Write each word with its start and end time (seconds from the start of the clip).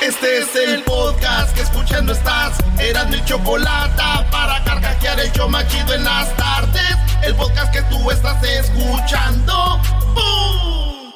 Este 0.00 0.38
es 0.38 0.54
el 0.54 0.82
podcast 0.84 1.54
que 1.54 1.62
escuchando 1.62 2.12
estás. 2.12 2.56
Eran 2.78 3.10
mi 3.10 3.22
chocolate 3.24 4.02
para 4.30 4.62
carcajear 4.64 5.18
el 5.20 5.32
yo 5.32 5.48
machido 5.48 5.94
en 5.94 6.04
las 6.04 6.34
tardes. 6.36 6.96
El 7.22 7.34
podcast 7.34 7.72
que 7.72 7.82
tú 7.82 8.10
estás 8.10 8.42
escuchando. 8.44 9.80
¡Bum! 10.14 11.12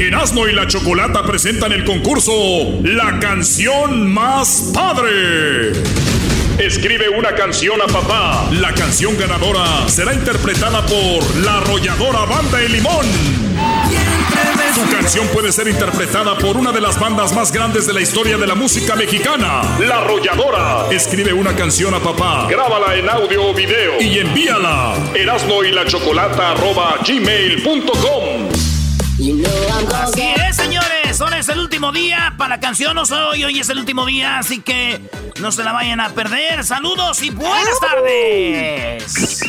Erasmo 0.00 0.46
y 0.46 0.52
la 0.52 0.66
Chocolata 0.66 1.22
presentan 1.22 1.72
el 1.72 1.84
concurso 1.84 2.32
La 2.82 3.18
canción 3.20 4.12
más 4.12 4.70
padre. 4.74 5.72
Escribe 6.58 7.08
una 7.08 7.34
canción 7.34 7.80
a 7.80 7.86
papá. 7.86 8.48
La 8.52 8.72
canción 8.74 9.16
ganadora 9.16 9.88
será 9.88 10.12
interpretada 10.12 10.84
por 10.86 11.36
la 11.36 11.58
arrolladora 11.58 12.24
Banda 12.26 12.60
El 12.60 12.72
Limón. 12.72 13.45
Su 14.74 14.90
canción 14.90 15.26
puede 15.28 15.52
ser 15.52 15.68
interpretada 15.68 16.36
por 16.36 16.56
una 16.56 16.70
de 16.72 16.80
las 16.80 16.98
bandas 17.00 17.32
más 17.32 17.50
grandes 17.52 17.86
de 17.86 17.92
la 17.92 18.00
historia 18.00 18.36
de 18.36 18.46
la 18.46 18.54
música 18.54 18.94
mexicana, 18.94 19.62
La 19.80 19.98
Arrolladora. 19.98 20.86
Escribe 20.90 21.32
una 21.32 21.56
canción 21.56 21.94
a 21.94 22.00
papá, 22.00 22.46
grábala 22.48 22.94
en 22.94 23.08
audio 23.08 23.48
o 23.48 23.54
video 23.54 24.00
y 24.00 24.18
envíala. 24.18 24.94
Erasmo 25.14 25.64
y 25.64 25.72
la 25.72 25.86
Chocolata 25.86 26.52
arroba 26.52 26.96
gmail.com. 27.06 28.48
Así 29.94 30.34
es, 30.48 30.58
señores. 31.16 31.32
Hoy 31.34 31.40
es 31.40 31.48
el 31.48 31.58
último 31.60 31.92
día 31.92 32.34
para 32.36 32.56
la 32.56 32.60
canción 32.60 32.94
No 32.94 33.06
Soy. 33.06 33.44
Hoy 33.44 33.58
es 33.60 33.68
el 33.68 33.78
último 33.78 34.06
día, 34.06 34.38
así 34.38 34.60
que 34.60 35.00
no 35.40 35.52
se 35.52 35.64
la 35.64 35.72
vayan 35.72 36.00
a 36.00 36.10
perder. 36.10 36.64
Saludos 36.64 37.22
y 37.22 37.30
buenas 37.30 37.80
tardes. 37.80 39.40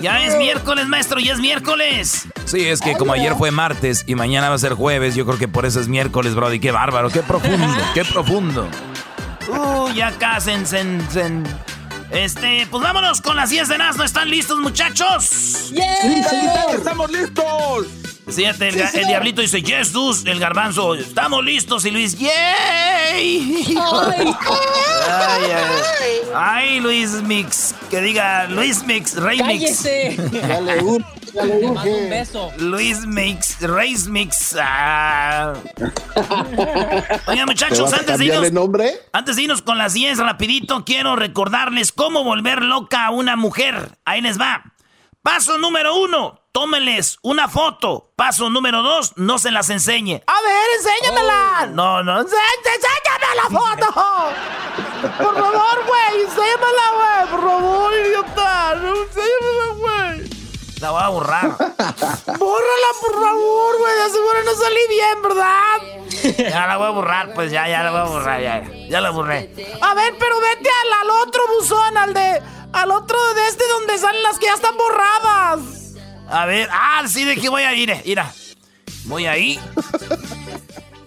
Ya 0.00 0.24
es 0.24 0.36
miércoles, 0.36 0.86
maestro, 0.86 1.20
ya 1.20 1.32
es 1.34 1.38
miércoles. 1.38 2.26
Sí, 2.46 2.66
es 2.66 2.80
que 2.80 2.94
como 2.96 3.12
ayer 3.12 3.34
fue 3.36 3.50
martes 3.50 4.04
y 4.06 4.14
mañana 4.14 4.48
va 4.48 4.54
a 4.54 4.58
ser 4.58 4.72
jueves, 4.74 5.14
yo 5.14 5.26
creo 5.26 5.38
que 5.38 5.48
por 5.48 5.66
eso 5.66 5.80
es 5.80 5.88
miércoles, 5.88 6.34
Brody. 6.34 6.58
Qué 6.60 6.70
bárbaro, 6.72 7.10
qué 7.10 7.20
profundo, 7.22 7.66
qué 7.94 8.04
profundo. 8.04 8.68
Uh, 9.48 9.88
ya 9.92 10.12
cásense. 10.12 10.80
en- 10.80 11.06
en- 11.16 11.44
Este, 12.10 12.66
pues 12.70 12.82
vámonos 12.82 13.20
con 13.20 13.36
las 13.36 13.50
10 13.50 13.68
de 13.68 13.78
¿No 13.78 14.02
¿Están 14.04 14.28
listos, 14.30 14.58
muchachos? 14.58 15.24
¡Sí, 15.26 15.74
señor! 16.28 16.74
¡Estamos 16.74 17.10
listos! 17.12 17.86
Fíjate, 18.34 18.68
el, 18.68 19.06
diablito 19.06 19.40
dice, 19.42 19.62
yes, 19.62 19.92
dus, 19.92 20.24
el 20.26 20.38
garbanzo, 20.38 20.94
estamos 20.94 21.44
listos, 21.44 21.84
y 21.84 21.90
Luis, 21.90 22.16
yay. 22.18 22.30
Ay, 25.12 25.50
ay, 25.52 26.20
ay, 26.34 26.80
Luis 26.80 27.10
Mix, 27.22 27.74
que 27.90 28.00
diga 28.00 28.44
Luis 28.46 28.84
Mix, 28.84 29.16
Rey 29.16 29.42
Mix. 29.42 29.82
Dale 29.82 30.78
un, 30.82 31.04
dale 31.34 31.52
un, 31.66 31.76
que- 31.82 32.24
Luis 32.58 33.04
Mix, 33.06 33.60
Rey 33.60 33.96
Mix. 34.08 34.56
ah. 34.60 35.54
Oigan, 37.26 37.26
¿Te 37.26 37.46
muchachos, 37.46 37.92
antes 37.92 38.18
de 38.18 38.24
irnos, 38.26 38.52
nombre? 38.52 38.92
antes 39.12 39.36
de 39.36 39.42
irnos 39.42 39.62
con 39.62 39.78
las 39.78 39.94
10 39.94 40.18
rapidito, 40.18 40.84
quiero 40.84 41.16
recordarles 41.16 41.90
cómo 41.92 42.22
volver 42.24 42.62
loca 42.62 43.06
a 43.06 43.10
una 43.10 43.36
mujer. 43.36 43.90
Ahí 44.04 44.20
les 44.20 44.38
va. 44.40 44.62
Paso 45.22 45.58
número 45.58 45.94
uno, 45.96 46.40
tómenles 46.52 47.18
una 47.22 47.46
foto. 47.48 48.10
Paso 48.16 48.48
número 48.48 48.82
dos, 48.82 49.12
no 49.16 49.38
se 49.38 49.50
las 49.50 49.68
enseñe. 49.68 50.22
A 50.26 50.40
ver, 50.42 50.66
enséñamela. 50.78 51.66
No, 51.72 52.02
no, 52.02 52.20
ense- 52.22 52.34
enséñame 52.64 53.36
la 53.36 53.42
foto. 53.58 53.86
Por 55.18 55.34
favor, 55.34 55.84
güey, 55.86 56.22
enséñamela, 56.22 56.90
güey. 56.96 57.30
Por 57.30 57.40
favor, 57.50 57.92
idiota. 57.94 58.74
No, 58.76 58.88
enséñamela, 58.96 59.40
güey. 59.40 59.49
La 60.80 60.90
voy 60.90 61.02
a 61.02 61.08
borrar. 61.08 61.50
Bórrala, 61.58 62.90
por 63.00 63.12
favor, 63.12 63.78
güey. 63.78 63.94
De 64.02 64.10
seguro 64.10 64.42
no 64.44 64.54
salí 64.54 64.80
bien, 64.88 65.22
¿verdad? 65.22 66.50
Ya 66.50 66.66
la 66.66 66.76
voy 66.78 66.86
a 66.86 66.90
borrar, 66.90 67.34
pues 67.34 67.50
ya, 67.52 67.68
ya 67.68 67.82
la 67.82 67.90
voy 67.90 68.00
a 68.00 68.04
borrar, 68.04 68.40
ya. 68.40 68.62
Ya 68.88 69.00
la 69.00 69.10
borré. 69.10 69.50
A 69.80 69.94
ver, 69.94 70.14
pero 70.18 70.40
vete 70.40 70.70
al, 70.70 70.92
al 71.02 71.10
otro 71.26 71.42
buzón, 71.58 71.96
al 71.96 72.14
de. 72.14 72.42
Al 72.72 72.90
otro 72.92 73.18
de 73.34 73.48
este 73.48 73.64
donde 73.68 73.98
salen 73.98 74.22
las 74.22 74.38
que 74.38 74.46
ya 74.46 74.54
están 74.54 74.76
borradas. 74.76 75.60
A 76.28 76.46
ver, 76.46 76.68
ah, 76.72 77.02
sí, 77.08 77.24
de 77.24 77.36
que 77.36 77.48
voy 77.48 77.62
a 77.62 77.74
ir, 77.74 77.90
eh, 77.90 78.02
mira. 78.06 78.32
Voy 79.04 79.26
ahí. 79.26 79.60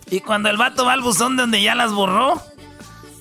Y 0.09 0.19
cuando 0.19 0.49
el 0.49 0.57
vato 0.57 0.85
va 0.85 0.93
al 0.93 1.01
buzón 1.01 1.37
donde 1.37 1.61
ya 1.61 1.73
las 1.73 1.93
borró, 1.93 2.41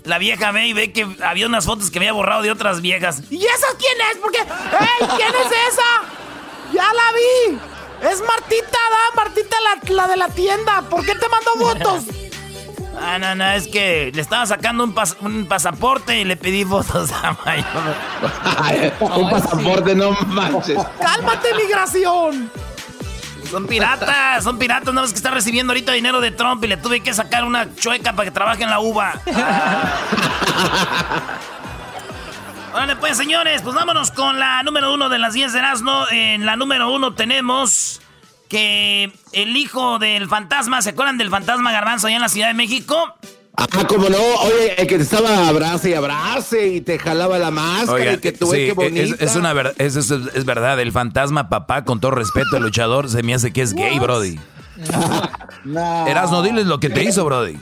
la 0.04 0.18
vieja 0.18 0.50
ve 0.50 0.66
y 0.66 0.72
ve 0.72 0.92
que 0.92 1.06
había 1.24 1.46
unas 1.46 1.64
fotos 1.64 1.90
que 1.90 1.98
había 1.98 2.12
borrado 2.12 2.42
de 2.42 2.50
otras 2.50 2.80
viejas. 2.80 3.22
¿Y 3.30 3.44
esa 3.44 3.66
quién 3.78 3.96
es? 4.10 4.18
Porque, 4.18 4.40
¡Ey! 4.40 5.08
¿Quién 5.16 5.28
es 5.28 5.72
esa? 5.72 6.21
¡Ya 6.72 6.84
la 6.92 7.12
vi! 7.14 7.58
Es 8.10 8.20
Martita, 8.20 8.78
¿da? 8.90 9.14
Martita 9.22 9.56
la, 9.60 9.94
la 9.94 10.08
de 10.08 10.16
la 10.16 10.28
tienda. 10.28 10.82
¿Por 10.82 11.04
qué 11.04 11.14
te 11.14 11.28
mandó 11.28 11.52
fotos? 11.58 12.04
Ah, 13.04 13.18
no, 13.18 13.34
no, 13.34 13.50
es 13.52 13.68
que 13.68 14.12
le 14.14 14.20
estaba 14.20 14.44
sacando 14.44 14.84
un, 14.84 14.94
pas- 14.94 15.16
un 15.20 15.46
pasaporte 15.46 16.20
y 16.20 16.24
le 16.24 16.36
pedí 16.36 16.62
fotos 16.62 17.10
a 17.10 17.34
Mayor. 17.42 18.94
un 19.00 19.30
pasaporte, 19.30 19.94
no 19.94 20.10
manches. 20.26 20.78
¡Cálmate, 21.00 21.54
migración! 21.54 22.50
Son 23.50 23.66
piratas, 23.66 24.44
son 24.44 24.58
piratas, 24.58 24.92
no 24.92 25.00
ves 25.00 25.10
que 25.12 25.16
está 25.16 25.30
recibiendo 25.30 25.72
ahorita 25.72 25.92
dinero 25.92 26.20
de 26.20 26.32
Trump 26.32 26.62
y 26.64 26.68
le 26.68 26.76
tuve 26.76 27.00
que 27.00 27.14
sacar 27.14 27.44
una 27.44 27.74
chueca 27.74 28.12
para 28.12 28.26
que 28.26 28.30
trabaje 28.30 28.62
en 28.62 28.68
la 28.70 28.80
uva. 28.80 29.14
Órale, 32.74 32.96
pues, 32.96 33.16
señores, 33.16 33.60
pues 33.62 33.74
vámonos 33.74 34.10
con 34.10 34.38
la 34.38 34.62
número 34.62 34.94
uno 34.94 35.08
de 35.08 35.18
las 35.18 35.34
10 35.34 35.52
de 35.52 35.58
Erasmo. 35.58 36.04
En 36.10 36.46
la 36.46 36.56
número 36.56 36.90
uno 36.92 37.14
tenemos 37.14 38.00
que 38.48 39.12
el 39.32 39.56
hijo 39.56 39.98
del 39.98 40.28
fantasma, 40.28 40.80
¿se 40.82 40.90
acuerdan 40.90 41.18
del 41.18 41.30
fantasma 41.30 41.70
Garbanzo 41.72 42.06
allá 42.06 42.16
en 42.16 42.22
la 42.22 42.28
Ciudad 42.28 42.48
de 42.48 42.54
México? 42.54 43.14
Ah, 43.56 43.66
como 43.86 44.08
no, 44.08 44.16
oye, 44.16 44.80
el 44.80 44.86
que 44.86 44.96
te 44.96 45.02
estaba 45.02 45.46
abrace 45.48 45.90
y 45.90 45.94
abrace 45.94 46.68
y 46.68 46.80
te 46.80 46.98
jalaba 46.98 47.38
la 47.38 47.50
máscara 47.50 47.92
Oiga, 47.92 48.12
y 48.14 48.18
que 48.18 48.32
tú 48.32 48.46
sí, 48.46 48.52
qué 48.52 48.68
es, 48.70 48.74
bonita. 48.74 49.16
es 49.24 49.36
una 49.36 49.52
verdad, 49.52 49.74
es, 49.76 49.94
es- 49.96 50.10
es 50.10 50.44
verdad, 50.46 50.80
el 50.80 50.90
fantasma 50.90 51.50
papá, 51.50 51.84
con 51.84 52.00
todo 52.00 52.12
respeto, 52.12 52.56
el 52.56 52.62
luchador, 52.62 53.10
se 53.10 53.22
me 53.22 53.34
hace 53.34 53.52
que 53.52 53.60
es 53.60 53.74
gay, 53.74 53.98
Brody. 53.98 54.38
No. 55.64 56.08
Erasno, 56.08 56.42
diles 56.42 56.66
lo 56.66 56.80
que 56.80 56.88
te 56.90 57.04
hizo, 57.04 57.24
Brody. 57.24 57.56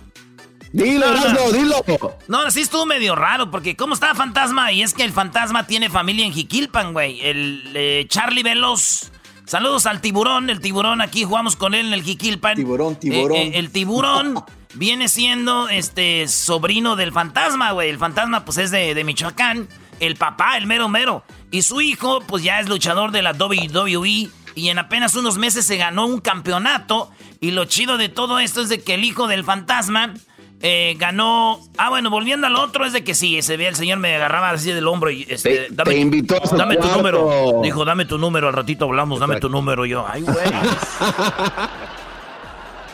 Dilo, 0.72 1.06
No, 1.12 1.52
dilo. 1.52 1.84
No, 2.28 2.50
sí 2.50 2.61
estuvo 2.61 2.87
medio 2.87 3.17
raro, 3.17 3.50
porque 3.50 3.76
¿cómo 3.76 3.94
está 3.94 4.14
Fantasma? 4.14 4.70
Y 4.72 4.82
es 4.82 4.94
que 4.94 5.02
el 5.02 5.12
Fantasma 5.12 5.67
tiene 5.67 5.90
familia 5.90 6.25
en 6.25 6.32
Jiquilpan, 6.32 6.93
güey. 6.93 7.20
El 7.22 7.72
eh, 7.75 8.06
Charlie 8.08 8.43
Veloz. 8.43 9.11
Saludos 9.46 9.87
al 9.87 10.00
tiburón. 10.00 10.49
El 10.49 10.61
tiburón, 10.61 11.00
aquí 11.00 11.25
jugamos 11.25 11.56
con 11.56 11.75
él 11.75 11.87
en 11.87 11.93
el 11.93 12.02
Jiquilpan. 12.05 12.55
Tiburón, 12.55 12.96
tiburón. 12.96 13.37
Eh, 13.37 13.46
eh, 13.49 13.52
el 13.55 13.70
tiburón 13.70 14.44
viene 14.75 15.08
siendo 15.08 15.69
este 15.69 16.28
sobrino 16.28 16.94
del 16.94 17.12
Fantasma, 17.12 17.73
güey. 17.73 17.90
El 17.90 17.99
Fantasma, 17.99 18.44
pues 18.44 18.58
es 18.58 18.70
de, 18.70 18.94
de 18.94 19.05
Michoacán. 19.05 19.69
El 19.99 20.14
papá, 20.14 20.56
el 20.56 20.66
mero 20.69 20.88
mero. 20.88 21.25
Y 21.50 21.62
su 21.62 21.81
hijo, 21.81 22.20
pues 22.20 22.44
ya 22.44 22.61
es 22.61 22.69
luchador 22.69 23.11
de 23.11 23.23
la 23.23 23.32
WWE. 23.32 24.31
Y 24.55 24.69
en 24.69 24.78
apenas 24.78 25.16
unos 25.16 25.37
meses 25.37 25.66
se 25.66 25.76
ganó 25.76 26.06
un 26.06 26.20
campeonato. 26.20 27.11
Y 27.40 27.50
lo 27.50 27.64
chido 27.64 27.96
de 27.96 28.08
todo 28.08 28.38
esto 28.38 28.62
es 28.62 28.69
de 28.69 28.81
que 28.82 28.94
el 28.94 29.05
hijo 29.05 29.26
del 29.26 29.43
Fantasma 29.43 30.14
eh, 30.62 30.95
ganó. 30.99 31.59
Ah, 31.79 31.89
bueno, 31.89 32.11
volviendo 32.11 32.47
al 32.47 32.57
otro, 32.57 32.85
es 32.85 32.93
de 32.93 33.03
que 33.05 33.15
sí, 33.15 33.41
se 33.43 33.57
ve 33.57 33.67
el 33.69 33.77
señor 33.77 33.99
me 33.99 34.15
agarraba 34.15 34.51
así 34.51 34.73
del 34.73 34.87
hombro 34.89 35.11
y 35.11 35.27
este, 35.29 35.57
Te- 35.57 35.67
dame, 35.71 35.93
te 35.93 35.99
invitó 35.99 36.43
a 36.43 36.47
su 36.47 36.57
dame 36.57 36.77
tu 36.77 36.87
número. 36.89 37.61
Dijo, 37.62 37.85
dame 37.85 38.05
tu 38.05 38.19
número, 38.19 38.49
al 38.49 38.55
ratito 38.55 38.85
hablamos, 38.85 39.21
dame 39.21 39.41
tu 39.41 39.49
número. 39.49 39.87
Y 39.87 39.91
yo, 39.91 40.07
ay, 40.09 40.23
güey. 40.23 40.37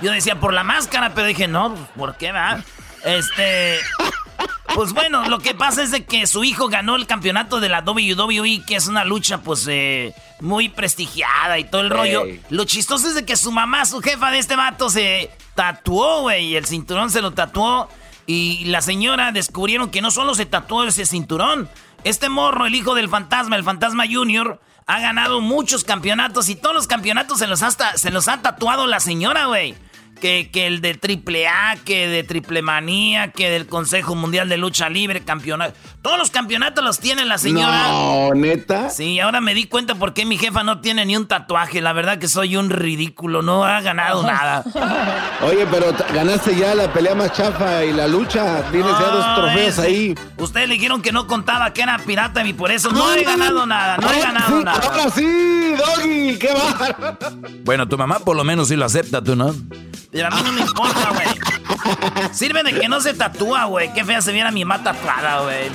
Yo 0.02 0.12
decía 0.12 0.38
por 0.38 0.52
la 0.52 0.62
máscara, 0.62 1.12
pero 1.14 1.26
dije, 1.26 1.48
no, 1.48 1.70
pues, 1.74 1.88
¿por 1.96 2.16
qué 2.16 2.30
va? 2.32 2.60
Este. 3.04 3.78
Pues 4.74 4.92
bueno, 4.92 5.26
lo 5.28 5.38
que 5.38 5.54
pasa 5.54 5.82
es 5.82 5.90
de 5.90 6.04
que 6.04 6.26
su 6.26 6.44
hijo 6.44 6.68
ganó 6.68 6.96
el 6.96 7.06
campeonato 7.06 7.60
de 7.60 7.68
la 7.70 7.80
WWE, 7.80 8.62
que 8.66 8.76
es 8.76 8.88
una 8.88 9.04
lucha, 9.04 9.38
pues, 9.38 9.66
eh, 9.68 10.14
muy 10.40 10.68
prestigiada 10.68 11.58
y 11.58 11.64
todo 11.64 11.80
el 11.80 11.90
rollo. 11.90 12.24
Lo 12.50 12.64
chistoso 12.64 13.08
es 13.08 13.14
de 13.14 13.24
que 13.24 13.36
su 13.36 13.52
mamá, 13.52 13.86
su 13.86 14.00
jefa 14.02 14.30
de 14.30 14.38
este 14.38 14.54
vato, 14.56 14.90
se 14.90 15.30
tatuó, 15.54 16.22
güey, 16.22 16.46
y 16.48 16.56
el 16.56 16.66
cinturón 16.66 17.10
se 17.10 17.22
lo 17.22 17.32
tatuó. 17.32 17.88
Y 18.26 18.64
la 18.66 18.82
señora 18.82 19.32
descubrieron 19.32 19.90
que 19.90 20.02
no 20.02 20.10
solo 20.10 20.34
se 20.34 20.46
tatuó 20.46 20.84
ese 20.84 21.06
cinturón, 21.06 21.70
este 22.04 22.28
morro, 22.28 22.66
el 22.66 22.74
hijo 22.74 22.94
del 22.94 23.08
fantasma, 23.08 23.56
el 23.56 23.64
fantasma 23.64 24.04
junior, 24.10 24.60
ha 24.86 25.00
ganado 25.00 25.40
muchos 25.40 25.84
campeonatos 25.84 26.48
y 26.48 26.54
todos 26.56 26.74
los 26.74 26.86
campeonatos 26.86 27.38
se 27.38 27.46
los 27.46 27.62
ha, 27.62 27.68
hasta- 27.68 27.96
se 27.96 28.10
los 28.10 28.28
ha 28.28 28.42
tatuado 28.42 28.86
la 28.86 29.00
señora, 29.00 29.46
güey. 29.46 29.74
Que, 30.20 30.50
que 30.50 30.66
el 30.66 30.80
de 30.80 30.94
triple 30.94 31.46
A, 31.46 31.76
que 31.84 32.08
de 32.08 32.24
triple 32.24 32.62
manía, 32.62 33.32
que 33.32 33.50
del 33.50 33.66
Consejo 33.66 34.14
Mundial 34.14 34.48
de 34.48 34.56
Lucha 34.56 34.88
Libre, 34.88 35.20
campeonato. 35.20 35.78
Todos 36.06 36.18
los 36.18 36.30
campeonatos 36.30 36.84
los 36.84 37.00
tiene 37.00 37.24
la 37.24 37.36
señora. 37.36 37.88
No, 37.88 38.30
neta. 38.32 38.90
Sí, 38.90 39.18
ahora 39.18 39.40
me 39.40 39.54
di 39.54 39.66
cuenta 39.66 39.96
por 39.96 40.14
qué 40.14 40.24
mi 40.24 40.38
jefa 40.38 40.62
no 40.62 40.80
tiene 40.80 41.04
ni 41.04 41.16
un 41.16 41.26
tatuaje. 41.26 41.80
La 41.80 41.92
verdad 41.92 42.18
que 42.18 42.28
soy 42.28 42.54
un 42.56 42.70
ridículo, 42.70 43.42
no 43.42 43.64
ha 43.64 43.80
ganado 43.80 44.22
nada. 44.22 44.62
Oye, 45.42 45.66
pero 45.68 45.86
ganaste 46.14 46.54
ya 46.56 46.76
la 46.76 46.92
pelea 46.92 47.16
más 47.16 47.32
chafa 47.32 47.84
y 47.84 47.92
la 47.92 48.06
lucha. 48.06 48.62
Tienes 48.70 48.92
ya 48.92 49.06
dos 49.08 49.26
No, 49.26 49.34
trofeos 49.34 49.68
ese- 49.78 49.82
ahí. 49.82 50.14
Ustedes 50.36 50.68
le 50.68 50.74
dijeron 50.74 51.02
que 51.02 51.10
no 51.10 51.26
contaba 51.26 51.72
que 51.72 51.82
era 51.82 51.98
pirata 51.98 52.46
y 52.46 52.52
por 52.52 52.70
eso 52.70 52.92
no 52.92 53.12
he 53.12 53.24
ganado 53.24 53.66
nada, 53.66 53.96
no 53.96 54.08
he 54.08 54.20
ganado 54.20 54.58
sí, 54.58 54.64
nada. 54.64 54.78
Ahora 54.88 55.10
sí, 55.10 55.74
Doggy, 55.76 56.38
qué 56.38 56.52
bárbaro. 56.52 57.18
Bueno, 57.64 57.88
tu 57.88 57.98
mamá 57.98 58.20
por 58.20 58.36
lo 58.36 58.44
menos 58.44 58.68
sí 58.68 58.76
lo 58.76 58.84
acepta, 58.84 59.20
tú, 59.24 59.34
¿no? 59.34 59.52
Pero 60.12 60.28
a 60.28 60.30
mí 60.30 60.40
no 60.44 60.52
me 60.52 60.60
importa, 60.60 61.10
güey. 61.12 61.26
Sirve 62.32 62.62
de 62.62 62.78
que 62.78 62.88
no 62.88 63.00
se 63.00 63.14
tatúa, 63.14 63.64
güey. 63.64 63.92
Qué 63.92 64.04
fea 64.04 64.20
se 64.20 64.32
viera 64.32 64.50
mi 64.50 64.64
mamá 64.64 64.82
tatuada, 64.82 65.40
güey. 65.42 65.70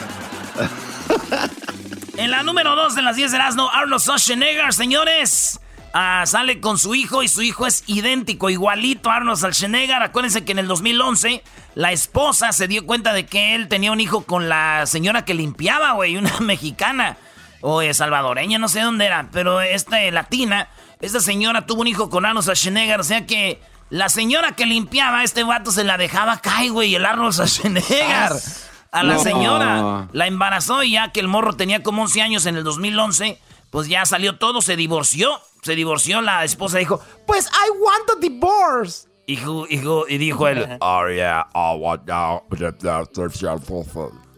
En 2.18 2.32
la 2.32 2.44
número 2.44 2.76
2 2.76 2.96
de 2.96 3.02
las 3.02 3.16
10 3.16 3.32
de 3.32 3.38
Erasmo, 3.38 3.70
Arnold 3.72 4.02
Schwarzenegger, 4.02 4.74
señores. 4.74 5.60
ah, 5.94 6.24
sale 6.26 6.60
con 6.62 6.78
su 6.78 6.94
hijo 6.96 7.24
y 7.24 7.28
su 7.28 7.42
hijo 7.42 7.66
es 7.66 7.84
idéntico, 7.88 8.50
igualito 8.50 9.10
a 9.10 9.16
Arnold 9.16 9.38
Schwarzenegger. 9.38 10.02
Acuérdense 10.04 10.44
que 10.46 10.52
en 10.52 10.60
el 10.60 10.68
2011 10.68 11.44
la 11.76 11.92
esposa 11.92 12.52
se 12.52 12.68
dio 12.68 12.86
cuenta 12.86 13.14
de 13.14 13.26
que 13.26 13.56
él 13.56 13.68
tenía 13.68 13.92
un 13.92 14.00
hijo 14.00 14.22
con 14.26 14.50
la 14.50 14.86
señora 14.86 15.26
que 15.26 15.34
limpiaba, 15.34 15.94
güey, 15.94 16.18
una 16.18 16.32
mexicana 16.42 17.18
o 17.62 17.82
eh, 17.82 17.94
salvadoreña, 17.94 18.58
no 18.58 18.68
sé 18.68 18.82
dónde 18.82 19.06
era, 19.06 19.30
pero 19.32 19.62
esta 19.62 20.00
latina, 20.12 20.68
esta 21.00 21.20
señora 21.20 21.66
tuvo 21.66 21.82
un 21.82 21.88
hijo 21.88 22.10
con 22.10 22.26
Arnold 22.26 22.44
Schwarzenegger, 22.44 23.00
o 23.00 23.04
sea 23.04 23.26
que 23.26 23.62
la 23.92 24.10
señora 24.10 24.54
que 24.56 24.66
limpiaba, 24.66 25.24
este 25.24 25.44
vato 25.44 25.72
se 25.72 25.84
la 25.84 25.98
dejaba 25.98 26.40
caer, 26.40 26.72
güey, 26.72 26.96
el 26.96 27.06
Arnold 27.06 27.34
Schwarzenegger. 27.34 28.32
A 28.94 29.04
la 29.04 29.14
No. 29.14 29.24
señora 29.24 30.10
la 30.12 30.28
embarazó 30.28 30.84
y 30.84 30.92
ya 30.94 31.14
que 31.14 31.22
el 31.22 31.30
morro 31.30 31.54
tenía 31.54 31.82
como 31.82 32.02
11 32.02 32.22
años 32.24 32.46
en 32.46 32.58
el 32.58 32.64
2011, 32.66 33.40
pues 33.70 33.88
ya 33.88 34.06
salió 34.06 34.38
todo, 34.38 34.62
se 34.62 34.76
divorció. 34.76 35.40
Se 35.62 35.76
divorció, 35.76 36.22
la 36.22 36.44
esposa 36.44 36.80
dijo, 36.80 37.00
pues 37.28 37.46
I 37.48 37.70
want 37.80 38.10
a 38.10 38.20
divorce. 38.20 39.08
Hijo, 39.28 39.66
hijo, 39.70 40.06
y 40.10 40.18
dijo 40.18 40.48
él, 40.50 40.68
Oh, 40.82 41.08
yeah, 41.08 41.48
I 41.54 41.78
want 41.78 42.06
now. 42.08 42.42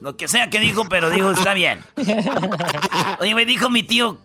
lo 0.01 0.17
que 0.17 0.27
sea 0.27 0.49
que 0.49 0.59
dijo, 0.59 0.87
pero 0.89 1.09
dijo, 1.09 1.31
está 1.31 1.53
bien. 1.55 1.83
Oye, 3.19 3.33
güey, 3.33 3.45
dijo 3.45 3.69
mi 3.69 3.83
tío, 3.83 4.17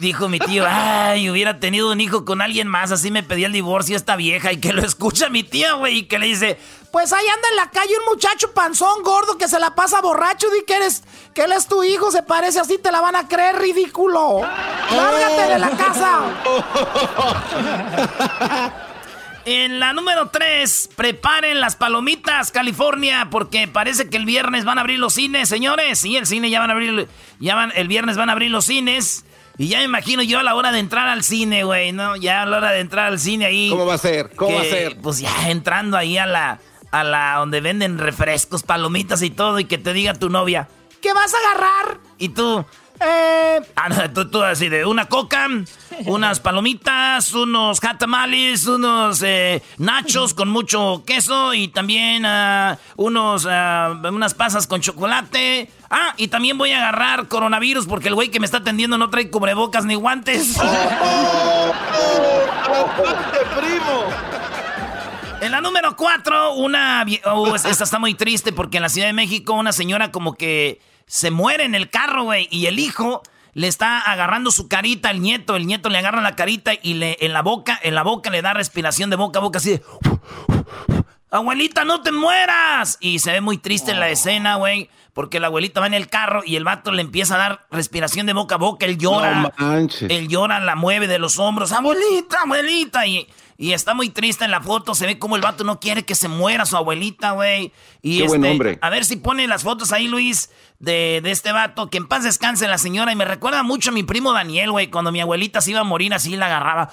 dijo 0.00 0.28
mi 0.28 0.38
tío, 0.38 0.64
ay, 0.66 1.30
hubiera 1.30 1.60
tenido 1.60 1.92
un 1.92 2.00
hijo 2.00 2.24
con 2.24 2.40
alguien 2.40 2.66
más, 2.66 2.90
así 2.90 3.10
me 3.10 3.22
pedía 3.22 3.46
el 3.46 3.52
divorcio 3.52 3.96
esta 3.96 4.16
vieja, 4.16 4.52
y 4.52 4.56
que 4.56 4.72
lo 4.72 4.82
escucha 4.82 5.28
mi 5.28 5.42
tía, 5.42 5.74
güey, 5.74 5.98
y 5.98 6.02
que 6.04 6.18
le 6.18 6.26
dice, 6.26 6.58
pues 6.90 7.12
ahí 7.12 7.26
anda 7.26 7.48
en 7.50 7.56
la 7.56 7.70
calle 7.70 7.92
un 7.98 8.14
muchacho 8.14 8.52
panzón, 8.52 9.02
gordo, 9.02 9.36
que 9.38 9.46
se 9.46 9.60
la 9.60 9.74
pasa 9.74 10.00
borracho, 10.00 10.48
di 10.50 10.64
que 10.66 10.74
eres, 10.74 11.04
que 11.34 11.42
él 11.42 11.52
es 11.52 11.68
tu 11.68 11.84
hijo, 11.84 12.10
se 12.10 12.22
parece 12.22 12.58
así, 12.58 12.78
te 12.78 12.90
la 12.90 13.00
van 13.00 13.14
a 13.14 13.28
creer, 13.28 13.56
ridículo. 13.56 14.40
Lárgate 14.40 15.52
de 15.52 15.58
la 15.58 15.70
casa. 15.70 16.20
En 19.46 19.80
la 19.80 19.94
número 19.94 20.28
3, 20.28 20.90
preparen 20.96 21.60
las 21.60 21.74
palomitas, 21.74 22.50
California, 22.50 23.28
porque 23.30 23.66
parece 23.68 24.10
que 24.10 24.18
el 24.18 24.26
viernes 24.26 24.64
van 24.64 24.76
a 24.78 24.82
abrir 24.82 24.98
los 24.98 25.14
cines, 25.14 25.48
señores. 25.48 25.98
Sí, 25.98 26.16
el 26.16 26.26
cine 26.26 26.50
ya 26.50 26.60
van 26.60 26.70
a 26.70 26.74
abrir, 26.74 27.08
ya 27.38 27.54
van, 27.54 27.72
el 27.74 27.88
viernes 27.88 28.18
van 28.18 28.28
a 28.28 28.32
abrir 28.32 28.50
los 28.50 28.66
cines. 28.66 29.24
Y 29.60 29.68
ya 29.68 29.76
me 29.80 29.84
imagino 29.84 30.22
yo 30.22 30.38
a 30.38 30.42
la 30.42 30.54
hora 30.54 30.72
de 30.72 30.78
entrar 30.78 31.06
al 31.06 31.22
cine, 31.22 31.64
güey, 31.64 31.92
¿no? 31.92 32.16
Ya 32.16 32.40
a 32.40 32.46
la 32.46 32.56
hora 32.56 32.70
de 32.70 32.80
entrar 32.80 33.08
al 33.08 33.18
cine 33.20 33.44
ahí. 33.44 33.68
¿Cómo 33.68 33.84
va 33.84 33.92
a 33.92 33.98
ser? 33.98 34.30
¿Cómo 34.34 34.52
que, 34.52 34.56
va 34.56 34.62
a 34.62 34.64
ser? 34.64 34.96
Pues 35.02 35.18
ya 35.18 35.50
entrando 35.50 35.98
ahí 35.98 36.16
a 36.16 36.24
la, 36.24 36.60
a 36.90 37.04
la 37.04 37.34
donde 37.34 37.60
venden 37.60 37.98
refrescos, 37.98 38.62
palomitas 38.62 39.20
y 39.20 39.28
todo, 39.28 39.60
y 39.60 39.66
que 39.66 39.76
te 39.76 39.92
diga 39.92 40.14
tu 40.14 40.30
novia, 40.30 40.66
¿qué 41.02 41.12
vas 41.12 41.34
a 41.34 41.36
agarrar? 41.36 41.98
Y 42.16 42.30
tú, 42.30 42.64
eh. 43.00 43.60
Ah, 43.76 43.88
no, 43.88 44.10
tú, 44.12 44.28
tú 44.30 44.42
así 44.42 44.68
de 44.68 44.84
una 44.84 45.06
coca, 45.06 45.48
unas 46.06 46.40
palomitas, 46.40 47.32
unos 47.34 47.80
hot 47.80 47.98
tamales, 47.98 48.66
unos 48.66 49.22
eh, 49.22 49.62
nachos 49.78 50.34
con 50.34 50.48
mucho 50.48 51.02
queso 51.06 51.54
y 51.54 51.68
también 51.68 52.24
ah, 52.26 52.78
unos, 52.96 53.46
ah, 53.50 53.94
unas 54.04 54.34
pasas 54.34 54.66
con 54.66 54.80
chocolate. 54.80 55.70
Ah, 55.90 56.14
y 56.16 56.28
también 56.28 56.56
voy 56.58 56.70
a 56.72 56.78
agarrar 56.78 57.26
coronavirus 57.28 57.86
porque 57.86 58.08
el 58.08 58.14
güey 58.14 58.28
que 58.30 58.38
me 58.40 58.46
está 58.46 58.58
atendiendo 58.58 58.96
no 58.98 59.10
trae 59.10 59.28
cubrebocas 59.30 59.84
ni 59.84 59.94
guantes. 59.96 60.56
En 65.40 65.52
la 65.52 65.60
número 65.62 65.96
4, 65.96 66.54
una... 66.54 67.04
oh, 67.32 67.54
es- 67.56 67.64
esta 67.64 67.84
está 67.84 67.98
muy 67.98 68.14
triste 68.14 68.52
porque 68.52 68.76
en 68.76 68.82
la 68.82 68.88
Ciudad 68.90 69.06
de 69.06 69.14
México 69.14 69.54
una 69.54 69.72
señora 69.72 70.12
como 70.12 70.34
que 70.34 70.80
se 71.10 71.32
muere 71.32 71.64
en 71.64 71.74
el 71.74 71.90
carro, 71.90 72.22
güey, 72.22 72.46
y 72.52 72.66
el 72.66 72.78
hijo 72.78 73.22
le 73.52 73.66
está 73.66 73.98
agarrando 73.98 74.52
su 74.52 74.68
carita 74.68 75.08
al 75.08 75.20
nieto, 75.20 75.56
el 75.56 75.66
nieto 75.66 75.88
le 75.88 75.98
agarra 75.98 76.20
la 76.20 76.36
carita 76.36 76.70
y 76.80 76.94
le 76.94 77.16
en 77.20 77.32
la 77.32 77.42
boca, 77.42 77.80
en 77.82 77.96
la 77.96 78.04
boca 78.04 78.30
le 78.30 78.42
da 78.42 78.54
respiración 78.54 79.10
de 79.10 79.16
boca 79.16 79.40
a 79.40 79.42
boca 79.42 79.58
así 79.58 79.70
de... 79.70 79.82
Abuelita, 81.32 81.84
no 81.84 82.02
te 82.02 82.10
mueras. 82.10 82.96
Y 83.00 83.20
se 83.20 83.32
ve 83.32 83.40
muy 83.40 83.58
triste 83.58 83.92
en 83.92 84.00
la 84.00 84.08
escena, 84.08 84.56
güey. 84.56 84.90
Porque 85.12 85.38
la 85.38 85.46
abuelita 85.46 85.80
va 85.80 85.86
en 85.86 85.94
el 85.94 86.08
carro 86.08 86.42
y 86.44 86.56
el 86.56 86.64
vato 86.64 86.90
le 86.90 87.02
empieza 87.02 87.36
a 87.36 87.38
dar 87.38 87.66
respiración 87.70 88.26
de 88.26 88.32
boca 88.32 88.56
a 88.56 88.58
boca. 88.58 88.86
Él 88.86 88.98
llora. 88.98 89.34
No 89.34 89.52
manches. 89.56 90.10
Él 90.10 90.26
llora, 90.26 90.58
la 90.58 90.74
mueve 90.74 91.06
de 91.06 91.20
los 91.20 91.38
hombros. 91.38 91.70
Abuelita, 91.70 92.42
abuelita. 92.42 93.06
Y, 93.06 93.28
y 93.62 93.74
está 93.74 93.92
muy 93.92 94.08
triste 94.08 94.46
en 94.46 94.50
la 94.50 94.62
foto. 94.62 94.94
Se 94.94 95.04
ve 95.04 95.18
como 95.18 95.36
el 95.36 95.42
vato 95.42 95.64
no 95.64 95.78
quiere 95.80 96.02
que 96.06 96.14
se 96.14 96.28
muera 96.28 96.64
su 96.64 96.78
abuelita, 96.78 97.32
güey. 97.32 97.72
Y 98.00 98.22
Qué 98.22 98.26
buen 98.26 98.42
hombre. 98.46 98.78
A 98.80 98.88
ver 98.88 99.04
si 99.04 99.16
pone 99.16 99.46
las 99.46 99.64
fotos 99.64 99.92
ahí, 99.92 100.08
Luis, 100.08 100.48
de, 100.78 101.20
de 101.22 101.30
este 101.30 101.52
vato. 101.52 101.90
Que 101.90 101.98
en 101.98 102.08
paz 102.08 102.24
descanse 102.24 102.66
la 102.68 102.78
señora. 102.78 103.12
Y 103.12 103.16
me 103.16 103.26
recuerda 103.26 103.62
mucho 103.62 103.90
a 103.90 103.92
mi 103.92 104.02
primo 104.02 104.32
Daniel, 104.32 104.70
güey. 104.70 104.86
Cuando 104.88 105.12
mi 105.12 105.20
abuelita 105.20 105.60
se 105.60 105.72
iba 105.72 105.80
a 105.80 105.84
morir, 105.84 106.14
así 106.14 106.36
la 106.36 106.46
agarraba. 106.46 106.90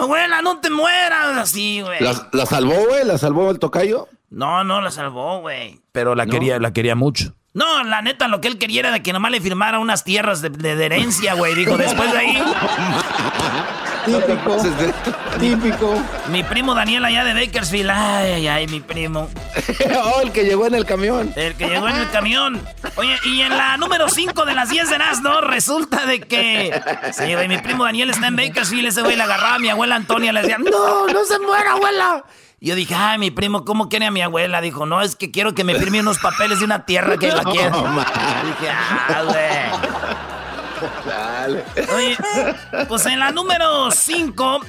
Abuela, 0.00 0.40
no 0.40 0.60
te 0.60 0.70
mueras. 0.70 1.36
Así, 1.36 1.82
güey. 1.82 2.00
¿La, 2.00 2.28
la 2.32 2.46
salvó, 2.46 2.74
güey? 2.88 3.04
¿La 3.04 3.18
salvó 3.18 3.50
el 3.50 3.58
tocayo? 3.58 4.08
No, 4.30 4.64
no, 4.64 4.80
la 4.80 4.90
salvó, 4.90 5.40
güey. 5.42 5.82
Pero 5.92 6.14
la, 6.14 6.24
quería, 6.24 6.58
la 6.58 6.72
quería 6.72 6.94
mucho. 6.94 7.34
No, 7.52 7.84
la 7.84 8.00
neta, 8.00 8.28
lo 8.28 8.40
que 8.40 8.48
él 8.48 8.56
quería 8.56 8.80
era 8.80 8.90
de 8.92 9.02
que 9.02 9.12
nomás 9.12 9.30
le 9.30 9.42
firmara 9.42 9.78
unas 9.78 10.04
tierras 10.04 10.40
de, 10.40 10.48
de- 10.48 10.74
de 10.74 10.84
herencia, 10.86 11.34
güey. 11.34 11.54
Dijo, 11.54 11.76
después 11.76 12.10
de 12.12 12.18
ahí, 12.18 12.42
Típico. 14.04 14.56
Típico. 15.38 16.02
mi 16.28 16.42
primo 16.42 16.74
Daniel 16.74 17.04
allá 17.04 17.24
de 17.24 17.34
Bakersfield. 17.34 17.90
Ay, 17.90 18.32
ay, 18.32 18.48
ay, 18.48 18.66
mi 18.66 18.80
primo. 18.80 19.28
oh, 20.04 20.20
el 20.22 20.32
que 20.32 20.44
llegó 20.44 20.66
en 20.66 20.74
el 20.74 20.84
camión. 20.84 21.32
El 21.36 21.54
que 21.54 21.68
llegó 21.68 21.88
en 21.88 21.96
el 21.96 22.10
camión. 22.10 22.60
Oye, 22.96 23.16
y 23.24 23.42
en 23.42 23.56
la 23.56 23.76
número 23.76 24.08
5 24.08 24.44
de 24.44 24.54
las 24.54 24.70
10 24.70 24.90
de 24.90 24.98
no 25.22 25.40
resulta 25.40 26.06
de 26.06 26.20
que. 26.20 26.80
Sí, 27.12 27.34
güey, 27.34 27.48
mi 27.48 27.58
primo 27.58 27.84
Daniel 27.84 28.10
está 28.10 28.28
en 28.28 28.36
Bakersfield. 28.36 28.88
Ese 28.88 29.02
güey 29.02 29.16
le 29.16 29.22
agarraba 29.22 29.56
a 29.56 29.58
mi 29.58 29.68
abuela 29.68 29.96
Antonia. 29.96 30.32
Le 30.32 30.42
decía, 30.42 30.58
no, 30.58 31.06
no 31.06 31.24
se 31.24 31.38
muera, 31.38 31.72
abuela. 31.72 32.24
Y 32.60 32.68
yo 32.68 32.74
dije, 32.76 32.94
ay, 32.94 33.18
mi 33.18 33.30
primo, 33.32 33.64
¿cómo 33.64 33.88
quiere 33.88 34.06
a 34.06 34.10
mi 34.10 34.22
abuela? 34.22 34.60
Dijo, 34.60 34.86
no, 34.86 35.02
es 35.02 35.16
que 35.16 35.32
quiero 35.32 35.54
que 35.54 35.64
me 35.64 35.74
firme 35.74 36.00
unos 36.00 36.18
papeles 36.18 36.60
de 36.60 36.64
una 36.64 36.86
tierra 36.86 37.16
que 37.16 37.28
la 37.28 37.42
quiero. 37.52 37.82
dije, 37.82 38.70
ah, 38.70 39.22
güey. 39.26 39.92
Oye, 41.96 42.16
pues 42.88 43.06
en 43.06 43.18
la 43.18 43.30
número 43.30 43.90
5, 43.90 44.60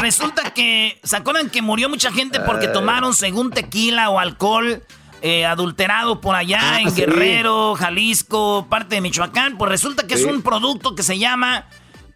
resulta 0.00 0.52
que. 0.54 1.00
¿Se 1.02 1.16
acuerdan 1.16 1.50
que 1.50 1.62
murió 1.62 1.88
mucha 1.88 2.12
gente 2.12 2.40
porque 2.40 2.68
tomaron 2.68 3.14
según 3.14 3.50
tequila 3.50 4.10
o 4.10 4.18
alcohol 4.18 4.82
eh, 5.22 5.46
adulterado 5.46 6.20
por 6.20 6.34
allá 6.34 6.58
Ah, 6.62 6.80
en 6.80 6.90
sí. 6.90 7.00
Guerrero, 7.02 7.74
Jalisco, 7.74 8.66
parte 8.68 8.96
de 8.96 9.00
Michoacán? 9.00 9.56
Pues 9.58 9.70
resulta 9.70 10.06
que 10.06 10.14
es 10.14 10.24
un 10.24 10.42
producto 10.42 10.94
que 10.94 11.02
se 11.02 11.18
llama. 11.18 11.66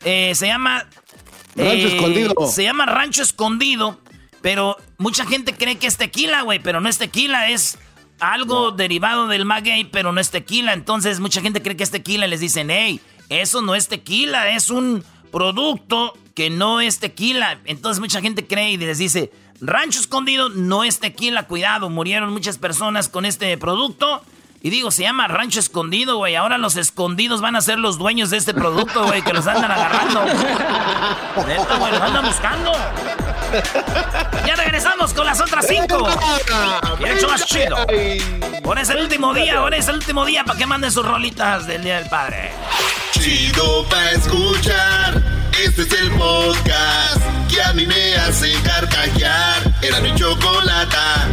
eh, 0.05 0.33
se 0.35 0.47
llama. 0.47 0.87
Rancho 1.55 1.89
Escondido. 1.89 2.35
Se 2.49 2.63
llama 2.65 2.87
Rancho 2.87 3.23
Escondido. 3.23 4.01
Pero 4.43 4.77
mucha 4.99 5.25
gente 5.27 5.55
cree 5.55 5.77
que 5.79 5.87
es 5.87 5.97
tequila, 5.97 6.43
güey, 6.43 6.59
pero 6.61 6.81
no 6.81 6.89
es 6.89 6.99
tequila, 6.99 7.49
es 7.49 7.79
algo 8.21 8.71
derivado 8.71 9.27
del 9.27 9.45
maguey, 9.45 9.85
pero 9.85 10.13
no 10.13 10.21
es 10.21 10.31
tequila. 10.31 10.73
Entonces 10.73 11.19
mucha 11.19 11.41
gente 11.41 11.63
cree 11.63 11.77
que 11.77 11.83
es 11.83 11.91
tequila 11.91 12.27
y 12.27 12.31
les 12.31 12.41
dicen, 12.41 12.71
hey, 12.71 13.01
eso 13.29 13.63
no 13.63 13.75
es 13.75 13.89
tequila, 13.89 14.51
es 14.51 14.71
un 14.71 15.05
producto 15.33 16.15
que 16.35 16.51
no 16.51 16.81
es 16.81 16.99
tequila. 16.99 17.59
Entonces 17.65 18.01
mucha 18.01 18.21
gente 18.21 18.47
cree 18.47 18.73
y 18.73 18.77
les 18.77 18.99
dice, 18.99 19.33
rancho 19.61 20.01
escondido 20.01 20.49
no 20.49 20.85
es 20.85 21.01
tequila, 21.01 21.47
cuidado, 21.47 21.91
murieron 21.91 22.33
muchas 22.33 22.59
personas 22.59 23.09
con 23.09 23.25
este 23.25 23.57
producto. 23.59 24.23
Y 24.63 24.71
digo, 24.71 24.91
se 24.91 25.03
llama 25.03 25.29
rancho 25.29 25.61
escondido, 25.61 26.17
güey. 26.17 26.35
Ahora 26.35 26.59
los 26.59 26.77
escondidos 26.77 27.41
van 27.41 27.57
a 27.57 27.61
ser 27.61 27.79
los 27.79 27.99
dueños 27.99 28.31
de 28.31 28.39
este 28.39 28.53
producto, 28.53 29.05
güey, 29.05 29.23
que 29.23 29.33
los 29.33 29.47
andan 29.47 29.71
agarrando. 29.71 30.25
Neta, 31.47 31.77
güey, 31.79 31.93
los 31.93 32.01
andan 32.01 32.25
buscando. 32.25 32.73
Ya 34.47 34.57
regresamos 34.57 35.13
con 35.13 35.27
las 35.27 35.41
otras 35.41 35.67
cinco. 35.69 36.09
Y 37.01 37.09
hecho 37.09 37.29
más 37.29 37.45
chido. 37.47 37.77
Ahora 38.65 38.83
es 38.83 38.91
el 38.91 39.01
último 39.01 39.33
día, 39.35 39.59
ahora 39.59 39.77
es 39.77 39.89
el 39.89 39.97
último 39.97 40.25
día 40.25 40.45
para 40.45 40.59
que 40.59 40.67
manden 40.67 40.91
sus 40.91 41.07
rolitas 41.07 41.67
del 41.67 41.83
Día 41.83 41.97
del 42.01 42.09
Padre. 42.09 42.53
Chido 43.13 43.85
para 43.89 44.11
escuchar. 44.13 45.23
Este 45.63 45.83
es 45.83 45.93
el 45.93 46.11
podcast 46.13 47.23
que 47.49 47.63
a 47.63 47.73
mí 47.73 47.87
me 47.87 48.17
hace 48.17 48.53
carcajear. 48.63 49.75
Era 49.83 50.01
mi 50.01 50.15
chocolata. 50.15 51.29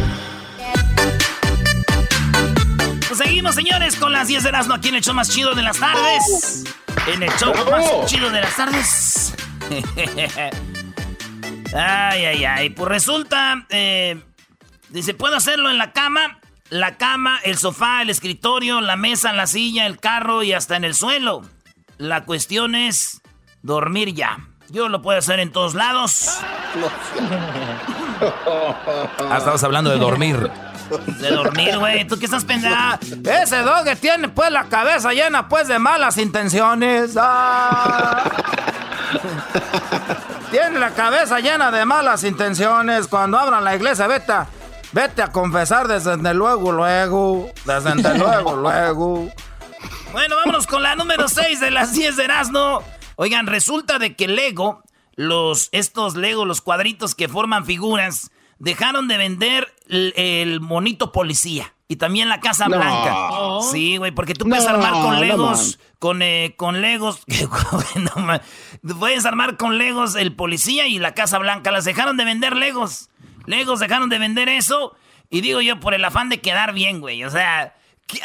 Pues 3.06 3.18
seguimos, 3.18 3.54
señores, 3.54 3.96
con 3.96 4.12
las 4.12 4.28
10 4.28 4.42
de 4.42 4.48
Erasmo 4.48 4.74
aquí 4.74 4.88
en 4.88 4.96
el 4.96 5.02
show 5.02 5.14
más 5.14 5.28
chido 5.28 5.54
de 5.54 5.62
las 5.62 5.78
tardes. 5.78 6.64
En 7.06 7.22
el 7.22 7.30
show 7.36 7.52
más 7.70 8.06
chido 8.06 8.30
de 8.30 8.40
las 8.40 8.56
tardes. 8.56 9.34
ay, 11.74 12.24
ay, 12.24 12.44
ay. 12.44 12.70
Pues 12.70 12.88
resulta, 12.88 13.66
eh, 13.70 14.20
dice, 14.88 15.14
¿puedo 15.14 15.36
hacerlo 15.36 15.70
en 15.70 15.78
la 15.78 15.92
cama? 15.92 16.38
La 16.70 16.96
cama, 16.96 17.38
el 17.44 17.58
sofá, 17.58 18.02
el 18.02 18.10
escritorio, 18.10 18.80
la 18.80 18.96
mesa, 18.96 19.32
la 19.32 19.46
silla, 19.46 19.86
el 19.86 20.00
carro 20.00 20.42
y 20.42 20.52
hasta 20.52 20.76
en 20.76 20.84
el 20.84 20.94
suelo. 20.94 21.42
La 21.98 22.24
cuestión 22.24 22.74
es 22.74 23.20
dormir 23.62 24.14
ya. 24.14 24.38
Yo 24.70 24.88
lo 24.88 25.02
puedo 25.02 25.18
hacer 25.18 25.40
en 25.40 25.52
todos 25.52 25.74
lados. 25.74 26.30
Ah, 29.28 29.36
estabas 29.38 29.62
hablando 29.64 29.90
de 29.90 29.98
dormir. 29.98 30.50
De 31.18 31.30
dormir, 31.30 31.78
güey. 31.78 32.06
¿Tú 32.06 32.18
qué 32.18 32.24
estás 32.26 32.44
pensando? 32.44 32.98
Ese 33.30 33.58
dog 33.58 33.84
tiene 34.00 34.28
pues 34.28 34.50
la 34.50 34.64
cabeza 34.64 35.12
llena 35.12 35.48
pues 35.48 35.68
de 35.68 35.78
malas 35.78 36.16
intenciones. 36.16 37.16
Ah. 37.18 38.22
tiene 40.54 40.78
la 40.78 40.94
cabeza 40.94 41.40
llena 41.40 41.72
de 41.72 41.84
malas 41.84 42.22
intenciones. 42.22 43.08
Cuando 43.08 43.36
abran 43.40 43.64
la 43.64 43.74
iglesia, 43.74 44.06
vete 44.06 44.30
a, 44.30 44.46
vete 44.92 45.20
a 45.20 45.32
confesar 45.32 45.88
desde 45.88 46.32
luego, 46.32 46.70
luego. 46.70 47.50
Desde 47.64 47.94
luego, 48.18 48.54
luego. 48.54 49.32
Bueno, 50.12 50.36
vámonos 50.36 50.68
con 50.68 50.84
la 50.84 50.94
número 50.94 51.26
6 51.26 51.58
de 51.58 51.72
las 51.72 51.92
10 51.92 52.16
de 52.16 52.24
Erasmo. 52.24 52.84
Oigan, 53.16 53.48
resulta 53.48 53.98
de 53.98 54.14
que 54.14 54.28
Lego, 54.28 54.84
los, 55.16 55.70
estos 55.72 56.14
Lego, 56.14 56.44
los 56.44 56.60
cuadritos 56.60 57.16
que 57.16 57.26
forman 57.26 57.64
figuras, 57.64 58.30
dejaron 58.60 59.08
de 59.08 59.16
vender 59.16 59.74
el, 59.88 60.60
monito 60.60 61.10
policía. 61.10 61.73
Y 61.86 61.96
también 61.96 62.28
la 62.28 62.40
Casa 62.40 62.66
Blanca. 62.66 63.28
Sí, 63.70 63.98
güey, 63.98 64.10
porque 64.10 64.34
tú 64.34 64.46
puedes 64.48 64.66
armar 64.66 64.92
con 64.92 65.20
Legos, 65.20 65.78
con, 65.98 66.22
eh, 66.22 66.54
con 66.56 66.80
Legos, 66.80 67.22
puedes 68.98 69.26
armar 69.26 69.58
con 69.58 69.76
Legos 69.76 70.16
el 70.16 70.34
policía 70.34 70.86
y 70.86 70.98
la 70.98 71.14
Casa 71.14 71.38
Blanca. 71.38 71.70
Las 71.70 71.84
dejaron 71.84 72.16
de 72.16 72.24
vender 72.24 72.56
Legos. 72.56 73.10
Legos 73.46 73.80
dejaron 73.80 74.08
de 74.08 74.18
vender 74.18 74.48
eso. 74.48 74.96
Y 75.28 75.42
digo 75.42 75.60
yo, 75.60 75.78
por 75.78 75.94
el 75.94 76.04
afán 76.04 76.30
de 76.30 76.40
quedar 76.40 76.72
bien, 76.72 77.00
güey. 77.00 77.22
O 77.24 77.30
sea, 77.30 77.74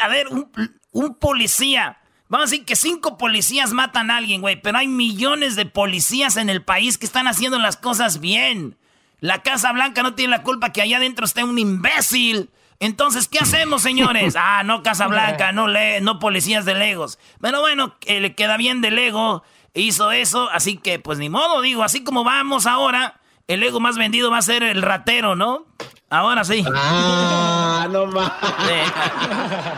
a 0.00 0.08
ver, 0.08 0.28
un, 0.28 0.50
un 0.92 1.14
policía. 1.16 1.98
Vamos 2.28 2.48
a 2.48 2.50
decir 2.50 2.64
que 2.64 2.76
cinco 2.76 3.18
policías 3.18 3.72
matan 3.72 4.10
a 4.10 4.16
alguien, 4.16 4.40
güey. 4.40 4.60
Pero 4.60 4.78
hay 4.78 4.88
millones 4.88 5.54
de 5.56 5.66
policías 5.66 6.36
en 6.38 6.48
el 6.48 6.62
país 6.62 6.96
que 6.96 7.06
están 7.06 7.26
haciendo 7.26 7.58
las 7.58 7.76
cosas 7.76 8.20
bien. 8.20 8.78
La 9.18 9.42
Casa 9.42 9.72
Blanca 9.72 10.02
no 10.02 10.14
tiene 10.14 10.30
la 10.30 10.42
culpa 10.42 10.72
que 10.72 10.80
allá 10.80 10.96
adentro 10.96 11.26
esté 11.26 11.44
un 11.44 11.58
imbécil. 11.58 12.50
Entonces, 12.80 13.28
¿qué 13.28 13.38
hacemos, 13.38 13.82
señores? 13.82 14.34
Ah, 14.42 14.62
no 14.64 14.82
Casa 14.82 15.06
Blanca, 15.06 15.52
no, 15.52 15.68
le, 15.68 16.00
no 16.00 16.18
policías 16.18 16.64
de 16.64 16.74
Legos. 16.74 17.18
Pero 17.40 17.60
bueno, 17.60 17.94
le 18.06 18.34
queda 18.34 18.56
bien 18.56 18.80
de 18.80 18.90
Lego. 18.90 19.42
Hizo 19.74 20.10
eso, 20.10 20.48
así 20.50 20.78
que 20.78 20.98
pues 20.98 21.18
ni 21.18 21.28
modo, 21.28 21.60
digo, 21.60 21.84
así 21.84 22.02
como 22.02 22.24
vamos 22.24 22.66
ahora, 22.66 23.20
el 23.46 23.60
Lego 23.60 23.78
más 23.78 23.96
vendido 23.96 24.30
va 24.30 24.38
a 24.38 24.42
ser 24.42 24.62
el 24.62 24.82
ratero, 24.82 25.36
¿no? 25.36 25.66
Ahora 26.12 26.42
sí. 26.42 26.64
Ah, 26.74 27.86
no 27.88 28.06
más. 28.06 28.32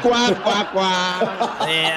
Cuá, 0.01 0.31
cuá, 0.43 0.71
cuá. 0.73 1.19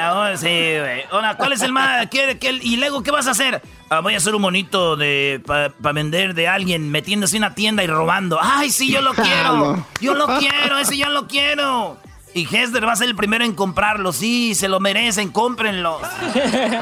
ahora 0.04 0.36
sí, 0.36 0.46
güey. 0.48 1.04
Ahora, 1.10 1.36
¿cuál 1.38 1.54
es 1.54 1.62
el 1.62 1.72
más? 1.72 2.08
¿Qué, 2.08 2.38
qué, 2.38 2.51
y 2.62 2.75
luego 2.75 3.01
qué 3.01 3.12
vas 3.12 3.27
a 3.27 3.32
hacer? 3.32 3.62
Ah, 3.89 4.01
voy 4.01 4.13
a 4.13 4.18
hacer 4.18 4.36
un 4.36 4.42
monito 4.42 4.98
de 4.98 5.42
para 5.46 5.72
vender 5.94 6.34
de 6.34 6.50
alguien 6.50 6.92
metiéndose 6.92 7.38
en 7.38 7.44
una 7.44 7.56
tienda 7.56 7.82
y 7.82 7.88
robando. 7.88 8.38
Ay, 8.42 8.72
sí, 8.72 8.92
yo 8.92 9.01
lo 9.01 9.12
ah, 9.18 9.24
quiero. 9.24 9.88
Yo 10.01 10.13
lo 10.15 10.27
quiero, 10.38 10.80
ese 10.80 10.98
yo 10.98 11.08
lo 11.08 11.27
quiero. 11.27 11.98
Y 12.34 12.44
Hester 12.54 12.86
va 12.86 12.92
a 12.92 12.96
ser 12.98 13.08
el 13.08 13.15
primero 13.15 13.46
en 13.46 13.56
comprarlo. 13.56 14.12
Sí, 14.12 14.54
se 14.54 14.68
lo 14.68 14.82
merecen, 14.82 15.32
cómprenlo. 15.32 16.01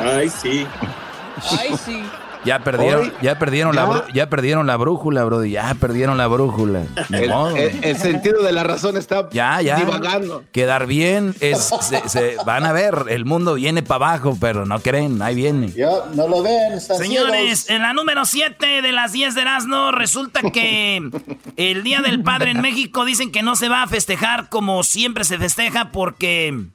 Ay, 0.04 0.28
sí. 0.30 0.66
Ay, 1.52 1.78
sí. 1.86 2.04
Ya 2.46 2.60
perdieron, 2.60 3.14
ya 3.22 3.40
perdieron 3.40 3.76
la 3.76 4.06
ya 4.14 4.30
perdieron 4.30 4.68
la 4.68 4.78
brújula, 4.78 5.24
bro. 5.24 5.46
Ya 5.46 5.74
perdieron 5.80 6.18
la 6.18 6.28
brújula. 6.28 6.84
El, 7.10 7.98
sentido 7.98 8.44
de 8.44 8.52
la 8.52 8.64
razón 8.64 8.98
está 8.98 9.30
ya, 9.32 9.62
ya. 9.62 9.78
divagando. 9.78 10.44
Quedar 10.52 10.88
bien 10.88 11.36
es 11.40 11.72
se, 12.08 12.36
van 12.46 12.66
a 12.66 12.74
ver, 12.74 13.06
el 13.10 13.26
mundo 13.26 13.56
viene 13.56 13.84
para 13.84 14.14
abajo, 14.14 14.38
pero 14.40 14.66
no 14.66 14.80
creen, 14.80 15.22
ahí 15.22 15.36
viene. 15.36 15.72
Ya, 15.72 15.90
no 16.14 16.28
lo 16.28 16.42
ven, 16.44 16.80
Señores, 16.80 17.70
en 17.70 17.82
la 17.82 17.94
número 17.94 18.26
7 18.26 18.82
de 18.82 18.92
las 18.92 19.12
10 19.14 19.36
de 19.36 19.42
Erasmo 19.42 19.92
resulta 19.92 20.42
que 20.52 21.02
el 21.58 21.84
Día 21.84 22.02
del 22.02 22.24
Padre 22.24 22.52
en 22.52 22.62
México 22.62 23.06
dicen 23.06 23.32
que 23.32 23.42
no 23.42 23.56
se 23.56 23.70
va 23.70 23.84
a 23.84 23.88
festejar 23.88 24.50
como 24.50 24.84
siempre 24.84 25.24
se 25.24 25.38
festeja 25.38 25.92
porque 25.92 26.66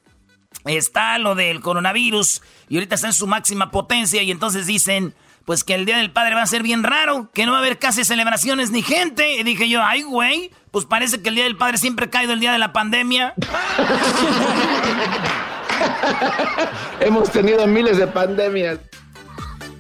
está 0.65 1.19
lo 1.19 1.35
del 1.35 1.61
coronavirus 1.61 2.43
y 2.69 2.77
ahorita 2.77 2.95
está 2.95 3.09
en 3.09 3.13
su 3.13 3.27
máxima 3.27 3.71
potencia 3.71 4.23
y 4.23 4.31
entonces 4.31 4.67
dicen 4.67 5.15
pues 5.49 5.65
que 5.65 5.75
el 5.75 5.87
Día 5.87 5.97
del 5.97 6.11
Padre 6.11 6.35
va 6.35 6.43
a 6.43 6.47
ser 6.47 6.63
bien 6.63 6.83
raro, 6.83 7.31
que 7.33 7.47
no 7.47 7.53
va 7.53 7.57
a 7.57 7.61
haber 7.63 7.79
casi 7.79 8.05
celebraciones 8.05 8.71
ni 8.71 8.83
gente. 8.83 9.37
Y 9.37 9.45
dije 9.45 9.67
yo, 9.67 9.83
ay, 9.83 10.03
güey, 10.03 10.51
pues 10.71 10.85
parece 10.85 11.23
que 11.23 11.31
el 11.31 11.37
Día 11.37 11.45
del 11.45 11.57
Padre 11.57 11.79
siempre 11.79 12.05
ha 12.05 12.11
caído 12.11 12.35
el 12.35 12.41
día 12.41 12.53
de 12.53 12.59
la 12.59 12.75
pandemia. 12.75 13.33
Hemos 17.01 17.33
tenido 17.33 17.67
miles 17.67 17.97
de 17.97 18.07
pandemias. 18.09 18.79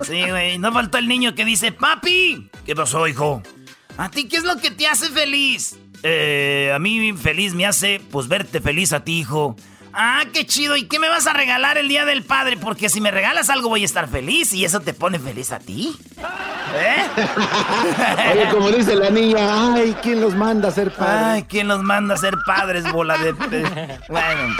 Sí, 0.01 0.23
güey, 0.31 0.57
no 0.57 0.73
faltó 0.73 0.97
el 0.97 1.07
niño 1.07 1.35
que 1.35 1.45
dice, 1.45 1.71
papi, 1.71 2.51
¿qué 2.65 2.75
pasó, 2.75 3.07
hijo? 3.07 3.43
¿A 3.99 4.11
ti 4.11 4.27
qué 4.27 4.39
es 4.39 4.45
lo 4.45 4.57
que 4.57 4.71
te 4.71 4.87
hace 4.87 5.11
feliz? 5.11 5.77
Eh, 6.03 6.73
a 6.75 6.79
mí 6.79 7.13
feliz 7.13 7.53
me 7.53 7.67
hace, 7.67 8.01
pues, 8.11 8.27
verte 8.27 8.63
feliz 8.63 8.95
a 8.95 9.05
ti, 9.05 9.19
hijo. 9.19 9.55
Ah, 9.93 10.25
qué 10.33 10.47
chido. 10.47 10.77
¿Y 10.77 10.87
qué 10.87 10.99
me 10.99 11.09
vas 11.09 11.27
a 11.27 11.33
regalar 11.33 11.79
el 11.79 11.89
Día 11.89 12.05
del 12.05 12.23
Padre? 12.23 12.57
Porque 12.57 12.89
si 12.89 13.01
me 13.01 13.11
regalas 13.11 13.51
algo 13.51 13.69
voy 13.69 13.83
a 13.83 13.85
estar 13.85 14.09
feliz 14.09 14.53
y 14.53 14.65
eso 14.65 14.81
te 14.81 14.95
pone 14.95 15.19
feliz 15.19 15.53
a 15.53 15.59
ti. 15.59 15.97
¿Eh? 16.75 17.07
Oye, 18.33 18.49
como 18.51 18.71
dice 18.71 18.95
la 18.95 19.11
niña, 19.11 19.75
ay, 19.75 19.97
¿quién 20.03 20.21
los 20.21 20.35
manda 20.35 20.69
a 20.69 20.73
ser 20.73 20.93
padres? 20.93 21.25
Ay, 21.25 21.43
¿quién 21.45 21.69
los 21.69 21.83
manda 21.83 22.15
a 22.15 22.19
ser 22.19 22.35
padres, 22.47 22.91
bola 22.93 23.17
de... 23.19 23.33
bueno. 24.09 24.55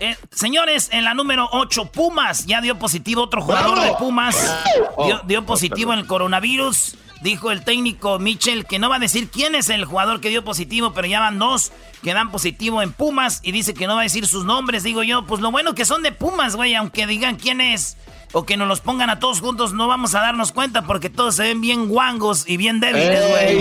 Eh, 0.00 0.16
señores, 0.30 0.88
en 0.92 1.04
la 1.04 1.12
número 1.12 1.48
8, 1.52 1.92
Pumas. 1.92 2.46
Ya 2.46 2.62
dio 2.62 2.78
positivo 2.78 3.22
otro 3.22 3.42
jugador 3.42 3.80
de 3.80 3.92
Pumas. 3.98 4.34
Dio, 5.04 5.20
dio 5.26 5.44
positivo 5.44 5.92
en 5.92 6.00
el 6.00 6.06
coronavirus. 6.06 6.96
Dijo 7.20 7.50
el 7.50 7.64
técnico 7.64 8.18
Mitchell 8.18 8.64
que 8.64 8.78
no 8.78 8.88
va 8.88 8.96
a 8.96 8.98
decir 8.98 9.28
quién 9.28 9.54
es 9.54 9.68
el 9.68 9.84
jugador 9.84 10.22
que 10.22 10.30
dio 10.30 10.42
positivo, 10.42 10.94
pero 10.94 11.06
ya 11.06 11.20
van 11.20 11.38
dos 11.38 11.70
que 12.02 12.14
dan 12.14 12.30
positivo 12.30 12.80
en 12.80 12.92
Pumas 12.94 13.40
y 13.42 13.52
dice 13.52 13.74
que 13.74 13.86
no 13.86 13.94
va 13.94 14.00
a 14.00 14.04
decir 14.04 14.26
sus 14.26 14.46
nombres. 14.46 14.84
Digo 14.84 15.02
yo, 15.02 15.26
pues 15.26 15.42
lo 15.42 15.50
bueno 15.50 15.74
que 15.74 15.84
son 15.84 16.02
de 16.02 16.12
Pumas, 16.12 16.56
güey, 16.56 16.74
aunque 16.74 17.06
digan 17.06 17.36
quién 17.36 17.60
es 17.60 17.98
o 18.32 18.44
que 18.46 18.56
nos 18.56 18.68
los 18.68 18.80
pongan 18.80 19.10
a 19.10 19.18
todos 19.18 19.40
juntos, 19.40 19.72
no 19.72 19.88
vamos 19.88 20.14
a 20.14 20.20
darnos 20.20 20.52
cuenta 20.52 20.82
porque 20.82 21.10
todos 21.10 21.36
se 21.36 21.42
ven 21.42 21.60
bien 21.60 21.88
guangos 21.88 22.48
y 22.48 22.56
bien 22.56 22.80
débiles, 22.80 23.28
güey. 23.28 23.58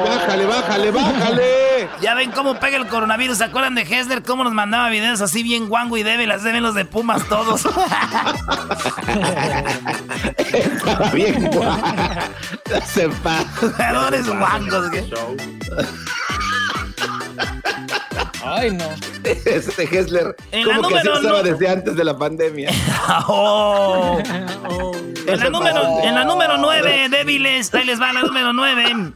Bájale, 0.00 0.46
bájale, 0.46 0.90
bájale. 0.90 1.88
Ya 2.00 2.14
ven 2.14 2.30
cómo 2.30 2.58
pega 2.60 2.76
el 2.76 2.86
coronavirus. 2.86 3.38
¿Se 3.38 3.44
acuerdan 3.44 3.74
de 3.74 3.82
Hessler? 3.82 4.22
Cómo 4.22 4.44
nos 4.44 4.52
mandaba 4.52 4.88
videos 4.88 5.20
así 5.20 5.42
bien 5.42 5.68
guango 5.68 5.96
y 5.96 6.02
débiles. 6.02 6.42
Deben 6.42 6.62
los 6.62 6.74
de 6.74 6.84
Pumas 6.84 7.26
todos. 7.28 7.62
Bien 11.12 11.46
guango. 11.50 11.76
Jugadores 13.60 14.26
guangos, 14.28 14.90
güey. 14.90 15.10
Ay, 18.44 18.70
no. 18.72 18.84
Ese 19.24 19.82
Hessler. 19.84 20.34
En 20.52 20.64
como 20.64 20.88
que 20.88 20.98
así 20.98 21.08
estaba 21.08 21.42
desde 21.42 21.68
antes 21.68 21.96
de 21.96 22.04
la 22.04 22.16
pandemia. 22.16 22.70
Oh. 23.26 24.18
En 25.26 25.38
la, 25.38 25.50
número, 25.50 26.00
en 26.02 26.14
la 26.14 26.24
número 26.24 26.56
9, 26.58 27.08
débiles, 27.10 27.72
ahí 27.74 27.84
les 27.84 28.00
va 28.00 28.12
la 28.12 28.22
número 28.22 28.52
9. 28.52 29.12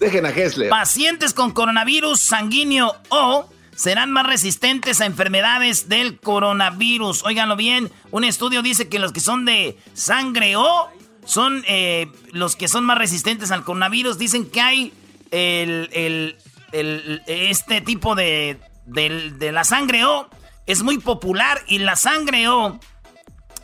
Dejen 0.00 0.26
a 0.26 0.30
Hessler. 0.30 0.68
Pacientes 0.68 1.34
con 1.34 1.52
coronavirus 1.52 2.20
sanguíneo 2.20 2.94
O 3.08 3.48
serán 3.74 4.10
más 4.10 4.26
resistentes 4.26 5.00
a 5.00 5.06
enfermedades 5.06 5.88
del 5.88 6.18
coronavirus. 6.18 7.24
Óiganlo 7.24 7.56
bien, 7.56 7.90
un 8.10 8.24
estudio 8.24 8.62
dice 8.62 8.88
que 8.88 8.98
los 8.98 9.12
que 9.12 9.20
son 9.20 9.44
de 9.44 9.78
sangre 9.94 10.56
O 10.56 10.90
son 11.24 11.62
eh, 11.68 12.10
los 12.32 12.56
que 12.56 12.68
son 12.68 12.84
más 12.84 12.98
resistentes 12.98 13.50
al 13.50 13.64
coronavirus. 13.64 14.18
Dicen 14.18 14.48
que 14.48 14.60
hay 14.60 14.92
el, 15.30 16.36
este 16.72 17.80
tipo 17.80 18.14
de, 18.14 18.58
de 18.86 19.52
la 19.52 19.64
sangre 19.64 20.04
O 20.04 20.28
es 20.66 20.82
muy 20.82 20.98
popular 20.98 21.62
y 21.66 21.78
la 21.78 21.96
sangre 21.96 22.48
O 22.48 22.78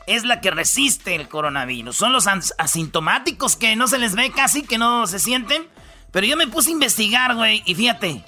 es 0.07 0.25
la 0.25 0.41
que 0.41 0.51
resiste 0.51 1.15
el 1.15 1.29
coronavirus. 1.29 1.97
Son 1.97 2.13
los 2.13 2.27
asintomáticos 2.59 3.57
que 3.57 3.77
no 3.77 3.89
se 3.89 3.99
les 3.99 4.15
ve 4.15 4.31
casi, 4.31 4.63
que 4.63 4.79
no 4.79 5.07
se 5.07 5.19
sienten. 5.19 5.67
Pero 6.11 6.27
yo 6.27 6.37
me 6.37 6.47
puse 6.47 6.71
a 6.71 6.73
investigar, 6.73 7.35
güey, 7.35 7.63
y 7.67 7.75
fíjate. 7.75 8.25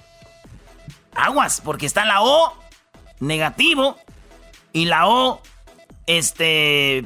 Aguas, 1.15 1.63
porque 1.65 1.87
está 1.87 2.05
la 2.05 2.23
O 2.23 2.55
negativo 3.21 3.99
y 4.73 4.87
la 4.87 5.09
O 5.09 5.43
este 6.07 7.05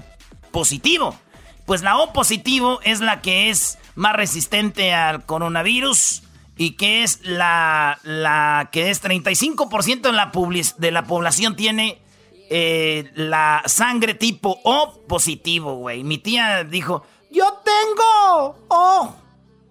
positivo. 0.51 1.19
Pues 1.67 1.83
la 1.83 1.99
O 1.99 2.13
positivo 2.13 2.81
es 2.83 3.01
la 3.01 3.23
que 3.23 3.51
es 3.51 3.79
más 3.95 4.17
resistente 4.17 4.93
al 4.93 5.25
coronavirus 5.27 6.23
y 6.61 6.73
que 6.73 7.03
es 7.03 7.25
la, 7.25 7.99
la 8.03 8.69
que 8.71 8.91
es 8.91 9.03
35% 9.03 10.03
de 10.03 10.13
la, 10.13 10.31
de 10.77 10.91
la 10.91 11.05
población 11.05 11.57
tiene 11.57 12.03
eh, 12.51 13.11
la 13.15 13.63
sangre 13.65 14.13
tipo 14.13 14.61
O 14.65 15.01
positivo, 15.09 15.77
güey. 15.77 16.05
Mi 16.05 16.19
tía 16.19 16.65
dijo, 16.65 17.03
yo 17.31 17.63
tengo 17.65 18.67
O. 18.69 19.15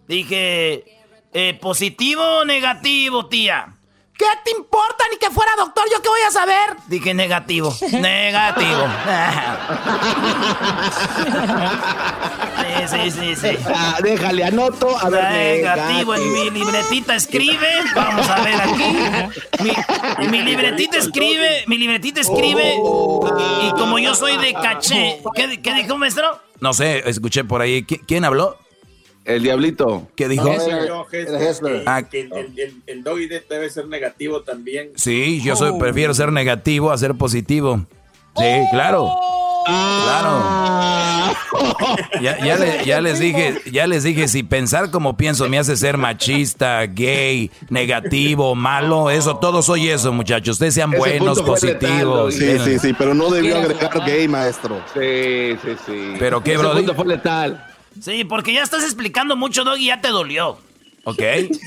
Dije, 0.08 0.84
eh, 1.32 1.60
positivo 1.62 2.24
o 2.24 2.46
negativo, 2.46 3.28
tía. 3.28 3.78
¿Qué 4.20 4.26
te 4.44 4.52
importa 4.52 5.06
ni 5.10 5.18
que 5.18 5.30
fuera 5.30 5.56
doctor? 5.56 5.86
¿Yo 5.90 6.02
qué 6.02 6.10
voy 6.10 6.20
a 6.28 6.32
saber? 6.32 6.76
Dije 6.88 7.14
negativo. 7.14 7.74
negativo. 7.94 8.84
sí, 12.90 12.90
sí, 12.90 13.12
sí, 13.12 13.36
sí. 13.38 13.58
Ah, 13.74 14.00
déjale, 14.04 14.44
anoto. 14.44 14.90
A 15.00 15.10
ver, 15.10 15.24
negativo. 15.24 16.16
En 16.16 16.34
mi 16.34 16.50
libretita 16.50 17.16
escribe. 17.16 17.70
Vamos 17.96 18.30
a 18.30 18.42
ver 18.42 18.62
aquí. 18.62 18.94
Mi, 20.30 20.42
libretita 20.42 20.98
escribe. 20.98 21.64
Mi 21.68 21.78
libretita 21.78 22.20
escribe. 22.20 22.76
Y 22.76 23.72
como 23.72 24.00
yo 24.00 24.16
soy 24.16 24.36
de 24.36 24.54
caché. 24.54 25.22
¿Qué, 25.34 25.62
qué 25.62 25.74
dijo, 25.76 25.98
maestro? 25.98 26.42
No 26.60 26.74
sé, 26.74 27.10
escuché 27.10 27.46
por 27.46 27.62
ahí. 27.62 27.84
¿Quién 27.84 28.26
habló? 28.26 28.58
El 29.30 29.44
diablito. 29.44 30.08
¿Qué 30.16 30.28
dijo? 30.28 30.52
Ah, 31.86 32.04
el, 32.12 32.82
el, 32.88 33.04
doggy 33.04 33.28
debe 33.28 33.70
ser 33.70 33.88
negativo 33.88 34.42
también. 34.42 34.90
Sí, 34.96 35.40
yo 35.44 35.56
soy, 35.56 35.78
prefiero 35.78 36.16
ser 36.16 36.32
negativo 36.32 36.92
a 36.92 36.98
ser 36.98 37.14
positivo. 37.14 37.86
Sí, 38.36 38.64
claro. 38.72 39.08
Claro. 39.68 40.60
Ya, 42.20 42.40
ya, 42.86 43.02
les 43.02 43.20
dije, 43.20 43.62
ya 43.72 43.86
les 43.86 44.02
dije, 44.02 44.28
si 44.28 44.42
pensar 44.42 44.90
como 44.90 45.16
pienso 45.16 45.48
me 45.48 45.60
hace 45.60 45.78
ser 45.78 45.98
machista, 45.98 46.88
gay, 46.88 47.52
negativo, 47.70 48.56
malo, 48.56 49.12
eso, 49.12 49.38
todo 49.38 49.62
soy 49.62 49.90
eso, 49.90 50.12
muchachos. 50.12 50.54
Ustedes 50.54 50.74
sean 50.74 50.90
buenos, 50.90 51.40
positivos. 51.44 52.34
sí, 52.34 52.58
sí, 52.66 52.80
sí, 52.80 52.96
pero 52.98 53.14
no 53.14 53.30
debió 53.30 53.58
agregar 53.58 53.92
gay, 54.08 54.28
maestro. 54.28 54.82
Sí, 54.92 55.56
sí, 55.64 55.76
sí. 55.86 56.14
Pero 56.18 56.42
qué, 56.44 56.58
bro. 56.58 56.74
fue 56.96 57.06
letal. 57.06 57.69
Sí, 58.02 58.24
porque 58.24 58.54
ya 58.54 58.64
estás 58.64 58.84
explicando 58.84 59.36
mucho, 59.36 59.64
Doggy, 59.64 59.88
ya 59.88 60.02
te 60.02 60.10
dolió. 60.10 60.58
Ok, 61.06 61.22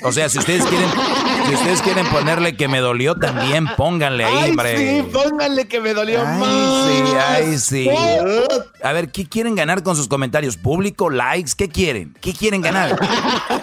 o 0.04 0.12
sea, 0.12 0.28
si 0.28 0.38
ustedes 0.38 0.64
quieren, 0.66 0.88
si 1.48 1.54
ustedes 1.54 1.82
quieren 1.82 2.06
ponerle 2.10 2.54
que 2.54 2.68
me 2.68 2.80
dolió, 2.80 3.16
también 3.16 3.66
pónganle 3.76 4.24
ahí, 4.24 4.50
hombre. 4.50 4.76
sí, 4.76 5.08
pónganle 5.10 5.66
que 5.66 5.80
me 5.80 5.94
dolió 5.94 6.20
ay, 6.24 6.38
más. 6.38 6.86
Sí, 6.86 7.02
ay, 7.18 7.58
sí. 7.58 7.90
A 8.82 8.92
ver, 8.92 9.10
¿qué 9.10 9.26
quieren 9.26 9.54
ganar 9.54 9.82
con 9.82 9.96
sus 9.96 10.06
comentarios? 10.06 10.56
¿Público? 10.56 11.08
¿Likes? 11.08 11.52
¿Qué 11.56 11.68
quieren? 11.68 12.14
¿Qué 12.20 12.34
quieren 12.34 12.60
ganar? 12.60 12.96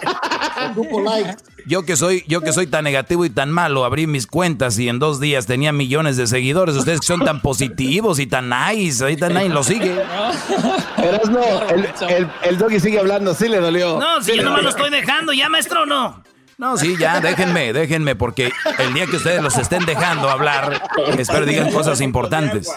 Yo 1.65 1.83
que 1.83 1.95
soy, 1.95 2.23
yo 2.27 2.41
que 2.41 2.51
soy 2.51 2.67
tan 2.67 2.83
negativo 2.83 3.25
y 3.25 3.29
tan 3.29 3.51
malo, 3.51 3.85
abrí 3.85 4.07
mis 4.07 4.25
cuentas 4.25 4.79
y 4.79 4.89
en 4.89 4.97
dos 4.97 5.19
días 5.19 5.45
tenía 5.45 5.71
millones 5.71 6.17
de 6.17 6.25
seguidores. 6.25 6.75
Ustedes 6.75 7.01
que 7.01 7.07
son 7.07 7.23
tan 7.23 7.41
positivos 7.41 8.19
y 8.19 8.27
tan 8.27 8.49
nice, 8.49 9.03
ahorita 9.03 9.29
nadie 9.29 9.49
lo 9.49 9.63
sigue. 9.63 9.95
no, 11.29 11.69
el, 11.69 12.29
el, 12.43 12.57
doggy 12.57 12.79
sigue 12.79 12.99
hablando, 12.99 13.33
sí 13.33 13.47
le 13.47 13.59
dolió. 13.59 13.99
No, 13.99 14.21
si 14.21 14.35
yo 14.35 14.43
nomás 14.43 14.63
lo 14.63 14.69
estoy 14.69 14.89
dejando, 14.89 15.33
ya 15.33 15.49
maestro, 15.49 15.85
no. 15.85 16.23
No, 16.57 16.75
sí, 16.75 16.97
ya, 16.99 17.21
déjenme, 17.21 17.71
déjenme, 17.71 18.15
porque 18.15 18.51
el 18.79 18.93
día 18.93 19.05
que 19.05 19.15
ustedes 19.15 19.41
los 19.41 19.57
estén 19.57 19.85
dejando 19.85 20.29
hablar, 20.29 20.89
espero 21.17 21.45
digan 21.45 21.71
cosas 21.71 22.01
importantes. 22.01 22.69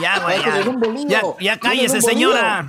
Ya, 0.00 0.20
güey, 0.20 0.38
ya, 1.08 1.22
ya 1.38 1.58
cállese, 1.58 2.00
señora. 2.00 2.68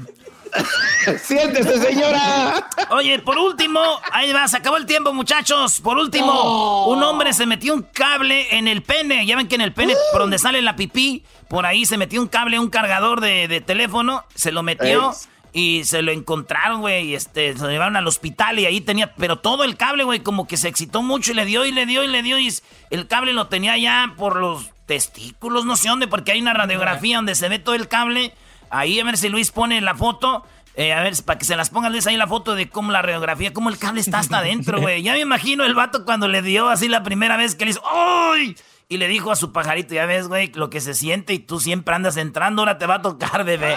Siéntese, 1.23 1.79
señora. 1.81 2.67
Oye, 2.89 3.19
por 3.19 3.38
último, 3.38 3.81
ahí 4.12 4.31
va, 4.33 4.47
se 4.47 4.57
acabó 4.57 4.77
el 4.77 4.86
tiempo, 4.86 5.13
muchachos. 5.13 5.81
Por 5.81 5.97
último, 5.97 6.88
un 6.88 7.03
hombre 7.03 7.33
se 7.33 7.45
metió 7.45 7.73
un 7.73 7.83
cable 7.83 8.57
en 8.57 8.67
el 8.67 8.83
pene. 8.83 9.25
Ya 9.25 9.36
ven 9.36 9.47
que 9.47 9.55
en 9.55 9.62
el 9.62 9.73
pene, 9.73 9.93
por 10.12 10.21
donde 10.21 10.39
sale 10.39 10.62
la 10.62 10.75
pipí, 10.75 11.23
por 11.47 11.65
ahí 11.65 11.86
se 11.86 11.97
metió 11.97 12.21
un 12.21 12.27
cable, 12.27 12.60
un 12.60 12.69
cargador 12.69 13.21
de, 13.21 13.62
teléfono, 13.65 14.23
se 14.36 14.51
lo 14.51 14.63
metió. 14.63 15.13
Y 15.53 15.86
se 15.86 16.03
lo 16.03 16.12
encontraron, 16.12 16.81
güey, 16.81 17.07
y 17.07 17.15
este, 17.15 17.53
se 17.57 17.63
lo 17.63 17.69
llevaron 17.69 17.95
al 17.95 18.05
hospital 18.05 18.60
y 18.60 18.67
ahí 18.67 18.79
tenía, 18.79 19.15
pero 19.15 19.38
todo 19.38 19.63
el 19.63 19.75
cable, 19.75 20.03
güey, 20.03 20.19
como 20.19 20.45
que 20.45 20.55
se 20.55 20.67
excitó 20.67 21.01
mucho 21.01 21.31
y 21.31 21.36
le 21.36 21.45
dio 21.45 21.65
y 21.65 21.71
le 21.71 21.88
dio 21.88 22.03
y 22.03 22.07
le 22.07 22.21
dio 22.21 22.38
y 22.38 22.53
el 22.91 23.07
cable 23.07 23.33
lo 23.33 23.47
tenía 23.47 23.75
ya 23.75 24.13
por 24.17 24.36
los 24.36 24.69
testículos, 24.86 25.65
no 25.65 25.75
sé 25.75 25.89
dónde, 25.89 26.07
porque 26.07 26.33
hay 26.33 26.41
una 26.41 26.53
radiografía 26.53 27.15
donde 27.15 27.33
se 27.33 27.49
ve 27.49 27.57
todo 27.57 27.73
el 27.73 27.88
cable 27.88 28.33
Ahí 28.69 28.99
a 28.99 29.03
ver 29.03 29.17
si 29.17 29.30
Luis 29.30 29.51
pone 29.51 29.82
la 29.82 29.95
foto. 29.95 30.43
Eh, 30.75 30.93
a 30.93 31.01
ver, 31.01 31.13
para 31.25 31.39
que 31.39 31.45
se 31.45 31.56
las 31.56 31.71
ponga 31.71 31.89
Luis 31.89 32.06
ahí 32.06 32.17
la 32.17 32.27
foto 32.27 32.53
de 32.53 32.69
cómo 32.69 32.91
la 32.91 33.01
radiografía, 33.01 33.51
cómo 33.51 33.69
el 33.69 33.80
cable 33.80 33.99
está 33.99 34.19
hasta 34.19 34.38
adentro, 34.39 34.80
güey. 34.82 35.01
Ya 35.01 35.13
me 35.13 35.21
imagino 35.21 35.65
el 35.65 35.73
vato 35.73 36.06
cuando 36.06 36.27
le 36.27 36.43
dio 36.43 36.69
así 36.69 36.88
la 36.88 37.01
primera 37.01 37.36
vez 37.36 37.56
que 37.56 37.65
le 37.65 37.71
hizo 37.71 37.82
¡Ay! 37.91 38.56
Y 38.89 38.97
le 38.97 39.08
dijo 39.08 39.32
a 39.32 39.36
su 39.36 39.51
pajarito, 39.51 39.95
ya 39.95 40.06
ves, 40.06 40.27
güey, 40.27 40.51
lo 40.53 40.69
que 40.69 40.80
se 40.80 40.93
siente 40.93 41.34
y 41.34 41.39
tú 41.39 41.60
siempre 41.60 41.93
andas 41.93 42.15
entrando, 42.15 42.62
ahora 42.62 42.77
te 42.77 42.86
va 42.86 42.95
a 42.95 43.01
tocar, 43.01 43.43
bebé. 43.43 43.75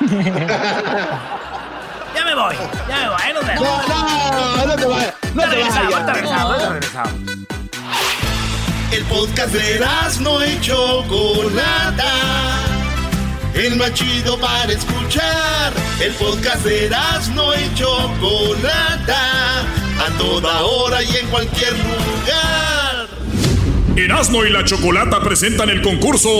ya 2.14 2.24
me 2.24 2.34
voy, 2.34 2.54
ya 2.88 2.96
me 2.98 3.08
voy, 3.08 3.32
no, 3.32 3.40
no, 3.54 4.56
no, 4.58 4.66
no 4.66 4.76
te 4.76 4.84
vayas. 4.84 5.14
No 5.34 5.42
te 5.48 5.62
vayas. 5.62 7.12
El 8.92 9.04
podcast 9.04 9.54
de 9.54 9.80
no 10.20 10.42
hecho 10.42 11.02
Chocolata 11.08 12.81
el 13.54 13.76
más 13.76 13.92
chido 13.94 14.38
para 14.38 14.72
escuchar. 14.72 15.72
El 16.00 16.12
podcast 16.14 16.64
de 16.64 16.90
no 17.34 17.54
y 17.54 17.74
Chocolata, 17.74 19.60
a 19.60 20.18
toda 20.18 20.62
hora 20.62 21.02
y 21.02 21.16
en 21.16 21.26
cualquier 21.28 21.72
lugar. 21.72 23.08
Erasmo 23.96 24.44
y 24.44 24.50
la 24.50 24.64
Chocolata 24.64 25.20
presentan 25.20 25.68
el 25.68 25.82
concurso 25.82 26.30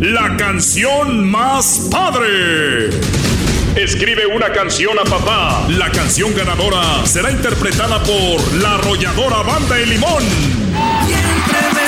La 0.00 0.36
canción 0.36 1.30
más 1.30 1.88
padre. 1.90 2.90
Escribe 3.76 4.26
una 4.26 4.52
canción 4.52 4.98
a 4.98 5.04
papá. 5.04 5.66
La 5.70 5.90
canción 5.90 6.34
ganadora 6.34 7.04
será 7.04 7.30
interpretada 7.30 8.02
por 8.02 8.54
la 8.54 8.74
arrolladora 8.74 9.42
Banda 9.42 9.78
El 9.78 9.90
Limón. 9.90 10.61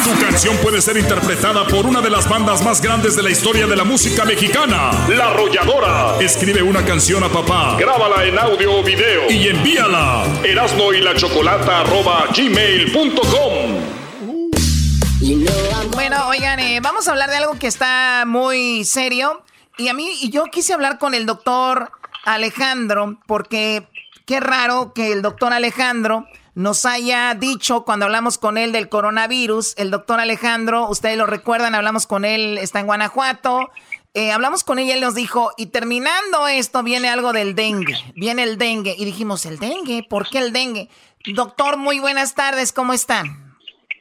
Tu 0.04 0.20
canción 0.20 0.56
puede 0.58 0.82
ser 0.82 0.98
interpretada 0.98 1.66
por 1.66 1.86
una 1.86 2.02
de 2.02 2.10
las 2.10 2.28
bandas 2.28 2.62
más 2.62 2.82
grandes 2.82 3.16
de 3.16 3.22
la 3.22 3.30
historia 3.30 3.66
de 3.66 3.74
la 3.74 3.84
música 3.84 4.24
mexicana, 4.24 4.90
La 5.08 5.30
Arrolladora. 5.30 6.16
Escribe 6.20 6.62
una 6.62 6.84
canción 6.84 7.24
a 7.24 7.28
papá, 7.30 7.76
grábala 7.78 8.24
en 8.24 8.38
audio 8.38 8.80
o 8.80 8.82
video 8.82 9.30
y 9.30 9.48
envíala. 9.48 10.24
Erasno 10.44 10.92
y 10.92 11.00
la 11.00 11.14
chocolata 11.14 11.80
arroba 11.80 12.26
gmail.com. 12.36 13.94
Bueno, 15.92 16.28
oigan, 16.28 16.60
eh, 16.60 16.80
vamos 16.82 17.08
a 17.08 17.12
hablar 17.12 17.30
de 17.30 17.36
algo 17.36 17.58
que 17.58 17.66
está 17.66 18.24
muy 18.26 18.84
serio. 18.84 19.42
Y 19.78 19.88
a 19.88 19.94
mí, 19.94 20.18
y 20.20 20.30
yo 20.30 20.44
quise 20.44 20.74
hablar 20.74 20.98
con 20.98 21.14
el 21.14 21.24
doctor 21.24 21.90
Alejandro, 22.24 23.16
porque 23.26 23.88
qué 24.26 24.40
raro 24.40 24.92
que 24.94 25.12
el 25.12 25.22
doctor 25.22 25.54
Alejandro 25.54 26.26
nos 26.54 26.86
haya 26.86 27.34
dicho 27.34 27.84
cuando 27.84 28.06
hablamos 28.06 28.38
con 28.38 28.58
él 28.58 28.72
del 28.72 28.88
coronavirus, 28.88 29.74
el 29.76 29.90
doctor 29.90 30.20
Alejandro, 30.20 30.88
ustedes 30.88 31.18
lo 31.18 31.26
recuerdan, 31.26 31.74
hablamos 31.74 32.06
con 32.06 32.24
él, 32.24 32.58
está 32.58 32.80
en 32.80 32.86
Guanajuato, 32.86 33.70
eh, 34.14 34.30
hablamos 34.30 34.62
con 34.62 34.78
él 34.78 34.86
y 34.86 34.92
él 34.92 35.00
nos 35.00 35.14
dijo, 35.14 35.50
y 35.56 35.66
terminando 35.66 36.46
esto 36.46 36.82
viene 36.82 37.08
algo 37.08 37.32
del 37.32 37.54
dengue, 37.54 37.96
viene 38.14 38.44
el 38.44 38.56
dengue, 38.56 38.94
y 38.96 39.04
dijimos, 39.04 39.46
¿el 39.46 39.58
dengue? 39.58 40.06
¿Por 40.08 40.28
qué 40.28 40.38
el 40.38 40.52
dengue? 40.52 40.88
Doctor, 41.34 41.76
muy 41.76 41.98
buenas 41.98 42.34
tardes, 42.34 42.72
¿cómo 42.72 42.92
están? 42.92 43.56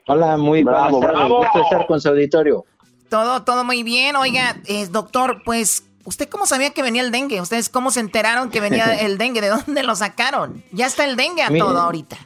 Hola, 0.05 0.37
muy 0.37 0.63
bravo, 0.63 0.99
bravo. 0.99 1.45
estar 1.45 1.87
con 1.87 1.99
su 1.99 2.09
auditorio. 2.09 2.65
Todo, 3.09 3.43
todo 3.43 3.63
muy 3.63 3.83
bien. 3.83 4.15
Oiga, 4.15 4.57
eh, 4.65 4.87
doctor, 4.87 5.41
pues 5.45 5.85
¿Usted 6.05 6.27
cómo 6.27 6.45
sabía 6.45 6.71
que 6.71 6.81
venía 6.81 7.01
el 7.01 7.11
dengue? 7.11 7.39
¿Ustedes 7.39 7.69
cómo 7.69 7.89
se 7.89 8.01
enteraron 8.01 8.49
que 8.49 8.59
venía 8.59 8.93
el 8.99 9.17
dengue? 9.17 9.39
¿De 9.39 9.47
dónde 9.47 9.83
lo 9.83 9.95
sacaron? 9.95 10.63
Ya 10.73 10.85
está 10.85 11.05
el 11.05 11.15
dengue 11.15 11.43
a 11.43 11.57
todo 11.57 11.79
ahorita. 11.79 12.17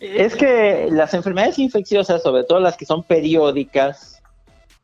Es 0.00 0.36
que 0.36 0.88
las 0.90 1.14
enfermedades 1.14 1.58
infecciosas, 1.58 2.22
sobre 2.22 2.44
todo 2.44 2.60
las 2.60 2.76
que 2.76 2.86
son 2.86 3.02
periódicas, 3.02 4.22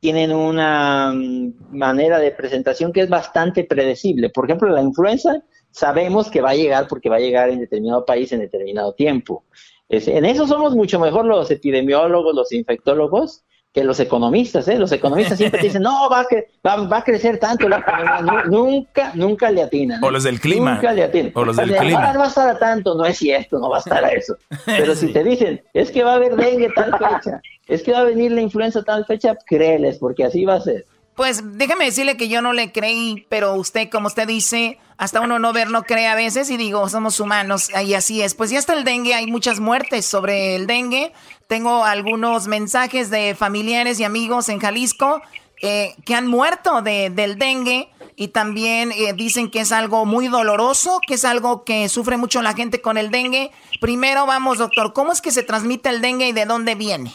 tienen 0.01 0.33
una 0.33 1.13
mm, 1.15 1.77
manera 1.77 2.19
de 2.19 2.33
presentación 2.33 2.93
que 2.93 3.03
es 3.03 3.09
bastante 3.09 3.65
predecible. 3.65 4.31
Por 4.31 4.47
ejemplo, 4.47 4.69
la 4.71 4.83
influenza 4.83 5.43
sabemos 5.71 6.31
que 6.31 6.41
va 6.41 6.51
a 6.51 6.55
llegar 6.55 6.89
porque 6.89 7.09
va 7.09 7.17
a 7.17 7.21
llegar 7.21 7.51
en 7.51 7.61
determinado 7.61 8.05
país 8.05 8.33
en 8.33 8.41
determinado 8.41 8.95
tiempo. 8.95 9.45
en 9.89 10.25
eso 10.25 10.47
somos 10.47 10.75
mucho 10.75 10.99
mejor 10.99 11.27
los 11.27 11.51
epidemiólogos, 11.51 12.35
los 12.35 12.53
infectólogos, 12.53 13.45
que 13.73 13.85
los 13.85 13.99
economistas, 14.01 14.69
¿eh? 14.69 14.79
Los 14.79 14.93
economistas 14.93 15.39
siempre 15.39 15.61
te 15.61 15.67
dicen, 15.67 15.83
no, 15.83 16.11
va 16.11 16.27
a, 16.65 16.77
va, 16.77 16.99
a 16.99 17.05
crecer 17.05 17.39
tanto 17.39 17.69
la 17.71 17.79
economía. 17.79 18.45
Nunca, 18.45 19.13
nunca 19.15 19.51
le 19.51 19.63
atinan. 19.63 20.05
O 20.05 20.11
los 20.11 20.25
del 20.25 20.41
clima. 20.41 20.75
Nunca 20.75 20.93
le 20.93 21.05
atinan. 21.05 21.33
O 21.35 21.45
los 21.45 21.57
del 21.57 21.75
clima. 21.77 22.13
No 22.13 22.19
va 22.19 22.25
a 22.27 22.29
estar 22.29 22.49
a 22.51 22.59
tanto, 22.59 22.95
no 22.95 23.07
es 23.07 23.17
cierto, 23.17 23.59
no 23.59 23.71
va 23.71 23.77
a 23.77 23.81
estar 23.81 24.05
a 24.05 24.09
eso. 24.09 24.37
Pero 24.67 24.95
si 24.95 25.11
te 25.13 25.25
dicen, 25.25 25.63
es 25.73 25.91
que 25.91 26.05
va 26.05 26.13
a 26.13 26.17
haber 26.17 26.37
dengue 26.37 26.69
tal 26.75 26.93
fecha, 26.99 27.41
es 27.67 27.83
que 27.83 27.93
va 27.93 28.01
a 28.01 28.05
venir 28.05 28.33
la 28.33 28.43
influenza 28.43 28.83
tal 28.83 29.07
fecha, 29.07 29.37
créeles, 29.47 29.99
porque 29.99 30.25
así 30.25 30.45
va 30.45 30.57
a 30.57 30.61
ser. 30.61 30.85
Pues 31.15 31.43
déjame 31.59 31.85
decirle 31.85 32.17
que 32.17 32.29
yo 32.29 32.41
no 32.41 32.55
le 32.55 32.73
creí, 32.73 33.27
pero 33.29 33.55
usted, 33.55 33.91
como 33.91 34.07
usted 34.07 34.27
dice, 34.27 34.79
hasta 34.97 35.21
uno 35.21 35.39
no 35.39 35.53
ver, 35.53 35.71
no 35.71 35.83
cree 35.83 36.07
a 36.07 36.15
veces 36.15 36.49
y 36.49 36.57
digo, 36.57 36.89
somos 36.89 37.21
humanos 37.21 37.71
y 37.85 37.93
así 37.93 38.23
es. 38.23 38.35
Pues 38.35 38.51
ya 38.51 38.59
está 38.59 38.73
el 38.73 38.85
dengue, 38.85 39.15
hay 39.15 39.27
muchas 39.27 39.61
muertes 39.61 40.07
sobre 40.07 40.57
el 40.57 40.67
dengue. 40.67 41.13
Tengo 41.49 41.85
algunos 41.85 42.49
mensajes 42.49 43.11
de 43.11 43.35
familiares 43.35 44.01
y 44.01 44.05
amigos 44.05 44.49
en 44.49 44.59
Jalisco 44.59 45.21
eh, 45.61 45.95
que 46.07 46.15
han 46.15 46.27
muerto 46.27 46.81
de, 46.81 47.11
del 47.11 47.37
dengue 47.37 47.91
y 48.17 48.29
también 48.29 48.91
eh, 48.93 49.13
dicen 49.13 49.51
que 49.51 49.61
es 49.61 49.71
algo 49.71 50.07
muy 50.07 50.29
doloroso, 50.29 50.99
que 51.07 51.15
es 51.15 51.27
algo 51.27 51.65
que 51.65 51.91
sufre 51.91 52.17
mucho 52.17 52.41
la 52.41 52.55
gente 52.55 52.81
con 52.81 52.97
el 52.97 53.11
dengue. 53.11 53.51
Primero 53.83 54.25
vamos, 54.25 54.59
doctor, 54.59 54.95
¿cómo 54.95 55.13
es 55.13 55.21
que 55.21 55.31
se 55.31 55.43
transmite 55.43 55.91
el 55.91 56.01
dengue 56.01 56.29
y 56.29 56.33
de 56.33 56.47
dónde 56.47 56.75
viene? 56.75 57.13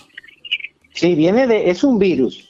Sí, 0.93 1.15
viene 1.15 1.47
de, 1.47 1.71
es 1.71 1.83
un 1.83 1.97
virus 1.97 2.46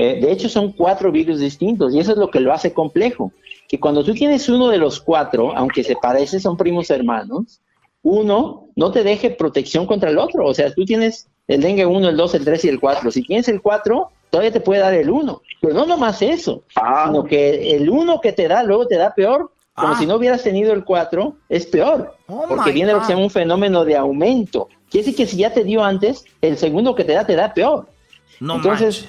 eh, 0.00 0.18
de 0.18 0.32
hecho, 0.32 0.48
son 0.48 0.72
cuatro 0.72 1.12
virus 1.12 1.40
distintos 1.40 1.94
y 1.94 1.98
eso 1.98 2.12
es 2.12 2.16
lo 2.16 2.30
que 2.30 2.40
lo 2.40 2.54
hace 2.54 2.72
complejo. 2.72 3.32
Que 3.68 3.78
cuando 3.78 4.02
tú 4.02 4.14
tienes 4.14 4.48
uno 4.48 4.68
de 4.68 4.78
los 4.78 4.98
cuatro, 4.98 5.54
aunque 5.54 5.84
se 5.84 5.94
parece, 5.94 6.40
son 6.40 6.56
primos 6.56 6.88
hermanos, 6.88 7.60
uno 8.02 8.68
no 8.76 8.92
te 8.92 9.04
deje 9.04 9.28
protección 9.28 9.84
contra 9.84 10.08
el 10.08 10.16
otro. 10.16 10.46
O 10.46 10.54
sea, 10.54 10.72
tú 10.72 10.86
tienes 10.86 11.28
el 11.48 11.60
dengue 11.60 11.84
1, 11.84 12.08
el 12.08 12.16
2, 12.16 12.34
el 12.34 12.44
3 12.46 12.64
y 12.64 12.68
el 12.68 12.80
4. 12.80 13.10
Si 13.10 13.22
tienes 13.22 13.48
el 13.48 13.60
4, 13.60 14.10
todavía 14.30 14.50
te 14.50 14.60
puede 14.60 14.80
dar 14.80 14.94
el 14.94 15.10
1. 15.10 15.42
Pero 15.60 15.74
no 15.74 15.84
nomás 15.84 16.22
eso, 16.22 16.62
ah. 16.76 17.04
sino 17.06 17.24
que 17.24 17.76
el 17.76 17.90
1 17.90 18.20
que 18.22 18.32
te 18.32 18.48
da 18.48 18.62
luego 18.62 18.86
te 18.86 18.96
da 18.96 19.14
peor. 19.14 19.52
Como 19.74 19.92
ah. 19.92 19.98
si 19.98 20.06
no 20.06 20.16
hubieras 20.16 20.42
tenido 20.42 20.72
el 20.72 20.82
4, 20.82 21.36
es 21.50 21.66
peor. 21.66 22.16
Oh 22.26 22.46
porque 22.48 22.72
viene 22.72 22.92
lo 22.92 23.00
que 23.00 23.04
se 23.04 23.12
llama 23.12 23.24
un 23.24 23.30
fenómeno 23.30 23.84
de 23.84 23.96
aumento. 23.98 24.68
Quiere 24.90 25.04
decir 25.04 25.16
que 25.16 25.30
si 25.30 25.36
ya 25.36 25.52
te 25.52 25.62
dio 25.62 25.84
antes, 25.84 26.24
el 26.40 26.56
segundo 26.56 26.94
que 26.94 27.04
te 27.04 27.12
da 27.12 27.26
te 27.26 27.36
da 27.36 27.52
peor. 27.52 27.86
No 28.40 28.56
Entonces, 28.56 29.06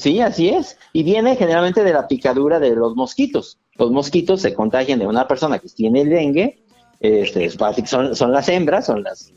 Sí, 0.00 0.18
así 0.22 0.48
es. 0.48 0.78
Y 0.94 1.02
viene 1.02 1.36
generalmente 1.36 1.84
de 1.84 1.92
la 1.92 2.08
picadura 2.08 2.58
de 2.58 2.74
los 2.74 2.96
mosquitos. 2.96 3.58
Los 3.74 3.90
mosquitos 3.90 4.40
se 4.40 4.54
contagian 4.54 4.98
de 4.98 5.06
una 5.06 5.28
persona 5.28 5.58
que 5.58 5.68
tiene 5.68 6.06
dengue, 6.06 6.64
este, 7.00 7.50
son, 7.50 8.16
son 8.16 8.32
las 8.32 8.48
hembras, 8.48 8.86
son 8.86 9.02
las, 9.02 9.30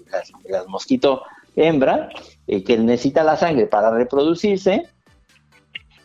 las, 0.49 0.67
mosquito 0.67 1.23
hembra, 1.57 2.09
eh, 2.47 2.63
que 2.63 2.77
necesita 2.77 3.25
la 3.25 3.35
sangre 3.35 3.67
para 3.67 3.91
reproducirse, 3.91 4.87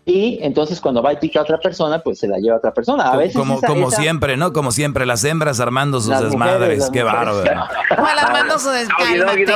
y 0.09 0.39
entonces 0.41 0.81
cuando 0.81 1.03
va 1.03 1.13
y 1.13 1.17
pica 1.17 1.41
a 1.41 1.43
otra 1.43 1.59
persona, 1.59 1.99
pues 1.99 2.19
se 2.19 2.27
la 2.27 2.39
lleva 2.39 2.55
a 2.55 2.59
otra 2.59 2.73
persona. 2.73 3.11
A 3.11 3.17
veces 3.19 3.37
como, 3.37 3.61
como 3.61 3.91
siempre, 3.91 4.39
¿no? 4.39 4.55
Como 4.55 4.73
siempre, 4.73 5.05
las 5.05 5.23
hembras 5.23 5.61
armando 5.61 6.01
sus 6.01 6.19
desmadres. 6.19 6.89
Qué 6.91 7.03
bárbaro. 7.03 7.45
armando 7.91 8.59
su 8.59 8.71
desmadres. 8.71 9.51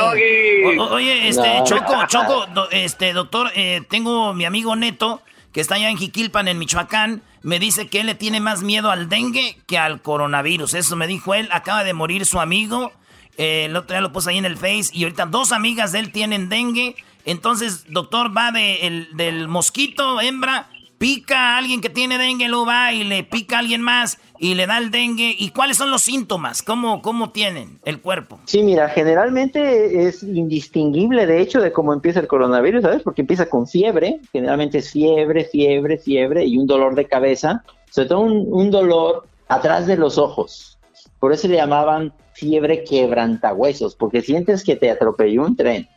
Oye, 0.91 1.27
este, 1.27 1.59
Choco, 1.63 2.05
Choco, 2.07 2.45
este, 2.69 3.13
doctor, 3.13 3.49
eh, 3.55 3.81
tengo 3.89 4.35
mi 4.35 4.45
amigo 4.45 4.75
Neto, 4.75 5.21
que 5.51 5.59
está 5.59 5.73
allá 5.73 5.89
en 5.89 5.97
Jiquilpan, 5.97 6.47
en 6.47 6.59
Michoacán, 6.59 7.23
me 7.41 7.57
dice 7.57 7.87
que 7.87 8.01
él 8.01 8.05
le 8.05 8.13
tiene 8.13 8.39
más 8.39 8.61
miedo 8.61 8.91
al 8.91 9.09
dengue 9.09 9.57
que 9.65 9.79
al 9.79 10.03
coronavirus. 10.03 10.75
Eso 10.75 10.95
me 10.95 11.07
dijo 11.07 11.33
él. 11.33 11.49
Acaba 11.51 11.83
de 11.83 11.95
morir 11.95 12.27
su 12.27 12.39
amigo. 12.39 12.91
Eh, 13.37 13.65
el 13.65 13.75
otro 13.75 13.95
día 13.95 14.01
lo 14.01 14.13
puse 14.13 14.29
ahí 14.29 14.37
en 14.37 14.45
el 14.45 14.55
Face. 14.55 14.91
Y 14.93 15.03
ahorita 15.03 15.25
dos 15.25 15.51
amigas 15.51 15.91
de 15.91 15.99
él 15.99 16.11
tienen 16.11 16.47
dengue. 16.47 16.95
Entonces, 17.25 17.85
doctor, 17.91 18.35
va 18.35 18.51
de 18.51 19.07
del 19.13 19.47
mosquito, 19.47 20.19
hembra, 20.19 20.69
pica 21.03 21.55
a 21.55 21.57
alguien 21.57 21.81
que 21.81 21.89
tiene 21.89 22.17
dengue, 22.17 22.47
lo 22.47 22.65
va 22.65 22.93
y 22.93 23.03
le 23.03 23.23
pica 23.23 23.57
a 23.57 23.59
alguien 23.59 23.81
más 23.81 24.19
y 24.39 24.55
le 24.55 24.67
da 24.67 24.77
el 24.77 24.89
dengue. 24.89 25.35
¿Y 25.37 25.49
cuáles 25.49 25.75
son 25.75 25.91
los 25.91 26.01
síntomas? 26.01 26.61
¿Cómo, 26.61 27.01
cómo 27.01 27.31
tienen 27.31 27.79
el 27.83 27.99
cuerpo? 27.99 28.39
Sí, 28.45 28.63
mira, 28.63 28.87
generalmente 28.87 30.07
es 30.07 30.23
indistinguible, 30.23 31.25
de 31.25 31.41
hecho, 31.41 31.59
de 31.59 31.73
cómo 31.73 31.91
empieza 31.91 32.21
el 32.21 32.27
coronavirus, 32.27 32.83
¿sabes? 32.83 33.03
Porque 33.03 33.19
empieza 33.19 33.47
con 33.47 33.67
fiebre, 33.67 34.21
generalmente 34.31 34.77
es 34.77 34.91
fiebre, 34.91 35.43
fiebre, 35.43 35.97
fiebre 35.97 36.45
y 36.45 36.57
un 36.57 36.67
dolor 36.67 36.95
de 36.95 37.05
cabeza, 37.05 37.63
sobre 37.89 38.07
todo 38.07 38.19
un, 38.21 38.47
un 38.49 38.71
dolor 38.71 39.27
atrás 39.49 39.87
de 39.87 39.97
los 39.97 40.17
ojos. 40.17 40.79
Por 41.19 41.33
eso 41.33 41.49
le 41.49 41.55
llamaban 41.55 42.13
fiebre 42.33 42.83
quebrantahuesos, 42.85 43.95
porque 43.95 44.21
sientes 44.21 44.63
que 44.63 44.77
te 44.77 44.89
atropelló 44.89 45.45
un 45.45 45.55
tren 45.55 45.87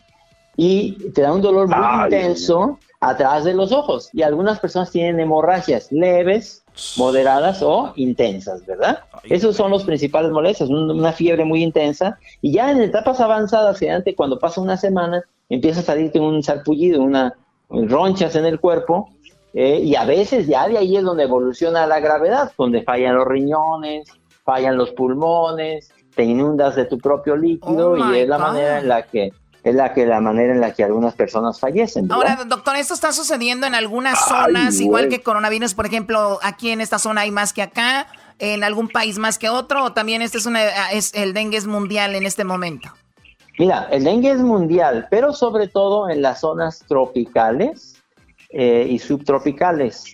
y 0.57 0.93
te 1.13 1.23
da 1.23 1.33
un 1.33 1.43
dolor 1.43 1.69
muy 1.69 2.05
intenso 2.05 2.79
atrás 3.01 3.45
de 3.45 3.55
los 3.55 3.73
ojos. 3.73 4.09
Y 4.13 4.23
algunas 4.23 4.59
personas 4.59 4.91
tienen 4.91 5.21
hemorragias 5.21 5.93
leves, 5.93 6.65
moderadas 6.97 7.63
o 7.63 7.93
intensas, 7.97 8.65
¿verdad? 8.67 9.01
Esos 9.25 9.57
son 9.57 9.71
los 9.71 9.85
principales 9.85 10.31
molestias, 10.31 10.71
una 10.71 11.13
fiebre 11.13 11.45
muy 11.45 11.63
intensa. 11.63 12.19
Y 12.41 12.53
ya 12.53 12.71
en 12.71 12.81
etapas 12.81 13.21
avanzadas, 13.21 13.81
cuando 14.17 14.39
pasa 14.39 14.61
una 14.61 14.77
semana, 14.77 15.23
empieza 15.49 15.81
a 15.81 15.85
salirte 15.85 16.21
un 16.21 16.43
sarpullido, 16.43 17.03
una 17.03 17.35
ronchas 17.69 18.37
en 18.37 18.47
el 18.47 18.61
cuerpo. 18.61 19.11
Eh, 19.53 19.81
y 19.81 19.95
a 19.95 20.05
veces 20.05 20.47
ya 20.47 20.69
de 20.69 20.77
ahí 20.77 20.97
es 20.97 21.03
donde 21.03 21.25
evoluciona 21.25 21.87
la 21.87 22.01
gravedad, 22.01 22.53
donde 22.59 22.83
fallan 22.83 23.17
los 23.17 23.27
riñones, 23.27 24.09
fallan 24.45 24.77
los 24.77 24.91
pulmones, 24.91 25.93
te 26.15 26.25
inundas 26.25 26.77
de 26.77 26.85
tu 26.87 26.99
propio 26.99 27.37
líquido 27.37 27.93
oh 27.93 28.13
y 28.13 28.19
es 28.19 28.29
la 28.29 28.39
manera 28.39 28.81
en 28.81 28.89
la 28.89 29.03
que 29.03 29.33
es 29.67 29.75
la 29.75 29.93
que 29.93 30.07
la 30.07 30.21
manera 30.21 30.55
en 30.55 30.61
la 30.61 30.73
que 30.73 30.85
algunas 30.85 31.15
personas 31.15 31.59
fallecen. 31.59 32.11
Ahora, 32.13 32.45
doctor, 32.47 32.77
esto 32.77 32.95
está 32.95 33.11
sucediendo 33.13 33.67
en 33.67 33.75
algunas 33.75 34.17
zonas, 34.29 34.81
igual 34.81 35.09
que 35.09 35.23
coronavirus, 35.23 35.75
por 35.75 35.87
ejemplo, 35.87 36.39
aquí 36.41 36.71
en 36.71 36.81
esta 36.81 37.01
zona 37.01 37.23
hay 37.23 37.33
más 37.33 37.53
que 37.53 37.63
acá, 37.63 38.07
en 38.39 38.63
algún 38.63 38.87
país 38.87 39.19
más 39.19 39.39
que 39.39 39.49
otro, 39.49 39.83
o 39.83 39.93
también 39.93 40.23
este 40.23 40.39
es 40.39 40.47
una 40.47 40.91
es 40.93 41.13
el 41.15 41.35
dengue 41.35 41.57
es 41.57 41.67
mundial 41.67 42.15
en 42.15 42.27
este 42.27 42.45
momento. 42.45 42.91
Mira, 43.59 43.89
el 43.91 44.05
dengue 44.05 44.31
es 44.31 44.39
mundial, 44.39 45.09
pero 45.11 45.33
sobre 45.33 45.67
todo 45.67 46.09
en 46.09 46.23
las 46.23 46.41
zonas 46.43 46.85
tropicales 46.87 48.01
eh, 48.51 48.87
y 48.89 49.01
subtropicales. 49.01 50.05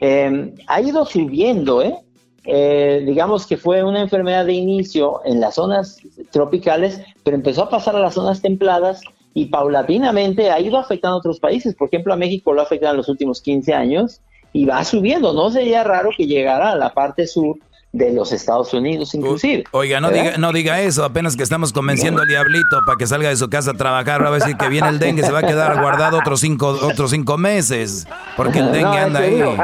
Em, 0.00 0.54
ha 0.68 0.80
ido 0.80 1.04
subiendo, 1.04 1.82
¿eh? 1.82 1.96
Eh, 2.44 3.02
digamos 3.04 3.44
que 3.44 3.56
fue 3.56 3.82
una 3.82 4.00
enfermedad 4.00 4.46
de 4.46 4.52
inicio 4.52 5.20
en 5.24 5.40
las 5.40 5.56
zonas 5.56 5.98
tropicales, 6.30 7.00
pero 7.24 7.36
empezó 7.36 7.64
a 7.64 7.70
pasar 7.70 7.96
a 7.96 8.00
las 8.00 8.14
zonas 8.14 8.40
templadas 8.42 9.00
y 9.34 9.46
paulatinamente 9.46 10.50
ha 10.50 10.60
ido 10.60 10.78
afectando 10.78 11.16
a 11.16 11.18
otros 11.18 11.40
países. 11.40 11.74
Por 11.74 11.88
ejemplo, 11.88 12.12
a 12.12 12.16
México 12.16 12.52
lo 12.52 12.60
ha 12.60 12.64
afectado 12.64 12.92
en 12.92 12.98
los 12.98 13.08
últimos 13.08 13.40
15 13.40 13.74
años 13.74 14.20
y 14.52 14.64
va 14.64 14.82
subiendo. 14.84 15.32
No 15.32 15.50
sería 15.50 15.84
raro 15.84 16.10
que 16.16 16.26
llegara 16.26 16.72
a 16.72 16.76
la 16.76 16.92
parte 16.92 17.26
sur 17.26 17.56
de 17.92 18.12
los 18.12 18.32
Estados 18.32 18.72
Unidos 18.72 19.14
inclusive. 19.14 19.64
Oiga, 19.72 20.00
no 20.00 20.10
diga, 20.10 20.36
no 20.38 20.52
diga 20.52 20.80
eso, 20.80 21.04
apenas 21.04 21.36
que 21.36 21.42
estamos 21.42 21.72
convenciendo 21.72 22.22
al 22.22 22.28
diablito 22.28 22.78
para 22.86 22.96
que 22.96 23.06
salga 23.06 23.28
de 23.28 23.36
su 23.36 23.50
casa 23.50 23.72
a 23.72 23.74
trabajar, 23.74 24.22
va 24.22 24.28
a 24.28 24.32
decir 24.32 24.56
que 24.56 24.68
viene 24.68 24.88
el 24.88 25.00
dengue, 25.00 25.24
se 25.24 25.32
va 25.32 25.40
a 25.40 25.42
quedar 25.42 25.80
guardado 25.80 26.18
otros 26.18 26.40
cinco, 26.40 26.68
otros 26.68 27.10
cinco 27.10 27.36
meses, 27.36 28.06
porque 28.36 28.60
el 28.60 28.70
dengue 28.72 28.98
anda 28.98 29.20
ahí. 29.20 29.42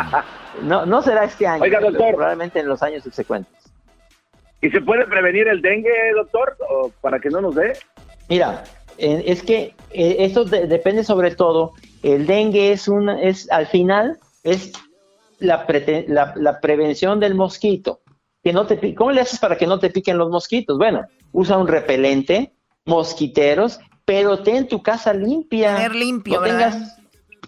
No, 0.62 0.86
no 0.86 1.02
será 1.02 1.24
este 1.24 1.46
año. 1.46 1.62
Oiga, 1.62 1.80
doctor. 1.80 2.14
Probablemente 2.14 2.60
en 2.60 2.66
los 2.66 2.82
años 2.82 3.04
subsecuentes. 3.04 3.52
¿Y 4.66 4.70
se 4.70 4.80
puede 4.80 5.06
prevenir 5.06 5.46
el 5.46 5.62
dengue, 5.62 5.92
doctor, 6.16 6.56
o 6.68 6.90
para 7.00 7.20
que 7.20 7.30
no 7.30 7.40
nos 7.40 7.54
dé? 7.54 7.74
Mira, 8.28 8.64
es 8.98 9.44
que 9.44 9.76
eh, 9.92 10.16
esto 10.18 10.44
depende 10.44 11.04
sobre 11.04 11.36
todo. 11.36 11.74
El 12.02 12.26
dengue 12.26 12.72
es 12.72 12.88
una, 12.88 13.22
es 13.22 13.48
al 13.52 13.68
final 13.68 14.18
es 14.42 14.72
la, 15.38 15.64
la, 16.34 16.60
prevención 16.60 17.20
del 17.20 17.36
mosquito. 17.36 18.00
Que 18.42 18.52
no 18.52 18.66
te, 18.66 18.92
¿Cómo 18.96 19.12
le 19.12 19.20
haces 19.20 19.38
para 19.38 19.56
que 19.56 19.68
no 19.68 19.78
te 19.78 19.90
piquen 19.90 20.18
los 20.18 20.30
mosquitos? 20.30 20.76
Bueno, 20.78 21.06
usa 21.30 21.58
un 21.58 21.68
repelente, 21.68 22.52
mosquiteros, 22.86 23.78
pero 24.04 24.40
ten 24.40 24.66
tu 24.66 24.82
casa 24.82 25.14
limpia. 25.14 25.76
Tener 25.76 25.94
limpio, 25.94 26.40
Tengas, 26.40 26.98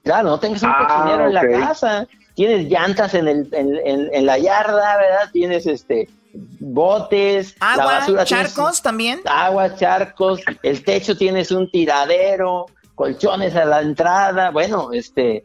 claro, 0.05 0.29
no 0.29 0.39
tengas 0.39 0.63
un 0.63 0.71
ah, 0.73 0.87
cochinero 0.87 1.27
en 1.27 1.35
la 1.35 1.67
casa 1.67 2.07
tienes 2.39 2.71
llantas 2.71 3.15
en, 3.15 3.27
el, 3.27 3.49
en, 3.53 4.25
la 4.25 4.39
yarda, 4.39 4.97
¿verdad? 4.97 5.29
Tienes 5.33 5.67
este 5.67 6.09
botes, 6.35 7.55
agua, 7.61 8.25
charcos 8.25 8.83
también. 8.83 9.21
Agua, 9.25 9.75
charcos, 9.75 10.41
el 10.63 10.85
techo 10.85 11.17
tienes 11.17 11.51
un 11.51 11.71
tiradero, 11.71 12.67
colchones 12.95 13.55
a 13.57 13.65
la 13.65 13.81
entrada, 13.81 14.51
bueno, 14.51 14.93
este, 14.93 15.45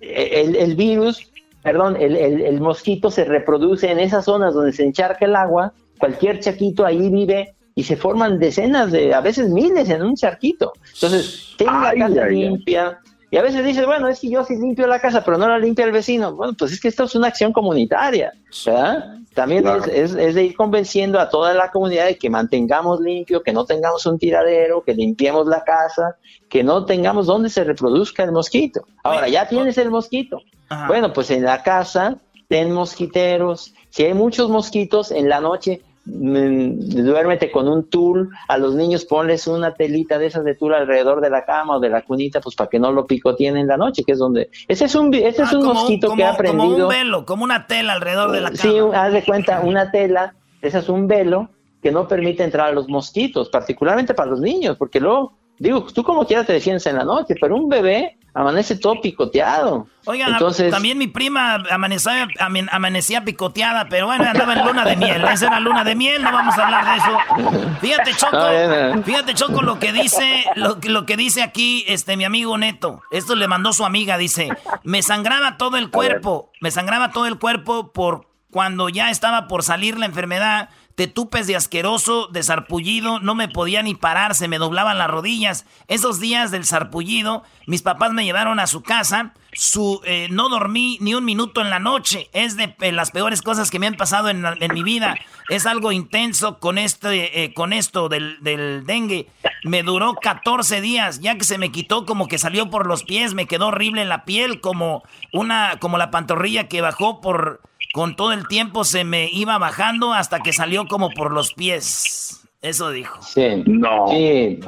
el, 0.00 0.74
virus 0.74 1.30
perdón, 1.62 1.96
el, 1.98 2.16
el, 2.16 2.60
mosquito 2.60 3.10
se 3.10 3.24
reproduce 3.24 3.90
en 3.90 3.98
esas 3.98 4.26
zonas 4.26 4.54
donde 4.54 4.72
se 4.72 4.84
encharca 4.84 5.24
el 5.24 5.34
agua, 5.34 5.72
cualquier 5.98 6.40
chaquito 6.40 6.84
ahí 6.84 7.08
vive 7.10 7.54
y 7.74 7.82
se 7.84 7.96
forman 7.96 8.38
decenas 8.38 8.92
de, 8.92 9.14
a 9.14 9.20
veces 9.20 9.48
miles 9.50 9.88
en 9.90 10.02
un 10.02 10.14
charquito. 10.14 10.72
Entonces, 10.94 11.54
tenga 11.56 11.94
la 11.94 12.08
casa 12.08 12.26
limpia. 12.26 13.00
Y 13.34 13.36
a 13.36 13.42
veces 13.42 13.64
dices, 13.64 13.84
bueno, 13.84 14.06
es 14.06 14.20
que 14.20 14.30
yo 14.30 14.44
sí 14.44 14.54
limpio 14.54 14.86
la 14.86 15.00
casa, 15.00 15.24
pero 15.24 15.36
no 15.36 15.48
la 15.48 15.58
limpia 15.58 15.84
el 15.84 15.90
vecino. 15.90 16.36
Bueno, 16.36 16.54
pues 16.56 16.70
es 16.70 16.80
que 16.80 16.86
esto 16.86 17.02
es 17.02 17.16
una 17.16 17.26
acción 17.26 17.52
comunitaria, 17.52 18.32
¿verdad? 18.64 19.16
También 19.34 19.66
es, 19.66 20.14
es, 20.14 20.36
de 20.36 20.44
ir 20.44 20.54
convenciendo 20.54 21.18
a 21.18 21.28
toda 21.28 21.52
la 21.52 21.72
comunidad 21.72 22.06
de 22.06 22.16
que 22.16 22.30
mantengamos 22.30 23.00
limpio, 23.00 23.42
que 23.42 23.52
no 23.52 23.64
tengamos 23.64 24.06
un 24.06 24.20
tiradero, 24.20 24.84
que 24.84 24.94
limpiemos 24.94 25.48
la 25.48 25.64
casa, 25.64 26.14
que 26.48 26.62
no 26.62 26.84
tengamos 26.84 27.26
donde 27.26 27.50
se 27.50 27.64
reproduzca 27.64 28.22
el 28.22 28.30
mosquito. 28.30 28.86
Ahora, 29.02 29.26
ya 29.26 29.48
tienes 29.48 29.78
el 29.78 29.90
mosquito. 29.90 30.38
Bueno, 30.86 31.12
pues 31.12 31.32
en 31.32 31.42
la 31.42 31.64
casa 31.64 32.18
ten 32.46 32.70
mosquiteros. 32.70 33.74
Si 33.90 34.04
hay 34.04 34.14
muchos 34.14 34.48
mosquitos 34.48 35.10
en 35.10 35.28
la 35.28 35.40
noche, 35.40 35.82
duérmete 36.04 37.50
con 37.50 37.68
un 37.68 37.88
tul, 37.88 38.30
a 38.48 38.58
los 38.58 38.74
niños 38.74 39.04
ponles 39.04 39.46
una 39.46 39.74
telita 39.74 40.18
de 40.18 40.26
esas 40.26 40.44
de 40.44 40.54
tul 40.54 40.74
alrededor 40.74 41.20
de 41.20 41.30
la 41.30 41.44
cama 41.44 41.76
o 41.76 41.80
de 41.80 41.88
la 41.88 42.02
cunita, 42.02 42.40
pues 42.40 42.54
para 42.54 42.68
que 42.68 42.78
no 42.78 42.92
lo 42.92 43.06
picoteen 43.06 43.56
en 43.56 43.66
la 43.66 43.76
noche, 43.76 44.04
que 44.04 44.12
es 44.12 44.18
donde... 44.18 44.50
Ese 44.68 44.84
es 44.84 44.94
un, 44.94 45.12
ese 45.14 45.42
es 45.42 45.52
ah, 45.52 45.58
un 45.58 45.64
mosquito 45.64 46.14
que 46.14 46.24
ha 46.24 46.32
aprendido... 46.32 46.68
Como 46.68 46.82
un 46.84 46.88
velo, 46.88 47.24
como 47.24 47.44
una 47.44 47.66
tela 47.66 47.94
alrededor 47.94 48.32
de 48.32 48.40
la 48.40 48.50
cama. 48.50 48.60
Sí, 48.60 48.78
haz 48.92 49.12
de 49.12 49.22
cuenta, 49.24 49.60
una 49.60 49.90
tela, 49.90 50.34
ese 50.60 50.78
es 50.78 50.88
un 50.88 51.06
velo 51.06 51.48
que 51.82 51.90
no 51.90 52.06
permite 52.08 52.42
entrar 52.42 52.68
a 52.68 52.72
los 52.72 52.88
mosquitos, 52.88 53.48
particularmente 53.48 54.14
para 54.14 54.30
los 54.30 54.40
niños, 54.40 54.76
porque 54.76 55.00
luego 55.00 55.32
Digo, 55.58 55.86
tú 55.92 56.02
como 56.02 56.26
quieras 56.26 56.46
te 56.46 56.52
defiendes 56.52 56.86
en 56.86 56.96
la 56.96 57.04
noche, 57.04 57.34
pero 57.40 57.56
un 57.56 57.68
bebé 57.68 58.18
amanece 58.34 58.76
todo 58.76 59.00
picoteado. 59.00 59.86
Oigan, 60.06 60.32
Entonces, 60.32 60.70
también 60.70 60.98
mi 60.98 61.06
prima 61.06 61.54
amanecía, 61.70 62.28
amanecía 62.70 63.24
picoteada, 63.24 63.88
pero 63.88 64.06
bueno, 64.06 64.24
andaba 64.24 64.52
en 64.54 64.66
luna 64.66 64.84
de 64.84 64.96
miel. 64.96 65.24
Esa 65.24 65.46
era 65.46 65.60
luna 65.60 65.84
de 65.84 65.94
miel, 65.94 66.22
no 66.22 66.32
vamos 66.32 66.58
a 66.58 66.64
hablar 66.64 66.84
de 66.84 66.96
eso. 66.96 67.78
Fíjate, 67.80 68.14
Choco, 68.14 69.02
fíjate, 69.04 69.34
Choco, 69.34 69.62
lo 69.62 69.78
que 69.78 69.92
dice, 69.92 70.44
lo, 70.56 70.78
lo 70.82 71.06
que 71.06 71.16
dice 71.16 71.42
aquí 71.42 71.84
este 71.86 72.16
mi 72.16 72.24
amigo 72.24 72.58
Neto. 72.58 73.02
Esto 73.12 73.34
le 73.34 73.48
mandó 73.48 73.72
su 73.72 73.84
amiga, 73.84 74.18
dice, 74.18 74.48
me 74.82 75.02
sangraba 75.02 75.56
todo 75.56 75.76
el 75.76 75.90
cuerpo, 75.90 76.50
me 76.60 76.70
sangraba 76.70 77.12
todo 77.12 77.26
el 77.26 77.38
cuerpo 77.38 77.92
por 77.92 78.34
cuando 78.50 78.88
ya 78.88 79.10
estaba 79.10 79.48
por 79.48 79.64
salir 79.64 79.98
la 79.98 80.06
enfermedad 80.06 80.68
te 80.94 81.08
tupes 81.08 81.46
de 81.46 81.56
asqueroso, 81.56 82.28
de 82.28 82.42
sarpullido, 82.42 83.18
no 83.18 83.34
me 83.34 83.48
podía 83.48 83.82
ni 83.82 83.94
parar, 83.94 84.34
se 84.34 84.46
me 84.46 84.58
doblaban 84.58 84.98
las 84.98 85.10
rodillas. 85.10 85.66
Esos 85.88 86.20
días 86.20 86.50
del 86.52 86.64
sarpullido, 86.64 87.42
mis 87.66 87.82
papás 87.82 88.12
me 88.12 88.24
llevaron 88.24 88.60
a 88.60 88.68
su 88.68 88.82
casa, 88.82 89.34
su, 89.52 90.00
eh, 90.04 90.28
no 90.30 90.48
dormí 90.48 90.98
ni 91.00 91.14
un 91.14 91.24
minuto 91.24 91.60
en 91.60 91.70
la 91.70 91.80
noche. 91.80 92.28
Es 92.32 92.56
de 92.56 92.76
eh, 92.80 92.92
las 92.92 93.10
peores 93.10 93.42
cosas 93.42 93.70
que 93.70 93.80
me 93.80 93.88
han 93.88 93.96
pasado 93.96 94.28
en, 94.28 94.44
mi 94.72 94.82
vida. 94.84 95.16
Es 95.48 95.66
algo 95.66 95.90
intenso 95.90 96.60
con, 96.60 96.78
este, 96.78 97.42
eh, 97.42 97.54
con 97.54 97.72
esto 97.72 98.08
del, 98.08 98.38
del 98.40 98.86
dengue. 98.86 99.28
Me 99.64 99.82
duró 99.82 100.14
14 100.14 100.80
días, 100.80 101.20
ya 101.20 101.36
que 101.36 101.44
se 101.44 101.58
me 101.58 101.72
quitó 101.72 102.06
como 102.06 102.28
que 102.28 102.38
salió 102.38 102.70
por 102.70 102.86
los 102.86 103.02
pies, 103.02 103.34
me 103.34 103.46
quedó 103.46 103.68
horrible 103.68 104.04
la 104.04 104.24
piel, 104.24 104.60
como, 104.60 105.02
una, 105.32 105.78
como 105.80 105.98
la 105.98 106.10
pantorrilla 106.12 106.68
que 106.68 106.80
bajó 106.80 107.20
por 107.20 107.60
con 107.94 108.16
todo 108.16 108.32
el 108.32 108.48
tiempo 108.48 108.82
se 108.82 109.04
me 109.04 109.28
iba 109.30 109.56
bajando 109.56 110.12
hasta 110.12 110.40
que 110.40 110.52
salió 110.52 110.88
como 110.88 111.10
por 111.10 111.30
los 111.30 111.54
pies. 111.54 112.44
Eso 112.60 112.90
dijo. 112.90 113.22
Sí. 113.22 113.62
No. 113.66 114.08
Sí. 114.08 114.58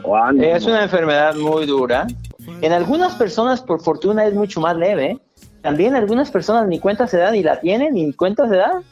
Es 0.41 0.65
una 0.65 0.85
enfermedad 0.85 1.35
muy 1.35 1.67
dura. 1.67 2.07
En 2.61 2.73
algunas 2.73 3.17
personas, 3.17 3.61
por 3.61 3.83
fortuna, 3.83 4.25
es 4.27 4.35
mucho 4.35 4.61
más 4.61 4.77
leve. 4.77 5.19
También 5.61 5.97
algunas 5.97 6.31
personas 6.31 6.69
ni 6.69 6.79
cuenta 6.79 7.09
se 7.09 7.17
dan 7.17 7.35
y 7.35 7.43
la 7.43 7.59
tienen, 7.59 7.95
ni 7.95 8.13
cuenta 8.13 8.49
se 8.49 8.59
dan. 8.59 8.85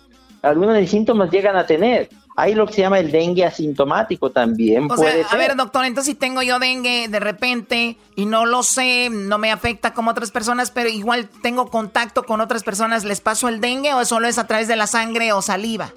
Algunos 0.42 0.90
síntomas 0.90 1.30
llegan 1.30 1.54
a 1.54 1.64
tener. 1.64 2.08
Hay 2.36 2.54
lo 2.54 2.66
que 2.66 2.72
se 2.72 2.80
llama 2.80 2.98
el 2.98 3.12
dengue 3.12 3.44
asintomático 3.44 4.30
también. 4.30 4.90
O 4.90 4.96
puede 4.96 5.24
a 5.30 5.36
ver, 5.36 5.54
doctor, 5.54 5.84
entonces 5.84 6.14
si 6.14 6.18
tengo 6.18 6.42
yo 6.42 6.58
dengue 6.58 7.06
de 7.08 7.20
repente 7.20 7.96
y 8.16 8.26
no 8.26 8.44
lo 8.44 8.64
sé, 8.64 9.08
no 9.10 9.38
me 9.38 9.52
afecta 9.52 9.94
como 9.94 10.10
otras 10.10 10.32
personas, 10.32 10.72
pero 10.72 10.88
igual 10.88 11.28
tengo 11.42 11.70
contacto 11.70 12.24
con 12.24 12.40
otras 12.40 12.64
personas, 12.64 13.04
¿les 13.04 13.20
paso 13.20 13.48
el 13.48 13.60
dengue 13.60 13.94
o 13.94 14.04
solo 14.04 14.26
es 14.26 14.38
a 14.38 14.48
través 14.48 14.66
de 14.66 14.74
la 14.74 14.88
sangre 14.88 15.32
o 15.32 15.42
saliva? 15.42 15.92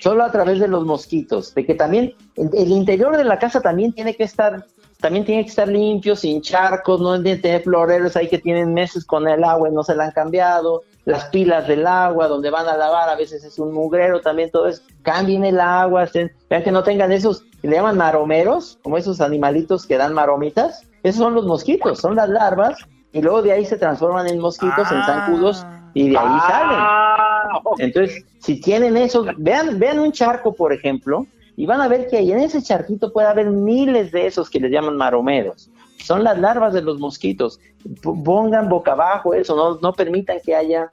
Solo 0.00 0.24
a 0.24 0.32
través 0.32 0.58
de 0.58 0.68
los 0.68 0.84
mosquitos, 0.84 1.54
de 1.54 1.64
que 1.64 1.74
también 1.74 2.14
el, 2.36 2.70
interior 2.70 3.16
de 3.16 3.24
la 3.24 3.38
casa 3.38 3.60
también 3.60 3.92
tiene 3.92 4.14
que 4.14 4.24
estar 4.24 4.66
también 5.00 5.24
tiene 5.24 5.44
que 5.44 5.50
estar 5.50 5.68
limpio, 5.68 6.16
sin 6.16 6.42
charcos, 6.42 7.00
no 7.00 7.22
tiene 7.22 7.36
que 7.36 7.42
tener 7.42 7.62
floreros 7.62 8.16
ahí 8.16 8.28
que 8.28 8.38
tienen 8.38 8.74
meses 8.74 9.04
con 9.04 9.28
el 9.28 9.44
agua 9.44 9.68
y 9.68 9.72
no 9.72 9.84
se 9.84 9.94
la 9.94 10.06
han 10.06 10.10
cambiado 10.10 10.82
las 11.08 11.24
pilas 11.30 11.66
del 11.66 11.86
agua 11.86 12.28
donde 12.28 12.50
van 12.50 12.68
a 12.68 12.76
lavar, 12.76 13.08
a 13.08 13.16
veces 13.16 13.42
es 13.42 13.58
un 13.58 13.72
mugrero 13.72 14.20
también, 14.20 14.50
todo 14.50 14.66
eso, 14.66 14.82
cambien 15.00 15.42
el 15.42 15.58
agua, 15.58 16.06
vean 16.50 16.62
que 16.62 16.70
no 16.70 16.82
tengan 16.82 17.12
esos, 17.12 17.44
le 17.62 17.76
llaman 17.76 17.96
maromeros, 17.96 18.78
como 18.82 18.98
esos 18.98 19.22
animalitos 19.22 19.86
que 19.86 19.96
dan 19.96 20.12
maromitas, 20.12 20.82
esos 21.02 21.22
son 21.22 21.34
los 21.34 21.46
mosquitos, 21.46 21.98
son 21.98 22.14
las 22.14 22.28
larvas, 22.28 22.76
y 23.10 23.22
luego 23.22 23.40
de 23.40 23.52
ahí 23.52 23.64
se 23.64 23.78
transforman 23.78 24.26
en 24.26 24.38
mosquitos, 24.38 24.92
en 24.92 25.02
zancudos, 25.02 25.64
y 25.94 26.10
de 26.10 26.18
ahí 26.18 26.40
salen. 26.46 26.78
Ah. 26.78 27.60
Entonces, 27.78 28.26
si 28.40 28.60
tienen 28.60 28.98
eso, 28.98 29.24
vean, 29.38 29.78
vean 29.78 29.98
un 30.00 30.12
charco, 30.12 30.52
por 30.52 30.74
ejemplo, 30.74 31.26
y 31.56 31.64
van 31.64 31.80
a 31.80 31.88
ver 31.88 32.08
que 32.08 32.18
ahí 32.18 32.32
en 32.32 32.40
ese 32.40 32.62
charquito 32.62 33.14
puede 33.14 33.28
haber 33.28 33.46
miles 33.46 34.12
de 34.12 34.26
esos 34.26 34.50
que 34.50 34.60
les 34.60 34.70
llaman 34.70 34.98
maromeros 34.98 35.70
son 36.02 36.24
las 36.24 36.38
larvas 36.38 36.72
de 36.72 36.82
los 36.82 36.98
mosquitos. 36.98 37.60
Pongan 38.02 38.68
boca 38.68 38.92
abajo 38.92 39.34
eso, 39.34 39.56
no, 39.56 39.78
no 39.80 39.92
permitan 39.92 40.38
que 40.44 40.54
haya 40.54 40.90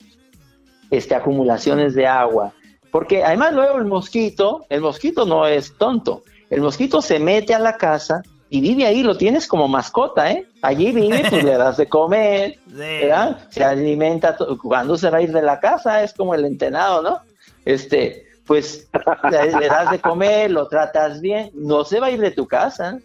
este, 0.92 1.16
acumulaciones 1.16 1.96
de 1.96 2.08
agua. 2.08 2.54
Porque 2.92 3.24
además 3.24 3.54
luego 3.54 3.78
el 3.78 3.86
mosquito, 3.86 4.66
el 4.70 4.82
mosquito 4.82 5.26
no 5.26 5.46
es 5.48 5.78
tonto. 5.78 6.24
El 6.50 6.62
mosquito 6.62 7.02
se 7.02 7.20
mete 7.20 7.54
a 7.54 7.60
la 7.60 7.78
casa 7.78 8.22
y 8.50 8.62
vive 8.62 8.86
ahí, 8.86 9.04
lo 9.04 9.18
tienes 9.18 9.48
como 9.48 9.68
mascota, 9.68 10.32
¿eh? 10.32 10.48
Allí 10.62 10.92
vive, 10.92 11.24
pues 11.30 11.44
le 11.44 11.58
das 11.58 11.78
de 11.78 11.88
comer, 11.88 12.60
¿verdad? 12.68 13.48
Se 13.50 13.64
alimenta, 13.64 14.38
cuando 14.62 14.98
se 14.98 15.10
va 15.10 15.18
a 15.18 15.22
ir 15.22 15.32
de 15.34 15.42
la 15.42 15.60
casa, 15.60 16.04
es 16.04 16.14
como 16.14 16.36
el 16.36 16.46
entenado, 16.46 17.02
¿no? 17.02 17.20
Este, 17.66 18.28
pues 18.46 18.88
le 19.30 19.68
das 19.68 19.92
de 19.92 20.00
comer, 20.00 20.52
lo 20.52 20.68
tratas 20.68 21.20
bien, 21.20 21.50
no 21.54 21.84
se 21.84 22.00
va 22.00 22.08
a 22.08 22.12
ir 22.12 22.22
de 22.22 22.32
tu 22.32 22.48
casa 22.48 23.00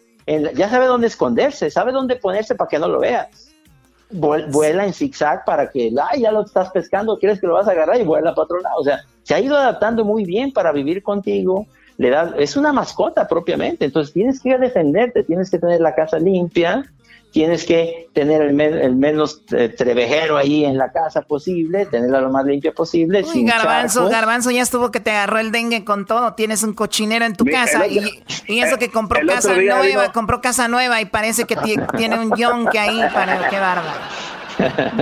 ya 0.55 0.69
sabe 0.69 0.87
dónde 0.87 1.09
esconderse, 1.09 1.71
sabe 1.71 1.93
dónde 1.93 2.17
ponerse 2.17 2.55
para 2.55 2.69
que 2.69 2.79
no 2.79 2.89
lo 2.89 3.01
veas. 3.01 3.29
Vuela 4.11 4.85
en 4.85 4.93
zigzag 4.93 5.45
para 5.45 5.71
que, 5.71 5.93
ay, 6.11 6.23
ya 6.23 6.33
lo 6.33 6.43
estás 6.43 6.71
pescando, 6.71 7.19
quieres 7.19 7.41
que 7.41 7.47
lo 7.47 7.55
vas 7.55 7.69
a 7.69 7.73
agarrar 7.73 8.01
y 8.01 8.05
vuela 8.05 8.35
para 8.35 8.45
otro 8.45 8.61
lado. 8.61 8.77
O 8.79 8.85
sea, 8.85 9.01
se 9.23 9.35
ha 9.35 9.41
ido 9.41 9.57
adaptando 9.57 10.05
muy 10.05 10.25
bien 10.25 10.53
para 10.53 10.73
vivir 10.73 11.03
contigo. 11.03 11.67
Le 11.97 12.11
da, 12.11 12.35
es 12.39 12.57
una 12.57 12.73
mascota 12.73 13.29
propiamente, 13.29 13.85
entonces 13.85 14.13
tienes 14.13 14.41
que 14.41 14.57
defenderte, 14.57 15.23
tienes 15.23 15.51
que 15.51 15.59
tener 15.59 15.81
la 15.81 15.95
casa 15.95 16.19
limpia, 16.19 16.85
tienes 17.31 17.65
que 17.65 18.09
tener 18.13 18.43
el, 18.43 18.97
menos 18.97 19.43
eh, 19.53 19.69
trevejero 19.69 20.37
ahí 20.37 20.65
en 20.65 20.77
la 20.77 20.91
casa 20.91 21.23
posible, 21.23 21.87
tenerla 21.87 22.21
lo 22.21 22.31
más 22.31 22.45
limpia 22.45 22.73
posible. 22.73 23.23
Uy, 23.23 23.45
garbanzo, 23.45 24.09
garbanzo 24.09 24.51
ya 24.51 24.63
estuvo 24.63 24.91
que 24.91 25.01
te 25.01 25.11
agarró 25.11 25.39
el 25.39 25.53
dengue 25.53 25.85
con 25.85 26.07
todo. 26.07 26.35
Tienes 26.35 26.63
un 26.63 26.75
cochinero 26.75 27.25
en 27.25 27.37
tu 27.37 27.45
casa 27.45 27.87
y, 27.87 28.01
eso 28.49 28.79
que 28.79 28.91
compró 28.91 29.21
casa 29.27 29.55
nueva, 29.55 30.13
compró 30.13 30.41
casa 30.41 30.69
nueva 30.69 31.01
y 31.01 31.05
parece 31.05 31.45
que 31.45 31.57
tiene 31.97 32.19
un 32.19 32.37
yonque 32.37 32.79
ahí 32.79 33.01
para 33.13 33.49
qué 33.49 33.59
bárbaro. 33.59 34.01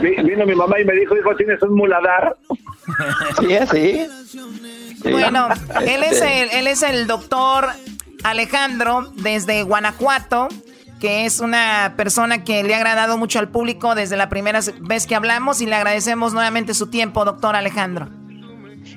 Vino 0.00 0.46
mi 0.46 0.54
mamá 0.54 0.78
y 0.80 0.84
me 0.84 0.92
dijo, 0.94 1.16
hijo, 1.16 1.34
tienes 1.34 1.60
un 1.62 1.74
muladar. 1.74 2.36
Sí, 3.40 3.58
sí. 3.70 5.10
Bueno, 5.10 5.48
él 5.84 6.02
es 6.02 6.22
el, 6.22 6.50
él 6.50 6.66
es 6.66 6.82
el 6.82 7.06
doctor 7.06 7.66
Alejandro 8.22 9.10
desde 9.16 9.62
Guanajuato 9.62 10.48
que 10.98 11.24
es 11.26 11.40
una 11.40 11.94
persona 11.96 12.44
que 12.44 12.62
le 12.62 12.74
ha 12.74 12.78
agradado 12.78 13.16
mucho 13.18 13.38
al 13.38 13.48
público 13.48 13.94
desde 13.94 14.16
la 14.16 14.28
primera 14.28 14.60
vez 14.80 15.06
que 15.06 15.14
hablamos 15.14 15.60
y 15.60 15.66
le 15.66 15.74
agradecemos 15.76 16.32
nuevamente 16.32 16.74
su 16.74 16.88
tiempo, 16.88 17.24
doctor 17.24 17.56
Alejandro. 17.56 18.08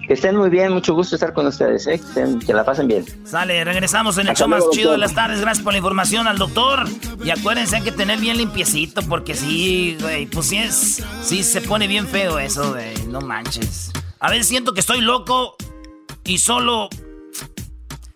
Que 0.08 0.14
estén 0.14 0.36
muy 0.36 0.50
bien, 0.50 0.74
mucho 0.74 0.94
gusto 0.94 1.16
estar 1.16 1.34
con 1.34 1.48
ustedes, 1.48 1.86
¿eh? 1.88 2.02
que, 2.46 2.54
la 2.54 2.64
pasen 2.64 2.88
bien. 2.88 3.06
Sale, 3.26 3.64
regresamos 3.64 4.18
en 4.18 4.28
el 4.28 4.36
show 4.36 4.48
más 4.48 4.64
chido 4.72 4.92
de 4.92 4.98
las 4.98 5.14
tardes. 5.14 5.42
Gracias 5.42 5.64
por 5.64 5.74
la 5.74 5.78
información 5.78 6.28
al 6.28 6.38
doctor. 6.38 6.86
Y 7.24 7.30
acuérdense, 7.30 7.78
hay 7.78 7.82
que 7.84 7.92
tener 7.92 8.20
bien 8.20 8.38
limpiecito, 8.38 9.02
porque 9.04 9.36
sí, 9.36 9.98
güey, 10.02 10.26
pues 10.26 10.48
sí 10.48 10.58
es, 10.58 11.04
sí 11.24 11.44
se 11.44 11.62
pone 11.62 11.88
bien 11.88 12.08
feo 12.08 12.40
eso, 12.40 12.72
güey, 12.72 12.94
no 13.08 13.22
manches. 13.22 13.92
A 14.20 14.30
veces 14.30 14.48
siento 14.48 14.74
que 14.74 14.80
estoy 14.80 15.02
loco 15.02 15.56
y 16.24 16.38
solo... 16.40 16.90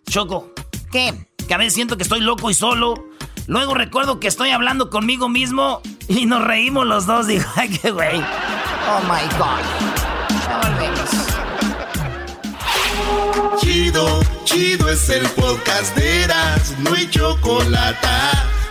Choco. 0.09 0.53
¿Qué? 0.91 1.13
Que 1.47 1.53
a 1.53 1.57
veces 1.57 1.73
siento 1.73 1.97
que 1.97 2.03
estoy 2.03 2.21
loco 2.21 2.49
y 2.49 2.53
solo 2.53 2.95
Luego 3.47 3.73
recuerdo 3.73 4.19
que 4.19 4.27
estoy 4.27 4.49
hablando 4.49 4.89
conmigo 4.89 5.29
mismo 5.29 5.81
y 6.07 6.25
nos 6.25 6.43
reímos 6.43 6.85
los 6.87 7.05
dos. 7.05 7.27
Digo, 7.27 7.45
ay, 7.55 7.69
qué 7.69 7.91
güey. 7.91 8.19
Oh 8.19 9.01
my 9.03 9.27
God. 9.37 9.95
Chido, 13.59 14.21
chido 14.43 14.89
es 14.89 15.09
el 15.09 15.27
podcast 15.29 15.95
de 15.95 16.23
Eras, 16.23 16.75
no 16.79 16.93
hay 16.93 17.09
chocolate. 17.09 18.07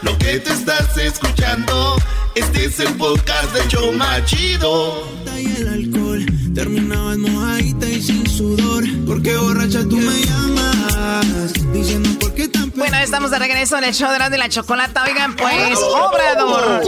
Lo 0.02 0.16
que 0.18 0.38
te 0.38 0.52
estás 0.52 0.96
escuchando, 0.98 1.96
este 2.34 2.66
es 2.66 2.80
el 2.80 2.92
podcast 2.94 3.52
de 3.54 3.66
Choma 3.68 4.24
Chido. 4.24 5.08
el 5.36 5.68
alcohol 5.68 6.24
Terminabas 6.54 7.18
mojadita 7.18 7.88
y 7.88 8.02
sin 8.02 8.26
sudor. 8.26 8.84
Porque 9.06 9.36
borracha 9.36 9.82
tú 9.88 9.96
me 9.96 10.20
llamas. 10.24 11.52
Diciendo 11.72 12.10
por 12.20 12.32
qué 12.34 12.48
Bueno, 12.76 12.96
estamos 12.98 13.30
de 13.30 13.38
regreso 13.38 13.78
en 13.78 13.84
el 13.84 13.94
show 13.94 14.10
de 14.10 14.38
la 14.38 14.48
Chocolata. 14.48 15.04
Oigan, 15.04 15.36
pues, 15.36 15.78
Obrador. 15.78 16.82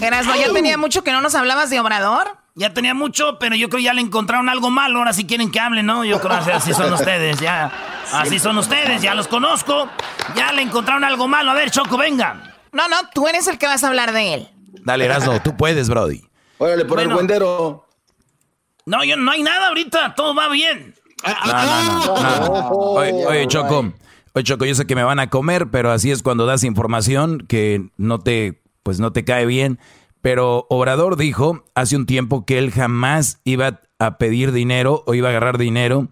Erasmo, 0.00 0.34
ya 0.34 0.52
tenía 0.52 0.76
mucho 0.76 1.04
que 1.04 1.12
no 1.12 1.20
nos 1.20 1.34
hablabas 1.34 1.70
de 1.70 1.78
Obrador. 1.80 2.36
Ya 2.54 2.74
tenía 2.74 2.92
mucho, 2.92 3.38
pero 3.38 3.54
yo 3.54 3.68
creo 3.68 3.80
ya 3.80 3.94
le 3.94 4.00
encontraron 4.00 4.48
algo 4.48 4.70
malo. 4.70 4.98
Ahora 4.98 5.12
sí 5.12 5.26
quieren 5.26 5.52
que 5.52 5.60
hable, 5.60 5.84
¿no? 5.84 6.04
Yo 6.04 6.20
creo 6.20 6.44
que 6.44 6.52
así 6.52 6.74
son 6.74 6.92
ustedes, 6.92 7.38
ya. 7.38 7.70
Así 8.12 8.40
son 8.40 8.58
ustedes, 8.58 9.00
ya 9.00 9.14
los 9.14 9.28
conozco. 9.28 9.88
Ya 10.34 10.50
le 10.52 10.62
encontraron 10.62 11.04
algo 11.04 11.28
malo. 11.28 11.52
A 11.52 11.54
ver, 11.54 11.70
Choco, 11.70 11.96
venga. 11.96 12.56
No, 12.72 12.88
no, 12.88 12.96
tú 13.14 13.28
eres 13.28 13.46
el 13.46 13.58
que 13.58 13.66
vas 13.66 13.84
a 13.84 13.88
hablar 13.88 14.12
de 14.12 14.34
él. 14.34 14.48
Dale, 14.84 15.04
Erasmo, 15.04 15.40
tú 15.40 15.56
puedes, 15.56 15.88
Brody. 15.88 16.22
Órale, 16.58 16.84
por 16.84 16.98
el 17.00 17.08
buendero. 17.08 17.86
No, 18.86 19.04
yo, 19.04 19.16
no 19.16 19.30
hay 19.30 19.42
nada 19.42 19.68
ahorita, 19.68 20.14
todo 20.16 20.34
va 20.34 20.48
bien. 20.48 20.96
No, 21.46 21.52
no, 21.52 22.38
no. 22.40 22.68
Oye, 22.70 23.26
oye, 23.26 23.46
Choco, 23.48 23.92
oye, 24.34 24.44
Choco, 24.44 24.64
yo 24.64 24.74
sé 24.74 24.86
que 24.86 24.94
me 24.94 25.02
van 25.02 25.20
a 25.20 25.30
comer, 25.30 25.68
pero 25.70 25.90
así 25.90 26.10
es 26.10 26.22
cuando 26.22 26.46
das 26.46 26.64
información 26.64 27.44
que 27.48 27.90
no 27.96 28.20
te, 28.20 28.62
pues 28.82 29.00
no 29.00 29.12
te 29.12 29.24
cae 29.24 29.46
bien. 29.46 29.78
Pero 30.20 30.66
Obrador 30.68 31.16
dijo 31.16 31.64
hace 31.74 31.96
un 31.96 32.06
tiempo 32.06 32.44
que 32.44 32.58
él 32.58 32.70
jamás 32.70 33.40
iba 33.44 33.82
a 33.98 34.18
pedir 34.18 34.52
dinero 34.52 35.04
o 35.06 35.14
iba 35.14 35.28
a 35.28 35.30
agarrar 35.30 35.58
dinero 35.58 36.08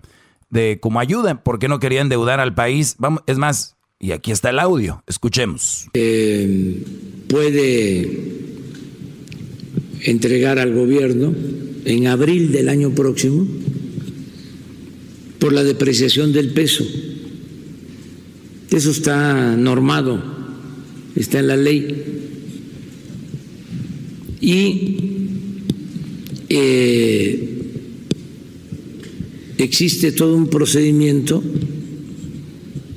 de 0.50 0.78
como 0.80 1.00
ayuda, 1.00 1.42
porque 1.42 1.68
no 1.68 1.80
quería 1.80 2.00
endeudar 2.00 2.40
al 2.40 2.54
país. 2.54 2.96
Vamos, 2.98 3.22
es 3.26 3.38
más, 3.38 3.76
y 3.98 4.12
aquí 4.12 4.30
está 4.30 4.50
el 4.50 4.58
audio, 4.58 5.02
escuchemos. 5.06 5.88
Eh, 5.94 6.84
puede 7.28 8.36
entregar 10.02 10.58
al 10.58 10.72
gobierno 10.72 11.34
en 11.84 12.06
abril 12.06 12.52
del 12.52 12.68
año 12.68 12.90
próximo 12.90 13.46
por 15.38 15.52
la 15.52 15.62
depreciación 15.62 16.32
del 16.32 16.52
peso. 16.52 16.84
Eso 18.70 18.90
está 18.90 19.56
normado, 19.56 20.22
está 21.14 21.38
en 21.38 21.46
la 21.46 21.56
ley. 21.56 21.86
Y 24.40 24.96
eh, 26.48 27.58
existe 29.58 30.12
todo 30.12 30.36
un 30.36 30.48
procedimiento 30.48 31.42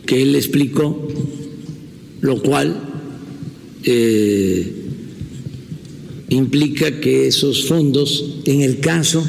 que 0.05 0.21
él 0.21 0.35
explicó, 0.35 1.07
lo 2.21 2.41
cual 2.41 2.81
eh, 3.83 4.73
implica 6.29 6.99
que 6.99 7.27
esos 7.27 7.65
fondos, 7.65 8.41
en 8.45 8.61
el 8.61 8.79
caso 8.79 9.23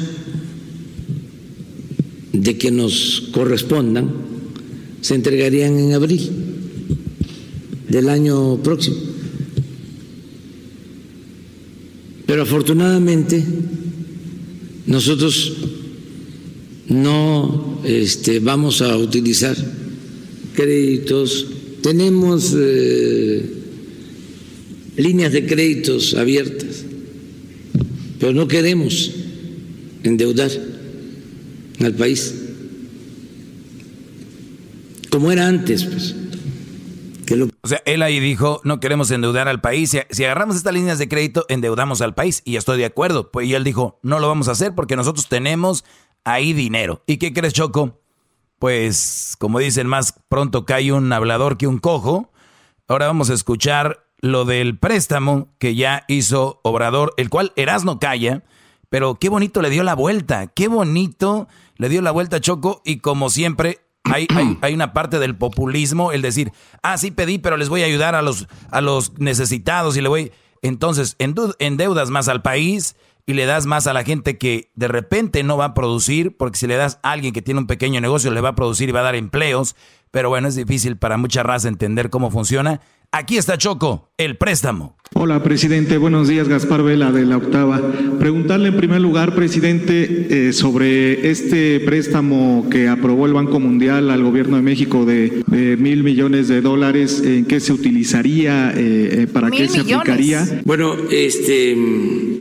de 2.33 2.57
que 2.57 2.71
nos 2.71 3.29
correspondan, 3.31 4.30
se 5.01 5.15
entregarían 5.15 5.77
en 5.79 5.93
abril 5.93 6.29
del 7.89 8.09
año 8.09 8.57
próximo. 8.63 8.97
Pero 12.25 12.43
afortunadamente 12.43 13.43
nosotros 14.85 15.53
no 16.87 17.81
este, 17.83 18.39
vamos 18.39 18.81
a 18.81 18.95
utilizar 18.95 19.57
créditos, 20.55 21.47
tenemos 21.81 22.55
eh, 22.57 23.45
líneas 24.97 25.33
de 25.33 25.45
créditos 25.45 26.13
abiertas 26.13 26.85
pero 28.21 28.33
no 28.33 28.47
queremos 28.47 29.11
endeudar 30.03 30.51
al 31.79 31.93
país 31.95 32.35
como 35.11 35.31
era 35.31 35.47
antes, 35.47 35.83
pues. 35.85 36.15
O 37.61 37.67
sea, 37.67 37.81
él 37.85 38.01
ahí 38.01 38.19
dijo, 38.19 38.61
no 38.63 38.79
queremos 38.79 39.11
endeudar 39.11 39.47
al 39.47 39.61
país. 39.61 39.95
Si, 40.09 40.23
agarramos 40.23 40.55
estas 40.55 40.73
líneas 40.73 40.97
de 40.97 41.07
crédito, 41.07 41.45
endeudamos 41.47 42.01
al 42.01 42.13
país. 42.13 42.41
Y 42.45 42.57
estoy 42.57 42.77
de 42.77 42.85
acuerdo. 42.85 43.31
Pues 43.31 43.47
y 43.47 43.53
él 43.53 43.63
dijo, 43.63 43.99
no 44.03 44.19
lo 44.19 44.27
vamos 44.27 44.47
a 44.47 44.51
hacer 44.51 44.75
porque 44.75 44.95
nosotros 44.95 45.29
tenemos 45.29 45.85
ahí 46.23 46.53
dinero. 46.53 47.03
¿Y 47.07 47.17
qué 47.17 47.33
crees, 47.33 47.53
Choco? 47.53 48.01
Pues, 48.59 49.35
como 49.39 49.59
dicen, 49.59 49.87
más 49.87 50.13
pronto 50.29 50.65
cae 50.65 50.91
un 50.91 51.11
hablador 51.13 51.57
que 51.57 51.67
un 51.67 51.79
cojo. 51.79 52.31
Ahora 52.87 53.07
vamos 53.07 53.29
a 53.29 53.33
escuchar 53.33 54.05
lo 54.19 54.45
del 54.45 54.77
préstamo 54.77 55.49
que 55.57 55.75
ya 55.75 56.03
hizo 56.07 56.59
Obrador, 56.63 57.13
el 57.17 57.29
cual 57.29 57.53
Erasno 57.55 57.99
calla, 57.99 58.43
pero 58.89 59.15
qué 59.15 59.29
bonito 59.29 59.61
le 59.61 59.69
dio 59.69 59.83
la 59.83 59.95
vuelta, 59.95 60.47
qué 60.47 60.67
bonito 60.67 61.47
le 61.77 61.89
dio 61.89 62.01
la 62.01 62.11
vuelta 62.11 62.37
a 62.37 62.41
Choco 62.41 62.81
y 62.85 62.97
como 62.97 63.31
siempre 63.31 63.79
hay, 64.03 64.27
hay, 64.61 64.73
una 64.73 64.93
parte 64.93 65.19
del 65.19 65.35
populismo, 65.35 66.11
el 66.11 66.21
decir, 66.21 66.51
ah, 66.81 66.97
sí 66.97 67.11
pedí, 67.11 67.37
pero 67.37 67.57
les 67.57 67.69
voy 67.69 67.83
a 67.83 67.85
ayudar 67.85 68.15
a 68.15 68.21
los, 68.21 68.47
a 68.71 68.81
los 68.81 69.17
necesitados 69.19 69.97
y 69.97 70.01
le 70.01 70.09
voy... 70.09 70.31
Entonces, 70.63 71.15
endeudas 71.17 72.11
más 72.11 72.27
al 72.27 72.43
país 72.43 72.95
y 73.25 73.33
le 73.33 73.45
das 73.45 73.65
más 73.65 73.87
a 73.87 73.93
la 73.93 74.03
gente 74.03 74.37
que 74.37 74.71
de 74.75 74.87
repente 74.87 75.43
no 75.43 75.57
va 75.57 75.65
a 75.65 75.73
producir, 75.73 76.37
porque 76.37 76.59
si 76.59 76.67
le 76.67 76.75
das 76.75 76.99
a 77.01 77.11
alguien 77.11 77.33
que 77.33 77.41
tiene 77.41 77.59
un 77.59 77.67
pequeño 77.67 77.99
negocio, 77.99 78.29
le 78.31 78.41
va 78.41 78.49
a 78.49 78.55
producir 78.55 78.89
y 78.89 78.91
va 78.91 78.99
a 78.99 79.03
dar 79.03 79.15
empleos, 79.15 79.75
pero 80.11 80.29
bueno, 80.29 80.47
es 80.47 80.55
difícil 80.55 80.97
para 80.97 81.17
mucha 81.17 81.41
raza 81.41 81.67
entender 81.67 82.09
cómo 82.09 82.29
funciona. 82.29 82.81
Aquí 83.11 83.37
está 83.37 83.57
Choco, 83.57 84.11
el 84.17 84.37
préstamo. 84.37 84.97
Hola, 85.13 85.43
presidente. 85.43 85.97
Buenos 85.97 86.29
días, 86.29 86.47
Gaspar 86.47 86.83
Vela 86.83 87.11
de 87.11 87.25
la 87.25 87.35
Octava. 87.35 87.81
Preguntarle 88.17 88.69
en 88.69 88.77
primer 88.77 89.01
lugar, 89.01 89.35
presidente, 89.35 90.27
eh, 90.29 90.53
sobre 90.53 91.29
este 91.29 91.81
préstamo 91.81 92.65
que 92.71 92.87
aprobó 92.87 93.25
el 93.25 93.33
Banco 93.33 93.59
Mundial 93.59 94.09
al 94.09 94.23
Gobierno 94.23 94.55
de 94.55 94.61
México 94.61 95.03
de, 95.03 95.43
mil 95.77 96.03
millones 96.03 96.47
de 96.47 96.61
dólares, 96.61 97.21
¿en 97.25 97.43
qué 97.43 97.59
se 97.59 97.73
utilizaría? 97.73 98.71
Eh, 98.71 99.23
eh, 99.23 99.27
¿Para 99.27 99.51
qué 99.51 99.67
se 99.67 99.81
aplicaría? 99.81 100.61
Bueno, 100.63 100.95
este, 101.11 101.75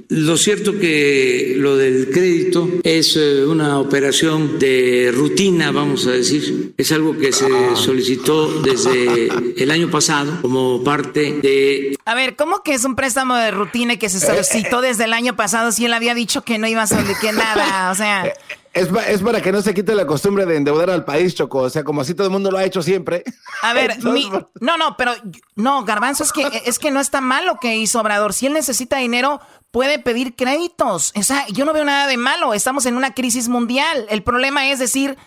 lo 0.08 0.36
cierto 0.36 0.78
que 0.78 1.56
lo 1.58 1.76
del 1.76 2.10
crédito 2.10 2.68
es 2.84 3.16
una 3.16 3.80
operación 3.80 4.60
de 4.60 5.10
rutina, 5.12 5.72
vamos 5.72 6.06
a 6.06 6.12
decir. 6.12 6.72
Es 6.76 6.92
algo 6.92 7.18
que 7.18 7.32
se 7.32 7.48
solicitó 7.74 8.62
desde 8.62 9.28
el 9.56 9.70
año 9.72 9.90
pasado 9.90 10.38
como 10.40 10.84
parte 10.84 11.40
de... 11.42 11.96
A 12.04 12.14
ver, 12.14 12.36
¿cómo 12.36 12.59
que 12.62 12.74
es 12.74 12.84
un 12.84 12.96
préstamo 12.96 13.34
de 13.36 13.50
rutina 13.50 13.96
que 13.96 14.08
se 14.08 14.20
solicitó 14.20 14.80
desde 14.80 15.04
el 15.04 15.12
año 15.12 15.36
pasado 15.36 15.72
si 15.72 15.84
él 15.84 15.92
había 15.92 16.14
dicho 16.14 16.42
que 16.42 16.58
no 16.58 16.66
iba 16.66 16.82
a 16.82 16.86
solicitar 16.86 17.34
nada? 17.34 17.90
O 17.90 17.94
sea... 17.94 18.32
Es, 18.72 18.88
es, 19.08 19.20
para 19.20 19.40
que 19.40 19.50
no 19.50 19.62
se 19.62 19.74
quite 19.74 19.96
la 19.96 20.06
costumbre 20.06 20.46
de 20.46 20.56
endeudar 20.56 20.90
al 20.90 21.04
país, 21.04 21.34
Choco. 21.34 21.58
O 21.58 21.70
sea, 21.70 21.82
como 21.82 22.02
así 22.02 22.14
todo 22.14 22.28
el 22.28 22.32
mundo 22.32 22.52
lo 22.52 22.58
ha 22.58 22.64
hecho 22.64 22.82
siempre. 22.82 23.24
A 23.62 23.72
ver, 23.72 23.98
no, 24.60 24.76
no, 24.76 24.96
pero 24.96 25.12
no, 25.56 25.84
Garbanzo, 25.84 26.22
es 26.22 26.32
que, 26.32 26.62
es 26.64 26.78
que 26.78 26.92
no 26.92 27.00
está 27.00 27.20
mal 27.20 27.46
lo 27.46 27.56
que 27.56 27.76
hizo 27.76 28.00
Obrador. 28.00 28.32
Si 28.32 28.46
él 28.46 28.52
necesita 28.52 28.98
dinero, 28.98 29.40
puede 29.72 29.98
pedir 29.98 30.36
créditos. 30.36 31.12
O 31.16 31.22
sea, 31.24 31.46
yo 31.48 31.64
no 31.64 31.72
veo 31.72 31.84
nada 31.84 32.06
de 32.06 32.16
malo. 32.16 32.54
Estamos 32.54 32.86
en 32.86 32.96
una 32.96 33.12
crisis 33.12 33.48
mundial. 33.48 34.06
El 34.08 34.22
problema 34.22 34.70
es 34.70 34.78
decir, 34.78 35.18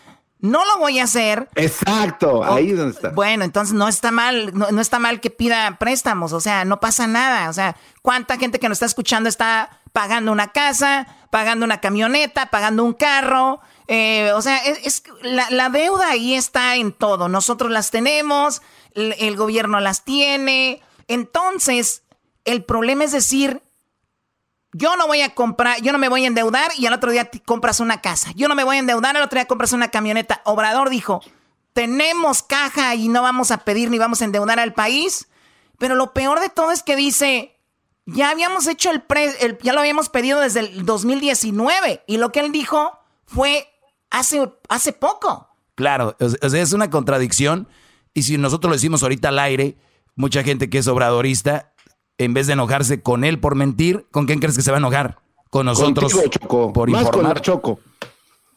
no 0.44 0.66
lo 0.66 0.78
voy 0.78 1.00
a 1.00 1.06
hacer. 1.06 1.48
Exacto, 1.56 2.44
ahí 2.44 2.72
es 2.72 2.78
donde 2.78 2.94
está. 2.94 3.10
Bueno, 3.12 3.46
entonces 3.46 3.74
no 3.74 3.88
está 3.88 4.12
mal, 4.12 4.52
no, 4.54 4.82
está 4.82 5.00
mal 5.00 5.22
que 5.22 5.30
pida 5.30 5.78
préstamos, 5.80 6.34
o 6.34 6.42
sea, 6.42 6.66
no 6.66 6.82
pasa 6.82 7.08
nada. 7.08 7.50
O 7.50 7.54
sea, 7.54 7.78
¿cuánta 8.02 8.38
gente 8.38 8.60
que 8.60 8.68
nos 8.68 8.76
está 8.76 8.86
escuchando 8.86 9.30
está 9.30 9.80
pagando 9.94 10.34
una 10.34 10.52
casa, 10.52 11.08
pagando 11.30 11.64
una 11.64 11.80
camioneta, 11.80 12.48
pagando 12.48 12.84
un 12.84 12.92
carro? 12.92 13.62
Eh, 13.88 14.34
o 14.36 14.42
sea, 14.42 14.58
es, 14.58 15.04
la, 15.22 15.70
deuda 15.70 16.10
ahí 16.10 16.36
está 16.36 16.76
en 16.76 16.92
todo. 16.92 17.30
Nosotros 17.30 17.72
las 17.72 17.90
tenemos, 17.90 18.62
el 18.96 19.38
gobierno 19.38 19.80
las 19.80 20.04
tiene. 20.04 20.82
Entonces, 21.08 22.04
el 22.44 22.66
problema 22.66 23.06
es 23.06 23.14
decir, 23.14 23.62
yo 24.74 24.96
no 24.98 25.08
voy 25.08 25.22
a 25.22 25.34
comprar, 25.36 25.82
yo 25.82 25.92
no 25.92 25.98
me 26.00 26.10
voy 26.10 26.26
a 26.26 26.28
endeudar 26.28 26.72
y 26.78 26.88
al 26.88 26.94
otro 26.94 27.12
día 27.12 27.30
compras 27.46 27.80
una 27.80 28.02
casa. 28.02 28.32
Yo 28.36 28.48
no 28.48 28.56
me 28.56 28.64
voy 28.64 28.78
a 28.78 28.80
endeudar, 28.80 29.16
al 29.16 29.24
otro 29.24 29.38
día 29.38 29.46
compras 29.46 29.72
una 29.72 29.90
camioneta. 29.90 30.42
Obrador 30.46 30.90
dijo, 30.90 31.22
tenemos 31.74 32.44
caja 32.44 32.96
y 32.96 33.08
no 33.08 33.22
vamos 33.22 33.52
a 33.52 33.60
pedir 33.60 33.90
ni 33.92 34.00
vamos 34.00 34.22
a 34.22 34.26
endeudar 34.26 34.60
al 34.60 34.74
país. 34.74 35.28
Pero 35.78 35.96
lo 35.96 36.14
peor 36.14 36.40
de 36.40 36.50
todo 36.50 36.72
es 36.72 36.82
que 36.82 36.96
dice, 36.96 37.60
ya 38.06 38.32
habíamos 38.32 38.68
hecho 38.68 38.90
el, 38.90 39.02
pre, 39.02 39.58
ya 39.62 39.74
lo 39.74 39.80
habíamos 39.80 40.10
pedido 40.10 40.40
desde 40.40 40.62
el 40.62 40.86
2019 40.86 42.04
y 42.08 42.18
lo 42.18 42.32
que 42.32 42.40
él 42.40 42.52
dijo 42.52 42.98
fue 43.26 43.68
hace, 44.10 44.52
hace 44.70 44.94
poco. 44.94 45.50
Claro, 45.76 46.16
sea, 46.20 46.62
es 46.62 46.74
una 46.74 46.90
contradicción 46.90 47.68
y 48.14 48.24
si 48.24 48.38
nosotros 48.38 48.70
lo 48.70 48.76
decimos 48.76 49.04
ahorita 49.04 49.30
al 49.30 49.40
aire, 49.40 49.78
mucha 50.16 50.44
gente 50.44 50.70
que 50.70 50.80
es 50.80 50.88
obradorista 50.88 51.73
en 52.18 52.34
vez 52.34 52.48
de 52.48 52.54
enojarse 52.54 53.02
con 53.02 53.24
él 53.24 53.40
por 53.40 53.56
mentir, 53.56 54.06
¿con 54.12 54.26
quién 54.26 54.40
crees 54.40 54.56
que 54.56 54.62
se 54.62 54.72
va 54.72 54.78
a 54.78 54.80
enojar? 54.80 55.20
Con 55.50 55.66
nosotros 55.66 56.12
Choco. 56.30 56.74
por 56.74 56.90
Más 56.90 57.04
informar. 57.04 57.42
Choco. 57.42 57.80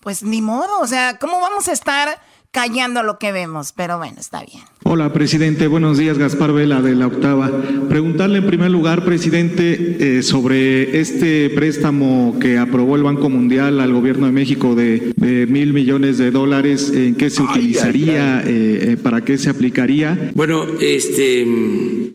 Pues 0.01 0.23
ni 0.23 0.41
modo, 0.41 0.81
o 0.81 0.87
sea, 0.87 1.19
¿cómo 1.19 1.41
vamos 1.41 1.69
a 1.69 1.73
estar 1.73 2.21
callando 2.51 3.03
lo 3.03 3.19
que 3.19 3.33
vemos, 3.33 3.73
pero 3.73 3.99
bueno, 3.99 4.17
está 4.19 4.45
bien. 4.45 4.63
Hola, 4.85 5.13
presidente. 5.13 5.67
Buenos 5.67 5.99
días, 5.99 6.17
Gaspar 6.17 6.53
Vela 6.53 6.81
de 6.81 6.95
la 6.95 7.09
Octava. 7.09 7.51
Preguntarle 7.89 8.39
en 8.39 8.47
primer 8.47 8.71
lugar, 8.71 9.05
presidente, 9.05 9.97
eh, 9.99 10.23
sobre 10.23 11.01
este 11.01 11.51
préstamo 11.51 12.37
que 12.41 12.57
aprobó 12.57 12.95
el 12.97 13.03
Banco 13.03 13.29
Mundial 13.29 13.81
al 13.81 13.93
gobierno 13.93 14.27
de 14.27 14.33
México 14.33 14.75
de, 14.75 15.13
mil 15.49 15.73
millones 15.73 16.19
de 16.19 16.31
dólares, 16.31 16.93
¿en 16.95 17.17
qué 17.17 17.31
se 17.31 17.43
utilizaría? 17.43 18.43
Eh, 18.47 18.93
eh, 18.93 18.97
¿Para 18.97 19.25
qué 19.25 19.39
se 19.39 19.51
aplicaría? 19.51 20.31
Bueno, 20.35 20.67
este, 20.81 21.45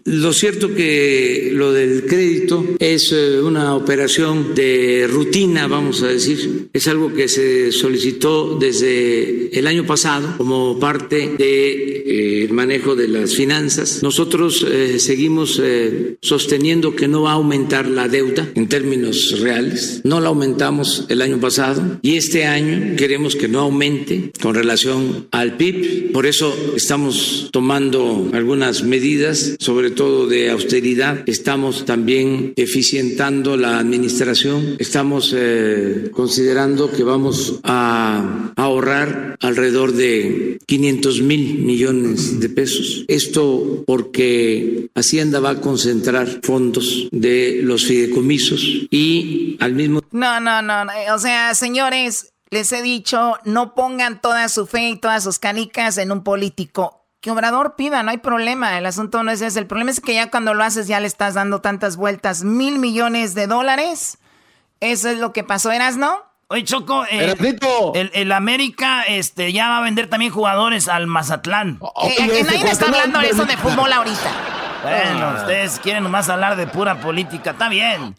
lo 0.06 0.32
cierto 0.32 0.74
que 0.74 1.52
lo 1.54 1.74
del 1.74 2.06
crédito 2.06 2.66
es 2.80 3.12
una 3.12 3.76
operación 3.76 4.56
de 4.56 5.10
rutina, 5.12 5.68
vamos 5.68 6.04
a 6.04 6.08
decir. 6.08 6.70
Es 6.72 6.88
algo 6.88 7.14
que 7.14 7.28
se 7.28 7.72
solicitó 7.72 8.58
desde 8.58 9.58
el 9.58 9.68
año 9.68 9.86
pasado 9.86 10.21
como 10.38 10.80
parte 10.80 11.36
de 11.38 11.92
manejo 12.52 12.96
de 12.96 13.08
las 13.08 13.36
finanzas. 13.36 14.04
Nosotros 14.04 14.66
eh, 14.70 15.00
seguimos 15.00 15.60
eh, 15.64 16.18
sosteniendo 16.22 16.96
que 16.96 17.08
no 17.08 17.24
va 17.24 17.32
a 17.32 17.36
aumentar 17.36 17.88
la 17.88 18.08
deuda 18.08 18.50
en 18.56 18.68
términos 18.68 19.40
reales. 19.40 20.02
No 20.04 20.20
la 20.20 20.30
aumentamos 20.30 21.06
el 21.10 21.22
año 21.22 21.40
pasado 21.40 22.00
y 22.02 22.16
este 22.16 22.46
año 22.46 22.96
queremos 22.96 23.36
que 23.36 23.48
no 23.48 23.60
aumente 23.60 24.32
con 24.42 24.56
relación 24.56 25.28
al 25.32 25.58
PIB. 25.58 26.12
Por 26.12 26.26
eso 26.26 26.54
estamos 26.76 27.50
tomando 27.52 28.30
algunas 28.34 28.84
medidas, 28.84 29.56
sobre 29.60 29.92
todo 29.92 30.28
de 30.28 30.50
austeridad. 30.50 31.24
Estamos 31.28 31.86
también 31.86 32.54
eficientando 32.56 33.58
la 33.58 33.80
administración. 33.80 34.76
Estamos 34.80 35.34
eh, 35.36 36.10
considerando 36.12 36.92
que 36.92 37.04
vamos 37.04 37.60
a 37.64 38.52
ahorrar 38.56 39.38
alrededor 39.40 39.94
de 39.94 40.11
500 40.66 41.22
mil 41.22 41.60
millones 41.60 42.40
de 42.40 42.50
pesos. 42.50 43.06
Esto 43.08 43.84
porque 43.86 44.90
Hacienda 44.96 45.40
va 45.40 45.52
a 45.52 45.62
concentrar 45.62 46.42
fondos 46.44 47.08
de 47.12 47.62
los 47.64 47.86
fideicomisos 47.86 48.62
y 48.90 49.58
al 49.60 49.74
mismo 49.74 50.02
No, 50.12 50.40
no, 50.40 50.62
no, 50.62 50.84
o 51.14 51.20
sea, 51.20 51.54
señores, 51.56 52.34
les 52.50 52.72
he 52.74 52.82
dicho, 52.82 53.36
no 53.46 53.74
pongan 53.76 54.22
toda 54.22 54.50
su 54.50 54.68
fe 54.68 54.90
y 54.90 54.98
todas 54.98 55.24
sus 55.24 55.40
canicas 55.40 55.98
en 55.98 56.12
un 56.12 56.24
político. 56.24 57.08
Que 57.22 57.32
Obrador 57.32 57.76
pida, 57.76 58.02
no 58.02 58.10
hay 58.10 58.18
problema. 58.18 58.78
El 58.78 58.86
asunto 58.88 59.24
no 59.24 59.32
es 59.32 59.42
ese. 59.42 59.60
El 59.60 59.68
problema 59.68 59.92
es 59.92 60.02
que 60.02 60.16
ya 60.16 60.32
cuando 60.32 60.56
lo 60.56 60.64
haces 60.64 60.88
ya 60.88 61.00
le 61.00 61.08
estás 61.08 61.36
dando 61.36 61.62
tantas 61.62 61.96
vueltas. 61.96 62.44
Mil 62.44 62.80
millones 62.80 63.36
de 63.36 63.46
dólares. 63.46 64.18
Eso 64.80 65.10
es 65.10 65.20
lo 65.20 65.32
que 65.32 65.44
pasó, 65.44 65.72
¿eras, 65.72 65.98
no? 65.98 66.31
Oye, 66.52 66.66
Choco, 66.66 67.06
eh, 67.10 67.34
el, 67.94 68.12
el, 68.14 68.32
América 68.34 69.04
este, 69.04 69.54
ya 69.54 69.70
va 69.70 69.78
a 69.78 69.82
vender 69.82 70.10
también 70.10 70.34
jugadores 70.34 70.90
al 70.90 71.08
Mazatlán. 71.08 71.80
Eh, 72.04 72.16
eh, 72.20 72.44
nadie 72.44 72.66
me 72.66 72.72
está 72.72 72.88
hablando 72.88 73.20
de 73.20 73.30
eso 73.30 73.46
de 73.46 73.56
fútbol 73.56 73.94
ahorita. 73.94 74.32
Bueno, 74.84 75.28
ah. 75.28 75.36
ustedes 75.40 75.80
quieren 75.80 76.04
nomás 76.04 76.28
hablar 76.28 76.58
de 76.58 76.68
pura 76.68 77.00
política, 77.00 77.52
está 77.52 77.70
bien. 77.70 78.18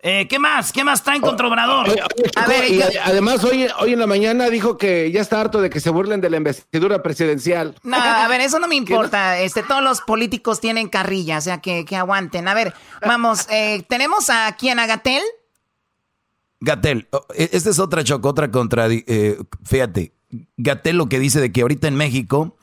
¿Qué 0.00 0.38
más? 0.38 0.70
¿Qué 0.70 0.84
más 0.84 1.02
traen 1.02 1.20
contra 1.20 1.48
Obrador? 1.48 1.88
a 2.36 2.46
ver, 2.46 2.62
además 3.02 3.42
hoy, 3.42 3.66
hoy 3.80 3.94
en 3.94 3.98
la 3.98 4.06
mañana 4.06 4.50
dijo 4.50 4.78
que 4.78 5.10
ya 5.10 5.20
está 5.20 5.40
harto 5.40 5.60
de 5.60 5.70
que 5.70 5.80
se 5.80 5.90
burlen 5.90 6.20
de 6.20 6.30
la 6.30 6.36
investidura 6.36 7.02
presidencial. 7.02 7.74
No, 7.82 7.96
a 7.96 8.28
ver, 8.28 8.42
eso 8.42 8.60
no 8.60 8.68
me 8.68 8.74
importa. 8.76 9.40
Este, 9.40 9.64
todos 9.64 9.82
los 9.82 10.00
políticos 10.02 10.60
tienen 10.60 10.88
carrilla, 10.88 11.38
o 11.38 11.40
sea, 11.40 11.60
que, 11.60 11.84
que 11.84 11.96
aguanten. 11.96 12.46
A 12.46 12.54
ver, 12.54 12.72
vamos, 13.04 13.48
tenemos 13.88 14.30
a 14.30 14.54
quién, 14.56 14.78
a 14.78 14.86
Gatel. 16.64 17.08
Oh, 17.12 17.24
e, 17.34 17.50
esta 17.52 17.70
es 17.70 17.78
otra 17.78 18.02
choco, 18.02 18.28
otra 18.28 18.50
contra, 18.50 18.88
eh, 18.90 19.38
fíjate, 19.64 20.14
Gatel 20.56 20.96
lo 20.96 21.08
que 21.08 21.18
dice 21.18 21.40
de 21.40 21.52
que 21.52 21.62
ahorita 21.62 21.88
en 21.88 21.96
México 21.96 22.56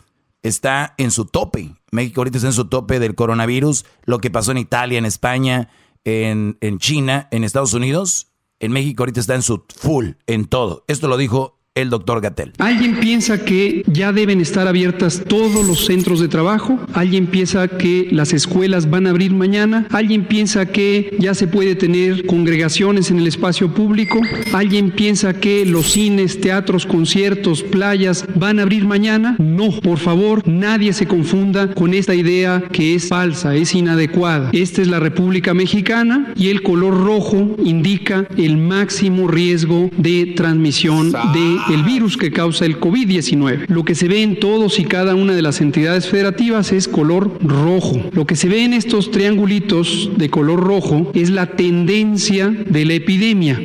está 0.43 0.95
en 0.97 1.12
su 1.12 1.26
tope, 1.26 1.76
México 1.91 2.22
ahorita 2.22 2.38
está 2.38 2.47
en 2.47 2.54
su 2.54 2.66
tope 2.66 2.99
del 2.99 3.16
coronavirus, 3.16 3.86
lo 4.06 4.20
que 4.20 4.32
pasó 4.32 4.52
en 4.52 4.58
Italia, 4.58 4.97
en 4.97 5.06
España, 5.06 5.70
en, 6.04 6.58
en 6.62 6.80
China, 6.80 7.28
en 7.32 7.43
Estados 7.43 7.74
Unidos, 7.74 8.32
en 8.60 8.72
México 8.72 9.04
ahorita 9.04 9.20
está 9.20 9.36
en 9.36 9.41
su 9.41 9.64
full, 9.76 10.12
en 10.28 10.45
todo. 10.45 10.84
Esto 10.88 11.08
lo 11.08 11.18
dijo 11.18 11.61
el 11.74 11.89
doctor 11.89 12.19
Gatel. 12.19 12.51
Alguien 12.57 12.97
piensa 12.97 13.45
que 13.45 13.84
ya 13.88 14.11
deben 14.11 14.41
estar 14.41 14.67
abiertas 14.67 15.24
todos 15.26 15.65
los 15.65 15.86
centros 15.86 16.19
de 16.19 16.28
trabajo, 16.28 16.78
alguien 16.93 17.28
piensa 17.28 17.69
que 17.69 18.09
las 18.11 18.34
escuelas 18.34 18.89
van 18.89 19.07
a 19.07 19.11
abrir 19.11 19.32
mañana, 19.32 19.88
alguien 19.91 20.26
piensa 20.26 20.65
que 20.65 21.15
ya 21.17 21.34
se 21.34 21.47
puede 21.47 21.76
tener 21.76 22.26
congregaciones 22.26 23.09
en 23.09 23.19
el 23.19 23.28
espacio 23.28 23.74
público, 23.74 24.19
alguien 24.51 24.91
piensa 24.91 25.34
que 25.34 25.65
los 25.65 25.93
cines, 25.93 26.41
teatros, 26.41 26.86
conciertos, 26.86 27.63
playas 27.63 28.26
van 28.36 28.59
a 28.59 28.63
abrir 28.63 28.86
mañana. 28.86 29.38
No, 29.39 29.72
por 29.80 29.97
favor, 29.97 30.45
nadie 30.45 30.91
se 30.91 31.07
confunda 31.07 31.74
con 31.74 31.93
esta 31.93 32.13
idea 32.13 32.63
que 32.69 32.95
es 32.95 33.07
falsa, 33.07 33.55
es 33.55 33.74
inadecuada. 33.74 34.49
Esta 34.51 34.82
es 34.82 34.89
la 34.89 34.99
República 34.99 35.53
Mexicana 35.53 36.34
y 36.36 36.49
el 36.49 36.63
color 36.63 37.01
rojo 37.01 37.55
indica 37.63 38.28
el 38.36 38.57
máximo 38.57 39.30
riesgo 39.30 39.89
de 39.95 40.34
transmisión 40.36 41.13
de 41.13 41.61
el 41.70 41.84
virus 41.84 42.18
que 42.18 42.32
causa 42.32 42.66
el 42.66 42.80
COVID-19. 42.80 43.68
Lo 43.68 43.84
que 43.84 43.95
se 43.95 44.07
ve 44.07 44.24
en 44.24 44.39
todos 44.39 44.80
y 44.80 44.86
cada 44.86 45.16
una 45.16 45.34
de 45.34 45.41
las 45.41 45.62
entidades 45.62 46.09
federativas 46.09 46.72
es 46.72 46.88
color 46.88 47.38
rojo. 47.43 48.01
Lo 48.12 48.26
que 48.26 48.36
se 48.36 48.49
ve 48.49 48.64
en 48.64 48.74
estos 48.74 49.12
triangulitos 49.12 50.12
de 50.18 50.30
color 50.30 50.59
rojo 50.59 51.12
es 51.14 51.30
la 51.30 51.47
tendencia 51.47 52.49
de 52.49 52.86
la 52.86 52.93
epidemia. 52.93 53.59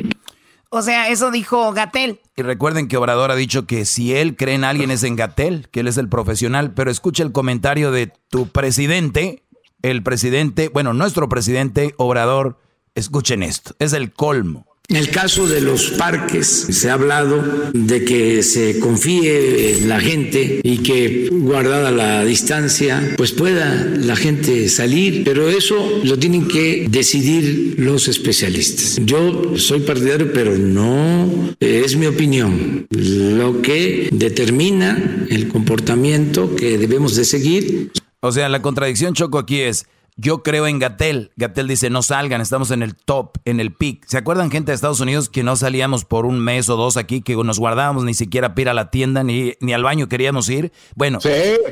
O 0.69 0.81
sea, 0.81 1.09
eso 1.09 1.31
dijo 1.31 1.71
Gatel. 1.71 2.19
Y 2.35 2.41
recuerden 2.41 2.87
que 2.87 2.97
Obrador 2.97 3.31
ha 3.31 3.35
dicho 3.35 3.65
que 3.65 3.85
si 3.85 4.13
él 4.13 4.35
cree 4.35 4.55
en 4.55 4.63
alguien 4.63 4.91
es 4.91 5.03
en 5.03 5.15
Gatel, 5.15 5.69
que 5.71 5.79
él 5.79 5.87
es 5.87 5.97
el 5.97 6.09
profesional, 6.09 6.73
pero 6.73 6.91
escucha 6.91 7.23
el 7.23 7.31
comentario 7.31 7.91
de 7.91 8.11
tu 8.29 8.49
presidente, 8.49 9.43
el 9.81 10.03
presidente, 10.03 10.69
bueno, 10.69 10.93
nuestro 10.93 11.29
presidente 11.29 11.95
Obrador, 11.97 12.59
escuchen 12.95 13.43
esto, 13.43 13.75
es 13.79 13.93
el 13.93 14.11
colmo. 14.11 14.65
En 14.89 14.95
el 14.95 15.09
caso 15.09 15.49
de 15.49 15.59
los 15.59 15.89
parques, 15.91 16.47
se 16.47 16.89
ha 16.89 16.93
hablado 16.93 17.43
de 17.73 18.05
que 18.05 18.41
se 18.41 18.79
confíe 18.79 19.73
en 19.73 19.89
la 19.89 19.99
gente 19.99 20.61
y 20.63 20.77
que 20.77 21.27
guardada 21.29 21.91
la 21.91 22.23
distancia, 22.23 23.15
pues 23.17 23.33
pueda 23.33 23.83
la 23.83 24.15
gente 24.15 24.69
salir, 24.69 25.25
pero 25.25 25.49
eso 25.49 25.99
lo 26.05 26.17
tienen 26.17 26.47
que 26.47 26.87
decidir 26.89 27.75
los 27.77 28.07
especialistas. 28.07 28.97
Yo 29.03 29.57
soy 29.57 29.81
partidario, 29.81 30.31
pero 30.31 30.57
no 30.57 31.53
es 31.59 31.97
mi 31.97 32.05
opinión. 32.05 32.87
Lo 32.89 33.61
que 33.61 34.07
determina 34.13 35.27
el 35.29 35.49
comportamiento 35.49 36.55
que 36.55 36.77
debemos 36.77 37.17
de 37.17 37.25
seguir. 37.25 37.91
O 38.21 38.31
sea, 38.31 38.47
la 38.47 38.61
contradicción, 38.61 39.13
Choco, 39.13 39.37
aquí 39.37 39.59
es 39.59 39.85
yo 40.17 40.41
creo 40.41 40.67
en 40.67 40.79
Gatel. 40.79 41.31
Gatel 41.35 41.67
dice, 41.67 41.89
no 41.89 42.01
salgan, 42.01 42.41
estamos 42.41 42.71
en 42.71 42.81
el 42.81 42.95
top, 42.95 43.37
en 43.45 43.59
el 43.59 43.71
peak. 43.71 44.05
¿Se 44.07 44.17
acuerdan 44.17 44.51
gente 44.51 44.71
de 44.71 44.75
Estados 44.75 44.99
Unidos 44.99 45.29
que 45.29 45.43
no 45.43 45.55
salíamos 45.55 46.05
por 46.05 46.25
un 46.25 46.39
mes 46.39 46.67
o 46.69 46.75
dos 46.75 46.97
aquí, 46.97 47.21
que 47.21 47.35
nos 47.35 47.59
guardábamos 47.59 48.03
ni 48.03 48.15
siquiera 48.15 48.49
para 48.49 48.61
ir 48.61 48.69
a 48.69 48.73
la 48.73 48.89
tienda, 48.89 49.23
ni, 49.23 49.53
ni 49.61 49.73
al 49.73 49.83
baño 49.83 50.09
queríamos 50.09 50.49
ir? 50.49 50.71
Bueno, 50.95 51.19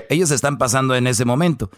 ellos 0.09 0.31
están 0.31 0.57
pasando 0.57 0.95
en 0.95 1.07
ese 1.07 1.25
momento. 1.25 1.71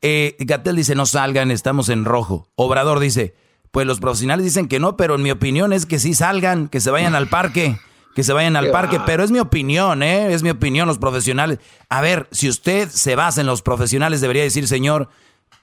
Eh, 0.00 0.36
Gatel 0.40 0.76
dice, 0.76 0.94
no 0.94 1.04
salgan, 1.04 1.50
estamos 1.50 1.90
en 1.90 2.06
rojo. 2.06 2.48
Obrador 2.56 2.98
dice, 2.98 3.34
pues 3.70 3.86
los 3.86 4.00
profesionales 4.00 4.44
dicen 4.44 4.68
que 4.68 4.80
no, 4.80 4.96
pero 4.96 5.16
en 5.16 5.22
mi 5.22 5.30
opinión 5.30 5.74
es 5.74 5.84
que 5.84 5.98
sí 5.98 6.14
salgan, 6.14 6.68
que 6.68 6.80
se 6.80 6.90
vayan 6.90 7.14
al 7.14 7.28
parque 7.28 7.78
que 8.14 8.24
se 8.24 8.32
vayan 8.32 8.56
al 8.56 8.70
parque, 8.70 9.00
pero 9.06 9.22
es 9.22 9.30
mi 9.30 9.38
opinión, 9.38 10.02
¿eh? 10.02 10.32
Es 10.34 10.42
mi 10.42 10.50
opinión, 10.50 10.88
los 10.88 10.98
profesionales. 10.98 11.58
A 11.88 12.00
ver, 12.00 12.26
si 12.32 12.48
usted 12.48 12.88
se 12.88 13.14
basa 13.14 13.40
en 13.40 13.46
los 13.46 13.62
profesionales, 13.62 14.20
debería 14.20 14.42
decir, 14.42 14.66
señor, 14.66 15.08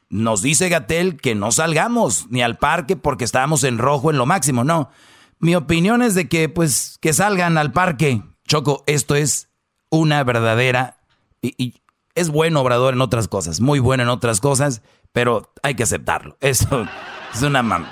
nos 0.10 0.42
dice 0.42 0.70
Gatel 0.70 1.18
que 1.18 1.36
no 1.36 1.52
salgamos 1.52 2.28
ni 2.30 2.42
al 2.42 2.58
parque 2.58 2.96
porque 2.96 3.26
estábamos 3.26 3.64
en 3.64 3.78
rojo 3.78 4.10
en 4.10 4.18
lo 4.18 4.26
máximo. 4.26 4.64
No. 4.64 4.90
Mi 5.40 5.56
opinión 5.56 6.02
es 6.02 6.16
de 6.16 6.28
que, 6.28 6.50
pues, 6.50 6.98
que 7.02 7.14
salgan 7.14 7.58
al 7.58 7.72
parque. 7.72 8.24
Choco, 8.48 8.84
esto 8.88 9.16
es 9.16 9.50
una 9.90 10.24
verdadera. 10.24 10.98
Y, 11.42 11.76
es 12.16 12.30
bueno, 12.30 12.62
Obrador, 12.62 12.96
en 12.96 13.02
otras 13.02 13.28
cosas. 13.28 13.62
Muy 13.62 13.80
bueno 13.80 14.04
en 14.04 14.10
otras 14.10 14.40
cosas, 14.42 14.82
pero 15.12 15.54
hay 15.62 15.76
que 15.76 15.84
aceptarlo. 15.84 16.38
Eso 16.42 16.88
es 17.34 17.42
una 17.44 17.62
mamá. 17.62 17.92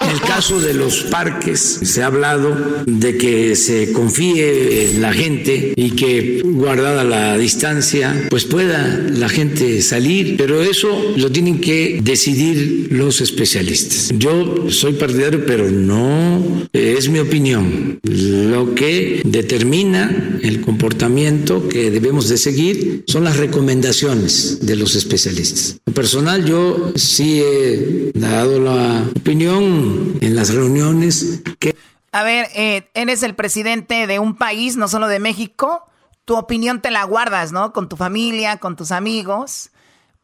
En 0.00 0.10
el 0.14 0.20
caso 0.20 0.60
de 0.60 0.74
los 0.74 1.02
parques, 1.04 1.80
se 1.82 2.02
ha 2.02 2.06
hablado 2.06 2.84
de 2.86 3.16
que 3.16 3.56
se 3.56 3.92
confíe 3.92 4.90
en 4.90 5.02
la 5.02 5.12
gente 5.12 5.72
y 5.76 5.90
que 5.90 6.42
guardada 6.44 7.04
la 7.04 7.36
distancia, 7.36 8.26
pues 8.30 8.44
pueda 8.44 8.98
la 9.12 9.28
gente 9.28 9.82
salir, 9.82 10.36
pero 10.36 10.62
eso 10.62 11.14
lo 11.16 11.30
tienen 11.30 11.60
que 11.60 12.00
decidir 12.02 12.88
los 12.90 13.20
especialistas. 13.20 14.12
Yo 14.16 14.66
soy 14.70 14.94
partidario, 14.94 15.44
pero 15.46 15.70
no 15.70 16.68
es 16.72 17.08
mi 17.08 17.18
opinión. 17.18 17.98
Lo 18.02 18.74
que 18.74 19.22
determina 19.24 20.38
el 20.42 20.60
comportamiento 20.60 21.68
que 21.68 21.90
debemos 21.90 22.28
de 22.28 22.36
seguir 22.36 23.04
son 23.06 23.24
las 23.24 23.36
recomendaciones 23.36 24.58
de 24.62 24.76
los 24.76 24.94
especialistas. 24.94 25.78
Personal, 25.94 26.44
yo 26.44 26.92
sí 26.96 27.40
he 27.40 28.10
dado 28.14 28.60
la 28.60 29.08
opinión 29.16 29.53
en 29.58 30.36
las 30.36 30.52
reuniones 30.54 31.42
que... 31.58 31.76
A 32.12 32.22
ver, 32.22 32.48
eh, 32.54 32.88
eres 32.94 33.22
el 33.22 33.34
presidente 33.34 34.06
de 34.06 34.18
un 34.18 34.36
país, 34.36 34.76
no 34.76 34.86
solo 34.86 35.08
de 35.08 35.18
México. 35.18 35.84
Tu 36.24 36.36
opinión 36.36 36.80
te 36.80 36.90
la 36.90 37.04
guardas, 37.04 37.52
¿no? 37.52 37.72
Con 37.72 37.88
tu 37.88 37.96
familia, 37.96 38.58
con 38.58 38.76
tus 38.76 38.92
amigos. 38.92 39.70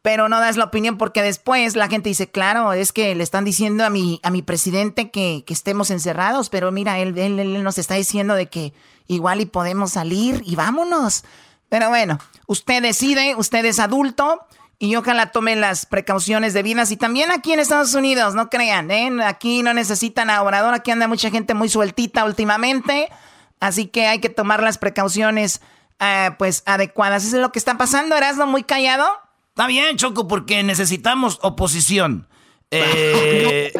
Pero 0.01 0.29
no 0.29 0.39
das 0.39 0.57
la 0.57 0.65
opinión 0.65 0.97
porque 0.97 1.21
después 1.21 1.75
la 1.75 1.87
gente 1.87 2.09
dice, 2.09 2.31
claro, 2.31 2.73
es 2.73 2.91
que 2.91 3.13
le 3.13 3.23
están 3.23 3.45
diciendo 3.45 3.83
a 3.83 3.89
mi, 3.89 4.19
a 4.23 4.31
mi 4.31 4.41
presidente 4.41 5.11
que, 5.11 5.43
estemos 5.47 5.91
encerrados, 5.91 6.49
pero 6.49 6.71
mira, 6.71 6.97
él, 6.99 7.17
él 7.17 7.61
nos 7.61 7.77
está 7.77 7.95
diciendo 7.95 8.33
de 8.33 8.47
que 8.47 8.73
igual 9.07 9.41
y 9.41 9.45
podemos 9.45 9.91
salir 9.91 10.41
y 10.45 10.55
vámonos. 10.55 11.23
Pero 11.69 11.89
bueno, 11.89 12.19
usted 12.47 12.81
decide, 12.81 13.35
usted 13.35 13.63
es 13.65 13.79
adulto 13.79 14.41
y 14.81 14.95
ojalá 14.95 15.27
tome 15.27 15.55
las 15.55 15.85
precauciones 15.85 16.55
debidas. 16.55 16.89
Y 16.89 16.97
también 16.97 17.29
aquí 17.29 17.53
en 17.53 17.59
Estados 17.59 17.93
Unidos, 17.93 18.33
no 18.33 18.49
crean, 18.49 18.89
¿eh? 18.89 19.11
aquí 19.23 19.61
no 19.61 19.75
necesitan 19.75 20.31
a 20.31 20.41
aquí 20.73 20.89
anda 20.89 21.07
mucha 21.07 21.29
gente 21.29 21.53
muy 21.53 21.69
sueltita 21.69 22.25
últimamente, 22.25 23.07
así 23.59 23.85
que 23.85 24.07
hay 24.07 24.17
que 24.17 24.29
tomar 24.29 24.63
las 24.63 24.79
precauciones 24.79 25.61
eh, 25.99 26.31
pues 26.39 26.63
adecuadas. 26.65 27.23
¿Eso 27.23 27.35
es 27.35 27.41
lo 27.43 27.51
que 27.51 27.59
está 27.59 27.77
pasando? 27.77 28.17
¿Erasno 28.17 28.47
muy 28.47 28.63
callado? 28.63 29.05
Está 29.49 29.67
bien, 29.67 29.97
Choco, 29.97 30.27
porque 30.27 30.63
necesitamos 30.63 31.39
oposición. 31.43 32.27
Eh, 32.73 33.73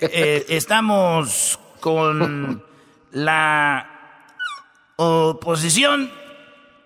eh, 0.00 0.46
estamos 0.48 1.60
con 1.80 2.64
la 3.12 3.90
oposición 4.96 6.10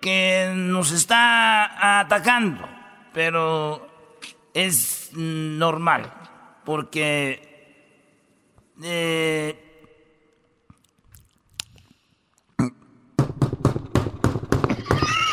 que 0.01 0.51
nos 0.53 0.91
está 0.91 2.01
atacando 2.01 2.74
pero 3.15 3.87
es 4.53 5.09
normal, 5.13 6.11
porque 6.65 7.41
eh, 8.83 9.55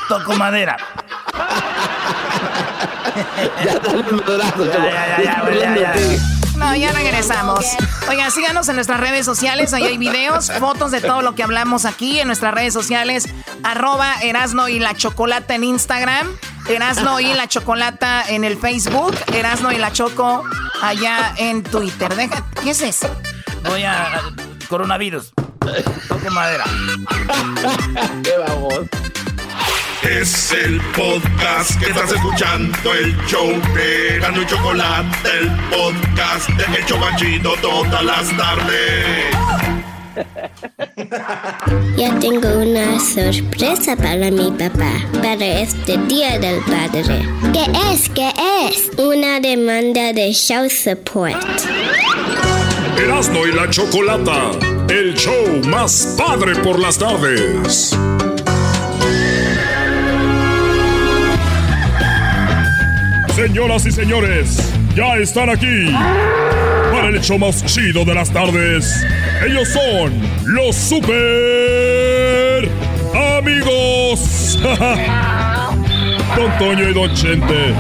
toco 0.09 0.37
madera. 0.37 0.77
ya, 3.65 3.81
ya, 5.19 5.51
ya, 5.53 5.75
ya, 5.75 5.93
No, 6.63 6.77
ya 6.77 6.93
regresamos. 6.93 7.67
Oigan, 8.09 8.31
síganos 8.31 8.69
en 8.69 8.77
nuestras 8.77 9.01
redes 9.01 9.27
sociales. 9.27 9.75
Ahí 9.75 9.83
hay 9.83 9.99
videos, 9.99 10.49
fotos 10.61 10.93
de 10.93 11.01
todo 11.01 11.21
lo 11.21 11.35
que 11.35 11.43
hablamos 11.43 11.85
aquí 11.85 12.21
en 12.21 12.29
nuestras 12.29 12.55
redes 12.55 12.73
sociales. 12.73 13.29
Arroba 13.65 14.15
Erasno 14.23 14.69
y 14.69 14.79
la 14.79 14.95
Chocolata 14.95 15.57
en 15.57 15.65
Instagram. 15.65 16.29
Erasno 16.69 17.19
y 17.19 17.35
la 17.35 17.49
Chocolata 17.49 18.23
en 18.29 18.45
el 18.45 18.57
Facebook, 18.57 19.13
Erasno 19.35 19.73
y 19.73 19.79
la 19.79 19.93
Choco 19.93 20.45
allá 20.81 21.35
en 21.37 21.65
Twitter. 21.65 22.15
Deja, 22.15 22.45
¿Qué 22.63 22.71
es 22.71 22.81
eso? 22.81 23.11
Voy 23.65 23.83
a... 23.83 24.23
coronavirus. 24.69 25.33
Toco 26.07 26.31
madera. 26.31 26.65
Qué 28.23 28.35
vamos. 28.39 28.75
Es 30.03 30.53
el 30.53 30.81
podcast 30.97 31.79
que 31.79 31.87
estás 31.87 32.11
escuchando, 32.13 32.93
el 32.93 33.17
show 33.27 33.49
de 33.75 34.17
Erasno 34.17 34.43
y 34.43 34.47
Chocolate, 34.47 35.29
el 35.41 35.49
podcast 35.71 36.49
de 36.51 36.77
El 36.77 36.87
Chocachito 36.87 37.55
todas 37.63 38.05
las 38.05 38.37
tardes. 38.37 39.37
Ya 41.97 42.19
tengo 42.19 42.49
una 42.59 42.99
sorpresa 42.99 43.97
para 43.97 44.31
mi 44.31 44.51
papá, 44.51 44.93
para 45.23 45.61
este 45.61 45.97
Día 46.09 46.39
del 46.39 46.61
Padre. 46.61 47.25
¿Qué 47.53 47.67
es? 47.93 48.09
¿Qué 48.11 48.33
es? 48.67 48.91
Una 48.99 49.41
demanda 49.41 50.13
de 50.13 50.33
show 50.33 50.69
support. 50.69 51.37
Erasmo 52.99 53.47
y 53.47 53.53
la 53.53 53.71
Chocolata, 53.71 54.51
el 54.89 55.15
show 55.15 55.63
más 55.67 56.17
padre 56.19 56.57
por 56.57 56.79
las 56.79 56.99
tardes. 56.99 57.97
Señoras 63.43 63.85
y 63.87 63.91
señores, 63.91 64.73
ya 64.95 65.17
están 65.17 65.51
aquí 65.51 65.93
para 66.93 67.09
el 67.09 67.17
hecho 67.17 67.37
más 67.41 67.65
chido 67.65 68.05
de 68.05 68.15
las 68.15 68.31
tardes. 68.33 69.05
Ellos 69.45 69.69
son 69.69 70.13
los 70.45 70.77
super 70.77 72.71
amigos. 73.37 74.61
Don 76.37 76.57
Toño 76.57 76.89
y 76.89 76.95
Don 76.95 77.13
Chente. 77.15 77.75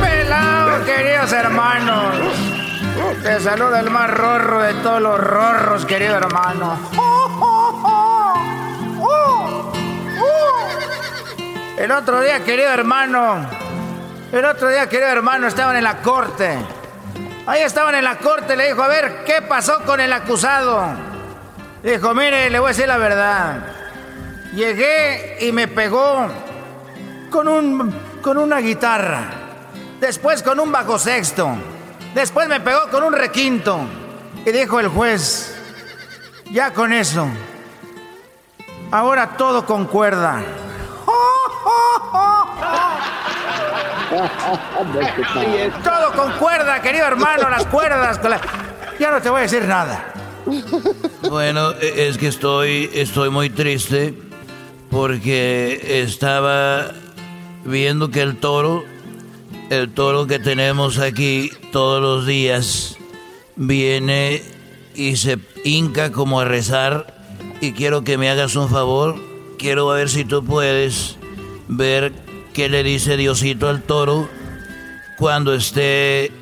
¡Pelado, 0.00 0.84
queridos 0.84 1.32
hermanos! 1.32 2.14
Te 3.24 3.40
saluda 3.40 3.80
el 3.80 3.90
más 3.90 4.10
rorro 4.12 4.62
de 4.62 4.74
todos 4.74 5.02
los 5.02 5.18
rorros, 5.18 5.84
querido 5.86 6.14
hermano. 6.14 6.78
El 11.78 11.92
otro 11.92 12.20
día, 12.20 12.42
querido 12.42 12.70
hermano, 12.70 13.48
el 14.32 14.44
otro 14.44 14.68
día, 14.68 14.88
querido 14.88 15.10
hermano, 15.10 15.46
estaban 15.46 15.76
en 15.76 15.84
la 15.84 15.98
corte. 15.98 16.58
Ahí 17.46 17.62
estaban 17.62 17.94
en 17.94 18.02
la 18.02 18.18
corte, 18.18 18.56
le 18.56 18.66
dijo, 18.66 18.82
a 18.82 18.88
ver, 18.88 19.22
¿qué 19.24 19.42
pasó 19.42 19.78
con 19.86 20.00
el 20.00 20.12
acusado? 20.12 20.84
dijo, 21.84 22.12
mire, 22.14 22.50
le 22.50 22.58
voy 22.58 22.66
a 22.66 22.68
decir 22.70 22.88
la 22.88 22.96
verdad. 22.96 23.60
Llegué 24.54 25.36
y 25.40 25.52
me 25.52 25.68
pegó 25.68 26.26
con, 27.30 27.46
un, 27.46 27.94
con 28.22 28.38
una 28.38 28.58
guitarra. 28.58 29.30
Después 30.00 30.42
con 30.42 30.58
un 30.58 30.72
bajo 30.72 30.98
sexto. 30.98 31.48
Después 32.12 32.48
me 32.48 32.58
pegó 32.58 32.88
con 32.90 33.04
un 33.04 33.12
requinto. 33.12 33.78
Y 34.44 34.50
dijo 34.50 34.80
el 34.80 34.88
juez, 34.88 35.56
ya 36.50 36.72
con 36.72 36.92
eso. 36.92 37.28
Ahora 38.90 39.36
todo 39.36 39.64
concuerda. 39.64 40.42
Todo 45.84 46.12
con 46.16 46.32
cuerda, 46.38 46.80
querido 46.80 47.06
hermano, 47.06 47.50
las 47.50 47.66
cuerdas. 47.66 48.20
Ya 48.98 49.10
no 49.10 49.20
te 49.20 49.28
voy 49.30 49.40
a 49.40 49.42
decir 49.42 49.64
nada. 49.64 50.12
Bueno, 51.28 51.72
e, 51.72 52.08
es 52.08 52.16
que 52.16 52.28
estoy, 52.28 52.88
estoy 52.94 53.28
muy 53.30 53.50
triste 53.50 54.14
porque 54.90 56.02
estaba 56.02 56.92
viendo 57.64 58.10
que 58.10 58.22
el 58.22 58.36
toro, 58.36 58.84
el 59.70 59.92
toro 59.92 60.26
que 60.26 60.38
tenemos 60.38 60.98
aquí 60.98 61.50
todos 61.70 62.00
los 62.00 62.26
días, 62.26 62.96
viene 63.56 64.42
y 64.94 65.16
se 65.16 65.38
hinca 65.64 66.12
como 66.12 66.40
a 66.40 66.44
rezar 66.44 67.14
y 67.60 67.72
quiero 67.72 68.04
que 68.04 68.16
me 68.16 68.30
hagas 68.30 68.56
un 68.56 68.70
favor. 68.70 69.16
Quiero 69.58 69.88
ver 69.88 70.08
si 70.08 70.24
tú 70.24 70.44
puedes 70.44 71.17
ver 71.68 72.12
qué 72.52 72.68
le 72.68 72.82
dice 72.82 73.16
Diosito 73.16 73.68
al 73.68 73.82
toro 73.82 74.28
cuando 75.18 75.54
esté 75.54 76.32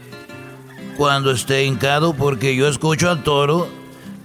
cuando 0.97 1.31
esté 1.31 1.64
hincado 1.64 2.14
porque 2.14 2.57
yo 2.57 2.68
escucho 2.68 3.11
al 3.11 3.22
toro. 3.22 3.68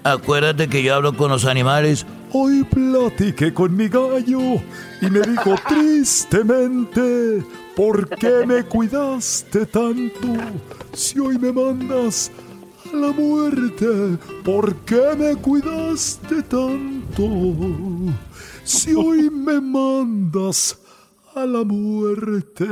Acuérdate 0.04 0.68
que 0.68 0.82
yo 0.84 0.96
hablo 0.96 1.16
con 1.16 1.30
los 1.30 1.46
animales. 1.46 2.06
Hoy 2.34 2.64
platiqué 2.64 3.54
con 3.54 3.76
mi 3.76 3.90
gallo 3.90 4.62
y 5.02 5.10
me 5.10 5.22
dijo 5.22 5.56
tristemente, 5.68 7.44
¿por 7.76 8.08
qué 8.08 8.46
me 8.48 8.64
cuidaste 8.64 9.66
tanto? 9.66 10.28
Si 10.94 11.20
hoy 11.20 11.38
me 11.38 11.52
mandas 11.52 12.32
a 12.92 12.96
la 12.96 13.12
muerte, 13.12 14.18
¿por 14.46 14.76
qué 14.86 15.14
me 15.18 15.36
cuidaste 15.36 16.42
tanto? 16.44 17.28
Si 18.64 18.94
hoy 18.94 19.30
me 19.30 19.60
mandas 19.60 20.78
a 21.36 21.46
la 21.46 21.64
muerte. 21.64 22.66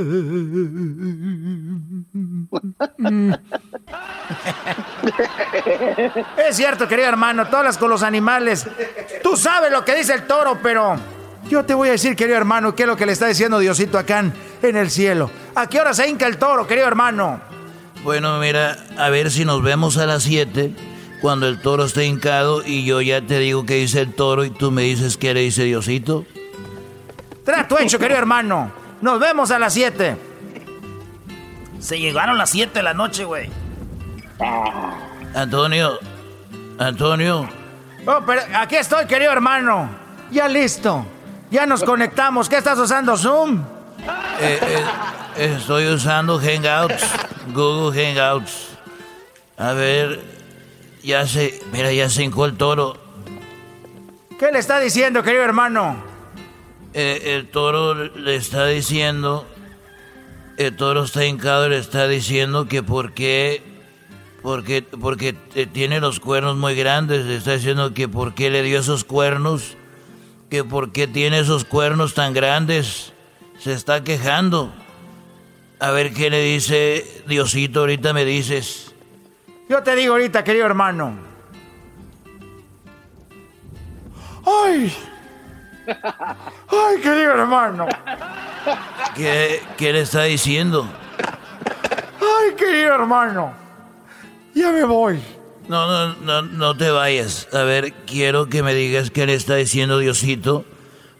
es 6.47 6.55
cierto, 6.55 6.87
querido 6.87 7.07
hermano, 7.07 7.47
todas 7.47 7.77
con 7.77 7.89
los 7.89 8.03
animales. 8.03 8.65
Tú 9.23 9.35
sabes 9.37 9.71
lo 9.71 9.83
que 9.85 9.95
dice 9.95 10.13
el 10.13 10.27
toro, 10.27 10.59
pero 10.61 10.97
yo 11.49 11.63
te 11.63 11.73
voy 11.73 11.89
a 11.89 11.93
decir, 11.93 12.15
querido 12.15 12.37
hermano, 12.37 12.75
qué 12.75 12.83
es 12.83 12.87
lo 12.87 12.97
que 12.97 13.05
le 13.05 13.13
está 13.13 13.27
diciendo 13.27 13.59
Diosito 13.59 13.97
acá 13.97 14.25
en 14.61 14.77
el 14.77 14.89
cielo. 14.89 15.31
¿A 15.55 15.67
qué 15.67 15.79
hora 15.79 15.93
se 15.93 16.07
hinca 16.07 16.27
el 16.27 16.37
toro, 16.37 16.67
querido 16.67 16.87
hermano? 16.87 17.41
Bueno, 18.03 18.39
mira, 18.39 18.77
a 18.97 19.09
ver 19.09 19.31
si 19.31 19.45
nos 19.45 19.61
vemos 19.61 19.97
a 19.97 20.05
las 20.05 20.23
7 20.23 20.73
cuando 21.21 21.47
el 21.47 21.59
toro 21.59 21.85
esté 21.85 22.05
hincado 22.05 22.63
y 22.65 22.85
yo 22.85 23.01
ya 23.01 23.21
te 23.21 23.39
digo 23.39 23.65
qué 23.65 23.75
dice 23.75 24.01
el 24.01 24.13
toro 24.13 24.45
y 24.45 24.49
tú 24.49 24.71
me 24.71 24.83
dices 24.83 25.17
qué 25.17 25.33
le 25.33 25.41
dice 25.41 25.63
Diosito. 25.63 26.25
Trato 27.49 27.79
hecho, 27.79 27.97
querido 27.97 28.19
hermano. 28.19 28.71
Nos 29.01 29.19
vemos 29.19 29.49
a 29.49 29.57
las 29.57 29.73
7. 29.73 30.15
Se 31.79 31.99
llegaron 31.99 32.37
las 32.37 32.51
7 32.51 32.71
de 32.75 32.83
la 32.83 32.93
noche, 32.93 33.25
güey. 33.25 33.49
Antonio. 35.33 35.97
Antonio. 36.77 37.49
Oh, 38.05 38.19
pero 38.23 38.43
aquí 38.53 38.75
estoy, 38.75 39.07
querido 39.07 39.31
hermano. 39.31 39.89
Ya 40.29 40.47
listo. 40.47 41.03
Ya 41.49 41.65
nos 41.65 41.83
conectamos. 41.83 42.47
¿Qué 42.47 42.57
estás 42.57 42.77
usando, 42.77 43.17
Zoom? 43.17 43.63
Eh, 44.39 44.59
eh, 45.35 45.55
estoy 45.57 45.87
usando 45.87 46.37
Hangouts. 46.39 47.03
Google 47.51 47.99
Hangouts. 47.99 48.77
A 49.57 49.73
ver. 49.73 50.21
ya 51.01 51.25
se, 51.25 51.59
mira, 51.71 51.91
ya 51.91 52.09
se 52.09 52.23
hincó 52.25 52.45
el 52.45 52.55
toro. 52.57 52.95
¿Qué 54.37 54.51
le 54.51 54.59
está 54.59 54.79
diciendo, 54.79 55.23
querido 55.23 55.43
hermano? 55.45 56.08
Eh, 56.93 57.35
el 57.35 57.47
toro 57.49 57.93
le 57.93 58.35
está 58.35 58.65
diciendo, 58.67 59.45
el 60.57 60.75
toro 60.75 61.03
está 61.03 61.25
hincado 61.25 61.67
y 61.67 61.69
le 61.69 61.77
está 61.77 62.07
diciendo 62.07 62.67
que 62.67 62.81
por 62.81 63.13
qué, 63.13 63.61
porque, 64.41 64.81
porque 64.81 65.33
tiene 65.71 65.99
los 65.99 66.19
cuernos 66.19 66.57
muy 66.57 66.73
grandes, 66.73 67.25
le 67.25 67.35
está 67.35 67.53
diciendo 67.53 67.93
que 67.93 68.07
por 68.07 68.33
qué 68.33 68.49
le 68.49 68.63
dio 68.63 68.79
esos 68.79 69.03
cuernos, 69.03 69.77
que 70.49 70.63
por 70.63 70.91
qué 70.91 71.07
tiene 71.07 71.39
esos 71.39 71.63
cuernos 71.63 72.15
tan 72.15 72.33
grandes, 72.33 73.13
se 73.59 73.73
está 73.73 74.03
quejando. 74.03 74.73
A 75.79 75.91
ver 75.91 76.11
qué 76.13 76.29
le 76.29 76.41
dice 76.41 77.23
Diosito, 77.27 77.81
ahorita 77.81 78.13
me 78.13 78.25
dices. 78.25 78.93
Yo 79.69 79.83
te 79.83 79.95
digo 79.95 80.13
ahorita, 80.13 80.43
querido 80.43 80.65
hermano. 80.65 81.13
¡Ay! 84.45 84.91
¡Ay, 86.67 87.01
querido 87.01 87.31
hermano! 87.31 87.87
¿Qué, 89.15 89.61
¿Qué 89.77 89.93
le 89.93 90.01
está 90.01 90.23
diciendo? 90.23 90.87
¡Ay, 92.19 92.55
querido 92.55 92.95
hermano! 92.95 93.53
Ya 94.53 94.71
me 94.71 94.83
voy. 94.83 95.19
No, 95.67 95.87
no, 95.87 96.15
no, 96.15 96.41
no 96.41 96.75
te 96.75 96.89
vayas. 96.89 97.47
A 97.53 97.63
ver, 97.63 97.93
quiero 98.05 98.47
que 98.47 98.63
me 98.63 98.73
digas 98.73 99.11
qué 99.11 99.25
le 99.25 99.35
está 99.35 99.55
diciendo 99.55 99.99
Diosito, 99.99 100.65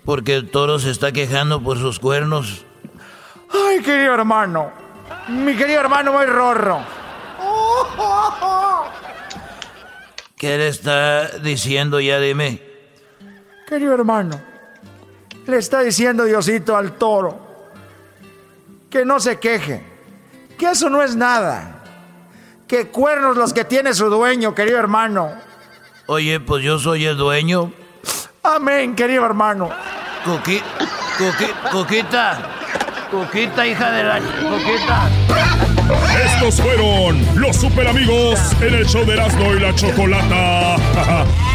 porque 0.05 0.35
el 0.35 0.49
toro 0.49 0.79
se 0.79 0.89
está 0.89 1.11
quejando 1.11 1.61
por 1.61 1.77
sus 1.77 1.99
cuernos. 1.99 2.65
Ay, 3.51 3.81
querido 3.81 4.15
hermano. 4.15 4.71
Mi 5.27 5.55
querido 5.55 5.81
hermano 5.81 6.13
muy 6.13 6.25
rorro. 6.25 6.79
¿Qué 10.35 10.57
le 10.57 10.69
está 10.69 11.27
diciendo 11.39 11.99
ya? 11.99 12.19
Dime. 12.19 12.61
Querido 13.67 13.93
hermano, 13.93 14.41
le 15.49 15.57
está 15.57 15.81
diciendo 15.81 16.23
Diosito 16.23 16.75
al 16.77 16.93
toro 16.93 17.49
que 18.89 19.05
no 19.05 19.19
se 19.19 19.39
queje, 19.39 19.83
que 20.57 20.71
eso 20.71 20.89
no 20.89 21.03
es 21.03 21.15
nada, 21.15 21.83
que 22.67 22.87
cuernos 22.87 23.37
los 23.37 23.53
que 23.53 23.65
tiene 23.65 23.93
su 23.93 24.09
dueño, 24.09 24.55
querido 24.55 24.79
hermano. 24.79 25.31
Oye, 26.07 26.39
pues 26.39 26.63
yo 26.63 26.79
soy 26.79 27.05
el 27.05 27.17
dueño. 27.17 27.71
Amén, 28.41 28.95
querido 28.95 29.25
hermano. 29.25 29.69
Coqui, 30.25 30.61
coqui, 31.17 31.45
coquita, 31.71 32.39
coquita, 33.11 33.67
hija 33.67 33.91
de 33.91 34.03
la 34.03 34.19
coquita. 34.19 35.09
Estos 36.25 36.61
fueron 36.61 37.23
los 37.35 37.55
super 37.55 37.87
amigos 37.87 38.39
en 38.61 38.73
el 38.73 38.85
show 38.85 39.05
de 39.05 39.13
Erasmo 39.13 39.53
y 39.53 39.59
la 39.59 39.73
Chocolata. 39.75 40.75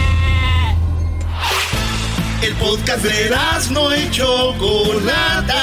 El 2.45 2.53
podcast 2.57 3.03
de 3.03 3.25
Erasmo 3.25 3.89
y 3.95 4.11
Chocolata. 4.11 5.63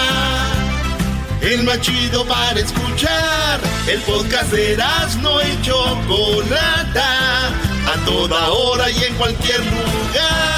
El 1.40 1.62
más 1.64 1.80
chido 1.82 2.26
para 2.26 2.60
escuchar. 2.60 3.60
El 3.88 4.02
podcast 4.02 4.52
de 4.52 4.74
Erasmo 4.74 5.40
y 5.42 5.62
Chocolata. 5.62 7.50
A 7.86 8.06
toda 8.06 8.50
hora 8.50 8.90
y 8.90 9.04
en 9.04 9.14
cualquier 9.14 9.60
lugar. 9.60 10.51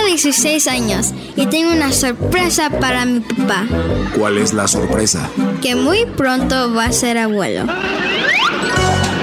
Tengo 0.00 0.14
16 0.14 0.66
años 0.68 1.12
y 1.36 1.44
tengo 1.46 1.72
una 1.72 1.92
sorpresa 1.92 2.70
para 2.70 3.04
mi 3.04 3.20
papá. 3.20 3.66
¿Cuál 4.16 4.38
es 4.38 4.54
la 4.54 4.66
sorpresa? 4.66 5.28
Que 5.60 5.74
muy 5.74 6.06
pronto 6.16 6.72
va 6.72 6.86
a 6.86 6.92
ser 6.92 7.18
abuelo. 7.18 7.66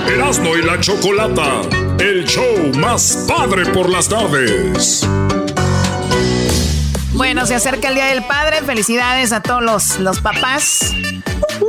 Erasmo 0.08 0.56
y 0.56 0.62
la 0.62 0.80
Chocolata. 0.80 1.62
El 1.98 2.26
show 2.26 2.72
más 2.78 3.26
padre 3.28 3.66
por 3.72 3.90
las 3.90 4.08
tardes. 4.08 5.08
Bueno, 7.18 7.47
se 7.47 7.55
acerca 7.55 7.88
el 7.89 7.95
Día 7.95 8.05
del 8.05 8.24
Padre. 8.26 8.61
Felicidades 8.61 9.32
a 9.32 9.41
todos 9.41 9.63
los, 9.63 9.97
los 9.97 10.22
papás. 10.22 10.93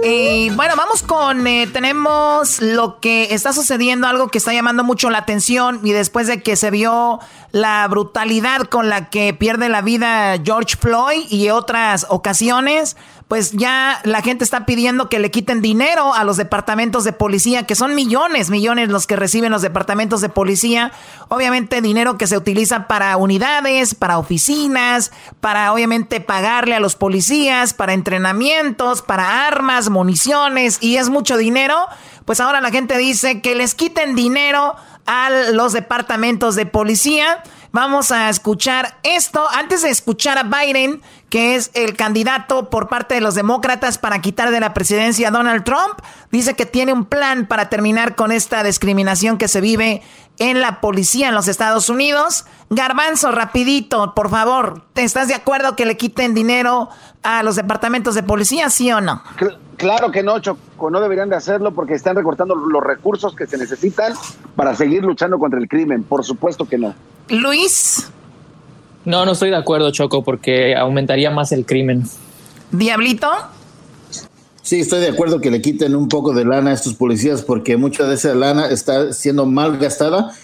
Y 0.05 0.51
bueno, 0.51 0.75
vamos 0.77 1.03
con, 1.03 1.47
eh, 1.47 1.67
tenemos 1.73 2.61
lo 2.61 3.01
que 3.01 3.33
está 3.33 3.55
sucediendo, 3.55 4.07
algo 4.07 4.29
que 4.29 4.37
está 4.39 4.53
llamando 4.53 4.85
mucho 4.85 5.09
la 5.09 5.19
atención 5.19 5.81
y 5.83 5.93
después 5.93 6.27
de 6.27 6.43
que 6.43 6.57
se 6.57 6.71
vio 6.71 7.19
la 7.51 7.89
brutalidad 7.89 8.63
con 8.63 8.91
la 8.91 9.09
que 9.09 9.33
pierde 9.33 9.71
la 9.71 9.81
vida 9.81 10.37
George 10.45 10.77
Floyd 10.77 11.27
y 11.31 11.49
otras 11.49 12.07
ocasiones, 12.11 12.97
pues 13.29 13.53
ya 13.53 14.01
la 14.05 14.23
gente 14.23 14.43
está 14.43 14.65
pidiendo 14.65 15.11
que 15.11 15.19
le 15.19 15.31
quiten 15.31 15.61
dinero 15.61 16.15
a 16.15 16.25
los 16.25 16.39
departamentos 16.39 17.05
de 17.05 17.13
policía, 17.13 17.67
que 17.67 17.75
son 17.75 17.95
millones, 17.95 18.49
millones 18.49 18.89
los 18.89 19.07
que 19.07 19.17
reciben 19.17 19.53
los 19.53 19.61
departamentos 19.61 20.23
de 20.23 20.31
policía. 20.31 20.93
Obviamente 21.29 21.83
dinero 21.83 22.17
que 22.17 22.27
se 22.27 22.39
utiliza 22.39 22.89
para 22.89 23.15
unidades, 23.19 23.95
para 23.95 24.19
oficinas, 24.19 25.13
para 25.41 25.75
obviamente 25.75 26.21
pagarle 26.23 26.75
a 26.75 26.81
los 26.81 26.97
policías, 26.97 27.75
para 27.75 27.93
entrenamientos, 27.93 29.03
para 29.03 29.47
armas, 29.47 29.91
municiones, 29.91 30.79
y 30.81 30.97
es 30.97 31.11
mucho 31.11 31.37
dinero. 31.37 31.77
Pues 32.25 32.41
ahora 32.41 32.63
la 32.63 32.71
gente 32.71 32.97
dice 32.97 33.43
que 33.43 33.55
les 33.55 33.75
quiten 33.75 34.15
dinero 34.15 34.75
a 35.05 35.29
los 35.53 35.75
departamentos 35.75 36.55
de 36.55 36.65
policía. 36.65 37.43
Vamos 37.71 38.11
a 38.11 38.31
escuchar 38.31 38.99
esto. 39.03 39.47
Antes 39.51 39.83
de 39.83 39.91
escuchar 39.91 40.39
a 40.39 40.45
Biden, 40.45 41.03
que 41.29 41.55
es 41.55 41.71
el 41.75 41.97
candidato 41.97 42.71
por 42.71 42.89
parte 42.89 43.15
de 43.15 43.21
los 43.21 43.35
demócratas 43.35 43.99
para 43.99 44.21
quitar 44.21 44.51
de 44.51 44.61
la 44.61 44.73
presidencia 44.73 45.29
a 45.29 45.31
Donald 45.31 45.65
Trump, 45.65 46.01
dice 46.31 46.55
que 46.55 46.65
tiene 46.65 46.93
un 46.93 47.05
plan 47.05 47.47
para 47.47 47.69
terminar 47.69 48.15
con 48.15 48.33
esta 48.33 48.63
discriminación 48.63 49.37
que 49.37 49.49
se 49.49 49.61
vive 49.61 50.03
en 50.39 50.61
la 50.61 50.81
policía 50.81 51.29
en 51.29 51.35
los 51.35 51.49
Estados 51.49 51.89
Unidos. 51.89 52.45
Garbanzo, 52.71 53.33
rapidito, 53.33 54.15
por 54.15 54.31
favor, 54.31 54.83
¿te 54.93 55.03
estás 55.03 55.29
de 55.29 55.35
acuerdo 55.35 55.75
que 55.77 55.87
le 55.87 55.97
quiten 55.97 56.35
dinero 56.35 56.91
a 57.23 57.43
los 57.43 57.57
departamentos 57.57 58.15
de 58.15 58.23
policía, 58.23 58.71
sí 58.71 58.93
o 58.93 59.01
no? 59.01 59.23
Claro 59.77 60.11
que 60.11 60.23
no, 60.23 60.39
Choco, 60.41 60.91
no 60.91 61.01
deberían 61.01 61.29
de 61.29 61.37
hacerlo 61.37 61.73
porque 61.73 61.95
están 61.95 62.17
recortando 62.17 62.55
los 62.55 62.83
recursos 62.83 63.35
que 63.35 63.47
se 63.47 63.57
necesitan 63.57 64.13
para 64.57 64.75
seguir 64.75 65.05
luchando 65.05 65.39
contra 65.39 65.59
el 65.59 65.69
crimen. 65.69 66.03
Por 66.03 66.25
supuesto 66.25 66.67
que 66.67 66.79
no. 66.79 66.95
Luis. 67.29 68.11
No, 69.05 69.25
no 69.25 69.33
estoy 69.33 69.51
de 69.51 69.57
acuerdo, 69.57 69.91
Choco, 69.91 70.23
porque 70.23 70.77
aumentaría 70.77 71.31
más 71.31 71.53
el 71.53 71.65
crimen. 71.65 72.05
Diablito. 72.71 73.31
Sí, 74.69 74.81
estoy 74.81 75.01
de 75.01 75.09
acuerdo 75.09 75.41
que 75.41 75.51
le 75.51 75.63
quiten 75.63 75.97
un 75.97 76.09
poco 76.09 76.35
de 76.35 76.45
lana 76.45 76.73
a 76.73 76.75
estos 76.75 76.93
policías 76.93 77.41
porque 77.41 77.79
mucha 77.79 78.07
de 78.07 78.17
esa 78.17 78.35
lana 78.35 78.69
está 78.69 79.15
siendo 79.15 79.47
mal 79.47 79.79
gastada, 79.79 80.35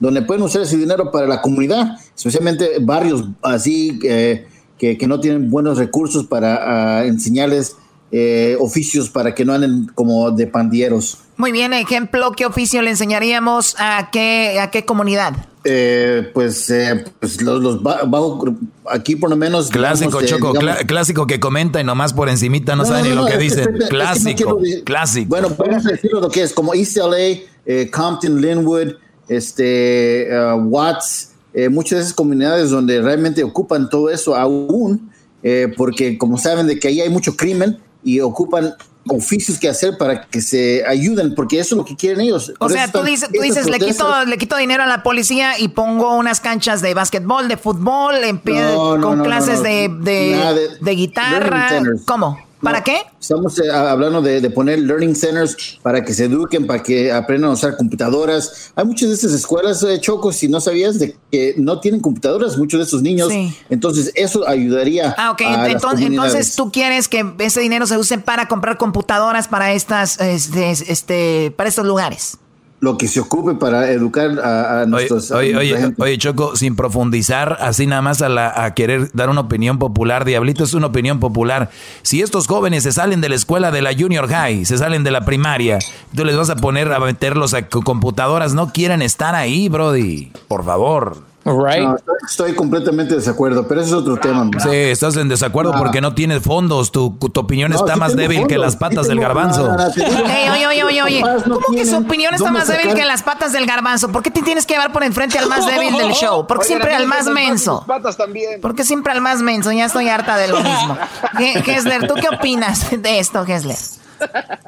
donde 0.00 0.22
pueden 0.22 0.42
usar 0.42 0.62
ese 0.62 0.78
dinero 0.78 1.10
para 1.10 1.26
la 1.26 1.42
comunidad, 1.42 1.98
especialmente 2.16 2.78
barrios 2.80 3.28
así 3.42 3.98
eh, 4.02 4.46
que, 4.78 4.96
que, 4.96 5.06
no 5.06 5.20
tienen 5.20 5.50
buenos 5.50 5.76
recursos 5.76 6.24
para 6.24 7.02
uh, 7.02 7.06
enseñarles 7.06 7.76
eh, 8.10 8.56
oficios 8.58 9.10
para 9.10 9.34
que 9.34 9.44
no 9.44 9.52
anden 9.52 9.90
como 9.94 10.30
de 10.30 10.46
pandilleros. 10.46 11.18
Muy 11.36 11.52
bien, 11.52 11.72
ejemplo, 11.72 12.32
¿qué 12.32 12.46
oficio 12.46 12.82
le 12.82 12.90
enseñaríamos 12.90 13.76
a 13.78 14.10
qué, 14.12 14.58
a 14.60 14.70
qué 14.70 14.84
comunidad? 14.84 15.34
Eh, 15.64 16.30
pues, 16.32 16.68
eh, 16.70 17.04
pues 17.18 17.40
los, 17.40 17.62
los 17.62 17.82
bajo, 17.82 18.54
aquí 18.90 19.16
por 19.16 19.30
lo 19.30 19.36
menos 19.36 19.70
clásico 19.70 20.20
digamos, 20.20 20.30
choco 20.30 20.52
digamos, 20.52 20.78
cl 20.80 20.86
clásico 20.86 21.26
que 21.26 21.40
comenta 21.40 21.80
y 21.80 21.84
nomás 21.84 22.12
por 22.12 22.28
encimita 22.28 22.76
no, 22.76 22.82
no 22.82 22.88
sabe 22.88 23.02
no, 23.02 23.08
ni 23.08 23.14
lo 23.14 23.26
que 23.26 23.38
dice 23.38 23.62
es, 23.62 23.88
clásico 23.88 24.60
es 24.62 24.74
que 24.74 24.84
clásico 24.84 25.28
bueno 25.30 25.48
vamos 25.56 25.86
a 25.86 25.92
decirlo 25.92 26.20
lo 26.20 26.28
que 26.28 26.42
es 26.42 26.52
como 26.52 26.74
East 26.74 26.98
LA 26.98 27.46
eh, 27.64 27.90
Compton 27.90 28.42
Linwood 28.42 28.92
este 29.28 30.28
uh, 30.30 30.56
Watts 30.56 31.30
eh, 31.54 31.68
muchas 31.68 31.98
de 31.98 32.02
esas 32.02 32.14
comunidades 32.14 32.70
donde 32.70 33.00
realmente 33.00 33.42
ocupan 33.42 33.88
todo 33.88 34.10
eso 34.10 34.36
aún 34.36 35.10
eh, 35.42 35.72
porque 35.76 36.18
como 36.18 36.36
saben 36.36 36.66
de 36.66 36.78
que 36.78 36.88
ahí 36.88 37.00
hay 37.00 37.08
mucho 37.08 37.36
crimen 37.36 37.78
y 38.02 38.20
ocupan 38.20 38.74
oficios 39.08 39.58
que 39.58 39.68
hacer 39.68 39.98
para 39.98 40.22
que 40.22 40.40
se 40.40 40.84
ayuden, 40.86 41.34
porque 41.34 41.58
eso 41.58 41.74
es 41.74 41.78
lo 41.78 41.84
que 41.84 41.96
quieren 41.96 42.20
ellos. 42.20 42.52
O 42.58 42.68
sea, 42.68 42.90
tú 42.90 43.02
dices, 43.02 43.28
tú 43.32 43.40
dices 43.42 43.66
le, 43.66 43.78
quito, 43.78 44.24
le 44.24 44.38
quito 44.38 44.56
dinero 44.56 44.82
a 44.82 44.86
la 44.86 45.02
policía 45.02 45.58
y 45.58 45.68
pongo 45.68 46.16
unas 46.16 46.40
canchas 46.40 46.80
de 46.80 46.94
básquetbol, 46.94 47.48
de 47.48 47.56
fútbol, 47.56 48.16
en 48.24 48.38
pie, 48.38 48.60
no, 48.60 48.96
no, 48.96 49.08
con 49.08 49.18
no, 49.18 49.24
clases 49.24 49.62
de, 49.62 49.88
de, 49.88 50.36
de, 50.36 50.68
de, 50.80 50.94
guitarra. 50.94 51.82
¿Cómo? 52.06 52.38
¿Para 52.64 52.82
qué? 52.82 53.02
Estamos 53.20 53.58
eh, 53.58 53.70
hablando 53.70 54.20
de, 54.22 54.40
de, 54.40 54.50
poner 54.50 54.78
learning 54.80 55.14
centers 55.14 55.78
para 55.82 56.04
que 56.04 56.12
se 56.12 56.24
eduquen, 56.24 56.66
para 56.66 56.82
que 56.82 57.12
aprendan 57.12 57.50
a 57.50 57.54
usar 57.54 57.76
computadoras. 57.76 58.72
Hay 58.74 58.84
muchas 58.84 59.08
de 59.08 59.14
estas 59.14 59.32
escuelas, 59.32 59.82
eh, 59.82 60.00
Choco, 60.00 60.32
si 60.32 60.48
no 60.48 60.60
sabías, 60.60 60.98
de 60.98 61.16
que 61.30 61.54
no 61.58 61.80
tienen 61.80 62.00
computadoras, 62.00 62.56
muchos 62.58 62.78
de 62.78 62.84
esos 62.84 63.02
niños. 63.02 63.28
Sí. 63.30 63.56
Entonces, 63.70 64.10
eso 64.14 64.46
ayudaría. 64.48 65.14
Ah, 65.16 65.30
ok. 65.30 65.42
A 65.42 65.68
entonces, 65.68 66.06
entonces, 66.06 66.56
tú 66.56 66.72
quieres 66.72 67.08
que 67.08 67.34
ese 67.38 67.60
dinero 67.60 67.86
se 67.86 67.96
use 67.98 68.18
para 68.18 68.48
comprar 68.48 68.78
computadoras 68.78 69.48
para 69.48 69.72
estas, 69.72 70.20
este, 70.20 70.70
este 70.70 71.52
para 71.56 71.68
estos 71.68 71.86
lugares. 71.86 72.38
Lo 72.84 72.98
que 72.98 73.08
se 73.08 73.18
ocupe 73.18 73.54
para 73.54 73.90
educar 73.90 74.38
a, 74.38 74.84
nuestros... 74.86 75.30
Oye, 75.30 75.56
oye, 75.56 75.94
oye, 75.98 76.18
Choco, 76.18 76.54
sin 76.54 76.76
profundizar, 76.76 77.56
así 77.60 77.86
nada 77.86 78.02
más 78.02 78.20
a, 78.20 78.64
a 78.64 78.74
querer 78.74 79.10
dar 79.14 79.30
una 79.30 79.40
opinión 79.40 79.78
popular, 79.78 80.24
Diablito 80.24 80.64
es 80.64 80.74
una 80.74 80.88
opinión 80.88 81.18
popular. 81.18 81.70
Si 82.02 82.20
estos 82.20 82.46
jóvenes 82.46 82.82
se 82.82 82.92
salen 82.92 83.22
de 83.22 83.30
la 83.30 83.34
escuela 83.34 83.70
de 83.70 83.80
la 83.80 83.94
junior 83.98 84.28
high, 84.28 84.66
se 84.66 84.76
salen 84.76 85.02
de 85.02 85.10
la 85.10 85.24
primaria, 85.24 85.78
tú 86.14 86.24
les 86.24 86.36
vas 86.36 86.50
a 86.50 86.56
poner 86.56 86.92
a 86.92 87.00
meterlos 87.00 87.54
a 87.54 87.66
computadoras, 87.68 88.52
no 88.52 88.70
quieren 88.70 89.00
estar 89.00 89.34
ahí, 89.34 89.68
Brody. 89.70 90.30
Por 90.46 90.62
favor. 90.64 91.33
Right. 91.44 92.00
estoy, 92.26 92.54
completamente 92.54 93.12
de 93.12 93.20
desacuerdo, 93.20 93.68
pero 93.68 93.80
ese 93.80 93.90
es 93.90 93.94
otro 93.94 94.16
tema. 94.16 94.48
Sí, 94.62 94.70
estás 94.70 95.16
en 95.16 95.28
desacuerdo 95.28 95.72
ah. 95.74 95.78
porque 95.78 96.00
no 96.00 96.14
tienes 96.14 96.42
fondos. 96.42 96.90
Tu, 96.90 97.16
tu 97.18 97.40
opinión 97.40 97.72
está 97.72 97.96
más 97.96 98.16
débil 98.16 98.46
que 98.46 98.56
las 98.56 98.76
patas 98.76 99.08
del 99.08 99.20
garbanzo. 99.20 99.70
oye, 99.70 100.66
oye, 100.66 100.84
oye, 100.84 101.02
oye. 101.02 101.22
¿Cómo 101.44 101.60
que 101.72 101.84
su 101.84 101.96
opinión 101.96 102.34
está 102.34 102.50
más 102.50 102.68
débil 102.68 102.94
que 102.94 103.04
las 103.04 103.22
patas 103.22 103.52
del 103.52 103.66
garbanzo? 103.66 104.10
¿Por 104.10 104.22
qué 104.22 104.30
te 104.30 104.42
tienes 104.42 104.64
que 104.64 104.74
llevar 104.74 104.92
por 104.92 105.04
enfrente 105.04 105.38
al 105.38 105.48
más 105.48 105.66
débil 105.70 105.96
del 105.96 106.12
show? 106.12 106.46
¿Por 106.46 106.60
qué 106.60 106.64
siempre 106.64 106.94
al 106.94 107.06
más 107.06 107.26
menso? 107.26 107.84
Patas 107.86 108.16
también. 108.16 108.60
¿Por 108.60 108.74
qué 108.74 108.84
siempre 108.84 109.12
al 109.12 109.20
más 109.20 109.42
menso? 109.42 109.70
Ya 109.72 109.86
estoy 109.86 110.08
harta 110.08 110.36
de 110.36 110.48
lo 110.48 110.56
mismo. 110.56 110.96
Gessler, 111.64 112.06
¿tú 112.08 112.14
qué 112.14 112.28
opinas 112.34 112.90
de 112.90 113.18
esto, 113.18 113.44
Gessler? 113.44 113.76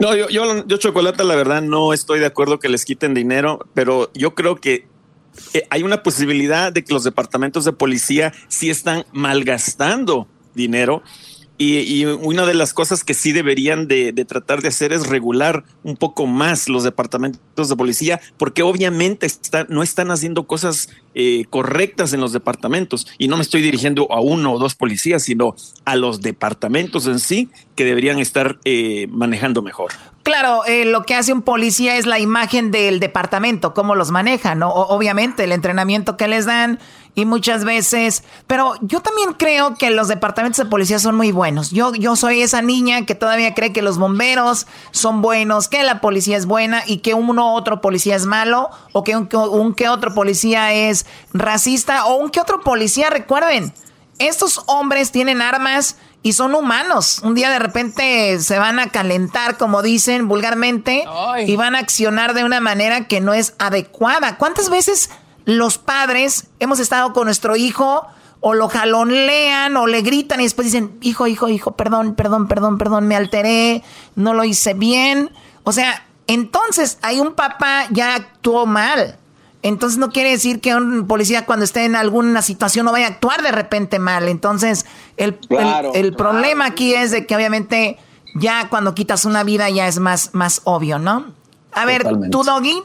No, 0.01 0.15
yo, 0.15 0.29
yo, 0.29 0.67
yo, 0.67 0.77
Chocolata, 0.77 1.25
la 1.25 1.35
verdad, 1.35 1.63
no 1.63 1.93
estoy 1.93 2.19
de 2.19 2.27
acuerdo 2.27 2.59
que 2.59 2.69
les 2.69 2.85
quiten 2.85 3.15
dinero, 3.15 3.61
pero 3.75 4.11
yo 4.13 4.35
creo 4.35 4.57
que 4.57 4.87
eh, 5.57 5.67
hay 5.71 5.83
una 5.83 6.03
posibilidad 6.03 6.73
de 6.73 6.85
que 6.85 6.93
los 6.93 7.05
departamentos 7.05 7.65
de 7.65 7.73
policía 7.73 8.33
sí 8.49 8.71
están 8.71 9.05
malgastando 9.13 10.29
dinero. 10.55 11.03
Y, 11.59 12.05
una 12.05 12.45
de 12.45 12.55
las 12.55 12.75
cosas 12.75 13.03
que 13.03 13.15
sí 13.15 13.33
deberían 13.33 13.89
de, 13.89 14.13
tratar 14.29 14.63
de 14.63 14.69
hacer 14.69 14.93
es 14.93 15.07
regular 15.07 15.65
un 15.83 15.97
poco 15.97 16.27
más 16.27 16.69
los 16.69 16.85
departamentos 16.85 17.69
de 17.69 17.77
policía, 17.77 18.21
porque 18.37 18.63
obviamente 18.63 19.27
no 19.69 19.83
están 19.83 20.11
haciendo 20.11 20.47
cosas 20.47 20.91
eh, 21.15 21.45
correctas 21.49 22.13
en 22.13 22.21
los 22.21 22.33
departamentos. 22.33 23.07
Y 23.19 23.29
no 23.29 23.37
me 23.37 23.43
estoy 23.43 23.63
dirigiendo 23.63 24.13
a 24.13 24.21
uno 24.21 24.53
o 24.53 24.59
dos 24.59 24.75
policías, 24.75 25.23
sino 25.23 25.55
a 25.85 25.97
los 25.97 26.21
departamentos 26.21 27.07
en 27.07 27.19
sí 27.19 27.49
que 27.75 27.85
deberían 27.85 28.19
estar 28.19 28.59
eh, 28.65 29.07
manejando 29.11 29.63
mejor. 29.63 29.93
Claro, 30.27 30.65
eh, 30.67 30.85
lo 30.85 31.05
que 31.05 31.15
hace 31.15 31.33
un 31.33 31.43
policía 31.43 31.99
es 31.99 32.05
la 32.05 32.19
imagen 32.19 32.73
del 32.73 32.99
departamento, 32.99 33.75
cómo 33.75 33.95
los 33.95 34.11
maneja, 34.11 34.57
¿no? 34.57 34.73
obviamente, 34.73 35.45
el 35.45 35.53
entrenamiento 35.53 36.17
que 36.17 36.27
les 36.27 36.47
dan 36.47 36.81
y 37.17 37.25
muchas 37.25 37.65
veces, 37.65 38.23
pero 38.47 38.75
yo 38.83 39.01
también 39.01 39.33
creo 39.33 39.75
que 39.75 39.91
los 39.91 40.07
departamentos 40.07 40.63
de 40.63 40.71
policía 40.71 40.99
son 40.99 41.17
muy 41.17 41.33
buenos. 41.33 41.71
Yo, 41.71 41.95
yo 41.95 42.15
soy 42.15 42.43
esa 42.43 42.61
niña 42.61 43.07
que 43.07 43.15
todavía 43.15 43.55
cree 43.55 43.73
que 43.73 43.81
los 43.81 43.97
bomberos 43.97 44.67
son 44.91 45.23
buenos, 45.23 45.69
que 45.69 45.83
la 45.83 46.03
policía 46.03 46.37
es 46.37 46.45
buena 46.45 46.83
y 46.87 46.99
que 46.99 47.15
uno 47.15 47.55
otro 47.55 47.81
policía 47.81 48.17
es 48.17 48.27
malo 48.27 48.69
o 48.93 49.03
que 49.03 49.17
un, 49.17 49.31
un 49.33 49.75
que 49.75 49.89
otro 49.89 50.13
policía 50.15 50.75
es 50.75 51.07
racista 51.33 52.05
o 52.05 52.17
un 52.17 52.29
que 52.29 52.39
otro 52.39 52.61
policía, 52.61 53.09
recuerden, 53.09 53.73
estos 54.19 54.63
hombres 54.67 55.11
tienen 55.11 55.41
armas 55.41 55.97
y 56.23 56.35
son 56.35 56.55
humanos. 56.55 57.21
Un 57.23 57.35
día 57.35 57.49
de 57.49 57.59
repente 57.59 58.39
se 58.41 58.59
van 58.59 58.79
a 58.79 58.91
calentar, 58.91 59.57
como 59.57 59.81
dicen 59.81 60.29
vulgarmente, 60.29 61.05
y 61.47 61.57
van 61.57 61.77
a 61.77 61.79
accionar 61.79 62.35
de 62.35 62.45
una 62.45 62.61
manera 62.61 63.09
que 63.09 63.23
no 63.23 63.33
es 63.33 63.55
adecuada. 63.59 64.37
¿Cuántas 64.37 64.69
veces 64.69 65.09
los 65.47 65.79
padres 65.79 66.49
hemos 66.59 66.81
estado 66.81 67.13
con 67.15 67.25
nuestro 67.25 67.57
hijo 67.57 68.05
o 68.41 68.53
lo 68.53 68.69
jalonean 68.69 69.77
o 69.77 69.87
le 69.87 70.03
gritan 70.03 70.41
y 70.41 70.43
después 70.43 70.67
dicen, 70.67 70.99
hijo, 71.01 71.27
hijo, 71.27 71.49
hijo, 71.49 71.73
perdón, 71.73 72.15
perdón, 72.15 72.49
perdón, 72.49 72.79
perdón, 72.79 73.09
me 73.09 73.17
alteré, 73.17 73.83
no 74.17 74.35
lo 74.35 74.45
hice 74.45 74.75
bien? 74.75 75.31
O 75.63 75.73
sea, 75.73 76.05
entonces 76.27 76.99
hay 77.01 77.21
un 77.21 77.33
papá 77.33 77.87
ya 77.91 78.17
actuó 78.17 78.67
mal. 78.67 79.17
Entonces 79.63 79.99
no 79.99 80.11
quiere 80.11 80.31
decir 80.31 80.61
que 80.61 80.75
un 80.75 81.07
policía 81.07 81.47
cuando 81.47 81.65
esté 81.65 81.85
en 81.85 81.97
alguna 81.97 82.43
situación 82.43 82.87
no 82.87 82.93
vaya 82.93 83.07
a 83.07 83.11
actuar 83.11 83.43
de 83.43 83.53
repente 83.53 83.99
mal. 83.99 84.29
Entonces 84.29 84.85
el, 85.17 85.39
el, 85.95 86.15
problema 86.15 86.67
aquí 86.67 86.95
es 86.95 87.11
de 87.11 87.27
que 87.27 87.35
obviamente 87.35 87.99
ya 88.35 88.69
cuando 88.69 88.95
quitas 88.95 89.25
una 89.25 89.45
vida 89.45 89.71
ya 89.71 89.89
es 89.89 89.99
más, 89.99 90.35
más 90.35 90.61
obvio, 90.65 90.99
¿no? 90.99 91.27
A 91.73 91.85
ver, 91.85 92.05
¿tú, 92.31 92.45
Doggy? 92.45 92.83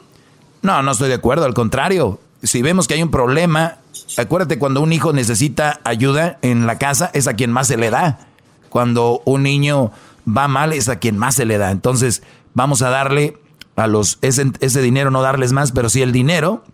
No, 0.62 0.82
no 0.82 0.92
estoy 0.92 1.08
de 1.08 1.14
acuerdo, 1.14 1.44
al 1.44 1.54
contrario. 1.54 2.18
Si 2.42 2.62
vemos 2.62 2.88
que 2.88 2.94
hay 2.94 3.02
un 3.02 3.10
problema, 3.10 3.78
acuérdate 4.16 4.58
cuando 4.58 4.80
un 4.80 4.92
hijo 4.92 5.12
necesita 5.12 5.80
ayuda 5.84 6.38
en 6.42 6.66
la 6.66 6.78
casa, 6.78 7.10
es 7.14 7.28
a 7.28 7.34
quien 7.34 7.52
más 7.52 7.68
se 7.68 7.76
le 7.76 7.90
da. 7.90 8.26
Cuando 8.68 9.22
un 9.24 9.42
niño 9.42 9.92
va 10.26 10.48
mal, 10.48 10.72
es 10.72 10.88
a 10.88 10.96
quien 10.96 11.18
más 11.18 11.36
se 11.36 11.44
le 11.44 11.58
da. 11.58 11.70
Entonces, 11.70 12.22
vamos 12.54 12.82
a 12.82 12.90
darle 12.90 13.38
a 13.76 13.86
los 13.86 14.18
ese, 14.22 14.50
ese 14.60 14.82
dinero, 14.82 15.10
no 15.10 15.22
darles 15.22 15.52
más, 15.52 15.72
pero 15.72 15.88
sí 15.88 16.02
el 16.02 16.12
dinero 16.12 16.64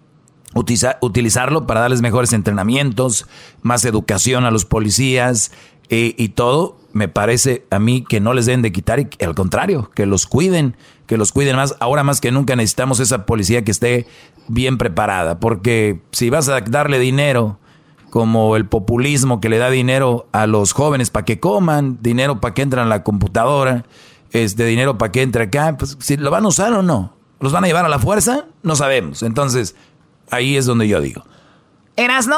utilizarlo 1.00 1.66
para 1.66 1.80
darles 1.80 2.00
mejores 2.00 2.32
entrenamientos, 2.32 3.26
más 3.62 3.84
educación 3.84 4.44
a 4.44 4.50
los 4.50 4.64
policías 4.64 5.52
eh, 5.88 6.14
y 6.16 6.30
todo, 6.30 6.78
me 6.92 7.08
parece 7.08 7.66
a 7.70 7.78
mí 7.78 8.04
que 8.08 8.20
no 8.20 8.34
les 8.34 8.46
deben 8.46 8.62
de 8.62 8.72
quitar, 8.72 9.00
y 9.00 9.08
al 9.24 9.34
contrario, 9.34 9.90
que 9.94 10.06
los 10.06 10.26
cuiden, 10.26 10.76
que 11.08 11.16
los 11.16 11.32
cuiden 11.32 11.56
más. 11.56 11.74
Ahora 11.80 12.04
más 12.04 12.20
que 12.20 12.30
nunca 12.30 12.54
necesitamos 12.54 13.00
esa 13.00 13.26
policía 13.26 13.64
que 13.64 13.72
esté 13.72 14.06
bien 14.46 14.78
preparada, 14.78 15.40
porque 15.40 16.00
si 16.12 16.30
vas 16.30 16.48
a 16.48 16.60
darle 16.60 17.00
dinero, 17.00 17.58
como 18.10 18.54
el 18.54 18.64
populismo 18.64 19.40
que 19.40 19.48
le 19.48 19.58
da 19.58 19.68
dinero 19.68 20.28
a 20.30 20.46
los 20.46 20.72
jóvenes 20.72 21.10
para 21.10 21.24
que 21.24 21.40
coman, 21.40 21.98
dinero 22.00 22.40
para 22.40 22.54
que 22.54 22.62
entren 22.62 22.84
a 22.84 22.88
la 22.88 23.02
computadora, 23.02 23.84
este 24.30 24.64
dinero 24.64 24.96
para 24.96 25.10
que 25.10 25.22
entre 25.22 25.44
acá, 25.44 25.76
pues 25.76 25.96
si 25.98 26.16
lo 26.16 26.30
van 26.30 26.44
a 26.44 26.48
usar 26.48 26.72
o 26.72 26.82
no, 26.82 27.14
los 27.40 27.52
van 27.52 27.64
a 27.64 27.66
llevar 27.66 27.84
a 27.84 27.88
la 27.88 27.98
fuerza, 27.98 28.46
no 28.62 28.76
sabemos. 28.76 29.22
Entonces, 29.22 29.74
Ahí 30.30 30.56
es 30.56 30.66
donde 30.66 30.88
yo 30.88 31.00
digo. 31.00 31.24
¿Eras 31.96 32.26
no? 32.26 32.36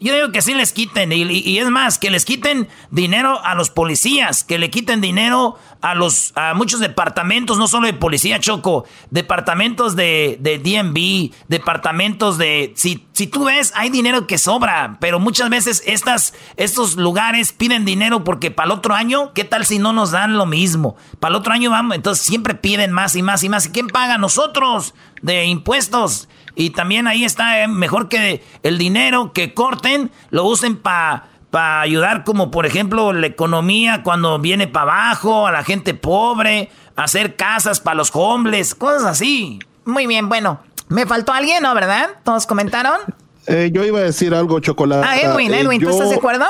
Yo 0.00 0.14
digo 0.14 0.30
que 0.30 0.42
sí 0.42 0.54
les 0.54 0.72
quiten, 0.72 1.12
y, 1.12 1.58
es 1.58 1.70
más, 1.70 1.98
que 1.98 2.10
les 2.10 2.24
quiten 2.24 2.68
dinero 2.90 3.44
a 3.44 3.54
los 3.56 3.70
policías, 3.70 4.44
que 4.44 4.58
le 4.58 4.70
quiten 4.70 5.00
dinero 5.00 5.58
a 5.80 5.94
los 5.94 6.32
a 6.36 6.54
muchos 6.54 6.80
departamentos, 6.80 7.58
no 7.58 7.66
solo 7.66 7.86
de 7.86 7.94
policía, 7.94 8.38
Choco, 8.38 8.84
departamentos 9.10 9.96
de, 9.96 10.38
de 10.40 11.32
departamentos 11.48 12.38
de... 12.38 12.72
Si, 12.76 13.06
si 13.12 13.26
tú 13.26 13.44
ves, 13.44 13.72
hay 13.74 13.90
dinero 13.90 14.26
que 14.26 14.38
sobra, 14.38 14.98
pero 15.00 15.18
muchas 15.18 15.50
veces 15.50 15.82
estas, 15.84 16.34
estos 16.56 16.96
lugares 16.96 17.52
piden 17.52 17.84
dinero 17.84 18.22
porque 18.22 18.50
para 18.52 18.66
el 18.66 18.72
otro 18.72 18.94
año, 18.94 19.32
¿qué 19.34 19.44
tal 19.44 19.66
si 19.66 19.78
no 19.78 19.92
nos 19.92 20.12
dan 20.12 20.36
lo 20.36 20.46
mismo? 20.46 20.96
Para 21.18 21.30
el 21.30 21.36
otro 21.36 21.52
año 21.52 21.70
vamos, 21.70 21.96
entonces 21.96 22.24
siempre 22.24 22.54
piden 22.54 22.92
más 22.92 23.16
y 23.16 23.22
más 23.22 23.42
y 23.42 23.48
más. 23.48 23.66
¿Y 23.66 23.70
quién 23.70 23.88
paga? 23.88 24.18
Nosotros, 24.18 24.94
de 25.22 25.46
impuestos. 25.46 26.28
Y 26.58 26.70
también 26.70 27.06
ahí 27.06 27.24
está, 27.24 27.62
eh, 27.62 27.68
mejor 27.68 28.08
que 28.08 28.42
el 28.64 28.78
dinero 28.78 29.32
que 29.32 29.54
corten, 29.54 30.10
lo 30.30 30.44
usen 30.44 30.76
para 30.76 31.28
pa 31.50 31.80
ayudar 31.80 32.24
como 32.24 32.50
por 32.50 32.66
ejemplo 32.66 33.12
la 33.12 33.26
economía 33.26 34.02
cuando 34.02 34.38
viene 34.40 34.66
para 34.66 35.06
abajo, 35.06 35.46
a 35.46 35.52
la 35.52 35.62
gente 35.62 35.94
pobre, 35.94 36.68
hacer 36.96 37.36
casas 37.36 37.78
para 37.78 37.94
los 37.94 38.10
hombres, 38.12 38.74
cosas 38.74 39.04
así. 39.04 39.60
Muy 39.84 40.08
bien, 40.08 40.28
bueno, 40.28 40.58
me 40.88 41.06
faltó 41.06 41.32
alguien, 41.32 41.62
¿no? 41.62 41.72
¿Verdad? 41.76 42.10
¿Todos 42.24 42.44
comentaron? 42.44 42.98
Eh, 43.46 43.70
yo 43.72 43.84
iba 43.84 44.00
a 44.00 44.02
decir 44.02 44.34
algo, 44.34 44.58
Chocolate. 44.58 45.06
Ah, 45.08 45.16
Edwin, 45.16 45.54
eh, 45.54 45.60
Edwin, 45.60 45.80
¿tú 45.80 45.90
estás 45.90 46.10
de 46.10 46.16
acuerdo? 46.16 46.44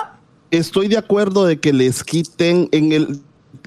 Estoy 0.51 0.89
de 0.89 0.97
acuerdo 0.97 1.45
de 1.45 1.61
que 1.61 1.75
les 1.75 2.03
quiten 2.03 2.71
en 2.73 2.93
el 2.93 3.21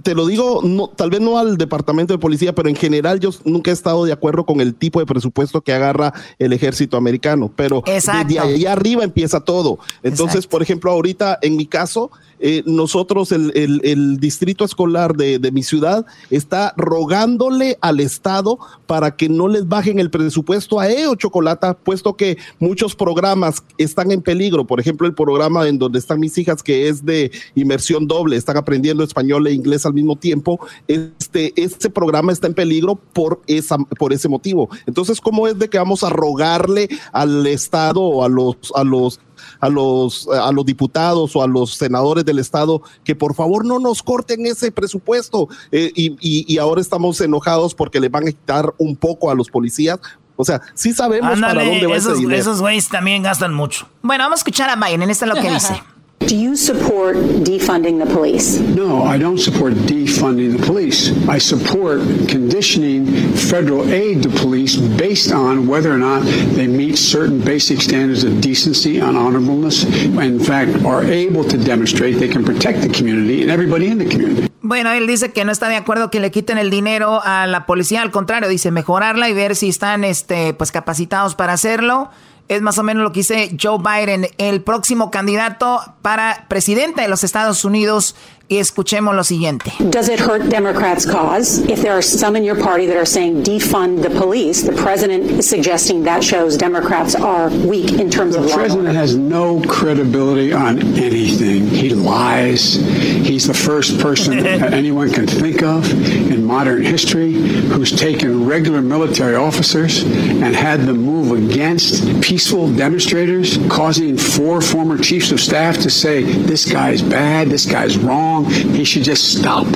te 0.04 0.16
lo 0.16 0.26
digo, 0.26 0.62
no, 0.64 0.88
tal 0.88 1.10
vez 1.10 1.22
no 1.22 1.38
al 1.38 1.58
departamento 1.58 2.14
de 2.14 2.20
policía, 2.20 2.54
pero 2.54 2.70
en 2.70 2.76
general 2.76 3.20
yo 3.20 3.30
nunca 3.46 3.72
he 3.72 3.74
estado 3.74 4.06
de 4.06 4.12
acuerdo 4.12 4.46
con 4.46 4.62
el 4.62 4.76
tipo 4.76 5.00
de 5.00 5.06
presupuesto 5.06 5.62
que 5.62 5.74
agarra 5.74 6.14
el 6.40 6.54
ejército 6.54 6.98
americano, 6.98 7.52
pero 7.56 7.84
de 8.28 8.40
ahí 8.40 8.66
arriba 8.66 9.04
empieza 9.04 9.40
todo. 9.40 9.80
Entonces, 10.04 10.48
por 10.48 10.62
ejemplo, 10.62 10.92
ahorita 10.92 11.40
en 11.42 11.56
mi 11.56 11.66
caso, 11.66 12.12
eh, 12.44 12.64
nosotros, 12.66 13.32
el, 13.32 14.18
distrito 14.20 14.66
escolar 14.66 15.16
de, 15.16 15.52
mi 15.52 15.62
ciudad, 15.62 16.06
está 16.32 16.74
rogándole 16.76 17.78
al 17.82 18.00
Estado 18.00 18.58
para 18.88 19.16
que 19.16 19.30
no 19.30 19.48
les 19.48 19.68
bajen 19.68 20.00
el 20.00 20.10
presupuesto 20.10 20.80
a 20.80 20.90
EO 20.90 21.16
Chocolata, 21.16 21.76
puesto 21.76 22.16
que 22.16 22.38
muchos 22.60 22.96
programas 22.96 23.64
están 23.78 24.12
en 24.12 24.24
peligro. 24.24 24.66
Por 24.66 24.80
ejemplo, 24.80 25.06
el 25.06 25.14
programa 25.14 25.68
en 25.68 25.78
donde 25.78 26.00
están 26.00 26.20
mis 26.20 26.36
hijas, 26.40 26.64
que 26.64 26.90
es 26.90 27.06
de 27.06 27.32
inmersión 27.54 28.08
doble, 28.08 28.38
están 28.38 28.58
aprendiendo 28.58 29.04
español 29.04 29.46
e 29.46 29.54
inglés 29.54 29.86
al 29.92 29.96
mismo 29.96 30.16
tiempo. 30.16 30.60
Este, 30.88 31.54
este 31.56 31.90
programa 31.90 32.32
está 32.32 32.48
en 32.48 32.54
peligro 32.54 32.96
por, 32.96 33.42
esa, 33.48 33.78
por 33.78 34.14
ese 34.14 34.28
motivo. 34.28 34.70
Entonces, 34.86 35.22
¿cómo 35.22 35.48
es 35.48 35.58
de 35.60 35.70
que 35.70 35.78
vamos 35.78 36.04
a 36.04 36.10
rogarle 36.10 36.90
al 37.12 37.46
Estado 37.48 38.02
o 38.02 38.24
a 38.24 38.30
los, 38.30 38.56
a 38.76 38.84
los 38.84 39.20
a 39.60 39.70
los, 39.70 40.28
a 40.28 40.52
los 40.52 40.66
diputados 40.66 41.36
o 41.36 41.44
a 41.44 41.48
los 41.48 41.76
senadores 41.76 42.26
del 42.26 42.40
Estado 42.40 42.82
que 43.04 43.16
por 43.16 43.36
favor 43.36 43.66
no 43.66 43.80
nos 43.80 44.04
corten 44.04 44.46
ese 44.46 44.72
presupuesto. 44.72 45.48
Eh, 45.72 45.92
y, 45.96 46.16
y, 46.20 46.58
ahora 46.58 46.82
estamos 46.82 47.20
enojados 47.22 47.74
porque 47.74 48.00
le 48.00 48.10
van 48.10 48.28
a 48.28 48.32
quitar 48.32 48.74
un 48.78 48.96
poco 48.96 49.30
a 49.30 49.36
los 49.36 49.50
policías. 49.50 50.00
O 50.36 50.46
sea, 50.46 50.62
sí 50.74 50.94
sabemos 50.94 51.40
para 51.40 51.64
dónde 51.64 51.86
va 51.86 51.96
esos, 51.96 52.14
ese 52.14 52.22
dinero. 52.22 52.42
Esos 52.42 52.62
güeyes 52.62 52.90
también 52.90 53.22
gastan 53.24 53.54
mucho. 53.54 53.88
Bueno, 54.02 54.24
vamos 54.24 54.40
a 54.40 54.42
escuchar 54.42 54.70
a 54.70 54.76
Biden. 54.76 55.10
Esto 55.10 55.26
es 55.26 55.36
lo 55.36 55.42
que 55.42 55.50
dice. 55.54 55.84
Do 56.28 56.36
you 56.38 56.56
support 56.56 57.16
defunding 57.44 58.00
the 58.00 58.06
police? 58.06 58.60
No, 58.60 59.04
I 59.04 59.18
don't 59.18 59.40
support 59.40 59.74
defunding 59.74 60.58
the 60.58 60.64
police. 60.66 61.12
I 61.28 61.40
support 61.40 62.00
conditioning 62.30 63.06
federal 63.34 63.92
aid 63.92 64.24
to 64.24 64.30
police 64.30 64.78
based 64.78 65.32
on 65.32 65.68
whether 65.68 65.92
or 65.92 65.98
not 65.98 66.24
they 66.56 66.68
meet 66.68 66.98
certain 66.98 67.40
basic 67.42 67.82
standards 67.82 68.24
of 68.24 68.40
decency 68.40 69.00
and 69.00 69.18
honorableness, 69.18 69.84
and 69.84 70.22
in 70.22 70.40
fact 70.40 70.86
are 70.86 71.04
able 71.04 71.44
to 71.44 71.58
demonstrate 71.58 72.20
they 72.20 72.30
can 72.30 72.46
protect 72.46 72.82
the 72.82 72.90
community 72.90 73.42
and 73.42 73.52
everybody 73.52 73.88
in 73.88 73.98
the 73.98 74.06
community. 74.06 74.48
Bueno, 74.62 74.92
él 74.92 75.08
dice 75.08 75.32
que 75.34 75.44
no 75.44 75.52
está 75.52 75.70
de 75.70 75.76
acuerdo 75.76 76.12
que 76.12 76.20
le 76.20 76.30
quiten 76.32 76.58
el 76.58 76.70
dinero 76.70 77.20
a 77.24 77.48
la 77.48 77.66
policía, 77.66 78.04
al 78.04 78.12
contrario, 78.12 78.48
dice 78.48 78.72
mejorarla 78.72 79.28
y 79.28 79.34
ver 79.34 79.56
si 79.56 79.70
están 79.70 80.04
este 80.04 80.54
pues 80.54 80.72
capacitados 80.72 81.36
para 81.36 81.54
hacerlo. 81.54 82.10
Es 82.52 82.62
más 82.62 82.78
o 82.78 82.84
menos 82.84 83.02
lo 83.02 83.14
que 83.14 83.22
dice 83.22 83.56
Joe 83.58 83.78
Biden, 83.78 84.28
el 84.38 84.62
próximo 84.62 85.10
candidato 85.10 85.82
para 86.02 86.48
presidente 86.50 87.02
de 87.02 87.08
los 87.08 87.24
Estados 87.24 87.64
Unidos 87.64 88.14
escuchemos 88.60 89.16
lo 89.16 89.24
siguiente. 89.24 89.72
Does 89.90 90.10
it 90.10 90.20
hurt 90.20 90.50
Democrats' 90.50 91.06
cause 91.06 91.60
if 91.60 91.82
there 91.82 91.94
are 91.94 92.02
some 92.02 92.36
in 92.36 92.44
your 92.44 92.62
party 92.62 92.86
that 92.86 92.98
are 92.98 93.06
saying 93.06 93.44
defund 93.44 94.02
the 94.04 94.10
police? 94.10 94.62
The 94.62 94.74
president 94.74 95.24
is 95.32 95.50
suggesting 95.50 96.04
that 96.04 96.24
shows 96.24 96.58
Democrats 96.58 97.16
are 97.16 97.50
weak 97.50 97.94
in 97.94 98.10
terms 98.10 98.36
the 98.36 98.42
of 98.42 98.46
law. 98.46 98.52
The 98.52 98.58
president 98.58 98.96
has 98.96 99.16
no 99.16 99.62
credibility 99.68 100.54
on 100.54 100.80
anything. 100.98 101.68
He 101.68 101.90
lies. 101.90 102.76
He's 102.76 103.48
the 103.48 103.54
first 103.54 104.00
person 104.00 104.38
that 104.44 104.74
anyone 104.74 105.12
can 105.12 105.28
think 105.28 105.64
of 105.64 105.90
in 106.32 106.44
modern 106.44 106.84
history 106.84 107.34
who's 107.34 107.92
taken 107.92 108.46
regular 108.46 108.82
military 108.82 109.36
officers 109.36 110.04
and 110.04 110.56
had 110.56 110.82
them 110.82 110.98
move 110.98 111.32
against 111.32 112.22
peaceful 112.22 112.72
demonstrators, 112.74 113.58
causing 113.70 114.18
four 114.18 114.62
former 114.62 114.98
chiefs 114.98 115.32
of 115.32 115.40
staff 115.40 115.78
to 115.78 115.90
say, 115.90 116.24
this 116.24 116.70
guy's 116.72 117.02
bad, 117.02 117.50
this 117.50 117.66
guy's 117.66 117.98
wrong. 117.98 118.41
He 118.50 118.84
should 118.84 119.08
just 119.08 119.38
stop. 119.38 119.68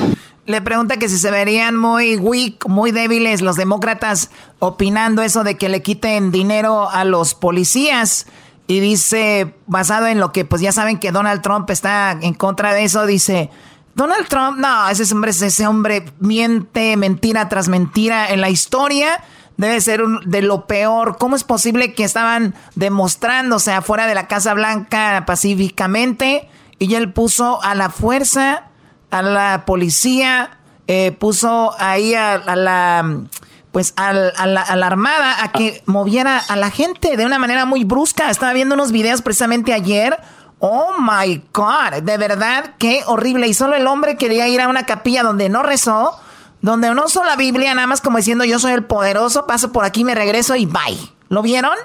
Le 0.45 0.61
pregunta 0.61 0.97
que 0.97 1.09
si 1.09 1.17
se 1.17 1.31
verían 1.31 1.75
muy 1.75 2.17
weak, 2.17 2.67
muy 2.67 2.91
débiles 2.91 3.41
los 3.41 3.55
demócratas 3.55 4.29
opinando 4.59 5.23
eso 5.23 5.43
de 5.43 5.57
que 5.57 5.69
le 5.69 5.81
quiten 5.81 6.31
dinero 6.31 6.87
a 6.89 7.03
los 7.03 7.33
policías. 7.33 8.27
Y 8.67 8.79
dice, 8.79 9.55
basado 9.65 10.07
en 10.07 10.19
lo 10.19 10.31
que 10.31 10.45
pues 10.45 10.61
ya 10.61 10.71
saben 10.71 10.99
que 10.99 11.11
Donald 11.11 11.41
Trump 11.41 11.69
está 11.69 12.11
en 12.21 12.33
contra 12.33 12.73
de 12.73 12.83
eso, 12.83 13.05
dice, 13.05 13.49
Donald 13.95 14.27
Trump, 14.27 14.57
no, 14.59 14.89
ese 14.89 15.11
hombre, 15.13 15.31
ese 15.31 15.67
hombre 15.67 16.05
miente 16.19 16.95
mentira 16.97 17.49
tras 17.49 17.67
mentira 17.67 18.29
en 18.29 18.41
la 18.41 18.49
historia. 18.49 19.23
Debe 19.57 19.79
ser 19.81 20.03
un, 20.03 20.19
de 20.25 20.41
lo 20.41 20.67
peor. 20.67 21.17
¿Cómo 21.17 21.35
es 21.35 21.43
posible 21.43 21.93
que 21.93 22.03
estaban 22.03 22.53
demostrándose 22.75 23.71
afuera 23.71 24.05
de 24.05 24.13
la 24.13 24.27
Casa 24.27 24.53
Blanca 24.53 25.23
pacíficamente? 25.25 26.49
Y 26.79 26.95
él 26.95 27.13
puso 27.13 27.61
a 27.63 27.75
la 27.75 27.89
fuerza, 27.89 28.65
a 29.11 29.21
la 29.21 29.63
policía, 29.65 30.59
eh, 30.87 31.11
puso 31.11 31.73
ahí 31.79 32.13
a, 32.13 32.33
a 32.33 32.55
la 32.55 33.19
pues 33.71 33.93
a, 33.97 34.07
a, 34.07 34.13
la, 34.47 34.61
a, 34.61 34.75
la, 34.77 34.87
armada 34.87 35.43
a 35.43 35.51
que 35.51 35.83
moviera 35.85 36.37
a 36.37 36.55
la 36.55 36.71
gente 36.71 37.17
de 37.17 37.25
una 37.25 37.39
manera 37.39 37.65
muy 37.65 37.83
brusca. 37.83 38.29
Estaba 38.29 38.53
viendo 38.53 38.73
unos 38.73 38.93
videos 38.93 39.21
precisamente 39.21 39.73
ayer. 39.73 40.17
Oh 40.59 40.93
my 40.97 41.43
God, 41.53 42.01
de 42.03 42.17
verdad, 42.17 42.75
qué 42.79 43.03
horrible. 43.05 43.47
Y 43.47 43.53
solo 43.53 43.75
el 43.75 43.85
hombre 43.87 44.15
quería 44.15 44.47
ir 44.47 44.61
a 44.61 44.69
una 44.69 44.85
capilla 44.85 45.23
donde 45.23 45.49
no 45.49 45.61
rezó, 45.61 46.17
donde 46.61 46.93
no 46.93 47.03
usó 47.05 47.25
la 47.25 47.35
Biblia, 47.35 47.75
nada 47.75 47.85
más 47.85 47.99
como 47.99 48.17
diciendo 48.17 48.45
yo 48.45 48.59
soy 48.59 48.71
el 48.71 48.85
poderoso, 48.85 49.45
paso 49.45 49.73
por 49.73 49.83
aquí, 49.83 50.05
me 50.05 50.15
regreso 50.15 50.55
y 50.55 50.65
bye. 50.65 50.97
¿Lo 51.27 51.41
vieron? 51.41 51.75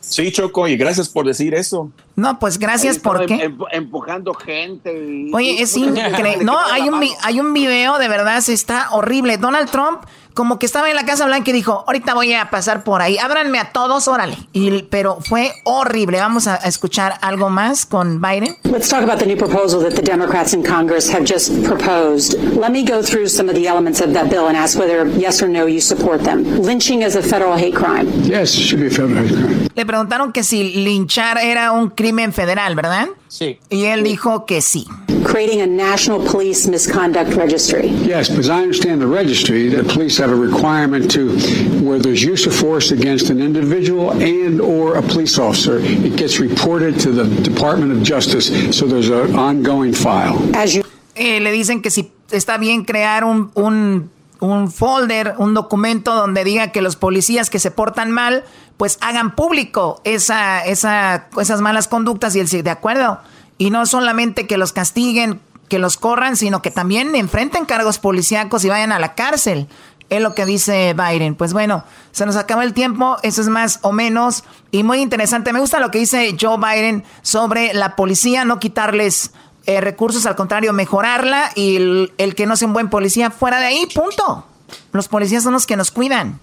Sí, 0.00 0.30
Choco, 0.30 0.68
y 0.68 0.76
gracias 0.76 1.08
por 1.08 1.24
decir 1.24 1.54
eso. 1.54 1.90
No, 2.16 2.38
pues 2.38 2.58
gracias 2.58 2.98
porque 2.98 3.34
em, 3.34 3.58
empujando 3.72 4.32
gente. 4.34 4.92
Y... 4.92 5.30
Oye, 5.32 5.62
es 5.62 5.76
increíble. 5.76 6.44
No, 6.44 6.58
hay 6.58 6.88
un 6.88 7.02
hay 7.22 7.40
un 7.40 7.52
video 7.52 7.98
de 7.98 8.08
verdad, 8.08 8.40
se 8.40 8.54
está 8.54 8.88
horrible. 8.92 9.36
Donald 9.36 9.70
Trump 9.70 10.00
como 10.36 10.58
que 10.58 10.66
estaba 10.66 10.90
en 10.90 10.96
la 10.96 11.06
Casa 11.06 11.24
Blanca 11.24 11.48
y 11.48 11.54
dijo, 11.54 11.82
ahorita 11.86 12.12
voy 12.12 12.34
a 12.34 12.50
pasar 12.50 12.84
por 12.84 13.00
ahí, 13.00 13.16
ábranme 13.16 13.58
a 13.58 13.72
todos, 13.72 14.06
órale. 14.06 14.36
Y, 14.52 14.82
pero 14.82 15.18
fue 15.22 15.50
horrible. 15.64 16.20
Vamos 16.20 16.46
a, 16.46 16.56
a, 16.56 16.68
escuchar 16.68 17.14
algo 17.22 17.48
más 17.48 17.86
con 17.86 18.20
Biden. 18.20 18.54
Let's 18.64 18.90
talk 18.90 19.02
about 19.02 19.18
the 19.18 19.24
new 19.24 19.38
proposal 19.38 19.80
that 19.80 19.94
the 19.94 20.02
Democrats 20.02 20.52
in 20.52 20.62
Congress 20.62 21.10
have 21.10 21.24
just 21.24 21.64
proposed. 21.64 22.34
Let 22.54 22.70
me 22.70 22.84
go 22.84 23.02
through 23.02 23.28
some 23.28 23.48
of 23.48 23.56
the 23.56 23.66
elements 23.66 24.02
of 24.02 24.12
that 24.12 24.28
bill 24.28 24.46
and 24.46 24.56
ask 24.56 24.78
whether 24.78 25.08
yes 25.18 25.42
or 25.42 25.48
no 25.48 25.66
you 25.66 25.80
support 25.80 26.22
them. 26.22 26.44
Lynching 26.60 27.02
is 27.02 27.16
a 27.16 27.22
federal 27.22 27.56
hate 27.56 27.74
crime. 27.74 28.06
Yes, 28.22 28.52
should 28.52 28.80
be 28.80 28.88
a 28.88 28.90
federal 28.90 29.16
hate 29.16 29.34
crime. 29.34 29.68
Le 29.74 29.86
preguntaron 29.86 30.32
que 30.32 30.42
si 30.42 30.74
linchar 30.84 31.38
era 31.38 31.72
un 31.72 31.88
crimen 31.88 32.05
federal, 32.32 32.74
¿verdad? 32.74 33.08
Sí. 33.28 33.58
Y 33.70 33.84
él 33.84 34.02
dijo 34.02 34.46
que 34.46 34.60
sí. 34.60 34.86
Creating 35.24 35.60
a 35.60 35.66
national 35.66 36.20
police 36.20 36.68
misconduct 36.68 37.34
registry. 37.34 37.88
Yes, 38.04 38.28
because 38.28 38.48
I 38.48 38.62
understand 38.62 39.00
the 39.00 39.06
registry 39.06 39.68
that 39.70 39.88
police 39.88 40.16
have 40.18 40.30
a 40.30 40.36
requirement 40.36 41.10
to 41.12 41.36
where 41.82 41.98
there's 41.98 42.22
use 42.22 42.46
of 42.46 42.54
force 42.54 42.92
against 42.92 43.30
an 43.30 43.40
individual 43.40 44.12
and 44.12 44.60
or 44.60 44.96
a 44.96 45.02
police 45.02 45.38
officer, 45.38 45.78
it 45.80 46.16
gets 46.16 46.38
reported 46.38 47.00
to 47.00 47.10
the 47.10 47.24
Department 47.42 47.92
of 47.92 48.02
Justice, 48.02 48.46
so 48.76 48.86
there's 48.86 49.10
an 49.10 49.34
ongoing 49.34 49.92
file. 49.92 50.38
As 50.54 50.74
you 50.74 50.84
eh, 51.16 51.40
le 51.40 51.50
dicen 51.50 51.82
que 51.82 51.90
si 51.90 52.12
está 52.30 52.58
bien 52.58 52.84
crear 52.84 53.24
un, 53.24 53.50
un, 53.54 54.10
un 54.46 54.70
folder, 54.70 55.34
un 55.38 55.54
documento 55.54 56.14
donde 56.14 56.44
diga 56.44 56.72
que 56.72 56.82
los 56.82 56.96
policías 56.96 57.50
que 57.50 57.58
se 57.58 57.70
portan 57.70 58.10
mal, 58.10 58.44
pues 58.76 58.98
hagan 59.00 59.34
público 59.34 60.00
esa, 60.04 60.64
esa, 60.64 61.28
esas 61.40 61.60
malas 61.60 61.88
conductas 61.88 62.36
y 62.36 62.46
sí, 62.46 62.62
de 62.62 62.70
acuerdo. 62.70 63.20
Y 63.58 63.70
no 63.70 63.86
solamente 63.86 64.46
que 64.46 64.58
los 64.58 64.72
castiguen, 64.72 65.40
que 65.68 65.78
los 65.78 65.96
corran, 65.96 66.36
sino 66.36 66.62
que 66.62 66.70
también 66.70 67.14
enfrenten 67.14 67.64
cargos 67.64 67.98
policíacos 67.98 68.64
y 68.64 68.68
vayan 68.68 68.92
a 68.92 68.98
la 68.98 69.14
cárcel. 69.14 69.68
Es 70.08 70.22
lo 70.22 70.34
que 70.34 70.46
dice 70.46 70.94
Biden. 70.94 71.34
Pues 71.34 71.52
bueno, 71.52 71.82
se 72.12 72.26
nos 72.26 72.36
acaba 72.36 72.62
el 72.62 72.74
tiempo, 72.74 73.16
eso 73.22 73.40
es 73.40 73.48
más 73.48 73.80
o 73.82 73.92
menos. 73.92 74.44
Y 74.70 74.84
muy 74.84 75.00
interesante, 75.00 75.52
me 75.52 75.58
gusta 75.58 75.80
lo 75.80 75.90
que 75.90 75.98
dice 75.98 76.36
Joe 76.40 76.58
Biden 76.58 77.04
sobre 77.22 77.74
la 77.74 77.96
policía, 77.96 78.44
no 78.44 78.60
quitarles 78.60 79.32
eh, 79.66 79.80
recursos, 79.80 80.26
al 80.26 80.36
contrario, 80.36 80.72
mejorarla 80.72 81.50
y 81.54 81.76
el, 81.76 82.34
que 82.36 82.46
no 82.46 82.56
sea 82.56 82.68
un 82.68 82.74
buen 82.74 82.88
policía 82.88 83.30
fuera 83.30 83.58
de 83.58 83.66
ahí, 83.66 83.86
punto. 83.94 84.46
Los 84.92 85.08
policías 85.08 85.42
son 85.42 85.52
los 85.52 85.66
que 85.66 85.76
nos 85.76 85.90
cuidan. 85.90 86.40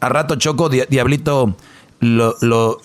A 0.00 0.08
rato 0.08 0.36
Choco, 0.36 0.68
Diablito 0.68 1.56
lo, 2.00 2.36
lo, 2.42 2.78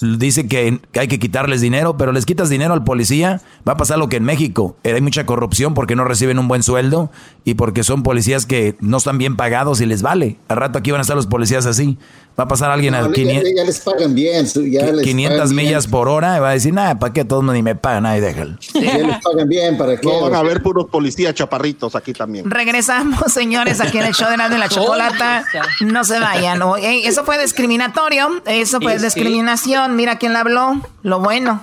dice 0.00 0.48
que 0.48 0.80
hay 0.94 1.08
que 1.08 1.18
quitarles 1.18 1.60
dinero, 1.60 1.96
pero 1.96 2.12
les 2.12 2.24
quitas 2.24 2.48
dinero 2.48 2.72
al 2.72 2.84
policía, 2.84 3.42
va 3.68 3.74
a 3.74 3.76
pasar 3.76 3.98
lo 3.98 4.08
que 4.08 4.16
en 4.16 4.24
México. 4.24 4.76
Hay 4.84 5.00
mucha 5.00 5.26
corrupción 5.26 5.74
porque 5.74 5.96
no 5.96 6.04
reciben 6.04 6.38
un 6.38 6.48
buen 6.48 6.62
sueldo 6.62 7.10
y 7.44 7.54
porque 7.54 7.84
son 7.84 8.02
policías 8.02 8.46
que 8.46 8.76
no 8.80 8.96
están 8.96 9.18
bien 9.18 9.36
pagados 9.36 9.80
y 9.80 9.86
les 9.86 10.02
vale. 10.02 10.38
Al 10.48 10.56
rato 10.56 10.78
aquí 10.78 10.90
van 10.90 11.00
a 11.00 11.02
estar 11.02 11.16
los 11.16 11.26
policías 11.26 11.66
así. 11.66 11.98
Va 12.38 12.44
a 12.44 12.48
pasar 12.48 12.70
alguien 12.70 12.92
No, 12.92 12.98
a 13.00 13.02
ya, 13.08 13.12
500, 13.12 13.50
ya 13.56 13.64
les 13.64 13.80
pagan 13.80 14.14
bien. 14.14 14.46
Ya 14.70 14.92
les 14.92 15.02
500 15.04 15.38
pagan 15.40 15.56
millas 15.56 15.84
bien. 15.86 15.90
por 15.90 16.08
hora 16.08 16.36
y 16.36 16.40
va 16.40 16.50
a 16.50 16.52
decir, 16.52 16.72
nada, 16.72 16.98
¿para 16.98 17.12
qué 17.12 17.24
todos 17.24 17.42
ni 17.44 17.62
me 17.62 17.74
pagan? 17.74 18.04
Nadie 18.04 18.20
déjalo. 18.20 18.56
Ya 18.74 18.80
les 18.98 19.18
pagan 19.24 19.48
bien, 19.48 19.76
¿para 19.76 19.96
qué? 19.96 20.06
No 20.06 20.20
van 20.20 20.34
a 20.34 20.38
haber 20.38 20.62
puros 20.62 20.86
policías 20.88 21.34
chaparritos 21.34 21.96
aquí 21.96 22.12
también. 22.12 22.48
Regresamos, 22.48 23.32
señores, 23.32 23.80
aquí 23.80 23.98
en 23.98 24.04
el 24.04 24.14
show 24.14 24.30
de 24.30 24.36
Nando 24.36 24.56
y 24.56 24.60
la 24.60 24.68
Chocolata. 24.70 25.44
No 25.80 26.04
se 26.04 26.20
vayan. 26.20 26.62
eso 26.82 27.24
fue 27.24 27.40
discriminatorio. 27.42 28.40
Eso 28.46 28.80
fue 28.80 28.92
Sí, 28.92 28.98
sí. 29.00 29.04
discriminación. 29.06 29.96
Mira 29.96 30.16
quién 30.18 30.32
la 30.32 30.40
habló. 30.40 30.80
Lo 31.02 31.18
bueno. 31.20 31.60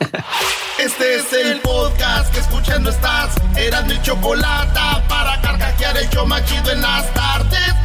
Este 0.77 1.15
es 1.15 1.31
el 1.31 1.61
podcast 1.61 2.33
que 2.33 2.41
escuchando 2.41 2.89
estás. 2.89 3.29
Eran 3.55 3.87
mi 3.87 4.01
chocolate 4.01 4.79
para 5.07 5.39
carcajear 5.41 5.97
el 5.97 6.09
show 6.09 6.25
machido 6.27 6.71
en 6.71 6.81
las 6.81 7.13
tardes. 7.13 7.61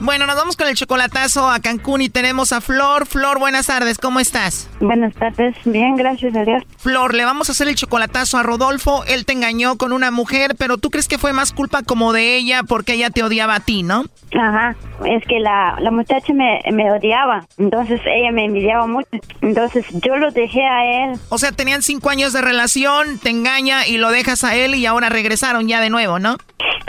Bueno, 0.00 0.26
nos 0.26 0.34
vamos 0.34 0.56
con 0.56 0.66
el 0.66 0.74
chocolatazo 0.74 1.50
a 1.50 1.60
Cancún 1.60 2.00
y 2.00 2.08
tenemos 2.08 2.52
a 2.52 2.62
Flor. 2.62 3.06
Flor, 3.06 3.38
buenas 3.38 3.66
tardes, 3.66 3.98
¿cómo 3.98 4.18
estás? 4.18 4.70
Buenas 4.80 5.12
tardes, 5.14 5.54
bien, 5.66 5.96
gracias 5.96 6.34
a 6.34 6.42
Dios. 6.42 6.62
Flor, 6.78 7.14
le 7.14 7.26
vamos 7.26 7.50
a 7.50 7.52
hacer 7.52 7.68
el 7.68 7.74
chocolatazo 7.74 8.38
a 8.38 8.42
Rodolfo. 8.42 9.04
Él 9.04 9.26
te 9.26 9.34
engañó 9.34 9.76
con 9.76 9.92
una 9.92 10.10
mujer, 10.10 10.56
pero 10.58 10.78
tú 10.78 10.88
crees 10.88 11.06
que 11.06 11.18
fue 11.18 11.34
más 11.34 11.52
culpa 11.52 11.82
como 11.82 12.14
de 12.14 12.36
ella 12.36 12.62
porque 12.62 12.94
ella 12.94 13.10
te 13.10 13.22
odiaba 13.22 13.56
a 13.56 13.60
ti, 13.60 13.82
¿no? 13.82 14.06
Ajá. 14.32 14.74
Es 15.04 15.24
que 15.26 15.40
la, 15.40 15.76
la 15.80 15.90
muchacha 15.90 16.32
me, 16.32 16.60
me 16.72 16.90
odiaba, 16.92 17.44
entonces 17.58 18.00
ella 18.04 18.32
me 18.32 18.44
envidiaba 18.44 18.86
mucho, 18.86 19.08
entonces 19.40 19.84
yo 20.02 20.16
lo 20.16 20.30
dejé 20.30 20.62
a 20.62 21.04
él. 21.04 21.18
O 21.28 21.38
sea, 21.38 21.52
tenían 21.52 21.82
cinco 21.82 22.10
años 22.10 22.32
de 22.32 22.40
relación, 22.40 23.18
te 23.18 23.30
engaña 23.30 23.86
y 23.86 23.98
lo 23.98 24.10
dejas 24.10 24.44
a 24.44 24.54
él 24.54 24.74
y 24.74 24.86
ahora 24.86 25.08
regresaron 25.08 25.68
ya 25.68 25.80
de 25.80 25.90
nuevo, 25.90 26.18
¿no? 26.18 26.36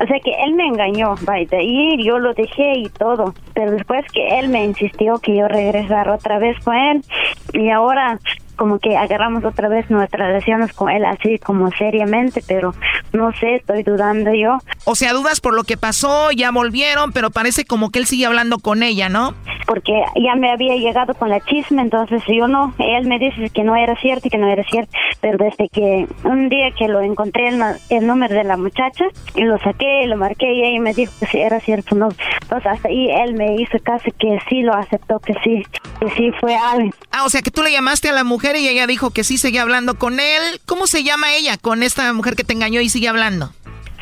O 0.02 0.08
sea 0.08 0.20
que 0.24 0.32
él 0.44 0.54
me 0.56 0.66
engañó, 0.66 1.16
de 1.50 1.64
ir, 1.64 2.04
yo 2.04 2.18
lo 2.20 2.34
dejé 2.34 2.74
y 2.78 2.90
todo, 2.90 3.34
pero 3.54 3.72
después 3.72 4.06
que 4.12 4.40
él 4.40 4.50
me 4.50 4.64
insistió 4.64 5.20
que 5.20 5.38
yo 5.38 5.48
regresara 5.48 6.16
otra 6.16 6.40
vez 6.40 6.58
con 6.64 6.76
él 6.76 7.04
y 7.54 7.70
ahora 7.70 8.20
como 8.62 8.78
que 8.78 8.96
agarramos 8.96 9.44
otra 9.44 9.70
vez 9.70 9.90
nuestras 9.90 10.28
relaciones 10.28 10.72
con 10.74 10.92
él 10.92 11.04
así 11.04 11.40
como 11.40 11.72
seriamente, 11.72 12.44
pero 12.48 12.76
no 13.12 13.32
sé, 13.40 13.56
estoy 13.56 13.82
dudando 13.82 14.32
yo. 14.36 14.60
O 14.86 14.94
sea, 14.94 15.14
dudas 15.14 15.42
por 15.42 15.56
lo 15.56 15.64
que 15.64 15.78
pasó, 15.78 16.30
ya 16.30 16.52
volvieron, 16.52 17.12
pero 17.12 17.32
parece 17.32 17.66
como 17.66 17.90
que 17.90 17.98
él 17.98 18.06
sigue 18.06 18.28
hablando 18.28 18.60
con 18.60 18.84
ella, 18.84 19.10
¿no? 19.10 19.34
Porque 19.66 20.04
ya 20.16 20.36
me 20.36 20.52
había 20.52 20.76
llegado 20.76 21.16
con 21.16 21.30
la 21.30 21.40
chisme, 21.40 21.82
entonces 21.82 22.22
yo 22.28 22.48
no, 22.48 22.76
él 22.78 23.08
me 23.08 23.18
dice 23.18 23.50
que 23.50 23.64
no 23.64 23.76
era 23.76 23.96
cierto 23.96 24.28
y 24.28 24.30
que 24.30 24.38
no 24.38 24.48
era 24.48 24.64
cierto, 24.66 24.92
pero 25.22 25.40
desde 25.40 25.68
que 25.70 26.08
un 26.24 26.48
día 26.50 26.70
que 26.78 26.88
lo 26.88 27.02
encontré 27.02 27.48
el, 27.48 27.64
el 27.90 28.06
número 28.06 28.36
de 28.36 28.44
la 28.44 28.58
muchacha 28.58 29.06
y 29.34 29.42
lo 29.42 29.58
saqué, 29.58 30.06
lo 30.06 30.18
marqué 30.18 30.54
y 30.54 30.66
ella 30.66 30.82
me 30.82 30.94
dijo 30.94 31.12
que 31.20 31.26
sí 31.26 31.40
era 31.40 31.60
cierto, 31.62 31.96
no. 31.96 32.10
Entonces 32.44 32.72
hasta 32.72 32.90
ahí 32.90 33.10
él 33.10 33.34
me 33.34 33.56
hizo 33.56 33.80
casi 33.84 34.12
que 34.12 34.38
sí 34.50 34.62
lo 34.62 34.76
aceptó, 34.76 35.20
que 35.20 35.34
sí, 35.44 35.66
que 36.00 36.10
sí 36.12 36.32
fue 36.40 36.56
alguien. 36.56 36.94
Ah, 37.12 37.26
o 37.26 37.30
sea 37.30 37.42
que 37.42 37.50
tú 37.50 37.64
le 37.64 37.72
llamaste 37.72 38.10
a 38.10 38.14
la 38.14 38.24
mujer 38.24 38.51
y 38.60 38.68
ella 38.68 38.88
dijo 38.88 39.12
que 39.12 39.24
sí 39.24 39.38
seguía 39.38 39.62
hablando 39.62 39.96
con 39.96 40.20
él. 40.20 40.60
¿Cómo 40.66 40.88
se 40.88 41.04
llama 41.04 41.34
ella 41.34 41.58
con 41.58 41.84
esta 41.84 42.12
mujer 42.14 42.36
que 42.36 42.44
te 42.44 42.54
engañó 42.54 42.82
y 42.82 42.90
sigue 42.90 43.08
hablando? 43.08 43.54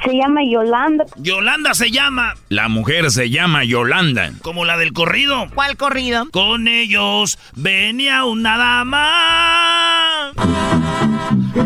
Se 0.04 0.14
llama 0.14 0.42
Yolanda. 0.50 1.06
Yolanda 1.18 1.74
se 1.74 1.92
llama. 1.92 2.36
La 2.48 2.70
mujer 2.70 3.12
se 3.12 3.30
llama 3.30 3.66
Yolanda. 3.66 4.32
Como 4.42 4.64
la 4.64 4.78
del 4.78 4.94
corrido. 4.94 5.48
¿Cuál 5.54 5.76
corrido? 5.76 6.30
Con 6.32 6.68
ellos 6.70 7.38
venía 7.56 8.24
una 8.24 8.58
dama. 8.58 10.32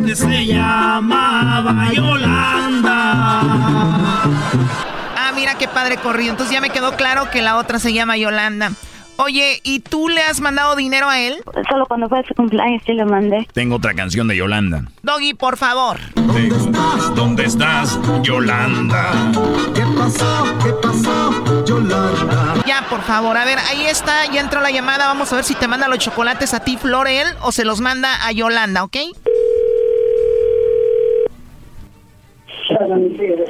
Que 0.05 0.15
se 0.15 0.45
llamaba 0.47 1.91
Yolanda. 1.93 3.41
Ah, 5.15 5.31
mira 5.35 5.55
qué 5.57 5.67
padre 5.67 5.97
corrido. 5.97 6.31
Entonces 6.31 6.53
ya 6.53 6.61
me 6.61 6.71
quedó 6.71 6.95
claro 6.95 7.29
que 7.29 7.43
la 7.43 7.57
otra 7.57 7.77
se 7.77 7.93
llama 7.93 8.17
Yolanda. 8.17 8.71
Oye, 9.17 9.61
¿y 9.63 9.79
tú 9.79 10.09
le 10.09 10.21
has 10.23 10.41
mandado 10.41 10.75
dinero 10.75 11.07
a 11.07 11.19
él? 11.19 11.35
Solo 11.69 11.85
cuando 11.85 12.09
fue 12.09 12.23
su 12.27 12.33
cumpleaños 12.33 12.81
sí 12.85 12.93
le 12.93 13.05
mandé. 13.05 13.47
Tengo 13.53 13.75
otra 13.75 13.93
canción 13.93 14.27
de 14.27 14.35
Yolanda. 14.35 14.85
Doggy, 15.03 15.33
por 15.33 15.57
favor. 15.57 15.99
¿Dónde 16.15 16.47
estás? 16.55 17.15
¿Dónde 17.15 17.45
estás, 17.45 17.99
Yolanda? 18.23 19.11
¿Qué 19.75 19.83
pasó? 19.97 20.45
¿Qué 20.63 20.73
pasó, 20.81 21.63
Yolanda? 21.65 22.55
Ya, 22.65 22.85
por 22.89 23.01
favor. 23.01 23.37
A 23.37 23.45
ver, 23.45 23.59
ahí 23.59 23.85
está, 23.85 24.25
ya 24.31 24.41
entró 24.41 24.61
la 24.61 24.71
llamada. 24.71 25.07
Vamos 25.07 25.31
a 25.31 25.35
ver 25.35 25.45
si 25.45 25.55
te 25.55 25.67
manda 25.67 25.87
los 25.87 25.99
chocolates 25.99 26.53
a 26.53 26.61
ti, 26.61 26.77
Florel, 26.77 27.27
o 27.41 27.51
se 27.51 27.65
los 27.65 27.81
manda 27.81 28.25
a 28.25 28.31
Yolanda, 28.31 28.83
¿ok? 28.83 28.97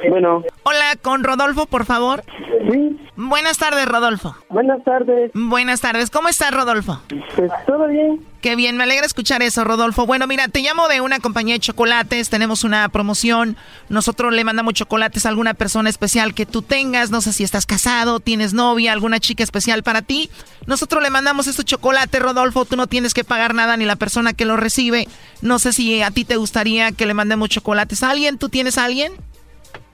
Bueno. 0.10 0.44
Hola, 0.64 0.96
con 1.02 1.24
Rodolfo, 1.24 1.66
por 1.66 1.86
favor. 1.86 2.24
Sí. 2.72 2.98
Buenas 3.16 3.58
tardes, 3.58 3.86
Rodolfo. 3.88 4.36
Buenas 4.50 4.84
tardes. 4.84 5.32
Buenas 5.34 5.82
tardes. 5.82 6.10
¿Cómo 6.10 6.30
estás, 6.30 6.54
Rodolfo? 6.54 7.00
Pues 7.36 7.52
todo 7.66 7.88
bien. 7.88 8.20
Qué 8.44 8.58
bien, 8.58 8.76
me 8.76 8.84
alegra 8.84 9.06
escuchar 9.06 9.42
eso, 9.42 9.64
Rodolfo. 9.64 10.06
Bueno, 10.06 10.28
mira, 10.28 10.50
te 10.50 10.60
llamo 10.60 10.90
de 10.90 11.00
una 11.00 11.22
compañía 11.22 11.56
de 11.56 11.62
chocolates, 11.62 12.30
tenemos 12.30 12.66
una 12.66 12.90
promoción, 12.90 13.56
nosotros 13.88 14.34
le 14.34 14.44
mandamos 14.44 14.74
chocolates 14.74 15.26
a 15.26 15.30
alguna 15.30 15.54
persona 15.54 15.90
especial 15.90 16.34
que 16.34 16.46
tú 16.46 16.62
tengas, 16.62 17.10
no 17.10 17.22
sé 17.22 17.32
si 17.32 17.46
estás 17.46 17.66
casado, 17.66 18.20
tienes 18.20 18.54
novia, 18.54 18.92
alguna 18.92 19.22
chica 19.22 19.46
especial 19.46 19.82
para 19.82 20.02
ti. 20.02 20.30
Nosotros 20.66 21.02
le 21.02 21.10
mandamos 21.10 21.48
estos 21.48 21.64
chocolates, 21.64 22.22
Rodolfo, 22.22 22.66
tú 22.66 22.76
no 22.76 22.88
tienes 22.88 23.14
que 23.14 23.24
pagar 23.24 23.54
nada 23.54 23.78
ni 23.78 23.86
la 23.86 23.96
persona 23.96 24.34
que 24.34 24.44
lo 24.44 24.58
recibe. 24.58 25.08
No 25.42 25.58
sé 25.58 25.72
si 25.72 26.02
a 26.02 26.12
ti 26.12 26.26
te 26.26 26.36
gustaría 26.36 26.92
que 26.92 27.06
le 27.06 27.14
mandemos 27.14 27.48
chocolates 27.48 28.04
a 28.04 28.10
alguien, 28.10 28.38
¿tú 28.38 28.50
tienes 28.50 28.78
a 28.78 28.84
alguien? 28.84 29.14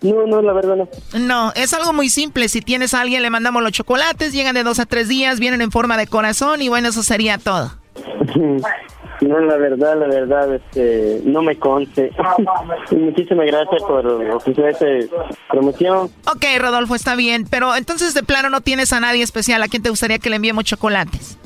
No, 0.01 0.25
no, 0.25 0.41
la 0.41 0.53
verdad 0.53 0.75
no. 0.75 0.89
No, 1.19 1.53
es 1.55 1.71
algo 1.75 1.93
muy 1.93 2.09
simple. 2.09 2.49
Si 2.49 2.61
tienes 2.61 2.95
a 2.95 3.01
alguien, 3.01 3.21
le 3.21 3.29
mandamos 3.29 3.61
los 3.61 3.73
chocolates, 3.73 4.33
llegan 4.33 4.55
de 4.55 4.63
dos 4.63 4.79
a 4.79 4.87
tres 4.87 5.07
días, 5.07 5.39
vienen 5.39 5.61
en 5.61 5.71
forma 5.71 5.97
de 5.97 6.07
corazón 6.07 6.63
y 6.63 6.67
bueno, 6.67 6.89
eso 6.89 7.03
sería 7.03 7.37
todo. 7.37 7.77
No, 9.21 9.37
la 9.39 9.57
verdad, 9.57 9.99
la 9.99 10.07
verdad, 10.07 10.53
este, 10.55 11.21
no 11.25 11.41
me 11.41 11.57
conste. 11.57 12.11
Muchísimas 12.91 13.47
gracias 13.47 13.81
por 13.83 14.05
ofrecer 14.07 14.69
esta 14.69 14.85
promoción. 15.49 16.09
Ok, 16.25 16.45
Rodolfo, 16.57 16.95
está 16.95 17.15
bien, 17.15 17.45
pero 17.49 17.75
entonces 17.75 18.13
de 18.13 18.23
plano 18.23 18.49
no 18.49 18.61
tienes 18.61 18.93
a 18.93 18.99
nadie 18.99 19.23
especial. 19.23 19.61
¿A 19.61 19.67
quién 19.67 19.83
te 19.83 19.89
gustaría 19.89 20.19
que 20.19 20.29
le 20.29 20.37
enviemos 20.37 20.63
chocolates? 20.63 21.37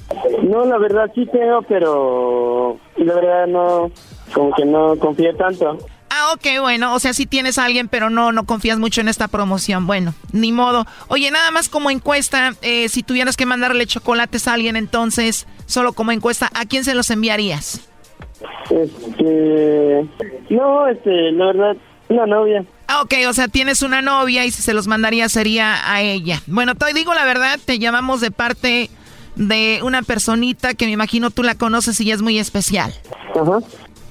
No, 0.44 0.66
la 0.66 0.78
verdad 0.78 1.10
sí 1.16 1.26
tengo, 1.32 1.64
pero 1.64 2.78
la 2.98 3.16
verdad 3.16 3.48
no, 3.48 3.92
como 4.34 4.54
que 4.54 4.66
no 4.66 4.96
confío 5.00 5.36
tanto. 5.36 5.78
Ah, 6.16 6.34
ok, 6.34 6.62
bueno, 6.62 6.94
o 6.94 7.00
sea, 7.00 7.12
sí 7.12 7.26
tienes 7.26 7.58
a 7.58 7.66
alguien, 7.66 7.88
pero 7.88 8.12
no, 8.12 8.32
no 8.32 8.46
confías 8.46 8.78
mucho 8.78 9.02
en 9.02 9.08
esta 9.08 9.28
promoción. 9.28 9.88
Bueno, 9.88 10.14
ni 10.32 10.52
modo. 10.52 10.86
Oye, 11.08 11.32
nada 11.32 11.50
más 11.50 11.70
como 11.70 11.90
encuesta, 11.90 12.54
eh, 12.62 12.88
si 12.88 13.02
tuvieras 13.02 13.36
que 13.36 13.48
mandarle 13.48 13.88
chocolates 13.88 14.48
a 14.48 14.54
alguien, 14.54 14.76
entonces, 14.76 15.48
solo 15.66 15.94
como 15.94 16.12
encuesta, 16.12 16.50
¿a 16.54 16.66
quién 16.66 16.84
se 16.84 16.96
los 16.96 17.10
enviarías? 17.10 17.82
Este, 18.70 20.08
no, 20.50 20.88
este, 20.88 21.32
la 21.32 21.46
verdad, 21.48 21.78
una 22.10 22.26
novia. 22.26 22.66
Ah, 22.88 23.02
ok, 23.02 23.14
o 23.28 23.34
sea, 23.34 23.48
tienes 23.48 23.82
una 23.82 24.02
novia 24.02 24.46
y 24.46 24.52
si 24.52 24.62
se 24.62 24.74
los 24.74 24.88
mandaría 24.88 25.30
sería 25.30 25.92
a 25.92 26.02
ella. 26.02 26.42
Bueno, 26.48 26.76
te 26.76 26.94
digo 26.94 27.14
la 27.14 27.26
verdad, 27.26 27.60
te 27.64 27.80
llamamos 27.80 28.22
de 28.22 28.32
parte 28.32 28.90
de 29.36 29.80
una 29.84 30.04
personita 30.04 30.74
que 30.74 30.86
me 30.86 30.92
imagino 30.92 31.32
tú 31.32 31.44
la 31.44 31.56
conoces 31.56 32.00
y 32.02 32.12
es 32.12 32.22
muy 32.22 32.38
especial. 32.38 32.94
Ajá. 33.36 33.60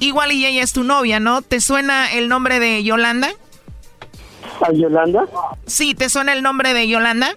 Igual 0.01 0.33
y 0.33 0.45
ella 0.47 0.63
es 0.63 0.73
tu 0.73 0.83
novia, 0.83 1.21
¿no? 1.21 1.43
¿Te 1.43 1.61
suena 1.61 2.13
el 2.13 2.29
nombre 2.29 2.59
de 2.59 2.83
Yolanda? 2.83 3.31
¿A 4.61 4.73
Yolanda? 4.73 5.27
Sí, 5.67 5.95
¿te 5.95 6.09
suena 6.09 6.33
el 6.33 6.43
nombre 6.43 6.75
de 6.75 6.89
Yolanda? 6.89 7.37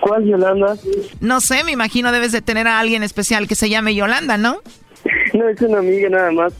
¿Cuál 0.00 0.24
Yolanda? 0.24 0.76
No 1.20 1.40
sé, 1.40 1.64
me 1.64 1.72
imagino 1.72 2.12
debes 2.12 2.32
de 2.32 2.42
tener 2.42 2.68
a 2.68 2.78
alguien 2.78 3.02
especial 3.02 3.48
que 3.48 3.54
se 3.54 3.68
llame 3.68 3.94
Yolanda, 3.94 4.36
¿no? 4.36 4.60
No, 5.32 5.48
es 5.48 5.60
una 5.60 5.78
amiga 5.78 6.08
nada 6.08 6.30
más. 6.32 6.52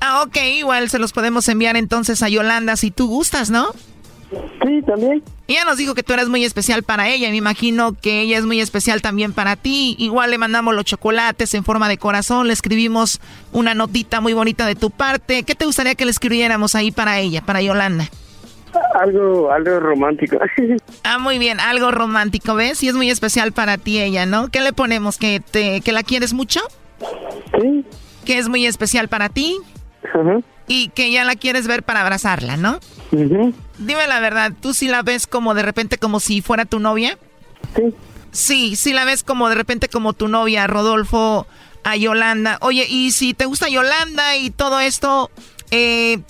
Ah, 0.00 0.22
ok, 0.22 0.36
igual 0.56 0.90
se 0.90 0.98
los 0.98 1.12
podemos 1.12 1.48
enviar 1.48 1.76
entonces 1.76 2.22
a 2.22 2.28
Yolanda 2.28 2.76
si 2.76 2.90
tú 2.90 3.06
gustas, 3.06 3.50
¿no? 3.50 3.68
Sí, 4.64 4.82
también. 4.86 5.22
Ella 5.46 5.64
nos 5.64 5.76
dijo 5.76 5.94
que 5.94 6.02
tú 6.02 6.12
eres 6.12 6.28
muy 6.28 6.44
especial 6.44 6.82
para 6.82 7.08
ella. 7.08 7.28
Me 7.30 7.36
imagino 7.36 7.94
que 8.00 8.20
ella 8.22 8.38
es 8.38 8.46
muy 8.46 8.60
especial 8.60 9.02
también 9.02 9.32
para 9.32 9.56
ti. 9.56 9.94
Igual 9.98 10.30
le 10.30 10.38
mandamos 10.38 10.74
los 10.74 10.84
chocolates 10.84 11.52
en 11.54 11.64
forma 11.64 11.88
de 11.88 11.98
corazón. 11.98 12.46
Le 12.46 12.52
escribimos 12.54 13.20
una 13.52 13.74
notita 13.74 14.20
muy 14.20 14.32
bonita 14.32 14.64
de 14.66 14.74
tu 14.74 14.90
parte. 14.90 15.42
¿Qué 15.42 15.54
te 15.54 15.66
gustaría 15.66 15.94
que 15.94 16.04
le 16.04 16.10
escribiéramos 16.10 16.74
ahí 16.74 16.90
para 16.90 17.18
ella, 17.18 17.42
para 17.44 17.60
Yolanda? 17.60 18.08
Algo, 19.00 19.50
algo 19.50 19.80
romántico. 19.80 20.38
ah, 21.04 21.18
muy 21.18 21.38
bien, 21.38 21.60
algo 21.60 21.90
romántico, 21.90 22.54
¿ves? 22.54 22.82
Y 22.82 22.88
es 22.88 22.94
muy 22.94 23.10
especial 23.10 23.52
para 23.52 23.78
ti 23.78 24.00
ella, 24.00 24.26
¿no? 24.26 24.48
¿Qué 24.48 24.60
le 24.60 24.72
ponemos? 24.72 25.18
¿Que, 25.18 25.40
te, 25.40 25.80
que 25.80 25.92
la 25.92 26.02
quieres 26.02 26.32
mucho? 26.32 26.60
Sí. 27.60 27.84
¿Que 28.24 28.38
es 28.38 28.48
muy 28.48 28.66
especial 28.66 29.08
para 29.08 29.28
ti? 29.28 29.58
Ajá. 30.04 30.40
Y 30.68 30.88
que 30.88 31.10
ya 31.10 31.24
la 31.24 31.34
quieres 31.34 31.66
ver 31.66 31.82
para 31.82 32.00
abrazarla, 32.02 32.56
¿no? 32.56 32.78
Dime 33.10 34.06
la 34.06 34.20
verdad, 34.20 34.52
¿tú 34.60 34.72
sí 34.72 34.88
la 34.88 35.02
ves 35.02 35.26
como 35.26 35.54
de 35.54 35.62
repente 35.62 35.98
como 35.98 36.20
si 36.20 36.40
fuera 36.40 36.64
tu 36.64 36.78
novia? 36.78 37.18
Sí. 37.76 37.94
Sí, 38.30 38.76
sí 38.76 38.94
la 38.94 39.04
ves 39.04 39.22
como 39.22 39.48
de 39.50 39.54
repente 39.54 39.88
como 39.88 40.14
tu 40.14 40.28
novia, 40.28 40.66
Rodolfo, 40.66 41.46
a 41.84 41.96
Yolanda. 41.96 42.58
Oye, 42.62 42.86
y 42.88 43.10
si 43.10 43.34
te 43.34 43.44
gusta 43.44 43.68
Yolanda 43.68 44.36
y 44.36 44.50
todo 44.50 44.80
esto, 44.80 45.30
eh, 45.70 46.20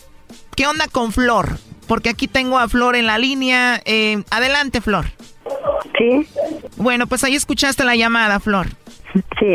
¿qué 0.57 0.67
onda 0.67 0.89
con 0.89 1.13
Flor? 1.13 1.59
Porque 1.93 2.09
aquí 2.09 2.27
tengo 2.27 2.59
a 2.59 2.71
Flor 2.71 2.97
en 2.97 3.05
la 3.05 3.19
línea. 3.19 3.83
Eh, 3.85 4.23
adelante, 4.31 4.81
Flor. 4.81 5.05
Sí. 5.99 6.27
Bueno, 6.79 7.07
pues 7.07 7.23
ahí 7.23 7.35
escuchaste 7.35 7.85
la 7.85 7.95
llamada, 7.97 8.41
Flor. 8.41 8.69
Sí. 9.39 9.55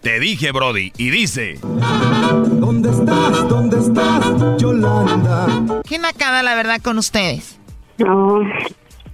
Te 0.00 0.18
dije, 0.18 0.50
Brody, 0.50 0.92
y 0.98 1.10
dice... 1.10 1.60
¿Dónde 1.62 2.90
estás? 2.90 3.48
¿Dónde 3.48 3.78
estás, 3.78 4.60
Yolanda? 4.60 5.80
Qué 5.88 5.98
nacada, 5.98 6.42
la 6.42 6.56
verdad, 6.56 6.82
con 6.82 6.98
ustedes. 6.98 7.60
No. 7.98 8.40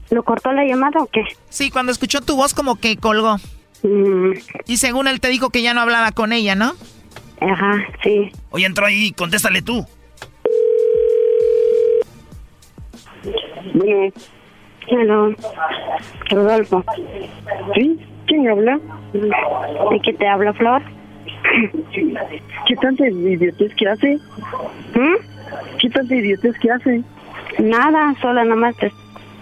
¿Lo 0.08 0.22
cortó 0.22 0.50
la 0.52 0.64
llamada 0.64 1.02
o 1.02 1.06
qué? 1.08 1.24
Sí, 1.50 1.70
cuando 1.70 1.92
escuchó 1.92 2.22
tu 2.22 2.36
voz 2.36 2.54
como 2.54 2.76
que 2.76 2.96
colgó. 2.96 3.36
Mm. 3.82 4.32
Y 4.66 4.78
según 4.78 5.08
él 5.08 5.20
te 5.20 5.28
dijo 5.28 5.50
que 5.50 5.60
ya 5.60 5.74
no 5.74 5.82
hablaba 5.82 6.12
con 6.12 6.32
ella, 6.32 6.54
¿no? 6.54 6.72
Ajá, 7.38 7.86
sí. 8.02 8.32
Oye, 8.48 8.64
entró 8.64 8.86
ahí, 8.86 9.12
contéstale 9.12 9.60
tú. 9.60 9.86
Bueno. 13.74 14.12
Hello. 14.88 15.34
Rodolfo. 16.30 16.84
¿Sí? 17.74 18.00
¿Quién 18.26 18.48
habla? 18.48 18.80
¿De 19.12 20.00
qué 20.00 20.12
te 20.12 20.26
habla, 20.26 20.52
Flor? 20.54 20.82
¿Qué 22.66 22.76
tanta 22.80 23.08
idiotez 23.08 23.74
que 23.74 23.88
hace? 23.88 24.18
¿Mm? 24.94 25.78
¿Qué 25.80 25.90
tanta 25.90 26.14
idiotez 26.14 26.58
que 26.58 26.70
hace? 26.70 27.02
Nada, 27.58 28.14
solo 28.20 28.44
nomás 28.44 28.76
te, 28.76 28.90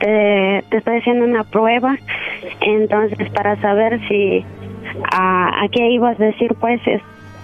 te, 0.01 0.65
te 0.71 0.77
estoy 0.77 0.99
haciendo 0.99 1.25
una 1.25 1.45
prueba 1.45 1.97
Entonces, 2.61 3.31
para 3.31 3.61
saber 3.61 4.01
si 4.09 4.45
a, 5.13 5.65
a 5.65 5.69
qué 5.69 5.91
ibas 5.91 6.21
a 6.21 6.25
decir, 6.25 6.55
pues, 6.61 6.81
es, 6.87 7.01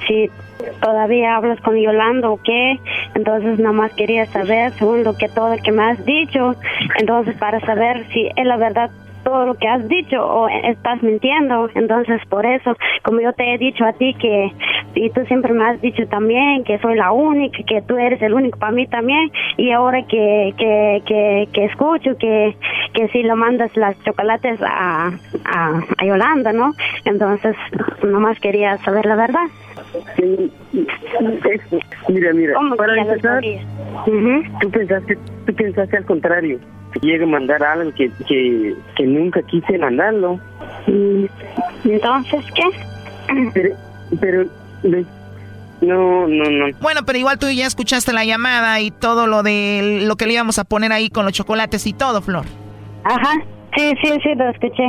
si 0.07 0.31
todavía 0.81 1.37
hablas 1.37 1.61
con 1.61 1.77
Yolanda 1.77 2.31
o 2.31 2.41
qué, 2.43 2.79
entonces 3.15 3.59
nada 3.59 3.73
más 3.73 3.93
quería 3.95 4.27
saber, 4.27 4.73
según 4.73 5.05
lo 5.05 5.17
que 5.17 5.29
todo 5.29 5.57
lo 5.57 5.63
que 5.63 5.73
me 5.73 5.83
has 5.83 6.05
dicho, 6.05 6.55
entonces 6.99 7.37
para 7.37 7.61
saber 7.61 8.07
si 8.13 8.29
es 8.37 8.47
la 8.47 8.57
verdad 8.57 8.91
todo 9.27 9.45
lo 9.45 9.55
que 9.55 9.67
has 9.67 9.89
dicho 9.89 10.25
o 10.25 10.49
estás 10.49 11.03
mintiendo. 11.03 11.69
Entonces, 11.75 12.21
por 12.29 12.47
eso, 12.47 12.77
como 13.03 13.21
yo 13.21 13.33
te 13.33 13.53
he 13.53 13.59
dicho 13.59 13.85
a 13.85 13.93
ti 13.93 14.15
que, 14.15 14.53
y 14.95 15.11
tú 15.11 15.25
siempre 15.27 15.53
me 15.53 15.65
has 15.65 15.81
dicho 15.81 16.07
también 16.07 16.63
que 16.63 16.79
soy 16.79 16.95
la 16.95 17.11
única, 17.11 17.59
que 17.67 17.83
tú 17.83 17.97
eres 17.99 18.23
el 18.23 18.35
único 18.35 18.57
para 18.61 18.71
mí 18.71 18.87
también, 18.87 19.33
y 19.57 19.73
ahora 19.73 20.03
que, 20.07 20.55
que, 20.57 21.03
que, 21.05 21.49
que 21.53 21.65
escucho 21.65 22.17
que, 22.17 22.57
que 22.95 23.09
si 23.09 23.25
lo 23.25 23.35
mandas 23.35 23.77
las 23.77 24.01
chocolates 24.05 24.61
a, 24.63 25.11
a, 25.45 25.83
a 25.99 26.05
Yolanda, 26.05 26.53
¿no? 26.53 26.73
Entonces, 27.05 27.57
nomás 28.05 28.39
quería 28.39 28.79
saber 28.79 29.07
la 29.07 29.17
verdad. 29.17 29.49
Mira, 32.09 32.33
mira, 32.33 32.55
¿Cómo 32.55 32.77
para 32.77 33.01
empezar, 33.01 33.43
tú 34.61 34.71
pensaste, 34.71 35.19
tú 35.47 35.55
pensaste 35.55 35.97
al 35.97 36.05
contrario, 36.05 36.59
llegue 37.01 37.25
a 37.25 37.27
mandar 37.27 37.63
a 37.63 37.73
algo 37.73 37.93
que, 37.95 38.11
que, 38.29 38.75
que 38.97 39.07
nunca 39.07 39.43
quise 39.43 39.79
mandarlo. 39.79 40.41
Entonces, 41.85 42.45
¿qué? 42.55 42.65
Pero, 43.53 43.75
pero, 44.21 44.45
no, 45.81 46.27
no, 46.27 46.51
no. 46.51 46.67
Bueno, 46.81 47.01
pero 47.05 47.19
igual 47.19 47.39
tú 47.39 47.49
ya 47.51 47.67
escuchaste 47.67 48.13
la 48.13 48.25
llamada 48.25 48.81
y 48.81 48.91
todo 48.91 49.27
lo 49.27 49.43
de 49.43 50.05
lo 50.07 50.17
que 50.17 50.27
le 50.27 50.35
íbamos 50.35 50.59
a 50.59 50.65
poner 50.65 50.93
ahí 50.93 51.11
con 51.11 51.25
los 51.25 51.33
chocolates 51.33 51.87
y 51.87 51.93
todo, 51.93 52.23
Flor. 52.23 52.47
Ajá, 53.05 53.33
sí, 53.77 53.93
sí, 54.03 54.11
sí, 54.23 54.35
lo 54.37 54.49
escuché. 54.51 54.85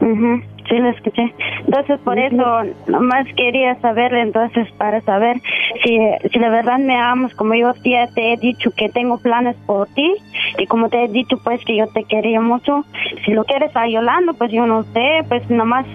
Ujú, 0.00 0.42
Sí, 0.68 0.78
lo 0.78 0.88
escuché. 0.88 1.34
Entonces, 1.66 2.00
por 2.00 2.18
eso, 2.18 2.62
nomás 2.86 3.26
quería 3.36 3.74
saber, 3.80 4.14
entonces, 4.14 4.70
para 4.78 5.00
saber 5.02 5.36
si, 5.82 5.98
si 6.32 6.38
de 6.38 6.48
verdad 6.48 6.78
me 6.78 6.96
amas, 6.96 7.34
como 7.34 7.54
yo 7.54 7.72
ya 7.84 8.06
te 8.08 8.32
he 8.32 8.36
dicho 8.38 8.70
que 8.70 8.88
tengo 8.88 9.18
planes 9.18 9.56
por 9.66 9.88
ti, 9.88 10.14
y 10.58 10.66
como 10.66 10.88
te 10.88 11.04
he 11.04 11.08
dicho, 11.08 11.38
pues, 11.44 11.62
que 11.64 11.76
yo 11.76 11.86
te 11.88 12.04
quería 12.04 12.40
mucho. 12.40 12.84
Si 13.24 13.32
lo 13.32 13.44
quieres 13.44 13.76
a 13.76 13.86
Yolanda, 13.86 14.32
pues 14.32 14.50
yo 14.52 14.66
no 14.66 14.84
sé, 14.84 15.24
pues 15.28 15.48
nomás 15.50 15.86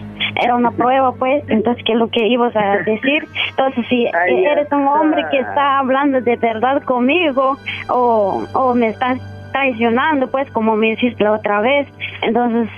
era 0.42 0.56
una 0.56 0.72
prueba, 0.72 1.14
pues, 1.14 1.44
entonces, 1.50 1.84
¿qué 1.84 1.94
es 1.94 1.98
lo 1.98 2.10
que 2.10 2.28
ibas 2.28 2.56
a 2.56 2.78
decir? 2.86 3.28
Entonces, 3.50 3.86
si 3.90 4.06
eres 4.06 4.72
un 4.72 4.88
hombre 4.88 5.26
que 5.32 5.40
está. 5.40 5.50
está 5.50 5.80
hablando 5.80 6.22
de 6.22 6.36
verdad 6.38 6.84
conmigo, 6.84 7.58
o, 7.90 8.44
o 8.54 8.74
me 8.76 8.90
estás 8.90 9.20
traicionando, 9.60 10.28
pues, 10.32 10.50
como 10.52 10.76
me 10.76 10.94
hiciste 10.94 11.24
la 11.24 11.34
otra 11.34 11.60
vez, 11.62 11.88
entonces, 12.22 12.70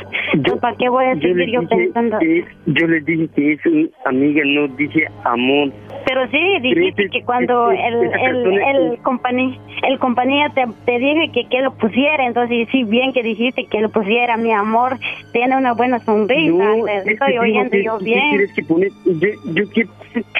pues, 0.44 0.60
¿para 0.60 0.76
qué 0.78 0.90
voy 0.90 1.06
a 1.06 1.14
Yo 1.14 1.22
seguir 1.22 1.52
yo 1.52 1.62
dije 1.62 1.76
pensando? 1.76 2.20
que, 2.20 2.46
yo 2.66 2.88
le 2.88 3.02
dije 3.02 3.28
que 3.36 3.54
es 3.54 3.60
amiga, 4.06 4.42
no 4.46 4.68
dije 4.76 5.06
amor. 5.24 5.72
Pero 6.06 6.28
sí, 6.30 6.60
dijiste 6.62 7.10
que 7.10 7.24
cuando 7.24 7.72
ese- 7.72 7.88
el, 7.88 8.14
el, 8.14 8.62
el, 8.92 8.98
compañía, 9.02 9.58
el 9.88 10.00
compañía 10.00 10.50
te, 10.50 10.66
te 10.86 11.00
dije 11.00 11.30
que, 11.34 11.48
que 11.48 11.62
lo 11.62 11.72
pusiera, 11.74 12.26
entonces 12.26 12.68
sí, 12.72 12.84
bien 12.84 13.14
que 13.14 13.24
dijiste 13.24 13.66
que 13.66 13.82
lo 13.82 13.90
pusiera, 13.90 14.38
mi 14.38 14.52
amor, 14.52 14.98
tiene 15.32 15.56
una 15.58 15.74
buena 15.74 16.00
sonrisa, 16.00 16.52
No, 16.54 16.86
te 16.86 16.98
es 16.98 17.04
que 17.04 17.12
estoy 17.14 17.38
oyendo 17.38 17.78
yo 17.78 17.98
¿qué 18.00 18.04
bien. 18.06 18.48
que 18.56 18.64
poner? 18.64 18.90
Yo, 19.06 19.28
yo 19.54 19.70
quiero... 19.70 19.90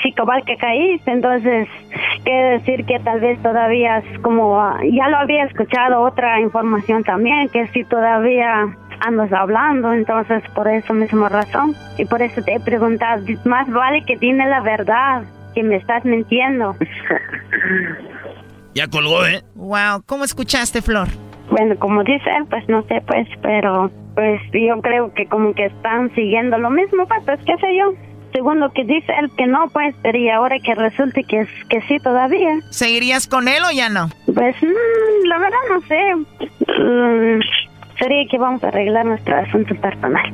Sí, 0.04 0.12
cabal 0.12 0.44
que 0.44 0.58
caíste, 0.58 1.12
entonces 1.12 1.66
quiere 2.26 2.44
decir 2.60 2.84
que 2.86 3.00
tal 3.00 3.22
vez 3.22 3.42
todavía 3.42 4.00
es 4.00 4.20
como, 4.20 4.60
ya 4.92 5.08
lo 5.08 5.18
había 5.18 5.46
escuchado 5.46 6.02
otra 6.02 6.42
información 6.42 7.04
también, 7.06 7.48
que 7.48 7.68
si 7.68 7.86
todavía 7.86 8.68
andas 9.00 9.32
hablando, 9.32 9.94
entonces 9.94 10.44
por 10.54 10.68
eso 10.68 10.94
misma 10.94 11.30
razón, 11.30 11.74
y 11.98 12.04
por 12.06 12.22
eso 12.22 12.42
te 12.44 12.56
he 12.56 12.60
preguntado, 12.60 13.24
más 13.46 13.70
vale 13.72 14.04
que 14.06 14.18
tiene 14.18 14.46
la 14.50 14.60
verdad, 14.62 15.24
que 15.54 15.64
me 15.64 15.76
estás 15.78 16.04
mintiendo. 16.06 16.76
Ya 18.74 18.88
colgó, 18.88 19.26
¿eh? 19.26 19.42
Wow, 19.56 20.04
¿cómo 20.06 20.24
escuchaste, 20.24 20.82
Flor? 20.82 21.08
Bueno, 21.50 21.76
como 21.80 22.04
dice 22.04 22.30
él, 22.38 22.46
pues 22.50 22.68
no 22.70 22.84
sé, 22.84 23.02
pues, 23.06 23.28
pero 23.42 23.92
pues 24.16 24.40
yo 24.54 24.82
creo 24.82 25.14
que 25.14 25.26
como 25.26 25.54
que 25.54 25.66
están 25.66 26.14
siguiendo 26.16 26.58
lo 26.58 26.70
mismo, 26.70 27.06
pues, 27.08 27.22
pues 27.26 27.40
qué 27.46 27.54
sé 27.58 27.76
yo. 27.78 27.94
Según 28.32 28.62
lo 28.62 28.72
que 28.72 28.86
dice 28.86 29.12
él, 29.20 29.30
que 29.38 29.46
no, 29.46 29.68
pues, 29.74 29.94
pero 30.02 30.18
y 30.18 30.30
ahora 30.30 30.56
que 30.64 30.74
resulte 30.74 31.26
que, 31.26 31.42
es- 31.42 31.66
que 31.70 31.82
sí 31.82 31.98
todavía. 32.02 32.60
¿Seguirías 32.70 33.28
con 33.28 33.50
él 33.50 33.62
o 33.70 33.72
ya 33.74 33.90
no? 33.90 34.08
Pues, 34.34 34.56
mm, 34.64 35.28
la 35.28 35.38
verdad 35.38 35.58
no 35.70 35.82
sé. 35.82 36.16
Mm, 36.82 37.42
sería 38.00 38.26
que 38.32 38.38
vamos 38.38 38.64
a 38.64 38.70
arreglar 38.70 39.06
nuestro 39.06 39.36
asunto 39.36 39.76
personal. 39.76 40.34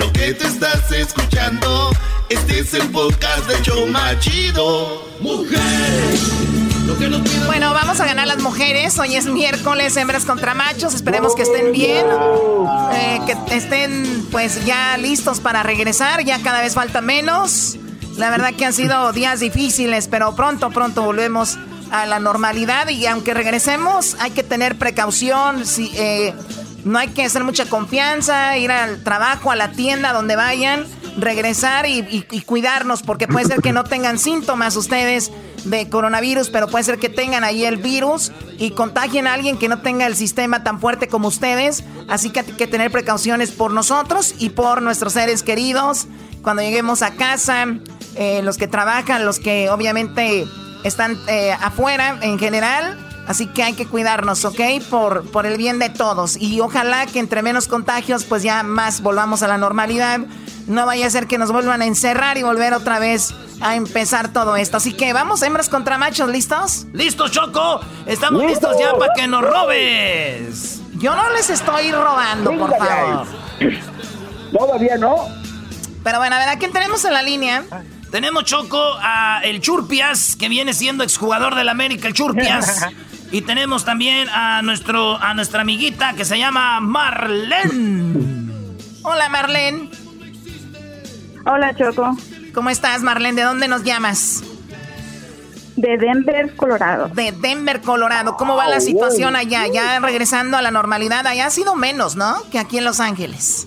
Lo 0.00 0.10
que 0.14 0.32
te 0.32 0.46
estás 0.46 0.90
escuchando, 0.92 1.90
este 2.30 2.60
es 2.60 2.72
el 2.72 2.88
podcast 2.88 3.46
de 3.46 3.60
Choma 3.60 4.18
Chido. 4.18 5.06
Mujer, 5.20 5.60
lo 6.86 6.96
que 6.96 7.10
no 7.10 7.22
tiene 7.22 7.44
Bueno, 7.44 7.74
vamos 7.74 8.00
a 8.00 8.06
ganar 8.06 8.26
las 8.26 8.38
mujeres. 8.38 8.98
Hoy 8.98 9.16
es 9.16 9.26
miércoles, 9.26 9.94
hembras 9.98 10.24
contra 10.24 10.54
machos. 10.54 10.94
Esperemos 10.94 11.34
que 11.34 11.42
estén 11.42 11.72
bien, 11.72 12.06
eh, 12.94 13.20
que 13.26 13.54
estén 13.54 14.26
pues 14.30 14.64
ya 14.64 14.96
listos 14.96 15.38
para 15.38 15.62
regresar. 15.62 16.24
Ya 16.24 16.40
cada 16.40 16.62
vez 16.62 16.72
falta 16.72 17.02
menos. 17.02 17.76
La 18.16 18.30
verdad 18.30 18.54
que 18.54 18.64
han 18.64 18.72
sido 18.72 19.12
días 19.12 19.40
difíciles, 19.40 20.08
pero 20.08 20.34
pronto, 20.34 20.70
pronto 20.70 21.02
volvemos 21.02 21.58
a 21.90 22.06
la 22.06 22.20
normalidad 22.20 22.88
y 22.88 23.04
aunque 23.04 23.34
regresemos 23.34 24.16
hay 24.18 24.30
que 24.30 24.44
tener 24.44 24.78
precaución. 24.78 25.66
Si, 25.66 25.92
eh, 25.94 26.32
no 26.84 26.98
hay 26.98 27.08
que 27.08 27.24
hacer 27.24 27.44
mucha 27.44 27.66
confianza, 27.66 28.56
ir 28.56 28.70
al 28.70 29.02
trabajo, 29.02 29.50
a 29.50 29.56
la 29.56 29.72
tienda, 29.72 30.12
donde 30.12 30.36
vayan, 30.36 30.86
regresar 31.16 31.86
y, 31.86 32.22
cuidarnos, 32.46 33.02
porque 33.02 33.28
puede 33.28 33.46
ser 33.46 33.60
que 33.60 33.72
no 33.72 33.84
tengan 33.84 34.18
síntomas 34.18 34.76
ustedes 34.76 35.30
de 35.64 35.88
coronavirus, 35.88 36.48
pero 36.50 36.68
puede 36.68 36.84
ser 36.84 36.98
que 36.98 37.08
tengan 37.08 37.44
ahí 37.44 37.64
el 37.64 37.76
virus 37.76 38.32
y 38.58 38.70
contagien 38.70 39.26
a 39.26 39.34
alguien 39.34 39.58
que 39.58 39.68
no 39.68 39.80
tenga 39.82 40.06
el 40.06 40.16
sistema 40.16 40.62
tan 40.62 40.80
fuerte 40.80 41.08
como 41.08 41.28
ustedes. 41.28 41.84
Así 42.08 42.30
que 42.30 42.40
hay 42.40 42.46
que 42.46 42.66
tener 42.66 42.90
precauciones 42.90 43.50
por 43.50 43.72
nosotros 43.72 44.34
y 44.38 44.50
por 44.50 44.80
nuestros 44.80 45.12
seres 45.12 45.42
queridos. 45.42 46.06
Cuando 46.42 46.62
lleguemos 46.62 47.02
a 47.02 47.12
casa, 47.12 47.66
eh, 48.16 48.40
los 48.42 48.56
que 48.56 48.68
trabajan, 48.68 49.26
los 49.26 49.38
que 49.38 49.68
obviamente 49.68 50.46
están 50.84 51.18
eh, 51.28 51.52
afuera 51.52 52.18
en 52.22 52.38
general. 52.38 53.09
Así 53.26 53.46
que 53.46 53.62
hay 53.62 53.74
que 53.74 53.86
cuidarnos, 53.86 54.44
¿ok? 54.44 54.60
Por, 54.90 55.30
por 55.30 55.46
el 55.46 55.56
bien 55.56 55.78
de 55.78 55.88
todos. 55.88 56.36
Y 56.36 56.60
ojalá 56.60 57.06
que 57.06 57.20
entre 57.20 57.42
menos 57.42 57.68
contagios, 57.68 58.24
pues 58.24 58.42
ya 58.42 58.62
más 58.62 59.02
volvamos 59.02 59.42
a 59.42 59.48
la 59.48 59.56
normalidad. 59.56 60.20
No 60.66 60.86
vaya 60.86 61.06
a 61.06 61.10
ser 61.10 61.26
que 61.26 61.38
nos 61.38 61.52
vuelvan 61.52 61.82
a 61.82 61.86
encerrar 61.86 62.38
y 62.38 62.42
volver 62.42 62.74
otra 62.74 62.98
vez 62.98 63.32
a 63.60 63.76
empezar 63.76 64.32
todo 64.32 64.56
esto. 64.56 64.78
Así 64.78 64.92
que 64.92 65.12
vamos, 65.12 65.42
hembras 65.42 65.68
contra 65.68 65.98
machos, 65.98 66.28
¿listos? 66.28 66.86
¡Listo, 66.92 67.28
Choco! 67.28 67.80
¡Estamos 68.06 68.44
listos 68.44 68.76
ya 68.78 68.92
para 68.94 69.12
que 69.14 69.26
nos 69.26 69.42
robes! 69.42 70.80
Yo 70.94 71.14
no 71.14 71.30
les 71.30 71.50
estoy 71.50 71.92
robando, 71.92 72.50
por 72.58 72.76
favor. 72.76 73.26
Todavía 74.52 74.96
no. 74.98 75.28
Pero 76.02 76.18
bueno, 76.18 76.36
a 76.36 76.38
ver, 76.38 76.48
¿a 76.48 76.58
quién 76.58 76.72
tenemos 76.72 77.04
en 77.04 77.14
la 77.14 77.22
línea? 77.22 77.64
Tenemos 78.10 78.44
Choco 78.44 78.82
a 79.00 79.40
el 79.44 79.60
Churpias, 79.60 80.34
que 80.36 80.48
viene 80.48 80.74
siendo 80.74 81.04
exjugador 81.04 81.54
del 81.54 81.68
América, 81.68 82.08
el 82.08 82.14
Churpias. 82.14 82.86
y 83.32 83.42
tenemos 83.42 83.84
también 83.84 84.28
a 84.28 84.62
nuestro 84.62 85.16
a 85.16 85.34
nuestra 85.34 85.62
amiguita 85.62 86.14
que 86.14 86.24
se 86.24 86.38
llama 86.38 86.80
Marlene. 86.80 88.50
Hola, 89.02 89.28
Marlene. 89.28 89.90
Hola, 91.46 91.74
Choco. 91.74 92.16
¿Cómo 92.52 92.70
estás, 92.70 93.02
Marlene? 93.02 93.40
¿De 93.40 93.42
dónde 93.42 93.68
nos 93.68 93.84
llamas? 93.84 94.42
De 95.76 95.96
Denver, 95.96 96.54
Colorado. 96.56 97.08
De 97.08 97.32
Denver, 97.32 97.80
Colorado. 97.80 98.36
¿Cómo 98.36 98.56
va 98.56 98.68
la 98.68 98.80
situación 98.80 99.36
allá? 99.36 99.66
Ya 99.72 99.98
regresando 100.00 100.56
a 100.56 100.62
la 100.62 100.70
normalidad. 100.70 101.26
Allá 101.26 101.46
ha 101.46 101.50
sido 101.50 101.74
menos, 101.74 102.16
¿no? 102.16 102.36
Que 102.50 102.58
aquí 102.58 102.78
en 102.78 102.84
Los 102.84 103.00
Ángeles. 103.00 103.66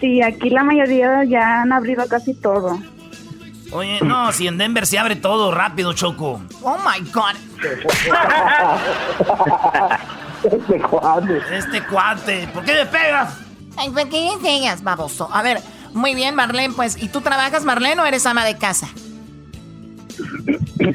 Sí, 0.00 0.22
aquí 0.22 0.48
la 0.48 0.64
mayoría 0.64 1.24
ya 1.24 1.62
han 1.62 1.72
abrido 1.72 2.06
casi 2.08 2.32
todo. 2.32 2.80
Oye, 3.70 4.00
no, 4.02 4.32
si 4.32 4.46
en 4.46 4.56
Denver 4.58 4.86
se 4.86 4.98
abre 4.98 5.16
todo 5.16 5.50
rápido, 5.52 5.92
Choco. 5.92 6.40
Oh 6.62 6.78
my 6.78 7.10
God. 7.10 7.34
Este 10.44 10.80
cuadro. 10.80 11.36
Este 11.52 11.82
cuate, 11.84 12.48
¿por 12.54 12.64
qué 12.64 12.72
me 12.72 12.86
pegas? 12.86 13.38
Ay, 13.76 13.90
¿por 13.90 14.08
qué 14.08 14.32
enseñas, 14.32 14.82
baboso? 14.82 15.28
A 15.32 15.42
ver, 15.42 15.60
muy 15.92 16.14
bien, 16.14 16.34
Marlene, 16.34 16.74
pues, 16.74 17.00
¿y 17.02 17.08
tú 17.08 17.20
trabajas, 17.20 17.64
Marlene, 17.64 18.00
o 18.00 18.06
eres 18.06 18.24
ama 18.26 18.44
de 18.44 18.56
casa? 18.56 18.88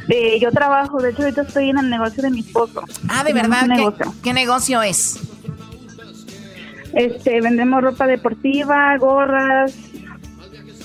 Eh, 0.09 0.39
yo 0.41 0.51
trabajo, 0.51 1.01
de 1.01 1.11
hecho 1.11 1.23
ahorita 1.23 1.43
estoy 1.43 1.69
en 1.69 1.77
el 1.77 1.89
negocio 1.89 2.23
de 2.23 2.29
mi 2.31 2.39
esposo. 2.39 2.83
Ah, 3.09 3.23
de 3.23 3.33
verdad, 3.33 3.67
¿Qué, 3.75 4.05
¿qué 4.23 4.33
negocio 4.33 4.81
es? 4.81 5.19
Este, 6.93 7.41
vendemos 7.41 7.81
ropa 7.81 8.07
deportiva, 8.07 8.95
gorras, 8.97 9.73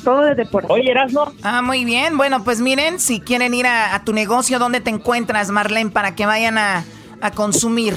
todo 0.03 0.23
de 0.23 0.35
deporte. 0.35 0.69
Oye, 0.71 0.91
Erasmo. 0.91 1.33
Ah, 1.43 1.63
muy 1.63 1.85
bien. 1.85 2.17
Bueno, 2.17 2.45
pues 2.45 2.61
miren, 2.61 2.99
si 2.99 3.21
quieren 3.21 3.55
ir 3.55 3.67
a, 3.67 4.03
tu 4.05 4.13
negocio, 4.13 4.59
¿dónde 4.59 4.81
te 4.81 4.91
encuentras, 4.91 5.51
Marlene, 5.51 5.91
para 5.91 6.15
que 6.15 6.27
vayan 6.27 6.59
a, 6.59 6.85
a 7.21 7.31
consumir? 7.31 7.95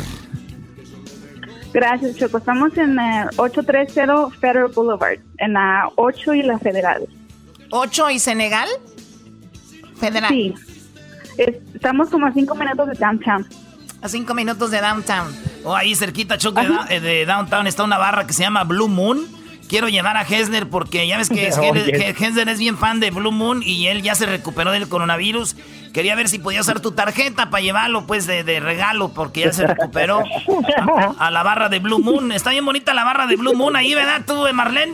Gracias, 1.73 2.17
Choco. 2.17 2.37
Estamos 2.37 2.77
en 2.77 2.99
el 2.99 3.29
830 3.37 4.29
Federal 4.39 4.71
Boulevard, 4.73 5.19
en 5.37 5.53
la 5.53 5.89
8 5.95 6.33
y 6.33 6.43
la 6.43 6.59
Federal. 6.59 7.07
¿8 7.69 8.13
y 8.13 8.19
Senegal? 8.19 8.67
Federal. 9.97 10.29
Sí. 10.29 10.53
estamos 11.37 12.09
como 12.09 12.27
a 12.27 12.33
5 12.33 12.55
minutos 12.55 12.87
de 12.87 12.93
downtown. 12.95 13.47
A 14.01 14.09
5 14.09 14.33
minutos 14.33 14.71
de 14.71 14.81
downtown. 14.81 15.33
O 15.63 15.69
oh, 15.69 15.75
ahí 15.75 15.95
cerquita, 15.95 16.37
Choco, 16.37 16.61
de, 16.89 16.99
de 16.99 17.25
downtown 17.25 17.67
está 17.67 17.83
una 17.83 17.97
barra 17.97 18.27
que 18.27 18.33
se 18.33 18.43
llama 18.43 18.63
Blue 18.63 18.87
Moon 18.87 19.40
quiero 19.71 19.87
llevar 19.87 20.17
a 20.17 20.23
Hesner 20.23 20.67
porque 20.67 21.07
ya 21.07 21.17
ves 21.17 21.29
que, 21.29 21.47
Hesner 21.47 22.49
es 22.49 22.59
bien 22.59 22.77
fan 22.77 22.99
de 22.99 23.09
Blue 23.09 23.31
Moon 23.31 23.63
y 23.63 23.87
él 23.87 24.01
ya 24.01 24.15
se 24.15 24.25
recuperó 24.25 24.71
del 24.71 24.89
coronavirus. 24.89 25.55
Quería 25.93 26.13
ver 26.15 26.27
si 26.27 26.39
podía 26.39 26.59
usar 26.59 26.81
tu 26.81 26.91
tarjeta 26.91 27.49
para 27.49 27.63
llevarlo 27.63 28.05
pues 28.05 28.27
de, 28.27 28.59
regalo 28.59 29.13
porque 29.13 29.41
ya 29.41 29.53
se 29.53 29.65
recuperó 29.65 30.23
a, 31.17 31.31
la 31.31 31.43
barra 31.43 31.69
de 31.69 31.79
Blue 31.79 31.99
Moon. 31.99 32.33
Está 32.33 32.51
bien 32.51 32.65
bonita 32.65 32.93
la 32.93 33.05
barra 33.05 33.27
de 33.27 33.37
Blue 33.37 33.53
Moon 33.53 33.77
ahí, 33.77 33.95
¿verdad 33.95 34.23
tú, 34.27 34.45
eh, 34.45 34.51
Marlene? 34.51 34.93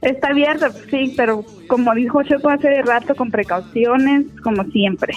Está 0.00 0.28
abierta, 0.28 0.70
sí, 0.88 1.14
pero 1.16 1.44
como 1.68 1.94
dijo 1.94 2.22
Choco 2.22 2.50
hace 2.50 2.82
rato, 2.82 3.16
con 3.16 3.30
precauciones, 3.32 4.26
como 4.42 4.64
siempre. 4.70 5.14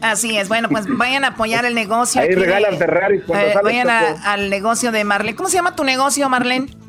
Así 0.00 0.36
es, 0.36 0.48
bueno, 0.48 0.68
pues 0.68 0.86
vayan 0.88 1.24
a 1.24 1.28
apoyar 1.28 1.64
el 1.64 1.76
negocio. 1.76 2.20
Ahí 2.20 2.30
regalan 2.30 2.76
Ferrari. 2.78 3.18
Eh, 3.18 3.54
vayan 3.62 3.88
al 3.88 4.50
negocio 4.50 4.90
de 4.90 5.04
Marlene. 5.04 5.36
¿Cómo 5.36 5.48
se 5.48 5.56
llama 5.56 5.76
tu 5.76 5.84
negocio, 5.84 6.28
Marlene? 6.28 6.81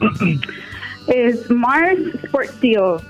Es 1.06 1.50
Mars 1.50 1.98
Sport. 2.24 3.02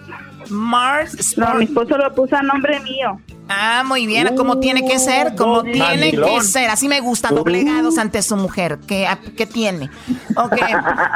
Mars 0.48 1.14
Sport. 1.14 1.48
No, 1.48 1.54
mi 1.56 1.64
esposo 1.64 1.98
lo 1.98 2.14
puso 2.14 2.36
a 2.36 2.42
nombre 2.42 2.80
mío. 2.80 3.20
Ah, 3.52 3.82
muy 3.84 4.06
bien, 4.06 4.36
como 4.36 4.60
tiene 4.60 4.86
que 4.86 5.00
ser, 5.00 5.34
como 5.34 5.64
tiene 5.64 6.12
que 6.12 6.40
ser. 6.42 6.70
Así 6.70 6.86
me 6.86 7.00
gusta, 7.00 7.30
doblegados 7.30 7.98
ante 7.98 8.22
su 8.22 8.36
mujer. 8.36 8.78
¿Qué, 8.86 9.08
¿Qué, 9.36 9.44
tiene? 9.44 9.90
Ok, 10.36 10.56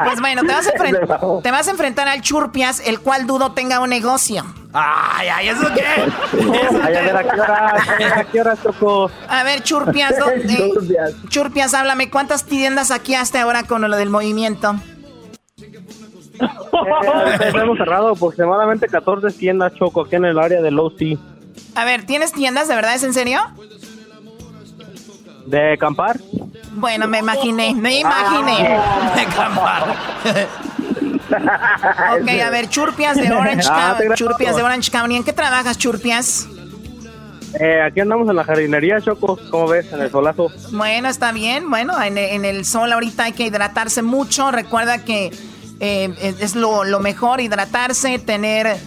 pues 0.05 0.21
bueno, 0.21 0.43
te 0.43 0.49
vas, 0.49 0.67
a 0.67 0.73
te 1.43 1.51
vas 1.53 1.69
a 1.69 1.71
enfrentar 1.71 2.09
al 2.09 2.23
Churpias, 2.23 2.83
el 2.85 2.99
cual 2.99 3.29
dudo 3.29 3.53
tenga 3.53 3.79
un 3.79 3.89
negocio. 3.89 4.45
Ay, 4.73 5.29
ay, 5.29 5.49
¿eso 5.49 5.69
qué? 5.73 5.85
Ay, 6.83 6.95
a 6.97 7.01
ver, 7.01 7.17
¿a 7.17 7.23
qué 7.23 7.41
hora, 7.41 7.77
a 8.17 8.25
qué 8.25 8.41
hora 8.41 8.57
tocó? 8.57 9.09
A 9.29 9.45
ver, 9.45 9.63
Churpias, 9.63 10.15
¿dónde? 10.19 10.75
Churpias, 11.29 11.73
háblame, 11.73 12.11
¿cuántas 12.11 12.45
tiendas 12.47 12.91
aquí 12.91 13.15
hasta 13.15 13.43
ahora 13.43 13.63
con 13.63 13.89
lo 13.89 13.97
del 13.97 14.11
movimiento? 14.11 14.75
Eh, 16.41 17.53
hemos 17.55 17.79
cerrado 17.79 18.09
aproximadamente 18.09 18.89
14 18.89 19.37
tiendas 19.37 19.75
Choco 19.75 20.03
aquí 20.03 20.17
en 20.17 20.25
el 20.25 20.39
área 20.39 20.61
de 20.61 20.71
Low 20.71 20.91
Sea. 20.97 21.17
A 21.75 21.85
ver, 21.85 22.05
¿tienes 22.07 22.33
tiendas 22.33 22.69
de 22.69 22.75
verdad? 22.75 22.95
¿Es 22.95 23.03
en 23.03 23.15
serio? 23.15 23.41
¿De 25.47 25.75
acampar? 25.75 26.19
Bueno, 26.73 27.07
me 27.07 27.19
imaginé, 27.19 27.75
me 27.75 28.01
imaginé. 28.01 28.77
Ah. 28.77 29.13
De 29.17 29.21
acampar. 29.23 29.97
ok, 32.21 32.29
a 32.29 32.51
ver, 32.51 32.69
Churpias 32.69 33.17
de 33.17 33.33
Orange 33.33 33.69
ah, 33.71 33.97
County. 33.99 34.15
Churpias 34.15 34.57
de 34.57 34.63
Orange 34.63 34.91
County. 34.91 35.17
¿En 35.17 35.25
qué 35.25 35.33
trabajas, 35.33 35.79
Churpias? 35.79 36.49
Eh, 37.61 37.81
aquí 37.83 38.01
andamos 38.01 38.29
en 38.29 38.35
la 38.35 38.43
jardinería, 38.43 39.01
Choco, 39.01 39.39
¿cómo 39.51 39.69
ves? 39.69 39.93
En 39.93 40.01
el 40.01 40.11
solazo. 40.11 40.51
Bueno, 40.73 41.09
está 41.09 41.31
bien. 41.31 41.71
Bueno, 41.71 42.01
en, 42.03 42.19
en 42.19 42.45
el 42.45 42.65
sol 42.65 42.93
ahorita 42.93 43.25
hay 43.25 43.33
que 43.33 43.47
hidratarse 43.47 44.03
mucho. 44.03 44.51
Recuerda 44.51 45.05
que 45.05 45.31
eh, 45.85 46.35
es 46.41 46.55
lo, 46.55 46.83
mejor 46.99 47.43
hidratarse, 47.43 48.19
tener 48.19 48.79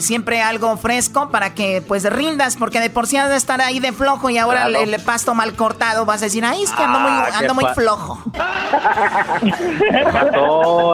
siempre 0.00 0.42
algo 0.42 0.76
fresco 0.76 1.30
para 1.30 1.54
que 1.54 1.82
pues 1.86 2.02
rindas, 2.10 2.56
porque 2.56 2.80
de 2.80 2.90
por 2.90 3.06
sí 3.06 3.16
has 3.16 3.28
de 3.30 3.36
estar 3.36 3.60
ahí 3.60 3.78
de 3.78 3.92
flojo 3.92 4.28
y 4.28 4.38
ahora 4.38 4.66
el, 4.66 5.00
pasto 5.02 5.34
mal 5.34 5.54
cortado 5.54 6.04
vas 6.04 6.22
a 6.22 6.24
decir, 6.24 6.44
ay, 6.44 6.64
es 6.64 6.70
que 6.72 6.82
ando 6.82 6.98
muy, 6.98 7.10
ah, 7.10 7.28
ando 7.38 7.54
muy 7.54 7.64
flojo. 7.74 8.18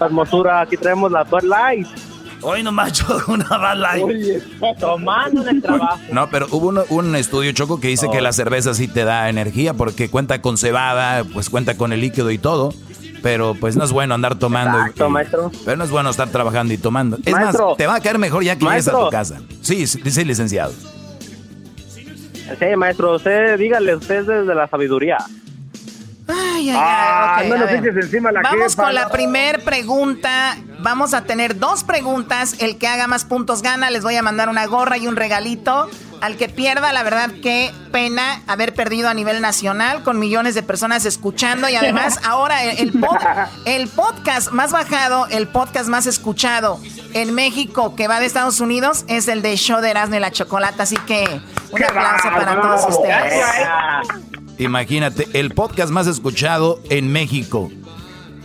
hermosura, 0.02 0.60
aquí 0.60 0.76
traemos 0.76 1.10
la 1.12 1.24
Light. 1.42 1.86
Hoy 2.42 2.62
nomás 2.62 2.92
yo 2.92 3.06
una 3.28 3.56
Bad 3.56 3.78
Light. 3.78 4.42
tomando 4.78 5.42
en 5.42 5.48
el 5.48 5.62
trabajo. 5.62 5.98
No, 6.12 6.28
pero 6.28 6.46
hubo 6.50 6.84
un, 6.90 7.16
estudio, 7.16 7.52
Choco, 7.52 7.80
que 7.80 7.88
dice 7.88 8.08
que 8.10 8.20
la 8.20 8.32
cerveza 8.32 8.74
sí 8.74 8.86
te 8.86 9.04
da 9.04 9.30
energía 9.30 9.72
porque 9.72 10.10
cuenta 10.10 10.42
con 10.42 10.58
cebada, 10.58 11.24
pues 11.24 11.48
cuenta 11.48 11.78
con 11.78 11.94
el 11.94 12.02
líquido 12.02 12.30
y 12.30 12.38
todo 12.38 12.74
pero 13.22 13.54
pues 13.54 13.76
no 13.76 13.84
es 13.84 13.92
bueno 13.92 14.14
andar 14.14 14.38
tomando. 14.38 14.78
maestro. 15.10 15.50
Pero 15.64 15.76
no 15.76 15.84
es 15.84 15.90
bueno 15.90 16.10
estar 16.10 16.28
trabajando 16.28 16.72
y 16.74 16.78
tomando. 16.78 17.18
Es 17.24 17.32
más, 17.32 17.56
te 17.76 17.86
va 17.86 17.96
a 17.96 18.00
caer 18.00 18.18
mejor 18.18 18.44
ya 18.44 18.56
que 18.56 18.64
llegues 18.64 18.88
a 18.88 18.92
tu 18.92 19.10
casa. 19.10 19.40
Sí, 19.60 19.86
sí, 19.86 20.24
licenciado. 20.24 20.72
Sí, 22.58 22.76
maestro, 22.76 23.16
usted, 23.16 23.58
dígale, 23.58 23.94
usted 23.96 24.20
es 24.20 24.26
desde 24.26 24.54
la 24.54 24.66
sabiduría. 24.68 25.18
Ay, 26.28 26.70
ay, 26.70 26.76
ay. 26.76 26.76
Ah, 26.76 27.36
Vamos 28.42 28.76
con 28.76 28.94
la 28.94 29.08
primer 29.08 29.64
pregunta. 29.64 30.56
Vamos 30.80 31.14
a 31.14 31.24
tener 31.24 31.58
dos 31.58 31.84
preguntas. 31.84 32.56
El 32.60 32.78
que 32.78 32.86
haga 32.86 33.06
más 33.06 33.24
puntos 33.24 33.62
gana. 33.62 33.90
Les 33.90 34.02
voy 34.02 34.16
a 34.16 34.22
mandar 34.22 34.48
una 34.48 34.66
gorra 34.66 34.96
y 34.98 35.06
un 35.06 35.16
regalito. 35.16 35.88
Al 36.20 36.36
que 36.36 36.48
pierda, 36.48 36.92
la 36.92 37.04
verdad, 37.04 37.30
qué 37.42 37.72
pena 37.92 38.42
haber 38.48 38.74
perdido 38.74 39.08
a 39.08 39.14
nivel 39.14 39.40
nacional 39.40 40.02
con 40.02 40.18
millones 40.18 40.56
de 40.56 40.64
personas 40.64 41.04
escuchando 41.04 41.68
y 41.68 41.76
además 41.76 42.18
ahora 42.24 42.64
el, 42.64 42.92
el 43.64 43.88
podcast 43.88 44.50
más 44.50 44.72
bajado, 44.72 45.28
el 45.28 45.46
podcast 45.46 45.88
más 45.88 46.06
escuchado 46.06 46.80
en 47.14 47.34
México 47.36 47.94
que 47.94 48.08
va 48.08 48.18
de 48.18 48.26
Estados 48.26 48.58
Unidos 48.58 49.04
es 49.06 49.28
el 49.28 49.42
de 49.42 49.56
Show 49.56 49.80
de 49.80 49.90
Erasmo 49.90 50.16
y 50.16 50.18
la 50.18 50.32
Chocolata. 50.32 50.82
Así 50.82 50.96
que 51.06 51.40
un 51.70 51.84
aplauso 51.84 52.30
para 52.30 52.60
todos 52.60 52.96
ustedes. 52.96 53.44
Imagínate, 54.58 55.28
el 55.34 55.52
podcast 55.54 55.90
más 55.90 56.06
escuchado 56.06 56.80
en 56.90 57.12
México 57.12 57.70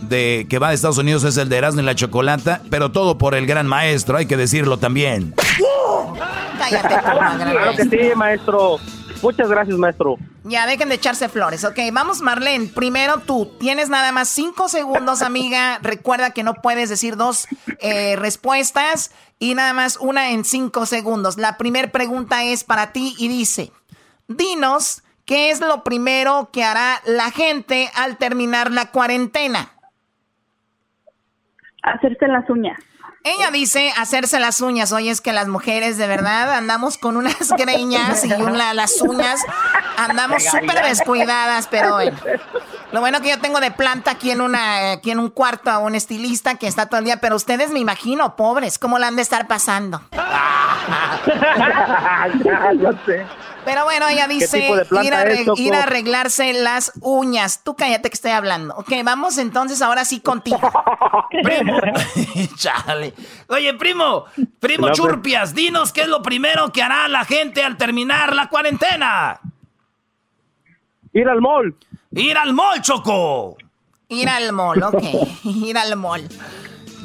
de 0.02 0.46
que 0.48 0.58
va 0.58 0.68
de 0.68 0.74
Estados 0.74 0.98
Unidos 0.98 1.24
es 1.24 1.36
el 1.36 1.48
de 1.48 1.56
Erasmo 1.56 1.80
y 1.80 1.84
la 1.84 1.94
Chocolata, 1.94 2.62
pero 2.70 2.92
todo 2.92 3.18
por 3.18 3.34
el 3.34 3.46
gran 3.46 3.66
maestro, 3.66 4.16
hay 4.16 4.26
que 4.26 4.36
decirlo 4.36 4.78
también. 4.78 5.34
Cállate, 6.58 6.88
Claro 6.88 7.76
que 7.76 7.84
sí, 7.84 8.14
maestro. 8.16 8.78
Muchas 9.22 9.48
gracias, 9.48 9.78
maestro. 9.78 10.16
Ya, 10.44 10.66
dejen 10.66 10.90
de 10.90 10.96
echarse 10.96 11.30
flores. 11.30 11.64
Ok, 11.64 11.78
vamos, 11.92 12.20
Marlene. 12.20 12.66
Primero 12.66 13.20
tú. 13.20 13.50
Tienes 13.58 13.88
nada 13.88 14.12
más 14.12 14.28
cinco 14.28 14.68
segundos, 14.68 15.22
amiga. 15.22 15.78
Recuerda 15.80 16.32
que 16.32 16.42
no 16.42 16.54
puedes 16.54 16.90
decir 16.90 17.16
dos 17.16 17.46
eh, 17.80 18.16
respuestas 18.16 19.12
y 19.38 19.54
nada 19.54 19.72
más 19.72 19.96
una 19.96 20.30
en 20.32 20.44
cinco 20.44 20.84
segundos. 20.84 21.38
La 21.38 21.56
primera 21.56 21.90
pregunta 21.90 22.44
es 22.44 22.64
para 22.64 22.92
ti 22.92 23.14
y 23.18 23.28
dice, 23.28 23.72
dinos, 24.28 25.03
¿qué 25.24 25.50
es 25.50 25.60
lo 25.60 25.84
primero 25.84 26.50
que 26.52 26.64
hará 26.64 27.00
la 27.06 27.30
gente 27.30 27.90
al 27.94 28.16
terminar 28.16 28.70
la 28.70 28.90
cuarentena? 28.90 29.72
Hacerse 31.82 32.26
las 32.28 32.48
uñas. 32.48 32.78
Ella 33.26 33.50
dice 33.50 33.90
hacerse 33.96 34.38
las 34.38 34.60
uñas. 34.60 34.92
Oye, 34.92 35.10
es 35.10 35.22
que 35.22 35.32
las 35.32 35.48
mujeres 35.48 35.96
de 35.96 36.06
verdad 36.06 36.52
andamos 36.52 36.98
con 36.98 37.16
unas 37.16 37.52
greñas 37.58 38.22
y 38.26 38.32
una, 38.34 38.74
las 38.74 39.00
uñas. 39.00 39.40
Andamos 39.96 40.44
súper 40.44 40.82
descuidadas, 40.84 41.66
pero 41.68 41.94
bueno. 41.94 42.18
Lo 42.92 43.00
bueno 43.00 43.22
que 43.22 43.30
yo 43.30 43.40
tengo 43.40 43.60
de 43.60 43.70
planta 43.70 44.10
aquí 44.12 44.30
en 44.30 44.42
una, 44.42 44.92
aquí 44.92 45.10
en 45.10 45.18
un 45.18 45.30
cuarto 45.30 45.70
a 45.70 45.78
un 45.78 45.94
estilista 45.94 46.56
que 46.56 46.66
está 46.66 46.86
todo 46.86 46.98
el 46.98 47.06
día, 47.06 47.16
pero 47.16 47.34
ustedes 47.34 47.70
me 47.70 47.78
imagino, 47.78 48.36
pobres, 48.36 48.78
¿cómo 48.78 48.98
la 48.98 49.08
han 49.08 49.16
de 49.16 49.22
estar 49.22 49.48
pasando? 49.48 50.02
Pero 53.64 53.84
bueno, 53.84 54.08
ella 54.08 54.28
dice 54.28 54.68
ir 55.02 55.74
a, 55.74 55.82
arreglarse 55.82 56.52
las 56.52 56.92
uñas. 57.00 57.62
Tú 57.64 57.74
cállate 57.76 58.10
que 58.10 58.14
estoy 58.14 58.32
hablando. 58.32 58.74
Ok, 58.76 58.92
vamos 59.04 59.38
entonces 59.38 59.80
ahora 59.82 60.04
sí 60.04 60.20
contigo. 60.20 60.58
primo. 61.42 61.78
Chale. 62.56 63.14
Oye, 63.48 63.74
primo, 63.74 64.24
primo. 64.60 64.90
Churpias, 64.92 65.54
dinos 65.54 65.92
qué 65.92 66.02
es 66.02 66.08
lo 66.08 66.22
primero 66.22 66.72
que 66.72 66.82
hará 66.82 67.08
la 67.08 67.24
gente 67.24 67.62
al 67.62 67.76
terminar 67.76 68.34
la 68.34 68.48
cuarentena. 68.48 69.40
Ir 71.12 71.28
al 71.28 71.40
mall. 71.40 71.74
Ir 72.12 72.36
al 72.36 72.52
mall, 72.52 72.82
Choco. 72.82 73.56
Ir 74.08 74.28
al 74.28 74.52
mall, 74.52 74.82
ok. 74.82 75.02
Ir 75.44 75.78
al 75.78 75.96
mall. 75.96 76.28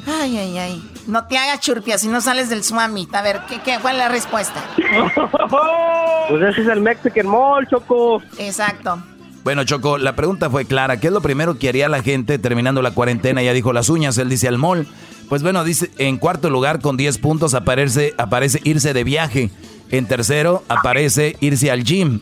Ay, 0.06 0.36
ay, 0.36 0.58
ay. 0.58 0.90
No 1.10 1.26
te 1.26 1.36
hagas 1.36 1.58
churpia 1.58 1.98
si 1.98 2.06
no 2.06 2.20
sales 2.20 2.48
del 2.48 2.62
swami. 2.62 3.08
A 3.12 3.20
ver, 3.20 3.40
¿qué, 3.48 3.60
qué, 3.62 3.78
¿cuál 3.82 3.96
es 3.96 3.98
la 3.98 4.08
respuesta? 4.08 4.64
pues 6.30 6.42
ese 6.42 6.62
es 6.62 6.68
el 6.68 6.80
Mexican 6.80 7.26
Mall, 7.26 7.66
Choco. 7.68 8.22
Exacto. 8.38 9.02
Bueno, 9.42 9.64
Choco, 9.64 9.98
la 9.98 10.14
pregunta 10.14 10.48
fue 10.50 10.66
clara. 10.66 11.00
¿Qué 11.00 11.08
es 11.08 11.12
lo 11.12 11.20
primero 11.20 11.58
que 11.58 11.68
haría 11.68 11.88
la 11.88 12.02
gente 12.02 12.38
terminando 12.38 12.80
la 12.80 12.92
cuarentena? 12.92 13.42
Ya 13.42 13.52
dijo 13.52 13.72
las 13.72 13.88
uñas, 13.88 14.18
él 14.18 14.28
dice 14.28 14.46
al 14.46 14.58
mall. 14.58 14.86
Pues 15.28 15.42
bueno, 15.42 15.64
dice, 15.64 15.90
en 15.98 16.16
cuarto 16.16 16.48
lugar 16.48 16.80
con 16.80 16.96
10 16.96 17.18
puntos 17.18 17.54
aparece, 17.54 18.14
aparece 18.16 18.60
irse 18.62 18.92
de 18.92 19.02
viaje. 19.02 19.50
En 19.90 20.06
tercero 20.06 20.62
aparece 20.68 21.36
irse 21.40 21.72
al 21.72 21.82
gym. 21.82 22.20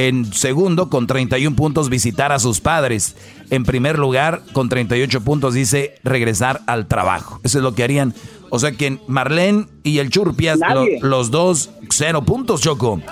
En 0.00 0.32
segundo, 0.32 0.88
con 0.88 1.06
31 1.06 1.54
puntos, 1.54 1.90
visitar 1.90 2.32
a 2.32 2.38
sus 2.38 2.62
padres. 2.62 3.16
En 3.50 3.64
primer 3.64 3.98
lugar, 3.98 4.40
con 4.54 4.70
38 4.70 5.20
puntos, 5.20 5.52
dice 5.52 5.96
regresar 6.02 6.62
al 6.66 6.86
trabajo. 6.86 7.38
Eso 7.44 7.58
es 7.58 7.62
lo 7.62 7.74
que 7.74 7.84
harían. 7.84 8.14
O 8.48 8.58
sea 8.58 8.72
que 8.72 8.98
Marlene 9.08 9.66
y 9.82 9.98
el 9.98 10.08
Churpias, 10.08 10.58
los 11.02 11.30
dos, 11.30 11.68
cero 11.90 12.22
puntos, 12.22 12.62
Choco. 12.62 13.02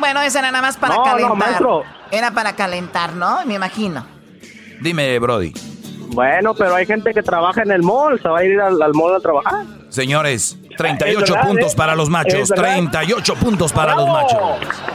Bueno, 0.00 0.22
eso 0.22 0.38
era 0.38 0.50
nada 0.50 0.62
más 0.62 0.78
para 0.78 0.96
calentar. 1.02 1.62
Era 2.10 2.30
para 2.30 2.56
calentar, 2.56 3.14
¿no? 3.14 3.44
Me 3.44 3.52
imagino. 3.52 4.06
Dime, 4.80 5.18
Brody. 5.18 5.52
Bueno, 6.12 6.54
pero 6.54 6.74
hay 6.74 6.86
gente 6.86 7.12
que 7.12 7.22
trabaja 7.22 7.60
en 7.60 7.72
el 7.72 7.82
mall, 7.82 8.18
se 8.22 8.26
va 8.26 8.38
a 8.38 8.44
ir 8.46 8.58
al, 8.58 8.78
mall 8.94 9.14
a 9.14 9.20
trabajar. 9.20 9.66
Señores, 9.90 10.56
38 10.78 11.34
puntos 11.42 11.72
¿eh? 11.72 11.76
para 11.76 11.94
los 11.94 12.08
machos, 12.08 12.48
38 12.48 13.34
puntos 13.34 13.72
para 13.72 13.94
los 13.94 14.08
machos. 14.08 14.38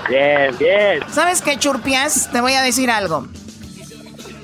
Bien, 0.10 0.58
bien. 0.58 1.02
¿Sabes 1.12 1.42
qué, 1.42 1.60
Churpias? 1.60 2.30
Te 2.32 2.42
voy 2.42 2.54
a 2.54 2.62
decir 2.62 2.90
algo. 2.90 3.28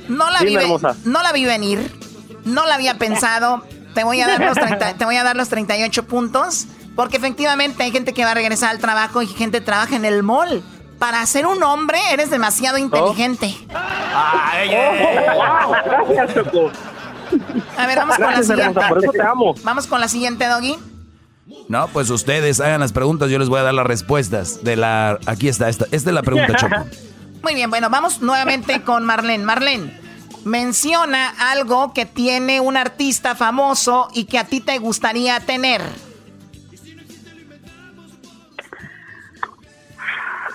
No 0.09 0.29
la, 0.29 0.41
vi, 0.41 0.57
no 1.05 1.23
la 1.23 1.31
vi 1.31 1.45
venir, 1.45 1.91
no 2.43 2.65
la 2.65 2.75
había 2.75 2.97
pensado. 2.97 3.63
Te 3.93 4.03
voy, 4.03 4.21
a 4.21 4.27
dar 4.27 4.41
los 4.41 4.57
te 4.97 5.05
voy 5.05 5.15
a 5.15 5.23
dar 5.23 5.35
los 5.35 5.49
38 5.49 6.05
puntos, 6.05 6.67
porque 6.95 7.17
efectivamente 7.17 7.83
hay 7.83 7.91
gente 7.91 8.13
que 8.13 8.23
va 8.23 8.31
a 8.31 8.35
regresar 8.35 8.71
al 8.71 8.79
trabajo 8.79 9.21
y 9.21 9.27
gente 9.27 9.59
que 9.59 9.65
trabaja 9.65 9.95
en 9.95 10.05
el 10.05 10.23
mall 10.23 10.63
para 10.99 11.25
ser 11.25 11.47
un 11.47 11.63
hombre 11.63 11.99
eres 12.11 12.29
demasiado 12.29 12.77
inteligente. 12.77 13.55
Ay, 13.73 14.69
gracias, 14.69 16.33
Choco. 16.33 16.71
A 17.77 17.87
ver, 17.87 17.97
vamos 17.97 18.17
con 18.17 18.31
la 18.31 18.43
siguiente. 18.43 18.81
Por 18.89 19.03
eso 19.03 19.11
te 19.11 19.21
amo. 19.21 19.55
Vamos 19.63 19.87
con 19.87 20.01
la 20.01 20.07
siguiente, 20.07 20.45
Doggy. 20.45 20.77
No, 21.69 21.87
pues 21.89 22.09
ustedes 22.09 22.59
hagan 22.61 22.79
las 22.79 22.91
preguntas, 22.91 23.29
yo 23.29 23.37
les 23.37 23.47
voy 23.47 23.59
a 23.59 23.63
dar 23.63 23.75
las 23.75 23.85
respuestas 23.85 24.63
de 24.63 24.75
la... 24.75 25.19
Aquí 25.27 25.47
está, 25.47 25.69
esta, 25.69 25.85
esta 25.91 26.09
es 26.09 26.13
la 26.15 26.23
pregunta, 26.23 26.55
Choco. 26.57 26.83
Muy 27.43 27.53
bien, 27.53 27.69
bueno, 27.69 27.91
vamos 27.91 28.21
nuevamente 28.21 28.81
con 28.81 29.05
Marlene. 29.05 29.45
Marlene, 29.45 29.93
menciona 30.45 31.29
algo 31.51 31.93
que 31.93 32.07
tiene 32.07 32.59
un 32.59 32.75
artista 32.75 33.35
famoso 33.35 34.07
y 34.15 34.25
que 34.25 34.39
a 34.39 34.45
ti 34.45 34.61
te 34.61 34.79
gustaría 34.79 35.39
tener. 35.41 35.83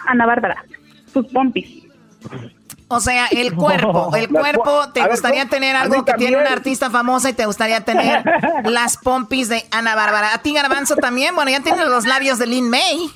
Ana 0.09 0.27
Bárbara, 0.27 0.65
sus 1.12 1.27
pompis. 1.28 1.84
O 2.89 3.01
sea, 3.01 3.27
el 3.28 3.55
cuerpo, 3.55 4.11
el 4.16 4.28
cuerpo, 4.28 4.89
¿te 4.93 5.06
gustaría 5.06 5.48
tener 5.48 5.74
algo 5.77 6.05
que 6.05 6.12
tiene 6.15 6.36
una 6.36 6.51
artista 6.51 6.90
famosa 6.90 7.31
y 7.31 7.32
te 7.32 7.47
gustaría 7.47 7.81
tener 7.82 8.24
las 8.65 8.97
pompis 8.97 9.48
de 9.48 9.65
Ana 9.70 9.94
Bárbara? 9.94 10.35
¿A 10.35 10.39
ti, 10.39 10.52
Garbanzo, 10.52 10.97
también? 10.97 11.35
Bueno, 11.35 11.51
ya 11.51 11.61
tienes 11.61 11.86
los 11.86 12.05
labios 12.06 12.39
de 12.39 12.47
Lin 12.47 12.69
May. 12.69 13.11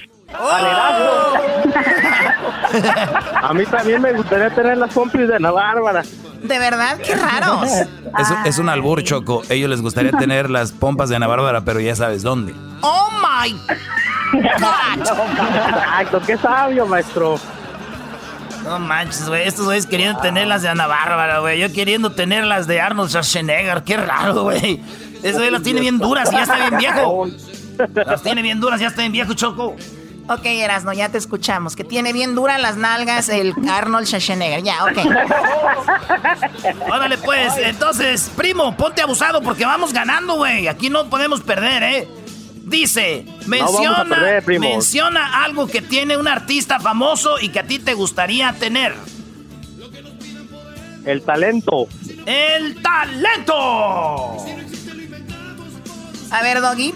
A 3.35 3.53
mí 3.55 3.65
también 3.65 4.03
me 4.03 4.13
gustaría 4.13 4.51
tener 4.51 4.77
las 4.77 4.93
pompis 4.93 5.27
de 5.29 5.37
Ana 5.37 5.51
Bárbara. 5.51 6.03
De 6.43 6.59
verdad, 6.59 6.99
qué 6.99 7.15
raros. 7.15 7.65
Es, 7.65 7.89
es, 8.45 8.59
un 8.59 8.69
albur, 8.69 9.03
Choco. 9.03 9.43
Ellos 9.49 9.71
les 9.71 9.81
gustaría 9.81 10.13
tener 10.19 10.51
las 10.51 10.73
pompas 10.73 11.09
de 11.09 11.17
Ana 11.17 11.27
Bárbara, 11.27 11.63
pero 11.63 11.81
ya 11.81 11.97
sabes 11.97 12.23
dónde. 12.23 12.55
¡Oh, 12.83 13.09
my 13.11 13.59
Exacto, 14.35 16.21
qué 16.27 16.37
sabio, 16.37 16.87
maestro. 16.87 17.39
No 18.65 18.79
manches, 18.79 19.29
güey. 19.29 19.47
Estos 19.47 19.65
güeyes 19.67 19.87
queriendo 19.87 20.21
tener 20.21 20.47
las 20.47 20.63
de 20.63 20.69
Ana 20.69 20.87
Bárbara, 20.87 21.39
güey. 21.39 21.59
Yo 21.61 21.73
queriendo 21.73 22.13
tener 22.13 22.45
las 22.45 22.67
de 22.67 22.81
Arnold 22.81 23.11
Schwarzenegger. 23.11 23.83
Qué 23.85 23.97
raro, 23.97 24.43
güey. 24.45 24.81
Eso 25.23 25.39
güey 25.39 25.51
las 25.51 25.63
tiene 25.63 25.81
bien 25.81 25.99
duras 25.99 26.29
y 26.33 26.37
ya 26.37 26.43
está 26.43 26.57
bien 26.57 26.79
viejo. 26.79 27.27
Las 27.95 28.23
tiene 28.23 28.43
bien 28.43 28.61
duras, 28.61 28.81
ya 28.81 28.89
está 28.89 29.03
bien 29.03 29.13
viejo, 29.13 29.35
Choco. 29.35 29.77
Ok, 30.31 30.45
Erasno, 30.45 30.93
ya 30.93 31.09
te 31.09 31.17
escuchamos. 31.17 31.75
Que 31.75 31.85
tiene 31.85 32.13
bien 32.13 32.35
duras 32.35 32.61
las 32.61 32.77
nalgas 32.77 33.31
el 33.31 33.55
Arnold 33.71 34.07
Schwarzenegger. 34.07 34.63
Ya, 34.63 34.85
ok. 34.85 34.99
Órale, 36.93 37.17
pues. 37.19 37.57
Entonces, 37.57 38.31
primo, 38.37 38.77
ponte 38.77 39.01
abusado 39.01 39.41
porque 39.41 39.65
vamos 39.65 39.93
ganando, 39.93 40.35
güey. 40.35 40.69
Aquí 40.69 40.91
no 40.91 41.09
podemos 41.09 41.41
perder, 41.41 41.83
¿eh? 41.83 42.09
Dice, 42.69 43.25
menciona, 43.47 44.43
menciona 44.61 45.45
algo 45.45 45.67
que 45.67 45.81
tiene 45.81 46.17
un 46.17 46.29
artista 46.29 46.79
famoso 46.79 47.41
y 47.41 47.49
que 47.49 47.61
a 47.61 47.67
ti 47.67 47.79
te 47.79 47.95
gustaría 47.95 48.53
tener. 48.53 48.95
El 51.07 51.23
talento. 51.23 51.89
El 52.27 52.83
talento. 52.83 54.37
A 56.31 56.43
ver, 56.43 56.61
Doggy. 56.61 56.95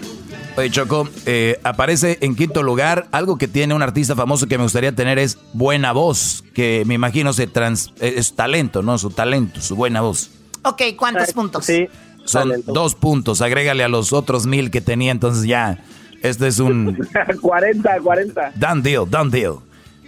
Oye, 0.55 0.69
Choco, 0.69 1.09
eh, 1.25 1.59
aparece 1.63 2.19
en 2.21 2.35
quinto 2.35 2.61
lugar 2.61 3.07
algo 3.11 3.39
que 3.39 3.47
tiene 3.47 3.73
un 3.73 3.81
artista 3.81 4.15
famoso 4.15 4.47
que 4.47 4.59
me 4.59 4.63
gustaría 4.63 4.93
tener 4.93 5.17
es 5.17 5.39
buena 5.53 5.91
voz, 5.91 6.43
que 6.53 6.83
me 6.85 6.93
imagino 6.93 7.33
se 7.33 7.47
trans, 7.47 7.91
es 7.99 8.35
talento, 8.35 8.83
¿no? 8.83 8.99
Su 8.99 9.09
talento, 9.09 9.59
su 9.61 9.75
buena 9.75 10.01
voz. 10.01 10.29
Ok, 10.63 10.81
¿cuántos 10.95 11.33
puntos? 11.33 11.65
Sí. 11.65 11.87
Son 12.25 12.51
dos 12.65 12.95
puntos, 12.95 13.41
agrégale 13.41 13.83
a 13.83 13.87
los 13.87 14.13
otros 14.13 14.45
mil 14.45 14.71
que 14.71 14.81
tenía, 14.81 15.11
entonces 15.11 15.45
ya, 15.45 15.83
este 16.21 16.47
es 16.47 16.59
un... 16.59 16.97
40, 17.41 17.99
40. 18.01 18.53
Done 18.55 18.81
deal, 18.81 19.09
done 19.09 19.29
deal. 19.29 19.55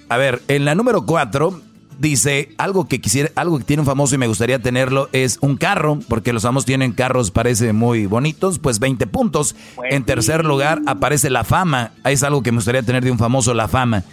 A 0.07 0.17
ver, 0.17 0.41
en 0.47 0.65
la 0.65 0.75
número 0.75 1.05
cuatro 1.05 1.61
dice, 1.99 2.49
algo 2.57 2.87
que 2.87 2.99
quisiera, 3.01 3.31
algo 3.35 3.57
que 3.57 3.63
tiene 3.63 3.81
un 3.81 3.85
famoso 3.85 4.15
y 4.15 4.17
me 4.17 4.27
gustaría 4.27 4.59
tenerlo 4.59 5.09
es 5.11 5.37
un 5.41 5.57
carro, 5.57 5.99
porque 6.07 6.33
los 6.33 6.43
famosos 6.43 6.65
tienen 6.65 6.91
carros, 6.91 7.31
parece 7.31 7.73
muy 7.73 8.05
bonitos, 8.05 8.59
pues 8.59 8.79
20 8.79 9.07
puntos. 9.07 9.55
Pues 9.75 9.93
en 9.93 10.03
tercer 10.03 10.45
lugar 10.45 10.81
aparece 10.85 11.29
la 11.29 11.43
fama, 11.43 11.91
es 12.03 12.23
algo 12.23 12.43
que 12.43 12.51
me 12.51 12.57
gustaría 12.57 12.83
tener 12.83 13.03
de 13.03 13.11
un 13.11 13.17
famoso, 13.17 13.53
la 13.53 13.67
fama. 13.67 14.03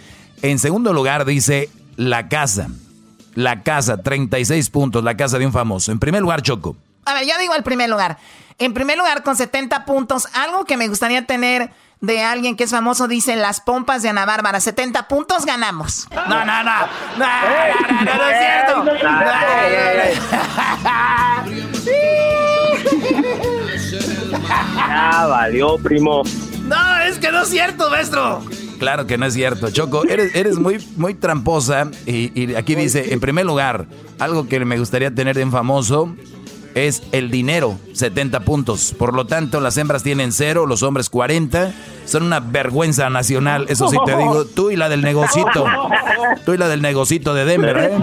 En 0.41 0.59
segundo 0.59 0.93
lugar 0.93 1.25
dice 1.25 1.69
la 1.95 2.27
casa, 2.27 2.69
la 3.35 3.63
casa, 3.63 3.97
36 3.97 4.69
puntos, 4.69 5.03
la 5.03 5.15
casa 5.17 5.37
de 5.39 5.45
un 5.45 5.53
famoso. 5.53 5.91
En 5.91 5.99
primer 5.99 6.21
lugar, 6.21 6.41
Choco. 6.41 6.75
A 7.05 7.13
ver, 7.13 7.27
yo 7.27 7.37
digo 7.39 7.55
el 7.55 7.63
primer 7.63 7.89
lugar. 7.89 8.17
En 8.59 8.73
primer 8.73 8.97
lugar, 8.97 9.23
con 9.23 9.35
70 9.35 9.85
puntos, 9.85 10.27
algo 10.33 10.65
que 10.65 10.77
me 10.77 10.87
gustaría 10.87 11.25
tener 11.25 11.71
de 12.03 12.21
alguien 12.21 12.55
que 12.57 12.65
es 12.65 12.71
famoso 12.71 13.07
dice 13.07 13.37
las 13.37 13.61
pompas 13.61 14.01
de 14.01 14.09
Ana 14.09 14.25
Bárbara. 14.25 14.59
70 14.59 15.07
puntos 15.07 15.45
ganamos. 15.45 16.09
No, 16.13 16.25
no, 16.27 16.45
no. 16.45 16.63
No, 16.63 16.87
no, 17.17 17.25
no, 18.03 18.29
es 18.29 18.39
cierto. 18.39 18.85
Ya 24.75 25.27
valió, 25.27 25.77
primo. 25.77 26.23
No, 26.63 26.97
es 27.01 27.19
que 27.19 27.31
no 27.31 27.43
es 27.43 27.49
cierto, 27.49 27.89
maestro. 27.89 28.43
Claro 28.79 29.07
que 29.07 29.17
no 29.17 29.25
es 29.25 29.33
cierto. 29.33 29.71
Choco, 29.71 30.03
eres, 30.05 30.35
eres 30.35 30.57
muy, 30.57 30.85
muy 30.97 31.13
tramposa. 31.13 31.89
Y, 32.05 32.31
y 32.39 32.55
aquí 32.55 32.75
dice, 32.75 33.13
en 33.13 33.19
primer 33.19 33.45
lugar, 33.45 33.87
algo 34.19 34.47
que 34.47 34.63
me 34.65 34.77
gustaría 34.77 35.13
tener 35.13 35.35
de 35.37 35.43
un 35.43 35.51
famoso 35.51 36.15
es 36.75 37.03
el 37.11 37.29
dinero, 37.31 37.77
70 37.93 38.41
puntos. 38.41 38.93
Por 38.97 39.13
lo 39.13 39.25
tanto, 39.25 39.59
las 39.59 39.77
hembras 39.77 40.03
tienen 40.03 40.31
cero, 40.31 40.65
los 40.65 40.83
hombres 40.83 41.09
40. 41.09 41.73
Son 42.05 42.23
una 42.23 42.39
vergüenza 42.39 43.09
nacional, 43.09 43.65
eso 43.69 43.87
sí 43.89 43.97
te 44.05 44.15
digo. 44.17 44.45
Tú 44.45 44.71
y 44.71 44.75
la 44.75 44.89
del 44.89 45.01
negocito. 45.01 45.65
Tú 46.45 46.53
y 46.53 46.57
la 46.57 46.67
del 46.67 46.81
negocito 46.81 47.33
de 47.33 47.45
Denver, 47.45 47.77
¿eh? 47.77 47.97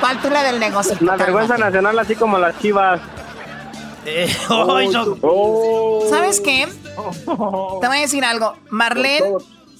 ¿Cuál 0.00 0.20
tú 0.20 0.30
la 0.30 0.42
del 0.42 0.58
negocito? 0.58 0.98
Una 1.00 1.16
vergüenza 1.16 1.56
nacional, 1.56 1.98
así 1.98 2.16
como 2.16 2.38
las 2.38 2.58
chivas. 2.58 3.00
Eh, 4.04 4.32
oh, 4.48 6.06
¿Sabes 6.08 6.40
qué? 6.40 6.68
Te 7.80 7.86
voy 7.86 7.98
a 7.98 8.00
decir 8.00 8.24
algo. 8.24 8.54
Marlene, 8.70 9.32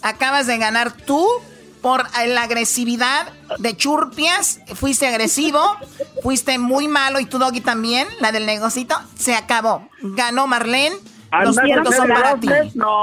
acabas 0.03 0.47
de 0.47 0.59
ganar 0.59 0.93
tú 0.93 1.27
por 1.87 2.05
la 2.27 2.43
agresividad 2.43 3.29
de 3.59 3.77
Churpias. 3.77 4.59
Fuiste 4.75 5.07
agresivo, 5.07 5.61
fuiste 6.21 6.59
muy 6.59 6.89
malo 6.89 7.21
y 7.21 7.27
tu 7.27 7.39
doggy 7.39 7.61
también, 7.61 8.09
la 8.19 8.33
del 8.33 8.45
negocito. 8.45 8.97
Se 9.17 9.37
acabó. 9.37 9.89
Ganó 10.03 10.49
Marlene. 10.49 10.97
Los 11.45 11.57
puntos 11.57 11.95
son 11.95 12.09
para 12.09 12.41
ti. 12.41 12.49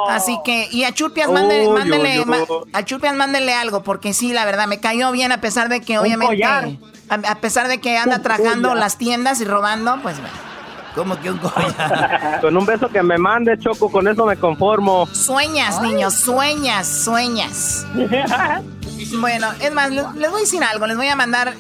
Así 0.10 0.38
que, 0.44 0.68
y 0.70 0.84
a 0.84 0.94
Churpias 0.94 1.32
mándele, 1.32 2.26
a 2.74 2.84
Churpias 2.84 3.16
mándele 3.16 3.54
algo, 3.54 3.84
porque 3.84 4.12
sí, 4.12 4.34
la 4.34 4.44
verdad, 4.44 4.68
me 4.68 4.82
cayó 4.82 5.14
bien 5.14 5.32
a 5.32 5.40
pesar 5.40 5.70
de 5.70 5.80
que 5.80 5.98
obviamente, 5.98 6.44
a, 6.44 7.36
pesar 7.36 7.70
de 7.70 7.80
que 7.80 7.98
anda 7.98 8.22
trajando 8.22 8.76
las 8.76 8.98
tiendas 8.98 9.40
y 9.40 9.46
robando, 9.46 9.98
pues 10.04 10.18
¿Cómo 10.95 11.20
que 11.20 11.32
un 11.32 11.38
collar? 11.38 12.40
con 12.41 12.56
un 12.56 12.65
beso 12.65 12.90
que 12.90 13.02
me 13.02 13.18
mande, 13.18 13.57
Choco, 13.57 13.91
con 13.91 14.07
eso 14.07 14.26
me 14.26 14.38
conformo. 14.38 15.07
Sueñas, 15.07 15.82
niños, 15.82 16.14
sueñas, 16.14 16.88
sueñas. 16.88 17.86
bueno, 19.20 19.48
es 19.61 19.74
más, 19.74 19.91
les, 19.91 20.03
voy 20.30 20.38
a 20.38 20.44
decir 20.44 20.64
algo, 20.64 20.88
les 20.88 20.98
voy 20.98 21.07
a 21.07 21.15
mandar 21.15 21.53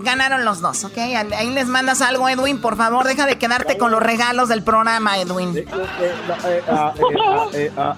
Ganaron 0.00 0.44
los 0.44 0.60
dos, 0.60 0.84
¿ok? 0.84 0.96
Ahí 0.96 1.52
les 1.52 1.66
mandas 1.66 2.02
algo, 2.02 2.28
Edwin. 2.28 2.60
Por 2.60 2.76
favor, 2.76 3.04
deja 3.04 3.26
de 3.26 3.36
quedarte 3.36 3.78
con 3.78 3.90
los 3.90 4.00
regalos 4.00 4.48
del 4.48 4.62
programa, 4.62 5.18
Edwin. 5.18 5.56
Eh, 5.56 5.66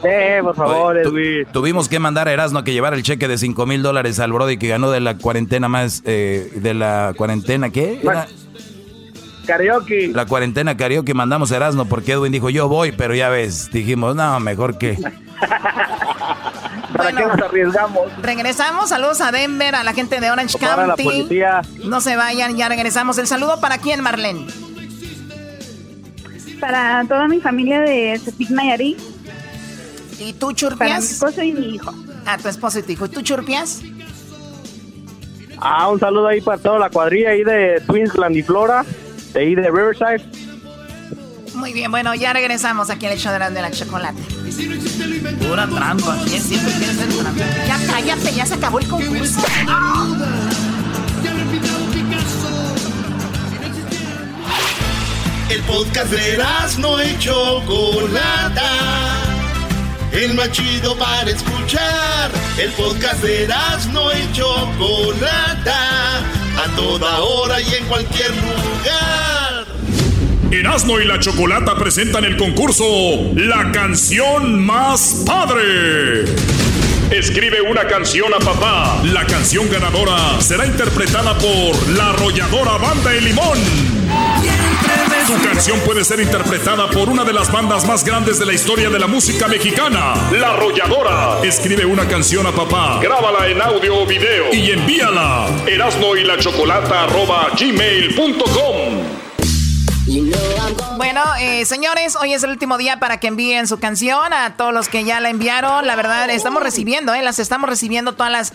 eh, 0.05 0.41
por 0.43 0.57
favor, 0.57 0.97
Edwin. 0.97 1.47
tuvimos 1.53 1.91
que 1.91 1.99
mandar 1.99 2.27
a 2.29 2.33
Erasmo 2.33 2.65
que 2.65 2.73
llevar 2.73 2.95
el 2.95 3.03
cheque 3.03 3.29
de 3.29 3.37
5 3.37 3.67
mil 3.67 3.83
dólares 3.83 4.19
al 4.19 4.33
Brody 4.33 4.57
que 4.57 4.69
ganó 4.69 4.91
de 4.91 5.01
la 5.01 5.19
cuarentena 5.19 5.69
más. 5.69 6.03
Eh, 6.07 6.51
de 6.55 6.73
la 6.73 7.13
cuarentena, 7.17 7.69
¿qué? 7.69 8.01
Karaoke. 9.51 10.13
La 10.15 10.27
cuarentena 10.27 10.77
karaoke 10.77 11.13
mandamos 11.13 11.51
a 11.51 11.57
Erasmo 11.57 11.87
porque 11.87 12.13
Edwin 12.13 12.31
dijo 12.31 12.51
yo 12.51 12.69
voy, 12.69 12.93
pero 12.93 13.17
ya 13.17 13.31
ves, 13.31 13.69
dijimos, 13.73 14.15
no, 14.15 14.39
mejor 14.39 14.79
que. 14.79 14.97
¿Para 16.97 17.13
qué 17.13 17.27
nos 17.27 17.41
arriesgamos? 17.41 18.13
Regresamos, 18.23 18.91
saludos 18.91 19.21
a 19.21 19.33
Denver, 19.33 19.75
a 19.75 19.83
la 19.83 19.93
gente 19.93 20.21
de 20.21 20.31
Orange 20.31 20.57
County. 20.59 21.27
No 21.85 22.01
se 22.01 22.15
vayan, 22.15 22.57
ya 22.57 22.69
regresamos. 22.69 23.19
El 23.19 23.27
saludo 23.27 23.61
para 23.61 23.79
quién, 23.79 24.03
Marlene. 24.03 24.47
Para 26.61 27.05
toda 27.09 27.27
mi 27.27 27.41
familia 27.41 27.81
de 27.81 28.21
Cepit 28.23 28.51
Nayarit. 28.51 28.99
¿Y 30.21 30.35
tú, 30.35 30.53
Churpias? 30.53 30.79
Para 30.79 31.01
mi 31.01 31.07
esposo 31.07 31.43
y 31.43 31.53
mi 31.53 31.75
hijo. 31.75 31.93
A 32.27 32.39
tu 32.39 32.49
esposo 32.49 32.79
y 32.79 32.83
tu 32.83 32.93
hijo. 32.93 33.07
¿Y 33.07 33.09
tú, 33.09 33.23
Churpias? 33.23 33.83
Ah, 35.59 35.89
un 35.89 35.99
saludo 35.99 36.29
ahí 36.29 36.41
para 36.41 36.59
toda 36.59 36.79
la 36.79 36.91
cuadrilla 36.91 37.31
ahí 37.31 37.43
de 37.43 37.83
Twinsland 37.87 38.37
y 38.37 38.43
Flora, 38.43 38.85
de 39.33 39.41
ahí 39.41 39.55
de 39.55 39.71
Riverside. 39.71 40.23
Muy 41.55 41.73
bien, 41.73 41.91
bueno, 41.91 42.15
ya 42.15 42.33
regresamos 42.33 42.91
aquí 42.91 43.07
al 43.07 43.13
hecho 43.13 43.31
de 43.33 43.39
la, 43.39 43.51
de 43.51 43.61
la 43.61 43.71
chocolate. 43.71 44.23
Pura 45.47 45.67
trampa. 45.67 46.17
¿Quién 46.27 46.43
siempre 46.43 46.73
quiere 46.73 46.95
ser 46.95 47.09
trampa? 47.09 47.45
Ya 47.67 47.79
cállate, 47.87 48.35
ya 48.35 48.47
se 48.47 48.55
acabó 48.55 48.79
el 48.79 48.89
concurso. 48.89 49.41
El 55.51 55.61
podcast 55.63 56.13
de 56.13 56.39
no 56.79 57.03
y 57.03 57.19
Chocolata. 57.19 59.40
El 60.13 60.35
más 60.35 60.51
chido 60.51 60.97
para 60.97 61.31
escuchar. 61.31 62.31
El 62.59 62.71
podcast 62.73 63.23
de 63.23 63.47
no 63.93 64.11
y 64.13 64.33
Chocolata. 64.33 66.19
A 66.19 66.77
toda 66.77 67.21
hora 67.21 67.61
y 67.61 67.75
en 67.75 67.85
cualquier 67.87 68.31
lugar. 68.31 69.67
Erasmo 70.51 70.99
y 70.99 71.05
la 71.05 71.21
Chocolata 71.21 71.77
presentan 71.77 72.25
el 72.25 72.37
concurso 72.37 72.85
La 73.37 73.71
canción 73.71 74.65
más 74.65 75.23
padre. 75.25 76.25
Escribe 77.13 77.61
una 77.63 77.87
canción 77.87 78.35
a 78.35 78.39
papá. 78.39 79.01
La 79.05 79.25
canción 79.27 79.71
ganadora 79.71 80.41
será 80.41 80.67
interpretada 80.67 81.39
por 81.39 81.89
la 81.91 82.11
arrolladora 82.11 82.79
Banda 82.79 83.15
El 83.15 83.25
Limón. 83.27 84.00
Su 85.27 85.41
canción 85.43 85.79
puede 85.81 86.05
ser 86.05 86.21
interpretada 86.21 86.89
por 86.91 87.09
una 87.09 87.25
de 87.25 87.33
las 87.33 87.53
bandas 87.53 87.87
más 87.87 88.05
grandes 88.05 88.39
de 88.39 88.47
la 88.47 88.53
historia 88.53 88.91
de 88.91 88.99
la 88.99 89.07
música 89.07 89.47
mexicana, 89.47 90.15
La 90.33 90.51
Arrolladora. 90.51 91.39
Escribe 91.45 91.85
una 91.85 92.09
canción 92.09 92.47
a 92.47 92.53
papá, 92.53 92.99
grábala 93.01 93.47
en 93.47 93.63
audio 93.63 94.01
o 94.01 94.07
video 94.07 94.53
y 94.53 94.73
envíala. 94.73 95.47
Erasmo 95.67 96.17
y 96.17 96.25
la 96.25 96.37
Chocolata 96.39 97.05
arroba 97.05 97.49
gmail.com. 97.59 99.21
Bueno, 100.97 101.23
eh, 101.39 101.65
señores, 101.65 102.17
hoy 102.17 102.35
es 102.35 102.43
el 102.43 102.51
último 102.51 102.77
día 102.79 102.99
para 102.99 103.21
que 103.21 103.29
envíen 103.29 103.69
su 103.69 103.79
canción 103.79 104.33
a 104.33 104.57
todos 104.57 104.75
los 104.75 104.89
que 104.89 105.05
ya 105.05 105.21
la 105.21 105.31
enviaron. 105.31 105.87
La 105.87 105.95
verdad, 105.95 106.29
estamos 106.31 106.63
recibiendo, 106.63 107.15
eh, 107.15 107.23
las 107.23 107.39
estamos 107.39 107.69
recibiendo 107.69 108.15
todas 108.15 108.33
las 108.33 108.53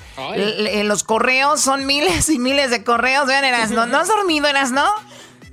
los 0.84 1.04
correos. 1.06 1.62
Son 1.62 1.86
miles 1.86 2.28
y 2.30 2.40
miles 2.40 2.72
de 2.72 2.84
correos. 2.84 3.28
Vean, 3.28 3.46
Eras, 3.46 3.72
¿no, 3.72 3.86
¿no 3.86 4.00
has 4.00 4.10
dormido, 4.10 4.48
Eras, 4.48 4.72
no? 4.72 4.86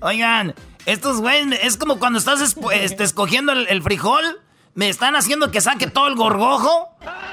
Oigan, 0.02 0.54
estos 0.84 1.20
güeyes, 1.20 1.60
es 1.62 1.76
como 1.76 1.98
cuando 1.98 2.18
estás 2.18 2.56
este, 2.72 3.04
escogiendo 3.04 3.52
el, 3.52 3.82
frijol. 3.82 4.40
Me 4.74 4.88
están 4.88 5.16
haciendo 5.16 5.50
que 5.50 5.60
saque 5.60 5.86
todo 5.86 6.08
el 6.08 6.14
gorgojo 6.14 6.88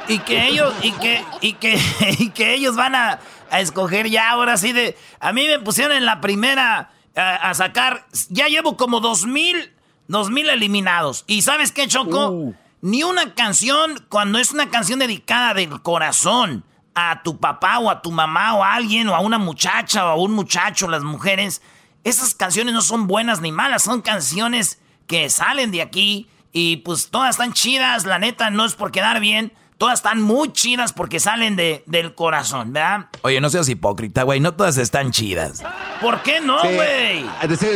y 0.09 0.19
que 0.19 0.47
ellos 0.47 0.73
y 0.81 0.91
que 0.91 1.23
y 1.39 1.53
que 1.53 1.79
y 2.19 2.29
que 2.31 2.53
ellos 2.53 2.75
van 2.75 2.95
a, 2.95 3.19
a 3.49 3.61
escoger 3.61 4.09
ya 4.09 4.31
ahora 4.31 4.57
sí 4.57 4.73
de 4.73 4.97
a 5.21 5.31
mí 5.31 5.47
me 5.47 5.57
pusieron 5.59 5.95
en 5.95 6.05
la 6.05 6.19
primera 6.19 6.91
a, 7.15 7.53
sacar. 7.53 8.05
Ya 8.29 8.47
llevo 8.47 8.77
como 8.77 8.99
dos 8.99 9.25
mil, 9.25 9.73
dos 10.07 10.29
mil 10.29 10.49
eliminados. 10.49 11.23
¿Y 11.27 11.41
sabes 11.41 11.71
qué, 11.71 11.87
Choco? 11.87 12.29
Uh. 12.29 12.55
Ni 12.81 13.03
una 13.03 13.33
canción, 13.33 14.05
cuando 14.09 14.39
es 14.39 14.51
una 14.51 14.69
canción 14.69 14.99
dedicada 14.99 15.53
del 15.53 15.81
corazón 15.81 16.63
a 16.95 17.21
tu 17.23 17.37
papá 17.37 17.79
o 17.79 17.89
a 17.89 18.01
tu 18.01 18.11
mamá 18.11 18.55
o 18.55 18.63
a 18.63 18.73
alguien 18.73 19.09
o 19.09 19.15
a 19.15 19.19
una 19.19 19.37
muchacha 19.37 20.05
o 20.05 20.09
a 20.09 20.15
un 20.15 20.31
muchacho, 20.31 20.87
las 20.87 21.03
mujeres, 21.03 21.61
esas 22.03 22.34
canciones 22.35 22.73
no 22.73 22.81
son 22.81 23.07
buenas 23.07 23.41
ni 23.41 23.51
malas, 23.51 23.84
son 23.84 24.01
canciones 24.01 24.80
que 25.07 25.30
salen 25.30 25.71
de 25.71 25.81
aquí 25.81 26.30
y 26.51 26.77
pues 26.77 27.09
todas 27.09 27.31
están 27.31 27.53
chidas, 27.53 28.05
la 28.05 28.19
neta 28.19 28.49
no 28.49 28.65
es 28.65 28.76
por 28.76 28.91
quedar 28.91 29.19
bien, 29.19 29.53
Todas 29.80 29.99
están 29.99 30.21
muy 30.21 30.51
chidas 30.51 30.91
porque 30.91 31.21
salen 31.21 31.55
de, 31.55 31.84
del 31.85 32.13
corazón, 32.13 32.73
¿verdad? 32.73 33.05
Oye, 33.21 33.39
no 33.39 33.49
seas 33.49 33.69
hipócrita, 33.69 34.23
güey. 34.23 34.41
No 34.41 34.53
todas 34.53 34.77
están 34.77 35.11
chidas. 35.11 35.63
¿Por 36.01 36.21
qué 36.21 36.41
no, 36.41 36.59
güey? 36.61 37.26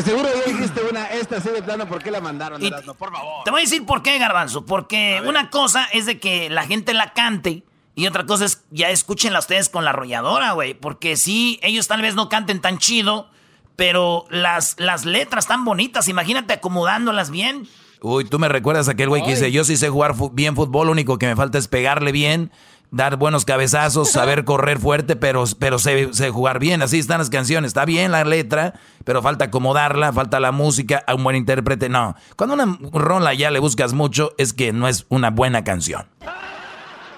seguro 0.03 0.27
ya 0.35 0.51
dijiste 0.51 0.81
una, 0.81 1.05
esta 1.05 1.39
sí 1.39 1.47
de 1.47 1.63
plano, 1.63 1.87
¿por 1.87 2.03
qué 2.03 2.11
la 2.11 2.19
mandaron? 2.19 2.61
por 2.99 3.13
favor. 3.13 3.45
Te 3.45 3.51
voy 3.51 3.61
a 3.61 3.63
decir 3.63 3.85
por 3.85 4.03
qué, 4.03 4.19
Garbanzo. 4.19 4.65
Porque 4.65 5.23
una 5.25 5.49
cosa 5.49 5.87
es 5.93 6.05
de 6.05 6.19
que 6.19 6.49
la 6.49 6.65
gente 6.65 6.93
la 6.93 7.13
cante 7.13 7.63
y 7.95 8.05
otra 8.05 8.25
cosa 8.25 8.43
es 8.43 8.65
ya 8.69 8.89
escúchenla 8.89 9.39
ustedes 9.39 9.69
con 9.69 9.85
la 9.85 9.91
arrolladora, 9.91 10.51
güey. 10.51 10.73
Porque 10.73 11.15
sí, 11.15 11.57
ellos 11.63 11.87
tal 11.87 12.01
vez 12.01 12.15
no 12.15 12.27
canten 12.27 12.59
tan 12.59 12.79
chido, 12.79 13.29
pero 13.75 14.25
las, 14.29 14.75
las 14.79 15.05
letras 15.05 15.47
tan 15.47 15.65
bonitas, 15.65 16.07
imagínate 16.07 16.53
acomodándolas 16.53 17.29
bien. 17.29 17.67
Uy, 18.01 18.25
tú 18.25 18.37
me 18.37 18.49
recuerdas 18.49 18.89
a 18.89 18.91
aquel 18.91 19.09
güey 19.09 19.23
que 19.23 19.31
dice, 19.31 19.51
yo 19.51 19.63
sí 19.63 19.77
sé 19.77 19.89
jugar 19.89 20.13
bien 20.33 20.55
fútbol, 20.55 20.87
lo 20.87 20.91
único 20.91 21.17
que 21.17 21.27
me 21.27 21.35
falta 21.35 21.57
es 21.57 21.69
pegarle 21.69 22.11
bien, 22.11 22.51
dar 22.91 23.15
buenos 23.17 23.43
cabezazos, 23.45 24.11
saber 24.11 24.43
correr 24.45 24.79
fuerte, 24.79 25.15
pero, 25.15 25.45
pero 25.57 25.79
sé, 25.79 26.09
jugar 26.29 26.59
bien. 26.59 26.81
Así 26.81 26.99
están 26.99 27.19
las 27.19 27.29
canciones. 27.29 27.69
Está 27.69 27.85
bien 27.85 28.11
la 28.11 28.23
letra, 28.23 28.73
pero 29.03 29.21
falta 29.21 29.45
acomodarla, 29.45 30.13
falta 30.13 30.39
la 30.39 30.51
música, 30.51 31.03
a 31.07 31.15
un 31.15 31.23
buen 31.23 31.35
intérprete. 31.35 31.89
No, 31.89 32.15
cuando 32.35 32.53
una 32.55 32.77
rola 32.91 33.33
ya 33.33 33.51
le 33.51 33.59
buscas 33.59 33.93
mucho, 33.93 34.33
es 34.37 34.53
que 34.53 34.73
no 34.73 34.87
es 34.87 35.05
una 35.09 35.31
buena 35.31 35.63
canción. 35.63 36.05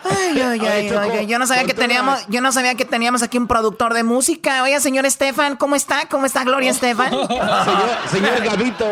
Ay, 0.10 0.42
ay, 0.42 0.62
ay, 0.66 1.28
yo 1.28 1.40
no 1.40 1.48
sabía 1.48 1.66
que 1.66 1.74
teníamos, 1.74 2.26
yo 2.28 2.42
no 2.42 2.52
sabía 2.52 2.76
que 2.76 2.86
teníamos 2.86 3.24
aquí 3.24 3.38
un 3.38 3.48
productor 3.48 3.94
de 3.94 4.04
música. 4.04 4.64
Oye, 4.64 4.80
señor 4.80 5.06
Estefan, 5.06 5.56
¿cómo 5.56 5.76
está? 5.76 6.08
¿Cómo 6.10 6.26
está 6.26 6.44
Gloria 6.44 6.72
Estefan? 6.72 7.10
señor, 8.10 8.40
señor 8.40 8.44
Gavito, 8.44 8.86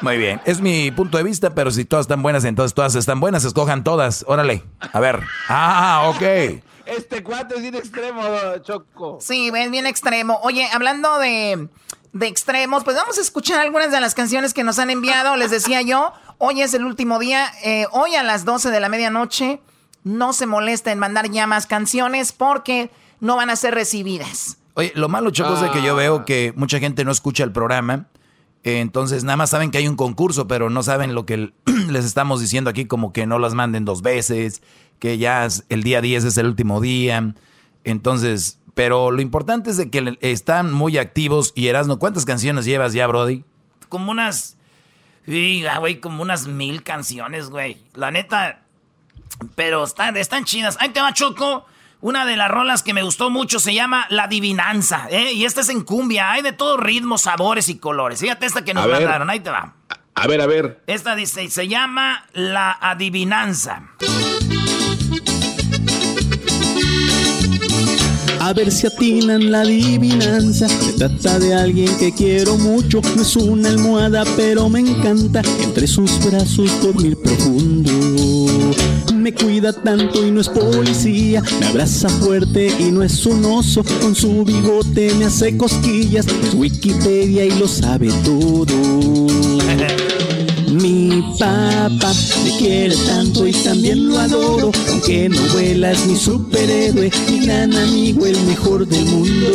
muy 0.00 0.16
bien, 0.16 0.40
es 0.44 0.60
mi 0.60 0.92
punto 0.92 1.18
de 1.18 1.24
vista, 1.24 1.54
pero 1.54 1.72
si 1.72 1.84
todas 1.84 2.04
están 2.04 2.22
buenas, 2.22 2.44
entonces 2.44 2.72
todas 2.72 2.94
están 2.94 3.18
buenas, 3.18 3.44
escojan 3.44 3.82
todas. 3.82 4.24
Órale, 4.28 4.62
a 4.92 5.00
ver. 5.00 5.20
Ah, 5.48 6.12
ok. 6.14 6.62
Este 6.86 7.22
cuate 7.24 7.56
es 7.56 7.62
bien 7.62 7.74
extremo, 7.74 8.22
Choco. 8.62 9.18
Sí, 9.20 9.50
es 9.54 9.70
bien 9.70 9.86
extremo. 9.86 10.38
Oye, 10.42 10.68
hablando 10.72 11.18
de, 11.18 11.68
de 12.12 12.26
extremos, 12.28 12.84
pues 12.84 12.96
vamos 12.96 13.18
a 13.18 13.20
escuchar 13.20 13.60
algunas 13.60 13.90
de 13.90 14.00
las 14.00 14.14
canciones 14.14 14.54
que 14.54 14.62
nos 14.62 14.78
han 14.78 14.90
enviado. 14.90 15.36
Les 15.36 15.50
decía 15.50 15.82
yo, 15.82 16.12
hoy 16.38 16.62
es 16.62 16.74
el 16.74 16.84
último 16.84 17.18
día, 17.18 17.50
eh, 17.64 17.86
hoy 17.92 18.14
a 18.14 18.22
las 18.22 18.44
12 18.44 18.70
de 18.70 18.80
la 18.80 18.88
medianoche. 18.88 19.60
No 20.04 20.32
se 20.32 20.46
molesta 20.46 20.90
en 20.92 20.98
mandar 20.98 21.30
ya 21.30 21.46
más 21.46 21.66
canciones 21.66 22.32
porque 22.32 22.90
no 23.20 23.36
van 23.36 23.50
a 23.50 23.56
ser 23.56 23.74
recibidas. 23.74 24.58
Oye, 24.74 24.92
lo 24.94 25.08
malo, 25.08 25.30
Choco, 25.30 25.54
es 25.54 25.60
de 25.60 25.70
que 25.70 25.82
yo 25.82 25.96
veo 25.96 26.24
que 26.24 26.52
mucha 26.56 26.78
gente 26.78 27.04
no 27.04 27.10
escucha 27.10 27.44
el 27.44 27.52
programa 27.52 28.06
entonces 28.64 29.24
nada 29.24 29.36
más 29.36 29.50
saben 29.50 29.70
que 29.70 29.78
hay 29.78 29.88
un 29.88 29.96
concurso, 29.96 30.48
pero 30.48 30.70
no 30.70 30.82
saben 30.82 31.14
lo 31.14 31.26
que 31.26 31.52
les 31.88 32.04
estamos 32.04 32.40
diciendo 32.40 32.70
aquí, 32.70 32.86
como 32.86 33.12
que 33.12 33.26
no 33.26 33.38
las 33.38 33.54
manden 33.54 33.84
dos 33.84 34.02
veces, 34.02 34.62
que 34.98 35.18
ya 35.18 35.46
el 35.68 35.82
día 35.82 36.00
10 36.00 36.24
es 36.24 36.36
el 36.36 36.46
último 36.46 36.80
día. 36.80 37.34
Entonces, 37.84 38.58
pero 38.74 39.10
lo 39.10 39.22
importante 39.22 39.70
es 39.70 39.76
de 39.76 39.90
que 39.90 40.18
están 40.20 40.72
muy 40.72 40.98
activos. 40.98 41.52
Y 41.54 41.68
Erasno, 41.68 41.98
¿cuántas 41.98 42.24
canciones 42.24 42.64
llevas 42.64 42.92
ya, 42.92 43.06
Brody? 43.06 43.44
Como 43.88 44.10
unas... 44.10 44.56
güey, 45.26 46.00
como 46.00 46.22
unas 46.22 46.46
mil 46.46 46.82
canciones, 46.82 47.50
güey. 47.50 47.82
La 47.94 48.10
neta... 48.10 48.62
Pero 49.54 49.84
están, 49.84 50.16
están 50.16 50.44
chidas. 50.44 50.76
Ahí 50.80 50.88
te 50.88 51.00
va, 51.00 51.12
Choco. 51.12 51.66
Una 52.00 52.24
de 52.24 52.36
las 52.36 52.50
rolas 52.50 52.82
que 52.82 52.94
me 52.94 53.02
gustó 53.02 53.28
mucho 53.28 53.58
se 53.58 53.74
llama 53.74 54.06
La 54.08 54.24
Adivinanza, 54.24 55.08
¿eh? 55.10 55.32
Y 55.32 55.44
esta 55.44 55.62
es 55.62 55.68
en 55.68 55.82
cumbia, 55.82 56.30
hay 56.30 56.42
de 56.42 56.52
todos 56.52 56.78
ritmos, 56.78 57.22
sabores 57.22 57.68
y 57.68 57.78
colores. 57.78 58.20
Fíjate 58.20 58.46
esta 58.46 58.64
que 58.64 58.72
nos 58.72 58.88
mandaron, 58.88 59.28
ahí 59.30 59.40
te 59.40 59.50
va. 59.50 59.74
A 60.14 60.26
ver, 60.26 60.40
a 60.40 60.46
ver. 60.46 60.82
Esta 60.86 61.16
dice, 61.16 61.48
se 61.50 61.66
llama 61.66 62.24
La 62.32 62.76
Adivinanza. 62.80 63.90
A 68.48 68.54
ver 68.54 68.72
si 68.72 68.86
atinan 68.86 69.50
la 69.52 69.60
adivinanza. 69.60 70.68
Se 70.70 70.94
trata 70.94 71.38
de 71.38 71.52
alguien 71.52 71.94
que 71.98 72.14
quiero 72.14 72.56
mucho. 72.56 73.02
No 73.14 73.20
es 73.20 73.36
una 73.36 73.68
almohada, 73.68 74.24
pero 74.38 74.70
me 74.70 74.80
encanta. 74.80 75.42
Entre 75.62 75.86
sus 75.86 76.10
brazos 76.24 76.70
dormir 76.80 77.18
profundo 77.18 77.90
me 79.14 79.34
cuida 79.34 79.74
tanto 79.74 80.26
y 80.26 80.30
no 80.30 80.40
es 80.40 80.48
policía. 80.48 81.42
Me 81.60 81.66
abraza 81.66 82.08
fuerte 82.08 82.74
y 82.78 82.90
no 82.90 83.02
es 83.02 83.26
un 83.26 83.44
oso. 83.44 83.84
Con 84.00 84.14
su 84.14 84.42
bigote 84.46 85.12
me 85.18 85.26
hace 85.26 85.54
cosquillas. 85.58 86.26
Es 86.26 86.54
Wikipedia 86.54 87.44
y 87.44 87.50
lo 87.50 87.68
sabe 87.68 88.08
todo. 88.24 88.64
Mi 90.80 91.22
papá 91.38 92.12
me 92.44 92.56
quiere 92.56 92.94
tanto 93.06 93.46
y 93.46 93.52
también 93.52 94.08
lo 94.08 94.18
adoro. 94.18 94.70
Aunque 94.90 95.28
no 95.28 95.40
vuela, 95.52 95.90
es 95.90 96.06
mi 96.06 96.14
superhéroe, 96.14 97.10
mi 97.30 97.46
gran 97.46 97.74
amigo, 97.74 98.26
el 98.26 98.40
mejor 98.42 98.86
del 98.86 99.04
mundo. 99.06 99.48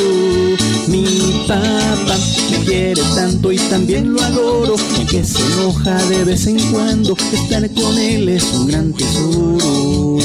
Mi 0.87 1.45
papá 1.47 2.17
me 2.51 2.57
quiere 2.65 3.01
tanto 3.15 3.51
y 3.53 3.57
también 3.57 4.13
lo 4.13 4.21
adoro. 4.21 4.75
Aunque 4.97 5.23
se 5.23 5.41
enoja 5.53 5.95
de 6.05 6.25
vez 6.25 6.45
en 6.47 6.59
cuando, 6.71 7.15
estar 7.31 7.73
con 7.73 7.97
él 7.97 8.27
es 8.27 8.43
un 8.51 8.67
gran 8.67 8.93
tesoro. 8.93 10.17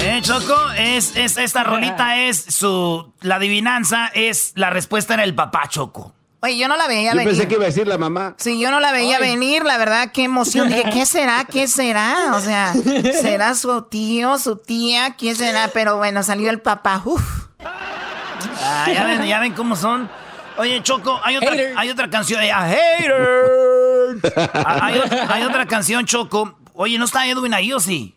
Eh, 0.00 0.20
Choco, 0.22 0.56
es, 0.78 1.14
es 1.16 1.36
esta 1.36 1.64
rolita 1.64 2.24
es 2.28 2.46
su 2.48 3.12
la 3.20 3.36
adivinanza 3.36 4.06
es 4.14 4.52
la 4.54 4.70
respuesta 4.70 5.14
era 5.14 5.24
el 5.24 5.34
papá 5.34 5.68
Choco. 5.68 6.17
Oye, 6.40 6.56
yo 6.56 6.68
no 6.68 6.76
la 6.76 6.86
veía 6.86 7.10
Yo 7.12 7.16
venir. 7.18 7.30
pensé 7.34 7.48
que 7.48 7.54
iba 7.54 7.64
a 7.64 7.66
decir 7.66 7.88
la 7.88 7.98
mamá. 7.98 8.34
Sí, 8.38 8.60
yo 8.60 8.70
no 8.70 8.78
la 8.78 8.92
veía 8.92 9.18
venir, 9.18 9.64
la 9.64 9.76
verdad, 9.76 10.12
qué 10.12 10.22
emoción. 10.24 10.68
Dije, 10.68 10.84
¿qué 10.92 11.04
será? 11.04 11.44
¿Qué 11.44 11.66
será? 11.66 12.32
O 12.34 12.40
sea, 12.40 12.74
¿será 13.20 13.54
su 13.56 13.82
tío, 13.82 14.38
su 14.38 14.56
tía? 14.56 15.16
¿Quién 15.18 15.34
será? 15.34 15.68
Pero 15.74 15.96
bueno, 15.96 16.22
salió 16.22 16.50
el 16.50 16.60
papá. 16.60 17.02
Uf. 17.04 17.48
Ah, 17.60 18.86
ya 18.92 19.04
ven, 19.04 19.24
ya 19.26 19.40
ven 19.40 19.52
cómo 19.54 19.74
son. 19.74 20.08
Oye, 20.58 20.80
Choco, 20.82 21.20
hay 21.24 21.36
otra, 21.36 21.52
hay 21.76 21.90
otra 21.90 22.08
canción. 22.10 22.42
eh, 22.42 22.50
ah, 22.54 22.68
hater. 22.68 24.20
Hay, 24.64 25.00
hay 25.28 25.42
otra 25.44 25.66
canción, 25.66 26.04
Choco. 26.06 26.56
Oye, 26.74 26.98
¿no 26.98 27.04
está 27.04 27.26
Edwin 27.26 27.54
ahí 27.54 27.72
o 27.72 27.80
sí? 27.80 28.14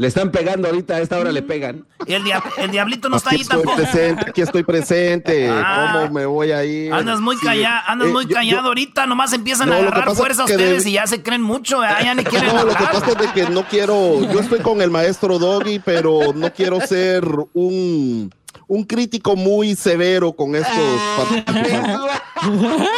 Le 0.00 0.06
están 0.06 0.30
pegando 0.30 0.66
ahorita, 0.66 0.94
a 0.94 1.00
esta 1.00 1.18
hora 1.18 1.30
le 1.30 1.42
pegan. 1.42 1.84
Y 2.06 2.14
el, 2.14 2.24
dia- 2.24 2.42
el 2.56 2.70
diablito 2.70 3.10
no 3.10 3.18
está 3.18 3.28
Aquí 3.28 3.36
ahí 3.36 3.42
estoy 3.42 3.58
tampoco. 3.62 3.76
presente, 3.76 4.24
aquí 4.30 4.40
estoy 4.40 4.62
presente. 4.62 5.46
Ah. 5.52 5.90
¿Cómo 5.92 6.14
me 6.14 6.24
voy 6.24 6.52
a 6.52 6.64
ir? 6.64 6.90
Andas 6.90 7.20
muy 7.20 7.36
Sí, 7.36 7.44
callado, 7.44 7.82
andas 7.86 8.08
eh, 8.08 8.12
muy 8.12 8.24
yo- 8.24 8.34
callado 8.34 8.62
yo- 8.62 8.68
ahorita, 8.68 9.06
nomás 9.06 9.34
empiezan 9.34 9.68
No, 9.68 9.74
a 9.74 9.78
agarrar 9.78 10.14
fuerza 10.16 10.44
es 10.44 10.48
que 10.48 10.56
ustedes 10.56 10.84
de- 10.84 10.90
y 10.90 10.92
ya 10.94 11.06
se 11.06 11.22
creen 11.22 11.42
mucho, 11.42 11.82
ya 11.82 12.14
ni 12.14 12.24
quieren 12.24 12.48
No, 12.48 12.64
lo 12.64 12.74
que 12.74 12.82
pasa 12.84 13.10
es 13.10 13.18
de 13.18 13.32
que 13.34 13.50
no 13.50 13.62
quiero, 13.64 14.22
yo 14.32 14.40
estoy 14.40 14.60
con 14.60 14.80
el 14.80 14.88
maestro 14.90 15.38
Doggy, 15.38 15.80
pero 15.80 16.32
no 16.34 16.50
quiero 16.50 16.80
ser 16.80 17.22
un, 17.52 18.32
un 18.68 18.84
crítico 18.84 19.36
muy 19.36 19.74
severo 19.76 20.32
con 20.32 20.56
estos 20.56 20.74
participantes. 21.18 22.00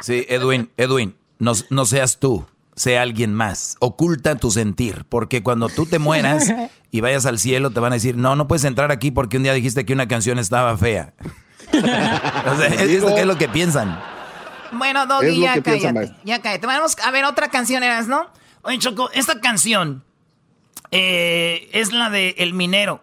Sí, 0.00 0.24
Edwin, 0.28 0.70
Edwin, 0.78 1.14
no, 1.38 1.52
no 1.68 1.84
seas 1.84 2.18
tú, 2.18 2.46
sea 2.76 3.02
alguien 3.02 3.34
más. 3.34 3.76
Oculta 3.80 4.36
tu 4.36 4.50
sentir, 4.50 5.04
porque 5.08 5.42
cuando 5.42 5.68
tú 5.68 5.86
te 5.86 5.98
mueras 5.98 6.52
y 6.90 7.00
vayas 7.00 7.26
al 7.26 7.38
cielo, 7.38 7.70
te 7.70 7.80
van 7.80 7.92
a 7.92 7.96
decir, 7.96 8.16
no, 8.16 8.36
no 8.36 8.46
puedes 8.46 8.64
entrar 8.64 8.92
aquí 8.92 9.10
porque 9.10 9.38
un 9.38 9.42
día 9.42 9.52
dijiste 9.54 9.84
que 9.84 9.92
una 9.94 10.06
canción 10.06 10.38
estaba 10.38 10.76
fea. 10.76 11.14
o 11.72 12.56
sea, 12.56 12.66
es, 12.68 12.80
es 12.82 13.02
lo 13.02 13.14
que- 13.14 13.20
es 13.22 13.26
lo 13.26 13.36
que 13.38 13.48
piensan. 13.48 13.98
Bueno, 14.72 15.06
Doggy, 15.06 15.40
ya 15.40 15.62
cállate. 15.62 16.12
Ya 16.24 16.40
cállate. 16.42 16.66
Vamos 16.66 16.96
a 17.02 17.10
ver 17.10 17.24
otra 17.24 17.48
canción, 17.48 17.82
¿eras, 17.82 18.08
no? 18.08 18.26
Oye, 18.62 18.78
Choco, 18.78 19.10
esta 19.12 19.40
canción 19.40 20.04
eh, 20.90 21.68
es 21.72 21.92
la 21.92 22.10
de 22.10 22.34
El 22.38 22.52
Minero. 22.54 23.02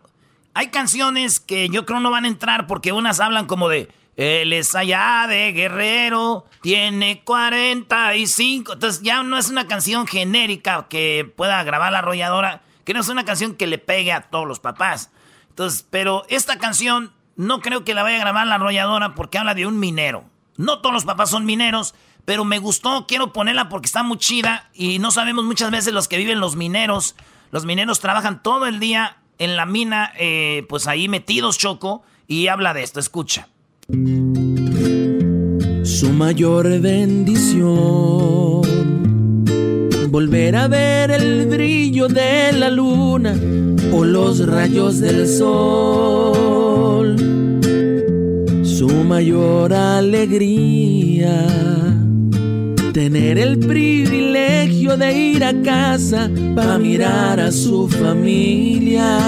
Hay 0.54 0.68
canciones 0.68 1.40
que 1.40 1.70
yo 1.70 1.86
creo 1.86 2.00
no 2.00 2.12
van 2.12 2.26
a 2.26 2.28
entrar 2.28 2.68
porque 2.68 2.92
unas 2.92 3.20
hablan 3.20 3.46
como 3.48 3.70
de 3.70 3.90
él 4.16 4.54
es 4.54 4.76
allá 4.76 5.26
de 5.28 5.52
Guerrero, 5.54 6.46
tiene 6.62 7.24
45. 7.24 8.74
Entonces 8.74 9.02
ya 9.02 9.24
no 9.24 9.38
es 9.38 9.50
una 9.50 9.68
canción 9.68 10.06
genérica 10.06 10.88
que 10.88 11.32
pueda 11.36 11.64
grabar 11.64 11.92
la 11.92 12.00
arrolladora, 12.00 12.62
que 12.84 12.94
no 12.94 13.00
es 13.00 13.10
una 13.10 13.26
canción 13.26 13.56
que 13.56 13.68
le 13.68 13.80
pegue 13.80 14.12
a 14.12 14.22
todos 14.22 14.48
los 14.48 14.60
papás. 14.60 15.12
Entonces, 15.50 15.86
pero 15.90 16.26
esta 16.30 16.60
canción 16.60 17.12
no 17.36 17.62
creo 17.62 17.84
que 17.84 17.94
la 17.94 18.04
vaya 18.04 18.18
a 18.18 18.22
grabar 18.22 18.46
la 18.46 18.56
arrolladora 18.56 19.16
porque 19.16 19.40
habla 19.40 19.56
de 19.56 19.66
un 19.66 19.80
minero. 19.80 20.26
No 20.58 20.80
todos 20.80 20.94
los 20.94 21.06
papás 21.06 21.32
son 21.32 21.46
mineros, 21.46 21.96
pero 22.26 22.46
me 22.46 22.60
gustó, 22.60 23.08
quiero 23.08 23.34
ponerla 23.34 23.70
porque 23.70 23.88
está 23.88 24.04
muy 24.04 24.18
chida 24.18 24.70
y 24.74 25.00
no 25.00 25.10
sabemos 25.10 25.44
muchas 25.44 25.72
veces 25.72 25.94
los 25.94 26.08
que 26.08 26.18
viven 26.18 26.40
los 26.40 26.56
mineros. 26.56 27.16
Los 27.50 27.66
mineros 27.66 28.00
trabajan 28.00 28.44
todo 28.44 28.68
el 28.68 28.80
día 28.80 29.18
en 29.40 29.56
la 29.56 29.66
mina, 29.66 30.14
eh, 30.18 30.66
pues 30.70 30.86
ahí 30.88 31.08
metidos, 31.08 31.58
Choco, 31.58 32.04
y 32.28 32.48
habla 32.48 32.74
de 32.74 32.84
esto, 32.84 33.00
escucha. 33.00 33.48
Su 35.84 36.14
mayor 36.14 36.80
bendición. 36.80 38.62
Volver 40.10 40.56
a 40.56 40.70
ver 40.70 41.12
el 41.12 41.48
brillo 41.48 42.08
de 42.08 42.54
la 42.54 42.70
luna 42.70 43.36
o 43.92 44.06
los 44.06 44.48
rayos 44.48 45.02
del 45.02 45.28
sol. 45.28 47.18
Su 48.64 48.88
mayor 48.88 49.74
alegría. 49.74 51.46
Tener 52.94 53.38
el 53.38 53.60
privilegio 53.60 54.96
de 54.96 55.14
ir 55.14 55.44
a 55.44 55.62
casa 55.62 56.32
para 56.56 56.78
mirar 56.78 57.42
a 57.42 57.52
su 57.52 57.90
familia 57.90 59.20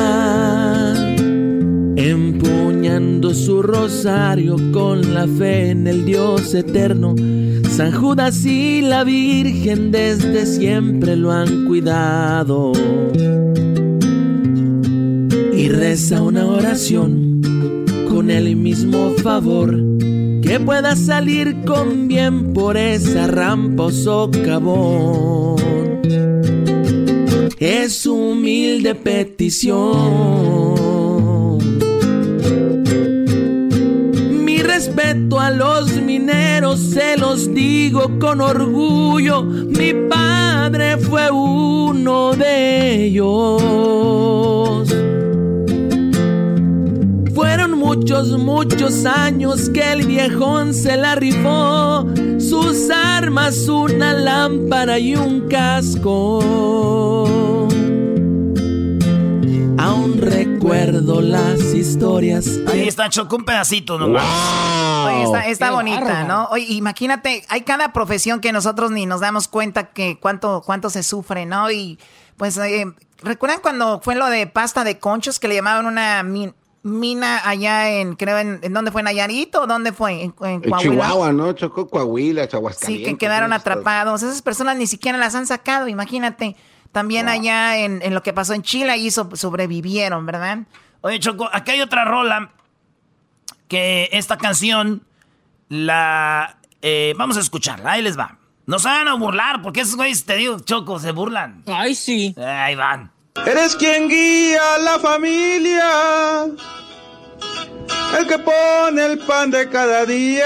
empuñando 1.95 3.33
su 3.33 3.61
rosario 3.61 4.57
con 4.71 5.13
la 5.13 5.27
fe 5.27 5.71
en 5.71 5.87
el 5.87 6.05
Dios 6.05 6.53
eterno. 6.53 7.15
San 7.69 7.91
Judas 7.91 8.45
y 8.45 8.81
la 8.81 9.03
Virgen 9.03 9.91
desde 9.91 10.45
siempre 10.45 11.15
lo 11.15 11.31
han 11.31 11.65
cuidado. 11.65 12.71
Y 15.53 15.69
reza 15.69 16.21
una 16.21 16.45
oración 16.45 17.41
con 18.09 18.29
el 18.29 18.55
mismo 18.55 19.11
favor 19.23 19.75
que 20.41 20.59
pueda 20.59 20.95
salir 20.95 21.63
con 21.65 22.07
bien 22.07 22.53
por 22.53 22.77
esa 22.77 23.27
rampa 23.27 23.83
o 23.83 23.91
socavón. 23.91 25.55
Es 27.59 28.05
humilde 28.05 28.95
petición. 28.95 30.54
Respeto 34.85 35.39
a 35.39 35.49
los 35.49 35.93
mineros 35.93 36.79
se 36.79 37.17
los 37.17 37.51
digo 37.53 38.19
con 38.19 38.39
orgullo. 38.39 39.41
Mi 39.43 39.93
padre 40.09 40.97
fue 40.97 41.31
uno 41.31 42.33
de 42.33 43.05
ellos. 43.05 43.63
Fueron 47.33 47.79
muchos, 47.79 48.37
muchos 48.37 49.05
años 49.05 49.69
que 49.69 49.93
el 49.93 50.05
viejón 50.05 50.73
se 50.73 50.97
la 50.97 51.15
rifó. 51.15 52.05
Sus 52.37 52.89
armas, 52.91 53.67
una 53.67 54.13
lámpara 54.13 54.99
y 54.99 55.15
un 55.15 55.47
casco. 55.47 57.44
Recuerdo 60.69 61.21
las 61.21 61.59
historias. 61.75 62.47
Ahí 62.67 62.87
está, 62.87 63.07
Choco, 63.09 63.35
un 63.35 63.45
pedacito 63.45 63.99
nomás. 63.99 64.25
Oye, 65.29 65.51
está, 65.51 65.69
bonita. 65.71 66.23
¿no? 66.23 66.47
Oye, 66.49 66.65
imagínate, 66.69 67.45
hay 67.49 67.61
cada 67.61 67.93
profesión 67.93 68.39
que 68.39 68.51
nosotros 68.51 68.89
ni 68.91 69.05
nos 69.05 69.21
damos 69.21 69.47
cuenta 69.47 69.91
que 69.91 70.17
cuánto, 70.19 70.63
cuánto 70.65 70.89
se 70.89 71.03
sufre, 71.03 71.45
¿no? 71.45 71.69
Y 71.69 71.99
pues, 72.37 72.57
eh, 72.57 72.85
¿recuerdan 73.21 73.59
cuando 73.61 74.01
fue 74.01 74.15
lo 74.15 74.25
de 74.27 74.47
pasta 74.47 74.83
de 74.83 74.97
conchos 74.97 75.39
que 75.39 75.47
le 75.47 75.55
llamaban 75.55 75.85
una 75.85 76.23
min- 76.23 76.55
mina 76.81 77.47
allá 77.47 77.91
en, 77.91 78.15
creo, 78.15 78.39
en, 78.39 78.59
¿en 78.63 78.73
dónde 78.73 78.91
fue? 78.91 79.01
¿En 79.01 79.05
Nayarit 79.05 79.53
o 79.55 79.67
dónde 79.67 79.91
fue? 79.93 80.23
En, 80.23 80.33
en. 80.41 80.63
Chihuahua, 80.79 81.31
¿no? 81.31 81.53
Chocó 81.53 81.87
Coahuila, 81.87 82.43
Sí, 82.43 82.49
Chahuascalientes. 82.49 83.13
que 83.13 83.17
quedaron 83.19 83.53
atrapados. 83.53 84.23
Esas 84.23 84.41
personas 84.41 84.77
ni 84.77 84.87
siquiera 84.87 85.17
las 85.19 85.35
han 85.35 85.45
sacado, 85.45 85.87
imagínate. 85.87 86.55
También 86.95 87.27
allá 87.27 87.77
en, 87.79 88.01
en 88.01 88.13
lo 88.13 88.23
que 88.23 88.31
pasó 88.31 88.53
en 88.53 88.61
Chile, 88.61 88.89
ahí 88.93 89.11
so- 89.11 89.29
sobrevivieron, 89.35 90.25
¿verdad? 90.25 90.59
Oye, 91.01 91.19
Choco, 91.19 91.49
aquí 91.51 91.71
hay 91.71 91.81
otra 91.81 92.05
rola 92.05 92.51
que 93.67 94.07
esta 94.13 94.37
canción 94.37 95.03
la... 95.67 96.55
eh, 96.81 97.13
vamos 97.17 97.35
a 97.35 97.41
escucharla, 97.41 97.91
ahí 97.91 98.01
les 98.01 98.17
va. 98.17 98.37
No 98.65 98.79
se 98.79 98.87
van 98.87 99.09
a 99.09 99.15
burlar, 99.15 99.61
porque 99.61 99.81
esos 99.81 99.97
güeyes, 99.97 100.23
te 100.25 100.37
digo, 100.37 100.57
Choco, 100.61 100.97
se 100.99 101.11
burlan. 101.11 101.63
Ay, 101.67 101.95
sí. 101.95 102.33
Ahí 102.39 102.75
van. 102.75 103.11
Eres 103.45 103.75
quien 103.75 104.07
guía 104.07 104.75
a 104.75 104.77
la 104.77 104.97
familia, 104.97 106.45
el 108.17 108.25
que 108.25 108.39
pone 108.39 109.05
el 109.05 109.19
pan 109.19 109.51
de 109.51 109.69
cada 109.69 110.05
día. 110.05 110.45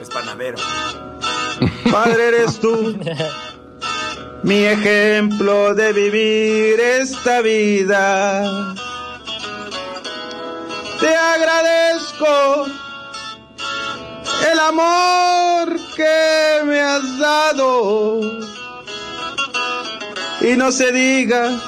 Es 0.00 0.10
panadero. 0.10 0.58
Padre 1.92 2.28
eres 2.28 2.58
tú, 2.58 2.98
mi 4.42 4.64
ejemplo 4.64 5.74
de 5.74 5.92
vivir 5.92 6.80
esta 6.80 7.40
vida. 7.42 8.74
Te 11.00 11.14
agradezco 11.14 12.66
el 14.52 14.58
amor 14.58 15.78
que 15.96 16.64
me 16.66 16.80
has 16.80 17.18
dado 17.18 18.20
Y 20.42 20.56
no 20.56 20.72
se 20.72 20.92
diga 20.92 21.58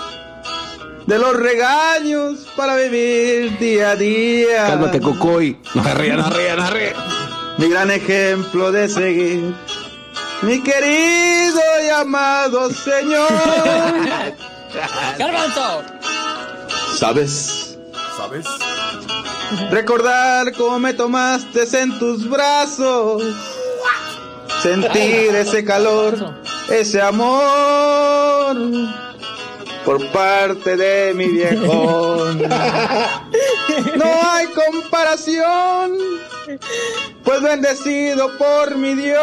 de 1.07 1.19
los 1.19 1.35
regaños 1.35 2.47
para 2.57 2.77
vivir 2.77 3.59
día 3.59 3.91
a 3.91 3.97
día. 3.97 4.67
Cálmate, 4.67 5.01
Cocoy. 5.01 5.59
No 5.75 5.83
se 5.85 5.95
ría, 5.95 6.17
no 6.17 6.31
se 6.31 6.39
ría, 6.39 6.57
no 6.57 6.67
se 6.67 6.73
ría. 6.73 6.93
Mi 7.59 7.69
gran 7.69 7.91
ejemplo 7.91 8.73
de 8.73 8.89
seguir. 8.89 9.55
Mi 10.43 10.61
querido 10.63 11.61
y 11.85 11.89
amado 11.91 12.71
Señor. 12.71 13.29
¡Garbanzo! 15.19 15.83
¿Sabes? 16.97 17.79
¿Sabes? 18.17 18.47
Recordar 19.71 20.53
cómo 20.53 20.79
me 20.79 20.95
tomaste 20.95 21.63
en 21.81 21.99
tus 21.99 22.29
brazos. 22.29 23.23
Sentir 24.63 25.35
ese 25.35 25.65
calor, 25.65 26.35
ese 26.69 27.01
amor 27.01 28.57
por 29.85 30.11
parte 30.11 30.77
de 30.77 31.15
mi 31.15 31.29
viejo. 31.29 32.25
No 33.97 34.05
hay 34.05 34.47
comparación, 34.49 35.97
pues 37.25 37.43
bendecido 37.43 38.37
por 38.37 38.77
mi 38.77 38.95
Dios 38.95 39.23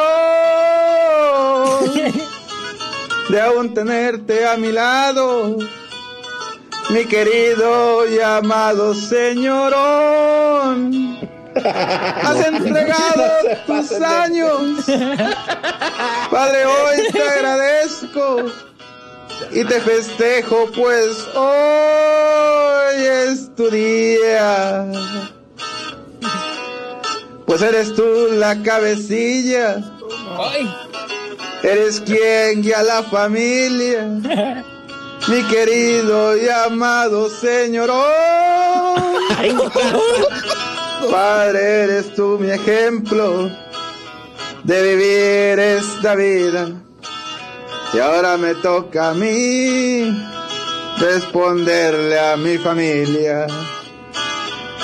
de 3.30 3.42
aún 3.42 3.74
tenerte 3.74 4.48
a 4.48 4.58
mi 4.58 4.72
lado, 4.72 5.58
mi 6.90 7.06
querido 7.06 8.08
y 8.10 8.20
amado 8.20 8.96
señorón. 8.96 10.40
Has 11.56 12.48
entregado 12.48 13.24
tus 13.68 13.92
años. 14.02 14.86
Padre, 16.32 16.66
hoy 16.66 17.12
te 17.12 17.22
agradezco 17.22 18.46
y 19.52 19.64
te 19.64 19.82
festejo, 19.82 20.70
pues 20.76 21.18
hoy 21.36 23.04
es 23.04 23.54
tu 23.56 23.70
día. 23.70 24.86
Pues 27.46 27.62
eres 27.62 27.96
tú 27.96 28.30
la 28.34 28.62
cabecilla. 28.62 29.78
Eres 31.64 32.00
quien 32.02 32.62
guía 32.62 32.80
a 32.80 32.84
la 32.84 33.04
familia. 33.04 34.06
Mi 35.28 35.44
querido 35.44 36.38
y 36.38 36.48
amado 36.48 37.30
señorón. 37.30 37.98
Padre, 41.12 41.84
eres 41.84 42.14
tú 42.14 42.38
mi 42.40 42.52
ejemplo 42.52 43.50
de 44.64 44.84
vivir 44.84 45.60
esta 45.60 46.16
vida. 46.16 46.70
Y 47.94 48.00
ahora 48.00 48.38
me 48.38 48.54
toca 48.56 49.10
a 49.10 49.14
mí 49.14 50.16
responderle 51.00 52.20
a 52.20 52.38
mi 52.38 52.58
familia. 52.58 53.48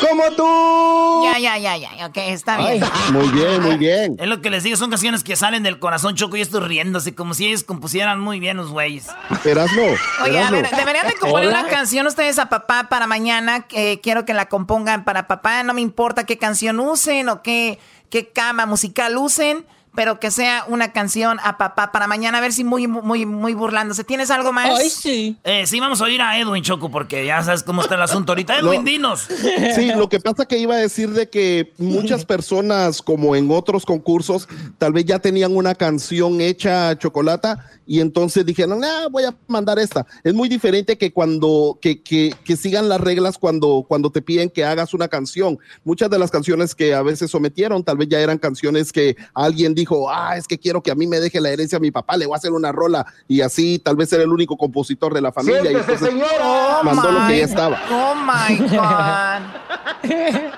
Como 0.02 0.24
tú. 0.32 1.24
Ya, 1.24 1.40
ya, 1.40 1.58
ya, 1.58 1.78
ya. 1.78 2.08
Ok, 2.08 2.18
está 2.18 2.58
bien. 2.58 2.84
Muy 3.12 3.28
bien, 3.30 3.62
muy 3.62 3.78
bien. 3.78 4.18
Es 4.20 4.28
lo 4.28 4.42
que 4.42 4.50
les 4.50 4.64
digo, 4.64 4.76
son 4.76 4.90
canciones 4.90 5.24
que 5.24 5.36
salen 5.36 5.64
del 5.64 5.80
corazón, 5.80 6.16
Choco, 6.16 6.36
y 6.36 6.42
estoy 6.42 6.62
riéndose, 6.62 7.16
como 7.16 7.34
si 7.34 7.48
ellos 7.48 7.64
compusieran 7.64 8.20
muy 8.20 8.40
bien 8.40 8.58
los 8.58 8.72
güeyes. 8.72 9.08
Erasmo. 9.44 9.84
Oye, 10.24 10.40
a 10.40 10.52
ver, 10.52 10.70
deberían 10.70 11.08
de 11.08 11.14
componer 11.14 11.48
una 11.48 11.68
canción 11.68 12.08
ustedes 12.08 12.40
a 12.40 12.50
papá 12.50 12.88
para 12.90 13.08
mañana. 13.08 13.68
que 13.68 14.00
quiero 14.02 14.26
que 14.26 14.34
la 14.34 14.48
compongan 14.48 15.06
para 15.06 15.28
papá. 15.28 15.64
No 15.64 15.74
me 15.74 15.82
importa 15.82 16.26
qué 16.26 16.38
canción 16.38 16.80
usen 16.80 17.30
o 17.30 17.42
qué, 17.42 17.80
qué 18.10 18.30
cama 18.30 18.66
musical 18.66 19.18
usen, 19.18 19.66
pero 19.96 20.20
que 20.20 20.32
sea 20.32 20.66
una 20.68 20.92
canción 20.92 21.40
a 21.44 21.58
papá 21.58 21.92
para 21.92 22.08
mañana. 22.08 22.38
A 22.38 22.42
ver 22.42 22.54
si 22.54 22.64
muy, 22.64 22.88
muy, 22.88 23.26
muy 23.26 23.54
burlándose. 23.54 24.04
¿Tienes 24.04 24.32
algo 24.32 24.54
más? 24.54 24.80
Ay, 24.80 24.90
sí. 24.90 25.38
Eh, 25.44 25.66
sí, 25.68 25.80
vamos 25.80 26.02
a 26.02 26.06
oír 26.06 26.22
a 26.22 26.38
Edwin, 26.40 26.64
Choco, 26.64 26.90
porque 26.92 27.26
ya 27.26 27.42
sabes 27.44 27.64
cómo 27.64 27.82
está 27.82 27.96
el 27.96 28.02
asunto 28.02 28.32
ahorita. 28.34 28.56
Edwin, 28.60 28.82
No. 28.84 28.90
dinos. 28.90 29.28
Sí, 29.76 29.92
lo 29.96 30.10
que 30.10 30.20
pasa 30.20 30.46
que 30.46 30.58
iba 30.58 30.76
a 30.76 30.78
decir 30.78 31.10
de 31.12 31.30
que 31.30 31.74
muchas 31.78 32.26
personas, 32.26 33.02
como 33.02 33.36
en 33.36 33.50
otros 33.52 33.86
concursos, 33.86 34.48
tal 34.78 34.94
vez 34.94 35.06
ya 35.06 35.20
tenían 35.20 35.56
una 35.56 35.76
canción 35.76 36.42
hecha 36.42 36.98
chocolata 36.98 37.70
y 37.88 38.00
entonces 38.00 38.46
dijeron, 38.46 38.84
ah, 38.84 39.08
voy 39.12 39.24
a 39.26 39.36
mandar 39.48 39.78
esta. 39.78 40.06
Es 40.24 40.34
muy 40.34 40.50
diferente 40.50 40.98
que 40.98 41.12
cuando, 41.14 41.78
que, 41.82 42.02
que, 42.02 42.34
que 42.44 42.58
sigan 42.58 42.90
las 42.90 43.00
reglas 43.00 43.38
cuando, 43.38 43.86
cuando 43.88 44.10
te 44.10 44.22
piden 44.24 44.50
que 44.50 44.66
hagas 44.66 44.94
una 44.94 45.08
canción. 45.08 45.60
Muchas 45.84 46.10
de 46.10 46.18
las 46.18 46.32
canciones 46.32 46.74
que 46.74 46.96
a 46.96 47.04
veces 47.04 47.30
sometieron, 47.30 47.84
tal 47.84 47.98
vez 47.98 48.10
ya 48.10 48.20
eran 48.20 48.40
canciones 48.40 48.92
que 48.92 49.16
alguien 49.36 49.76
dijo, 49.76 49.85
ah, 50.10 50.36
es 50.38 50.48
que 50.48 50.58
quiero 50.58 50.82
que 50.82 50.92
a 50.92 50.96
mí 50.96 51.08
me 51.08 51.20
deje 51.20 51.40
la 51.42 51.50
herencia 51.50 51.78
a 51.78 51.82
mi 51.82 51.92
papá, 51.92 52.18
le 52.18 52.26
voy 52.26 52.34
a 52.36 52.38
hacer 52.38 52.52
una 52.52 52.72
rola 52.72 53.06
y 53.28 53.42
así 53.42 53.80
tal 53.80 53.96
vez 53.96 54.12
era 54.14 54.24
el 54.24 54.30
único 54.32 54.58
compositor 54.58 55.14
de 55.14 55.22
la 55.22 55.32
familia. 55.32 55.64
y 55.72 55.76
entonces 55.76 56.00
señora. 56.00 56.80
mandó 56.84 57.12
lo 57.12 57.28
que 57.28 57.38
ya 57.40 57.46
estaba. 57.46 57.82
Oh 57.92 58.16
my 58.16 58.58
God. 58.68 60.12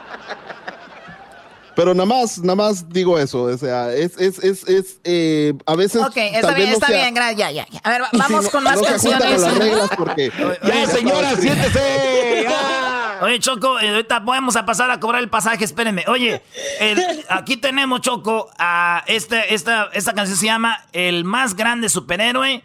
Pero 1.76 1.94
nada 1.94 2.08
más, 2.08 2.40
nada 2.40 2.56
más 2.56 2.90
digo 2.90 3.20
eso, 3.20 3.44
o 3.44 3.56
sea, 3.58 3.94
es, 3.94 4.18
es, 4.18 4.40
es, 4.44 4.68
es 4.68 5.00
eh, 5.04 5.54
a 5.68 5.76
veces. 5.76 6.02
Ok, 6.02 6.18
está 6.18 6.54
bien, 6.56 6.70
no 6.70 6.74
está 6.74 6.88
sea- 6.88 7.02
bien, 7.04 7.14
gracias. 7.14 7.38
Ya, 7.38 7.52
ya, 7.52 7.68
ya. 7.70 7.80
A 7.84 7.90
ver, 7.92 8.02
va- 8.02 8.10
vamos 8.14 8.46
Sí, 8.46 8.52
con 8.52 8.64
no- 8.64 8.70
más 8.72 8.80
no 8.80 8.84
se 8.86 8.90
canciones. 8.90 9.42
las 9.42 9.58
reglas 9.60 9.90
porque. 9.96 10.32
Ya, 10.68 10.88
señora, 10.88 11.36
siéntese. 11.36 12.48
Oye, 13.22 13.40
Choco, 13.40 13.80
eh, 13.80 13.90
ahorita 13.90 14.20
vamos 14.20 14.56
a 14.56 14.66
pasar 14.66 14.90
a 14.92 15.00
cobrar 15.00 15.22
el 15.22 15.30
pasaje, 15.30 15.64
espérenme. 15.66 16.04
Oye, 16.08 16.42
el- 16.80 17.26
aquí 17.30 17.58
tenemos, 17.58 18.02
Choco, 18.02 18.50
a 18.58 19.04
este, 19.08 19.54
esta, 19.54 19.90
esta 19.94 20.14
canción 20.14 20.38
se 20.38 20.46
llama 20.46 20.86
El 20.94 21.24
más 21.24 21.56
grande 21.56 21.90
superhéroe. 21.90 22.64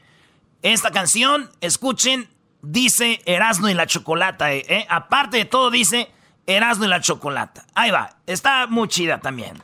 Esta 0.62 0.90
canción, 0.90 1.50
escuchen, 1.60 2.28
dice 2.62 3.20
Erasmo 3.26 3.68
y 3.68 3.74
la 3.74 3.86
Chocolata. 3.86 4.52
eh, 4.52 4.64
eh. 4.68 4.86
Aparte 4.88 5.38
de 5.38 5.44
todo, 5.44 5.70
dice 5.70 6.10
Erasmo 6.46 6.84
y 6.84 6.88
la 6.88 7.00
Chocolata. 7.00 7.64
Ahí 7.74 7.90
va, 7.90 8.16
está 8.26 8.66
muy 8.68 8.88
chida 8.88 9.18
también. 9.20 9.58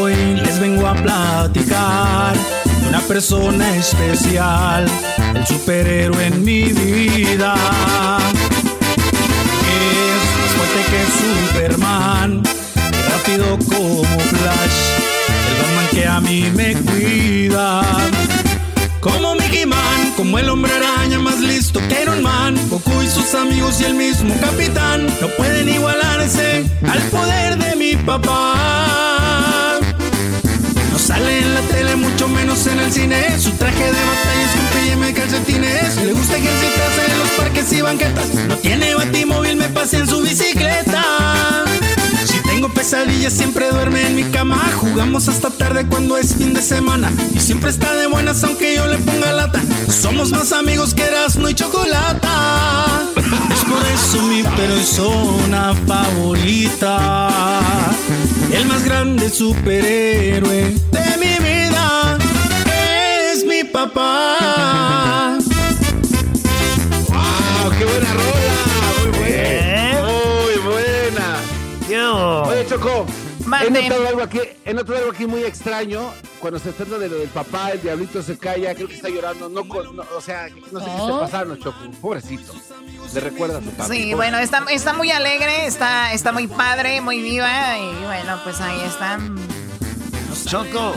Hoy 0.00 0.14
les 0.14 0.60
vengo 0.60 0.86
a 0.86 0.94
platicar 0.94 2.34
una 2.94 3.02
persona 3.08 3.76
especial, 3.76 4.86
el 5.34 5.44
superhéroe 5.44 6.26
en 6.26 6.44
mi 6.44 6.62
vida. 6.62 7.54
Es 9.74 10.22
más 10.38 10.50
fuerte 10.54 10.80
que 10.90 11.00
Superman, 11.18 12.42
rápido 13.10 13.58
como 13.58 14.04
Flash, 14.04 14.78
el 15.48 15.54
Batman 15.60 15.88
que 15.90 16.06
a 16.06 16.20
mí 16.20 16.52
me 16.54 16.74
cuida. 16.74 17.82
Como 19.00 19.34
Mickey 19.34 19.66
Man, 19.66 20.12
como 20.16 20.38
el 20.38 20.48
hombre 20.48 20.72
araña 20.72 21.18
más 21.18 21.40
listo 21.40 21.80
que 21.88 22.02
Iron 22.02 22.22
Man, 22.22 22.56
Goku 22.70 23.02
y 23.02 23.08
sus 23.08 23.34
amigos 23.34 23.80
y 23.80 23.86
el 23.86 23.94
mismo 23.94 24.36
capitán 24.40 25.06
no 25.20 25.26
pueden 25.36 25.68
igualarse 25.68 26.64
al 26.88 27.02
poder 27.10 27.58
de 27.58 27.74
mi 27.74 27.96
papá. 27.96 29.80
No 30.92 30.98
sale 31.00 31.40
en 31.40 31.54
la 31.54 31.60
tele, 31.62 31.96
mucho 31.96 32.23
en 32.54 32.78
el 32.78 32.92
cine. 32.92 33.38
Su 33.38 33.50
traje 33.52 33.84
de 33.84 33.90
batalla 33.90 34.42
es 34.44 34.50
con 34.52 34.66
pijama 34.80 35.10
y 35.10 35.12
calcetines. 35.12 35.96
Le 35.96 36.12
gusta 36.12 36.36
ejercitarse 36.36 37.12
en 37.12 37.18
los 37.18 37.28
parques 37.30 37.72
y 37.72 37.80
banquetas. 37.82 38.34
No 38.48 38.56
tiene 38.58 38.94
batimóvil, 38.94 39.56
me 39.56 39.68
pase 39.68 39.98
en 39.98 40.06
su 40.08 40.20
bicicleta. 40.22 41.64
Si 42.24 42.38
tengo 42.42 42.68
pesadillas, 42.68 43.32
siempre 43.32 43.70
duerme 43.70 44.06
en 44.06 44.14
mi 44.14 44.24
cama. 44.24 44.60
Jugamos 44.76 45.28
hasta 45.28 45.50
tarde 45.50 45.84
cuando 45.86 46.16
es 46.16 46.36
fin 46.36 46.54
de 46.54 46.62
semana. 46.62 47.12
Y 47.34 47.40
siempre 47.40 47.70
está 47.70 47.92
de 47.96 48.06
buenas, 48.06 48.44
aunque 48.44 48.76
yo 48.76 48.86
le 48.86 48.98
ponga 48.98 49.32
lata. 49.32 49.60
Somos 49.88 50.30
más 50.30 50.52
amigos 50.52 50.94
que 50.94 51.02
Erasmo 51.02 51.48
y 51.48 51.54
Chocolata. 51.54 53.02
Es 53.16 53.64
por 53.64 53.84
eso 53.92 54.22
mi 54.28 54.44
persona 54.56 55.74
favorita. 55.86 57.28
El 58.52 58.66
más 58.66 58.84
grande 58.84 59.28
superhéroe 59.28 60.74
de 60.92 61.16
mi 61.18 61.33
mi 63.84 63.90
papá. 63.90 65.38
¡Wow! 67.08 67.70
¡Qué 67.78 67.84
buena 67.84 68.12
rola! 68.14 69.18
Muy 69.18 69.28
¿Eh? 69.28 69.98
buena. 70.00 70.06
Muy 70.44 70.72
buena. 70.72 71.36
Yo. 71.88 72.42
Oye, 72.44 72.66
Choco, 72.66 73.06
he 73.62 73.70
notado, 73.70 74.08
algo 74.08 74.22
aquí, 74.22 74.40
he 74.64 74.74
notado 74.74 74.98
algo 74.98 75.10
aquí 75.12 75.26
muy 75.26 75.44
extraño. 75.44 76.12
Cuando 76.40 76.58
se 76.58 76.72
trata 76.72 76.98
de 76.98 77.08
lo 77.08 77.16
del 77.16 77.28
papá, 77.30 77.70
el 77.72 77.80
diablito 77.80 78.22
se 78.22 78.36
calla, 78.36 78.74
creo 78.74 78.86
que 78.88 78.94
está 78.96 79.08
llorando. 79.08 79.48
No, 79.48 79.66
con- 79.66 79.96
no, 79.96 80.02
o 80.16 80.20
sea, 80.20 80.48
no 80.72 80.78
sé 80.80 80.86
qué 80.86 80.96
esté 80.96 81.12
pasando, 81.18 81.56
Choco. 81.56 81.78
Pobrecito. 82.02 82.52
Le 83.14 83.20
recuerda 83.20 83.58
a 83.58 83.62
su 83.62 83.70
papá. 83.70 83.88
Sí, 83.88 84.12
bueno, 84.14 84.38
está, 84.38 84.64
está 84.70 84.92
muy 84.92 85.10
alegre, 85.10 85.66
está, 85.66 86.12
está 86.12 86.32
muy 86.32 86.46
padre, 86.46 87.00
muy 87.00 87.22
viva. 87.22 87.78
Y 87.78 88.04
bueno, 88.04 88.38
pues 88.44 88.60
ahí 88.60 88.80
está. 88.86 89.18
Choco, 90.46 90.94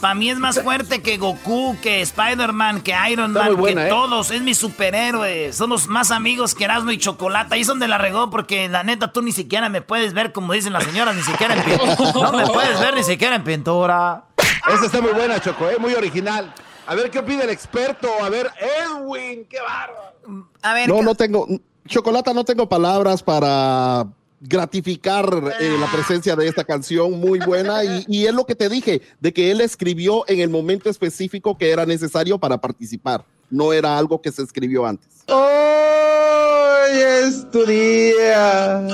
para 0.00 0.14
mí 0.14 0.30
es 0.30 0.38
más 0.38 0.60
fuerte 0.60 1.02
que 1.02 1.18
Goku, 1.18 1.76
que 1.80 2.00
Spider-Man, 2.02 2.82
que 2.82 2.94
Iron 3.10 3.32
Man, 3.32 3.56
buena, 3.56 3.82
que 3.82 3.86
¿eh? 3.88 3.90
todos. 3.90 4.30
Es 4.30 4.42
mi 4.42 4.54
superhéroe. 4.54 5.52
Somos 5.52 5.86
más 5.86 6.10
amigos 6.10 6.54
que 6.54 6.64
Erasmo 6.64 6.90
y 6.90 6.98
Chocolata. 6.98 7.54
Ahí 7.54 7.62
es 7.62 7.66
donde 7.66 7.88
la 7.88 7.98
regó, 7.98 8.30
porque 8.30 8.68
la 8.68 8.82
neta 8.82 9.12
tú 9.12 9.22
ni 9.22 9.32
siquiera 9.32 9.68
me 9.68 9.82
puedes 9.82 10.14
ver, 10.14 10.32
como 10.32 10.52
dicen 10.52 10.72
las 10.72 10.84
señoras, 10.84 11.14
ni 11.14 11.22
siquiera 11.22 11.54
en 11.54 11.62
pintura. 11.62 12.30
No 12.30 12.32
me 12.32 12.46
puedes 12.46 12.80
ver 12.80 12.94
ni 12.94 13.04
siquiera 13.04 13.36
en 13.36 13.44
pintura. 13.44 14.24
Esa 14.72 14.86
está 14.86 15.00
muy 15.00 15.12
buena, 15.12 15.40
Choco, 15.40 15.68
¿eh? 15.68 15.76
muy 15.78 15.94
original. 15.94 16.52
A 16.86 16.94
ver 16.94 17.10
qué 17.10 17.20
opina 17.20 17.44
el 17.44 17.50
experto. 17.50 18.08
A 18.22 18.28
ver, 18.28 18.50
Edwin, 18.58 19.46
qué 19.48 19.58
bárbaro. 19.60 20.50
A 20.62 20.74
ver. 20.74 20.88
No, 20.88 21.02
no 21.02 21.14
tengo. 21.14 21.46
Chocolata, 21.86 22.32
no 22.34 22.44
tengo 22.44 22.68
palabras 22.68 23.22
para 23.22 24.06
gratificar 24.40 25.26
eh, 25.60 25.76
la 25.78 25.86
presencia 25.92 26.34
de 26.34 26.48
esta 26.48 26.64
canción 26.64 27.20
muy 27.20 27.38
buena 27.40 27.84
y, 27.84 28.04
y 28.08 28.26
es 28.26 28.34
lo 28.34 28.46
que 28.46 28.54
te 28.54 28.68
dije, 28.68 29.02
de 29.20 29.32
que 29.32 29.50
él 29.50 29.60
escribió 29.60 30.24
en 30.28 30.40
el 30.40 30.48
momento 30.48 30.88
específico 30.88 31.56
que 31.58 31.70
era 31.70 31.84
necesario 31.84 32.38
para 32.38 32.58
participar, 32.58 33.24
no 33.50 33.72
era 33.72 33.98
algo 33.98 34.20
que 34.20 34.32
se 34.32 34.42
escribió 34.42 34.86
antes. 34.86 35.08
Hoy 35.26 36.90
es 36.92 37.50
tu 37.50 37.64
día. 37.66 38.86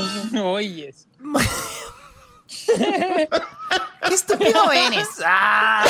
Oye. 0.43 0.95
Qué 4.09 4.15
estúpido 4.15 4.73
eres. 4.73 5.09
Ah. 5.25 5.85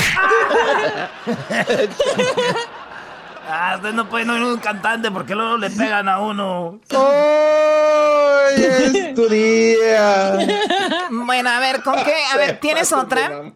Ah, 3.48 3.74
usted 3.76 3.92
no 3.92 4.08
puede 4.08 4.24
no 4.24 4.36
ir 4.36 4.42
un 4.42 4.58
cantante 4.58 5.08
porque 5.10 5.36
luego 5.36 5.56
le 5.56 5.70
pegan 5.70 6.08
a 6.08 6.18
uno. 6.18 6.80
Hoy 8.46 8.62
es 8.62 9.14
tu 9.14 9.28
día. 9.28 10.38
Bueno, 11.10 11.50
a 11.50 11.60
ver, 11.60 11.82
¿con 11.82 11.94
qué? 12.04 12.14
A 12.32 12.36
ver, 12.36 12.60
¿tienes 12.60 12.92
otra? 12.92 13.52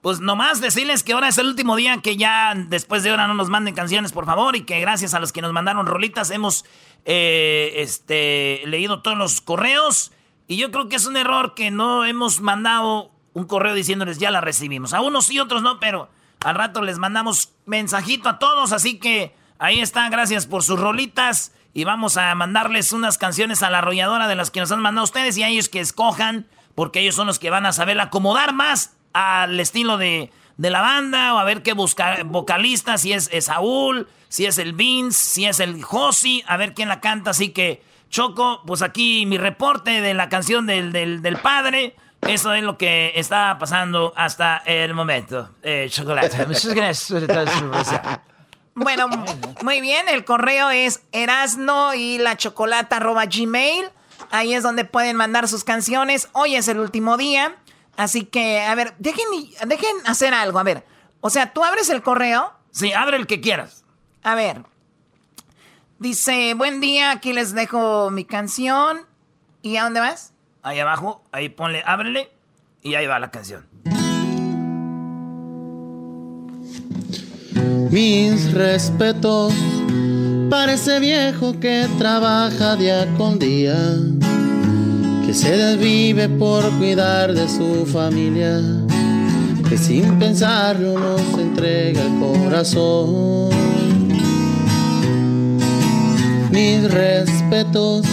Pues 0.00 0.20
nomás 0.20 0.60
decirles 0.60 1.02
que 1.04 1.12
ahora 1.12 1.28
es 1.28 1.38
el 1.38 1.46
último 1.46 1.76
día 1.76 1.98
que 2.02 2.16
ya 2.16 2.54
después 2.56 3.02
de 3.02 3.10
ahora 3.10 3.28
no 3.28 3.34
nos 3.34 3.50
manden 3.50 3.74
canciones, 3.74 4.12
por 4.12 4.26
favor, 4.26 4.56
y 4.56 4.62
que 4.62 4.80
gracias 4.80 5.14
a 5.14 5.20
los 5.20 5.32
que 5.32 5.42
nos 5.42 5.52
mandaron 5.52 5.86
rolitas 5.86 6.30
hemos 6.30 6.64
eh, 7.04 7.74
este, 7.76 8.62
leído 8.66 9.00
todos 9.02 9.16
los 9.16 9.40
correos. 9.40 10.12
Y 10.48 10.56
yo 10.56 10.70
creo 10.72 10.88
que 10.88 10.96
es 10.96 11.06
un 11.06 11.16
error 11.16 11.54
que 11.54 11.70
no 11.70 12.04
hemos 12.04 12.40
mandado 12.40 13.10
un 13.34 13.44
correo 13.44 13.74
diciéndoles 13.74 14.18
ya 14.18 14.30
la 14.30 14.40
recibimos. 14.40 14.92
A 14.92 15.00
unos 15.00 15.26
sí, 15.26 15.38
otros 15.38 15.62
no, 15.62 15.78
pero 15.78 16.08
al 16.40 16.56
rato 16.56 16.82
les 16.82 16.98
mandamos 16.98 17.52
mensajito 17.66 18.28
a 18.28 18.38
todos, 18.38 18.72
así 18.72 18.98
que 18.98 19.34
ahí 19.58 19.80
está, 19.80 20.08
gracias 20.08 20.46
por 20.46 20.64
sus 20.64 20.80
rolitas. 20.80 21.52
Y 21.74 21.84
vamos 21.84 22.16
a 22.16 22.34
mandarles 22.34 22.92
unas 22.92 23.18
canciones 23.18 23.62
a 23.62 23.70
la 23.70 23.78
arrolladora 23.78 24.28
de 24.28 24.34
las 24.34 24.50
que 24.50 24.60
nos 24.60 24.70
han 24.72 24.80
mandado 24.80 25.04
ustedes 25.04 25.36
y 25.38 25.42
a 25.42 25.48
ellos 25.48 25.68
que 25.68 25.80
escojan, 25.80 26.46
porque 26.74 27.00
ellos 27.00 27.14
son 27.14 27.26
los 27.26 27.38
que 27.38 27.50
van 27.50 27.66
a 27.66 27.72
saber 27.72 27.98
acomodar 28.00 28.52
más 28.52 28.94
al 29.12 29.58
estilo 29.58 29.96
de, 29.98 30.30
de 30.56 30.70
la 30.70 30.80
banda 30.80 31.34
o 31.34 31.38
a 31.38 31.44
ver 31.44 31.62
qué 31.62 31.72
busca 31.72 32.18
vocalista, 32.24 32.98
si 32.98 33.12
es, 33.12 33.30
Saúl, 33.40 34.08
si 34.28 34.46
es 34.46 34.58
el 34.58 34.72
Vince, 34.74 35.18
si 35.18 35.46
es 35.46 35.60
el 35.60 35.82
Josi, 35.82 36.44
a 36.46 36.56
ver 36.56 36.74
quién 36.74 36.88
la 36.88 37.00
canta. 37.00 37.30
Así 37.30 37.50
que, 37.50 37.82
Choco, 38.10 38.62
pues 38.66 38.82
aquí 38.82 39.24
mi 39.26 39.38
reporte 39.38 40.00
de 40.00 40.14
la 40.14 40.28
canción 40.28 40.66
del, 40.66 40.92
del, 40.92 41.22
del 41.22 41.36
padre. 41.38 41.96
Eso 42.22 42.54
es 42.54 42.62
lo 42.62 42.78
que 42.78 43.12
está 43.16 43.58
pasando 43.58 44.12
hasta 44.16 44.58
el 44.58 44.94
momento. 44.94 45.50
Eh, 45.62 45.88
chocolate. 45.90 46.46
Muchas 46.46 46.72
gracias 46.72 47.12
Bueno, 48.74 49.08
muy 49.62 49.80
bien, 49.80 50.08
el 50.08 50.24
correo 50.24 50.70
es 50.70 51.02
erasno 51.12 51.94
y 51.94 52.18
la 52.18 52.36
chocolata 52.36 52.98
gmail. 53.00 53.90
Ahí 54.30 54.54
es 54.54 54.62
donde 54.62 54.84
pueden 54.84 55.16
mandar 55.16 55.48
sus 55.48 55.64
canciones. 55.64 56.28
Hoy 56.32 56.56
es 56.56 56.68
el 56.68 56.78
último 56.78 57.16
día. 57.16 57.56
Así 57.96 58.24
que, 58.24 58.60
a 58.60 58.74
ver, 58.74 58.94
dejen, 58.98 59.26
dejen 59.66 59.96
hacer 60.06 60.32
algo. 60.32 60.58
A 60.58 60.62
ver, 60.62 60.84
o 61.20 61.30
sea, 61.30 61.52
tú 61.52 61.64
abres 61.64 61.90
el 61.90 62.02
correo. 62.02 62.52
Sí, 62.70 62.92
abre 62.92 63.16
el 63.16 63.26
que 63.26 63.40
quieras. 63.40 63.84
A 64.22 64.34
ver. 64.34 64.64
Dice, 65.98 66.54
buen 66.54 66.80
día, 66.80 67.10
aquí 67.10 67.32
les 67.32 67.54
dejo 67.54 68.10
mi 68.10 68.24
canción. 68.24 69.06
¿Y 69.60 69.76
a 69.76 69.84
dónde 69.84 70.00
vas? 70.00 70.32
Ahí 70.62 70.80
abajo, 70.80 71.22
ahí 71.30 71.48
ponle, 71.48 71.82
ábrele 71.86 72.30
y 72.82 72.94
ahí 72.94 73.06
va 73.06 73.18
la 73.18 73.30
canción. 73.30 73.66
Mis 77.92 78.54
respetos 78.54 79.52
para 80.48 80.72
ese 80.72 80.98
viejo 80.98 81.60
que 81.60 81.86
trabaja 81.98 82.74
día 82.74 83.06
con 83.18 83.38
día, 83.38 83.76
que 85.26 85.34
se 85.34 85.54
desvive 85.54 86.30
por 86.30 86.66
cuidar 86.78 87.34
de 87.34 87.46
su 87.46 87.84
familia, 87.84 88.62
que 89.68 89.76
sin 89.76 90.18
pensarlo 90.18 90.98
nos 90.98 91.20
entrega 91.38 92.00
el 92.00 92.18
corazón. 92.18 93.50
Mis 96.50 96.90
respetos, 96.90 98.06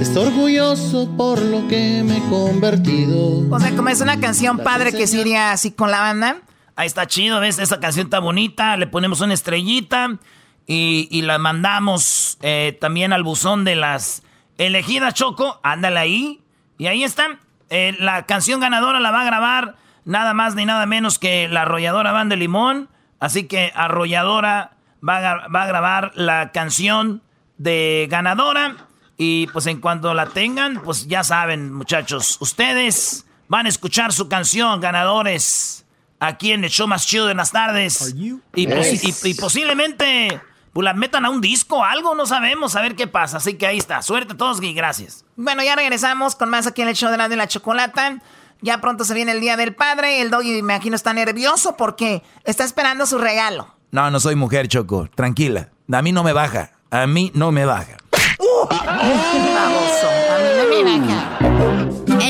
estoy 0.00 0.28
orgulloso 0.28 1.08
por 1.16 1.42
lo 1.42 1.66
que 1.66 2.04
me 2.06 2.18
he 2.18 2.30
convertido. 2.30 3.44
O 3.50 3.58
sea, 3.58 3.74
como 3.74 3.88
es 3.88 4.00
una 4.00 4.20
canción 4.20 4.58
padre 4.58 4.92
que 4.92 5.08
se 5.08 5.20
iría 5.20 5.50
así 5.50 5.72
con 5.72 5.90
la 5.90 5.98
banda. 5.98 6.36
Ahí 6.76 6.86
está 6.86 7.06
chido, 7.06 7.40
¿ves? 7.40 7.58
Esa 7.58 7.78
canción 7.78 8.06
está 8.06 8.18
bonita. 8.18 8.76
Le 8.76 8.86
ponemos 8.86 9.20
una 9.20 9.34
estrellita 9.34 10.18
y, 10.66 11.22
la 11.22 11.38
mandamos 11.38 12.38
eh, 12.42 12.76
también 12.80 13.12
al 13.12 13.22
buzón 13.22 13.64
de 13.64 13.76
las 13.76 14.22
elegidas, 14.58 15.14
Choco. 15.14 15.60
Ándale 15.62 16.00
ahí. 16.00 16.42
Y 16.78 16.86
ahí 16.86 17.04
está. 17.04 17.38
Eh, 17.70 17.96
la 18.00 18.26
canción 18.26 18.60
ganadora 18.60 18.98
la 18.98 19.10
va 19.10 19.22
a 19.22 19.24
grabar 19.24 19.76
nada 20.04 20.34
más 20.34 20.54
ni 20.54 20.64
nada 20.64 20.84
menos 20.86 21.18
que 21.18 21.48
la 21.48 21.62
arrolladora 21.62 22.12
Banda 22.12 22.34
de 22.34 22.40
Limón. 22.40 22.88
Así 23.20 23.44
que 23.44 23.72
arrolladora 23.74 24.72
va 25.06 25.18
a, 25.18 25.48
va 25.48 25.62
a 25.62 25.66
grabar 25.66 26.12
la 26.14 26.50
canción 26.50 27.22
de 27.56 28.08
ganadora. 28.10 28.88
Y 29.16 29.46
pues 29.48 29.66
en 29.66 29.80
cuanto 29.80 30.12
la 30.12 30.26
tengan, 30.26 30.82
pues 30.82 31.06
ya 31.06 31.22
saben, 31.22 31.72
muchachos, 31.72 32.36
ustedes 32.40 33.26
van 33.46 33.66
a 33.66 33.68
escuchar 33.68 34.12
su 34.12 34.28
canción, 34.28 34.80
ganadores, 34.80 35.83
aquí 36.28 36.52
en 36.52 36.64
el 36.64 36.70
show 36.70 36.86
más 36.88 37.06
chido 37.06 37.26
de 37.26 37.34
las 37.34 37.52
tardes. 37.52 38.14
Y, 38.16 38.66
posi- 38.66 39.00
y- 39.24 39.30
y 39.30 39.34
posiblemente 39.34 40.40
pues, 40.72 40.84
la 40.84 40.92
metan 40.94 41.24
a 41.24 41.30
un 41.30 41.40
disco 41.40 41.76
o 41.78 41.84
algo, 41.84 42.14
no 42.14 42.26
sabemos, 42.26 42.74
a 42.76 42.80
ver 42.82 42.94
qué 42.96 43.06
pasa. 43.06 43.36
Así 43.36 43.54
que 43.54 43.66
ahí 43.66 43.78
está, 43.78 44.02
suerte 44.02 44.32
a 44.34 44.36
todos 44.36 44.62
y 44.62 44.72
gracias. 44.74 45.24
Bueno, 45.36 45.62
ya 45.62 45.76
regresamos 45.76 46.34
con 46.36 46.48
más 46.50 46.66
aquí 46.66 46.82
en 46.82 46.88
el 46.88 46.94
show 46.96 47.10
de 47.10 47.16
la 47.16 47.28
de 47.28 47.36
la 47.36 47.46
chocolata. 47.48 48.18
Ya 48.60 48.80
pronto 48.80 49.04
se 49.04 49.14
viene 49.14 49.32
el 49.32 49.40
Día 49.40 49.56
del 49.56 49.74
Padre. 49.74 50.20
El 50.22 50.30
doggy, 50.30 50.50
me 50.52 50.58
imagino, 50.58 50.96
está 50.96 51.12
nervioso 51.12 51.76
porque 51.76 52.22
está 52.44 52.64
esperando 52.64 53.04
su 53.06 53.18
regalo. 53.18 53.74
No, 53.90 54.10
no 54.10 54.18
soy 54.20 54.34
mujer, 54.36 54.68
Choco. 54.68 55.08
Tranquila. 55.14 55.68
A 55.92 56.02
mí 56.02 56.12
no 56.12 56.22
me 56.24 56.32
baja. 56.32 56.70
A 56.90 57.06
mí 57.06 57.30
no 57.34 57.52
me 57.52 57.64
baja. 57.66 57.96
Baboso, 58.38 60.08
a 60.30 60.38
mí 60.38 60.48
no 60.56 60.64
me 60.84 60.98
baja. 61.06 61.38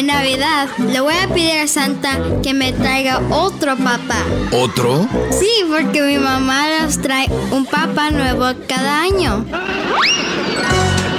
En 0.04 0.08
Navidad 0.08 0.68
le 0.76 1.00
voy 1.00 1.14
a 1.14 1.28
pedir 1.28 1.60
a 1.60 1.66
Santa 1.66 2.18
que 2.42 2.52
me 2.52 2.74
traiga 2.74 3.22
otro 3.30 3.74
papá. 3.74 4.22
¿Otro? 4.52 5.08
Sí, 5.30 5.64
porque 5.66 6.02
mi 6.02 6.18
mamá 6.18 6.66
nos 6.78 7.00
trae 7.00 7.26
un 7.50 7.64
papá 7.64 8.10
nuevo 8.10 8.52
cada 8.68 9.00
año. 9.00 9.46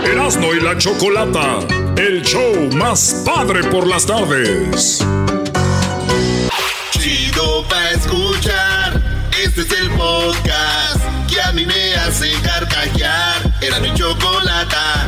Erasmo 0.05 0.53
y 0.53 0.59
la 0.61 0.77
Chocolata, 0.77 1.61
el 1.97 2.21
show 2.21 2.69
más 2.75 3.23
padre 3.25 3.63
por 3.63 3.87
las 3.87 4.05
tardes. 4.05 5.03
Chido 6.91 7.67
pa' 7.67 7.89
escuchar. 7.89 9.01
Este 9.43 9.61
es 9.61 9.71
el 9.81 9.89
podcast 9.97 11.01
que 11.27 11.41
a 11.41 11.51
mí 11.53 11.65
me 11.65 11.95
hace 11.95 12.31
carcajear. 12.43 13.51
Era 13.61 13.79
mi 13.79 13.91
chocolata. 13.95 15.07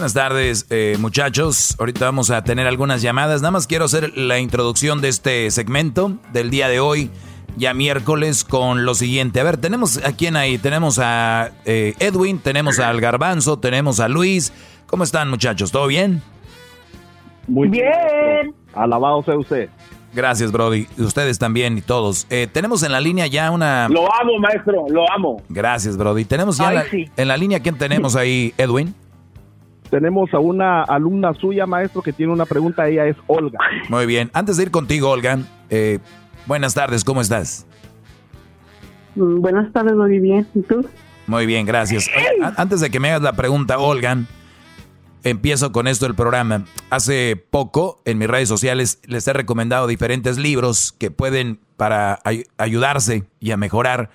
Buenas 0.00 0.14
tardes, 0.14 0.64
eh, 0.70 0.96
muchachos. 0.98 1.76
Ahorita 1.78 2.06
vamos 2.06 2.30
a 2.30 2.42
tener 2.42 2.66
algunas 2.66 3.02
llamadas. 3.02 3.42
Nada 3.42 3.50
más 3.50 3.66
quiero 3.66 3.84
hacer 3.84 4.16
la 4.16 4.38
introducción 4.38 5.02
de 5.02 5.10
este 5.10 5.50
segmento 5.50 6.12
del 6.32 6.48
día 6.48 6.68
de 6.68 6.80
hoy, 6.80 7.10
ya 7.58 7.74
miércoles, 7.74 8.44
con 8.44 8.86
lo 8.86 8.94
siguiente. 8.94 9.40
A 9.40 9.44
ver, 9.44 9.58
tenemos 9.58 9.98
a 9.98 10.12
quién 10.16 10.36
ahí. 10.36 10.56
Tenemos 10.56 10.98
a 10.98 11.50
eh, 11.66 11.92
Edwin, 11.98 12.38
tenemos 12.38 12.78
al 12.78 12.98
Garbanzo, 12.98 13.58
tenemos 13.58 14.00
a 14.00 14.08
Luis. 14.08 14.54
¿Cómo 14.86 15.04
están, 15.04 15.28
muchachos? 15.28 15.70
¿Todo 15.70 15.86
bien? 15.86 16.22
Muy 17.46 17.68
bien. 17.68 18.54
Alabado 18.72 19.22
sea 19.22 19.36
usted. 19.36 19.68
Gracias, 20.14 20.50
Brody. 20.50 20.86
Ustedes 20.96 21.38
también 21.38 21.76
y 21.76 21.82
todos. 21.82 22.26
Eh, 22.30 22.48
tenemos 22.50 22.82
en 22.84 22.92
la 22.92 23.02
línea 23.02 23.26
ya 23.26 23.50
una. 23.50 23.86
Lo 23.90 24.06
amo, 24.18 24.38
maestro, 24.38 24.86
lo 24.88 25.04
amo. 25.12 25.42
Gracias, 25.50 25.98
Brody. 25.98 26.24
Tenemos 26.24 26.56
ya 26.56 26.68
Ay, 26.68 26.74
la- 26.76 26.84
sí. 26.88 27.10
en 27.18 27.28
la 27.28 27.36
línea. 27.36 27.60
¿Quién 27.60 27.76
tenemos 27.76 28.16
ahí, 28.16 28.54
Edwin? 28.56 28.94
Tenemos 29.90 30.32
a 30.32 30.38
una 30.38 30.82
alumna 30.82 31.34
suya, 31.34 31.66
maestro, 31.66 32.00
que 32.02 32.12
tiene 32.12 32.32
una 32.32 32.46
pregunta. 32.46 32.86
Ella 32.88 33.06
es 33.06 33.16
Olga. 33.26 33.58
Muy 33.88 34.06
bien. 34.06 34.30
Antes 34.32 34.56
de 34.56 34.62
ir 34.64 34.70
contigo, 34.70 35.10
Olga, 35.10 35.38
eh, 35.68 35.98
buenas 36.46 36.74
tardes, 36.74 37.04
¿cómo 37.04 37.20
estás? 37.20 37.66
Mm, 39.16 39.40
Buenas 39.40 39.72
tardes, 39.72 39.94
muy 39.94 40.18
bien. 40.18 40.46
¿Y 40.54 40.60
tú? 40.62 40.86
Muy 41.26 41.46
bien, 41.46 41.66
gracias. 41.66 42.08
Oye, 42.16 42.52
antes 42.56 42.80
de 42.80 42.90
que 42.90 43.00
me 43.00 43.08
hagas 43.10 43.22
la 43.22 43.32
pregunta, 43.34 43.78
Olgan, 43.78 44.26
empiezo 45.22 45.72
con 45.72 45.86
esto 45.86 46.06
del 46.06 46.14
programa. 46.14 46.64
Hace 46.90 47.36
poco 47.50 48.00
en 48.04 48.18
mis 48.18 48.28
redes 48.28 48.48
sociales 48.48 49.00
les 49.06 49.26
he 49.28 49.32
recomendado 49.32 49.86
diferentes 49.86 50.38
libros 50.38 50.92
que 50.98 51.10
pueden 51.10 51.60
para 51.76 52.18
ay- 52.24 52.44
ayudarse 52.58 53.24
y 53.38 53.50
a 53.50 53.56
mejorar. 53.56 54.10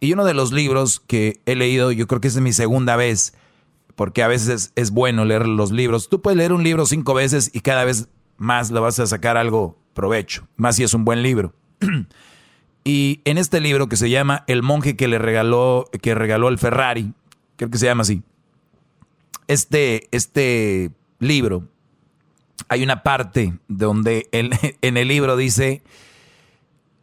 Y 0.00 0.12
uno 0.12 0.24
de 0.24 0.34
los 0.34 0.52
libros 0.52 1.00
que 1.00 1.40
he 1.46 1.54
leído, 1.56 1.90
yo 1.92 2.06
creo 2.06 2.20
que 2.20 2.28
esa 2.28 2.38
es 2.38 2.42
mi 2.42 2.52
segunda 2.52 2.96
vez, 2.96 3.34
porque 3.98 4.22
a 4.22 4.28
veces 4.28 4.72
es, 4.76 4.90
bueno 4.92 5.24
leer 5.24 5.48
los 5.48 5.72
libros. 5.72 6.08
Tú 6.08 6.22
puedes 6.22 6.36
leer 6.36 6.52
un 6.52 6.62
libro 6.62 6.86
cinco 6.86 7.14
veces 7.14 7.50
y 7.52 7.62
cada 7.62 7.84
vez 7.84 8.08
más 8.36 8.70
le 8.70 8.78
vas 8.78 9.00
a 9.00 9.08
sacar 9.08 9.36
algo 9.36 9.76
provecho, 9.92 10.46
más 10.54 10.76
si 10.76 10.84
es 10.84 10.94
un 10.94 11.04
buen 11.04 11.22
libro. 11.22 11.52
Y 12.84 13.20
en 13.26 13.36
este 13.36 13.60
libro 13.60 13.88
que 13.88 13.96
se 13.96 14.08
llama 14.08 14.44
El 14.46 14.62
monje 14.62 14.96
que 14.96 15.08
le 15.08 15.18
regaló, 15.18 15.90
que 16.00 16.14
regaló 16.14 16.48
el 16.48 16.58
Ferrari, 16.58 17.12
creo 17.56 17.68
que 17.68 17.76
se 17.76 17.84
llama 17.84 18.00
así. 18.00 18.22
Este, 19.46 20.08
este 20.10 20.92
libro, 21.18 21.68
hay 22.68 22.82
una 22.82 23.02
parte 23.02 23.58
donde 23.66 24.28
en 24.32 24.96
el 24.96 25.08
libro 25.08 25.36
dice 25.36 25.82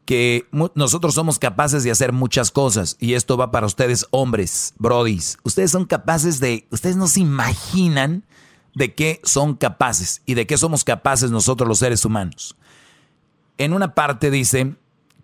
que 0.05 0.47
nosotros 0.75 1.15
somos 1.15 1.39
capaces 1.39 1.83
de 1.83 1.91
hacer 1.91 2.13
muchas 2.13 2.51
cosas 2.51 2.95
y 2.99 3.15
esto 3.15 3.37
va 3.37 3.51
para 3.51 3.65
ustedes 3.65 4.05
hombres, 4.11 4.73
brodis. 4.77 5.37
Ustedes 5.43 5.71
son 5.71 5.85
capaces 5.85 6.39
de, 6.39 6.67
ustedes 6.69 6.95
no 6.95 7.07
se 7.07 7.21
imaginan 7.21 8.23
de 8.75 8.93
qué 8.93 9.19
son 9.23 9.55
capaces 9.55 10.21
y 10.25 10.35
de 10.35 10.45
qué 10.45 10.57
somos 10.57 10.83
capaces 10.83 11.31
nosotros 11.31 11.67
los 11.67 11.79
seres 11.79 12.05
humanos. 12.05 12.55
En 13.57 13.73
una 13.73 13.95
parte 13.95 14.29
dice 14.29 14.75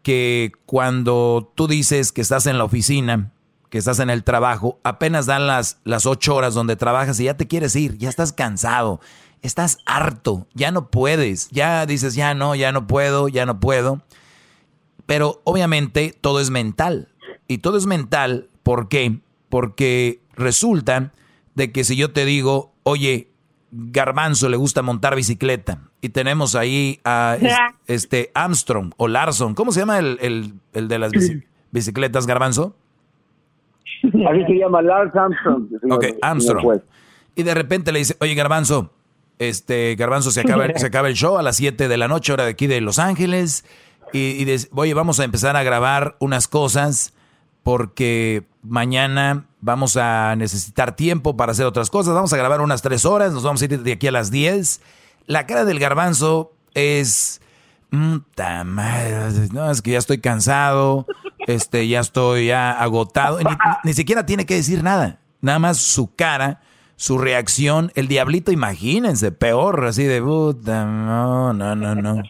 que 0.01 0.51
cuando 0.65 1.51
tú 1.53 1.67
dices 1.67 2.11
que 2.11 2.21
estás 2.21 2.47
en 2.47 2.57
la 2.57 2.63
oficina, 2.63 3.31
que 3.69 3.77
estás 3.77 3.99
en 3.99 4.09
el 4.09 4.23
trabajo, 4.23 4.79
apenas 4.83 5.27
dan 5.27 5.45
las, 5.45 5.77
las 5.83 6.05
ocho 6.07 6.35
horas 6.35 6.53
donde 6.53 6.75
trabajas 6.75 7.19
y 7.19 7.25
ya 7.25 7.37
te 7.37 7.47
quieres 7.47 7.75
ir, 7.75 7.97
ya 7.97 8.09
estás 8.09 8.33
cansado, 8.33 8.99
estás 9.43 9.77
harto, 9.85 10.47
ya 10.53 10.71
no 10.71 10.89
puedes, 10.89 11.49
ya 11.49 11.85
dices, 11.85 12.15
ya 12.15 12.33
no, 12.33 12.55
ya 12.55 12.71
no 12.71 12.87
puedo, 12.87 13.27
ya 13.27 13.45
no 13.45 13.59
puedo. 13.59 14.01
Pero 15.11 15.41
obviamente 15.43 16.15
todo 16.21 16.39
es 16.39 16.51
mental. 16.51 17.09
Y 17.49 17.57
todo 17.57 17.77
es 17.77 17.85
mental, 17.85 18.47
¿por 18.63 18.87
qué? 18.87 19.19
Porque 19.49 20.21
resulta 20.35 21.11
de 21.53 21.73
que 21.73 21.83
si 21.83 21.97
yo 21.97 22.13
te 22.13 22.23
digo, 22.23 22.71
oye, 22.83 23.27
Garbanzo 23.71 24.47
le 24.47 24.55
gusta 24.55 24.81
montar 24.83 25.17
bicicleta 25.17 25.79
y 25.99 26.09
tenemos 26.09 26.55
ahí 26.55 27.01
a 27.03 27.35
es- 27.41 27.53
este 27.87 28.31
Armstrong 28.33 28.93
o 28.95 29.09
Larson, 29.09 29.53
¿cómo 29.53 29.73
se 29.73 29.81
llama 29.81 29.99
el, 29.99 30.17
el- 30.21 30.53
el 30.71 30.87
de 30.87 30.97
las 30.99 31.11
bici- 31.11 31.43
bicicletas, 31.71 32.25
Garbanzo? 32.25 32.73
Así 34.03 34.45
se 34.47 34.53
llama 34.59 34.81
Lars 34.81 35.13
Armstrong. 35.13 35.67
señor- 35.81 35.97
Ok, 35.97 36.05
Armstrong. 36.21 36.63
juez. 36.63 36.81
Y 37.35 37.43
de 37.43 37.53
repente 37.53 37.91
le 37.91 37.99
dice, 37.99 38.15
oye, 38.21 38.33
Garbanzo, 38.33 38.93
este, 39.39 39.95
Garbanzo, 39.95 40.31
se 40.31 40.39
acaba, 40.39 40.67
se 40.75 40.85
acaba 40.87 41.09
el 41.09 41.15
show 41.15 41.37
a 41.37 41.43
las 41.43 41.57
7 41.57 41.89
de 41.89 41.97
la 41.97 42.07
noche, 42.07 42.31
hora 42.31 42.45
de 42.45 42.51
aquí 42.51 42.67
de 42.67 42.79
Los 42.79 42.97
Ángeles. 42.97 43.65
Y, 44.13 44.43
y 44.43 44.55
oye, 44.73 44.93
vamos 44.93 45.19
a 45.19 45.23
empezar 45.23 45.55
a 45.55 45.63
grabar 45.63 46.15
unas 46.19 46.47
cosas 46.47 47.13
porque 47.63 48.43
mañana 48.63 49.45
vamos 49.61 49.97
a 49.97 50.35
necesitar 50.35 50.95
tiempo 50.95 51.37
para 51.37 51.51
hacer 51.51 51.65
otras 51.65 51.89
cosas. 51.89 52.13
Vamos 52.13 52.33
a 52.33 52.37
grabar 52.37 52.61
unas 52.61 52.81
3 52.81 53.05
horas, 53.05 53.33
nos 53.33 53.43
vamos 53.43 53.61
a 53.61 53.65
ir 53.65 53.79
de 53.79 53.91
aquí 53.91 54.07
a 54.07 54.11
las 54.11 54.31
10. 54.31 54.81
La 55.27 55.45
cara 55.45 55.65
del 55.65 55.79
Garbanzo 55.79 56.53
es... 56.73 57.41
"Mm, 57.91 58.17
no, 59.53 59.71
es 59.71 59.81
que 59.81 59.91
ya 59.91 59.97
estoy 59.99 60.19
cansado, 60.19 61.05
este, 61.47 61.87
ya 61.87 61.99
estoy 61.99 62.51
agotado. 62.51 63.39
Ni, 63.39 63.51
ni 63.83 63.93
siquiera 63.93 64.25
tiene 64.25 64.45
que 64.45 64.55
decir 64.55 64.83
nada. 64.83 65.19
Nada 65.41 65.59
más 65.59 65.77
su 65.77 66.15
cara, 66.15 66.61
su 66.95 67.17
reacción, 67.17 67.91
el 67.95 68.07
diablito, 68.07 68.51
imagínense, 68.51 69.31
peor, 69.31 69.85
así 69.85 70.03
de 70.03 70.21
puta, 70.21 70.85
no, 70.85 71.51
no, 71.53 71.75
no, 71.75 71.95
no. 71.95 72.21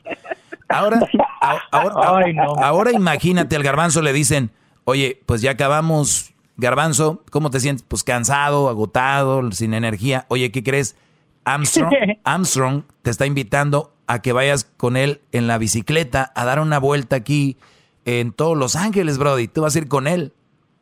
Ahora, 0.70 1.00
ahora 1.42 2.92
imagínate 2.92 3.56
al 3.56 3.64
garbanzo 3.64 4.02
le 4.02 4.14
dicen, 4.14 4.52
oye, 4.84 5.22
pues 5.26 5.42
ya 5.42 5.52
acabamos, 5.52 6.34
garbanzo, 6.58 7.24
¿cómo 7.32 7.50
te 7.50 7.60
sientes? 7.60 7.86
Pues 7.88 8.04
cansado, 8.04 8.70
agotado, 8.70 9.52
sin 9.52 9.74
energía. 9.74 10.26
Oye, 10.30 10.52
¿qué 10.52 10.64
crees? 10.64 10.96
Armstrong, 11.44 11.92
Armstrong 12.24 12.84
te 13.02 13.10
está 13.10 13.26
invitando 13.26 13.94
a 14.08 14.22
que 14.22 14.34
vayas 14.34 14.66
con 14.78 14.98
él 14.98 15.22
en 15.32 15.48
la 15.48 15.58
bicicleta 15.58 16.32
a 16.36 16.46
dar 16.46 16.60
una 16.60 16.80
vuelta 16.80 17.16
aquí 17.16 17.58
en 18.06 18.32
todos 18.32 18.58
Los 18.58 18.76
Ángeles, 18.76 19.18
Brody. 19.18 19.48
Tú 19.48 19.62
vas 19.62 19.76
a 19.76 19.80
ir 19.80 19.88
con 19.88 20.08
él. 20.08 20.34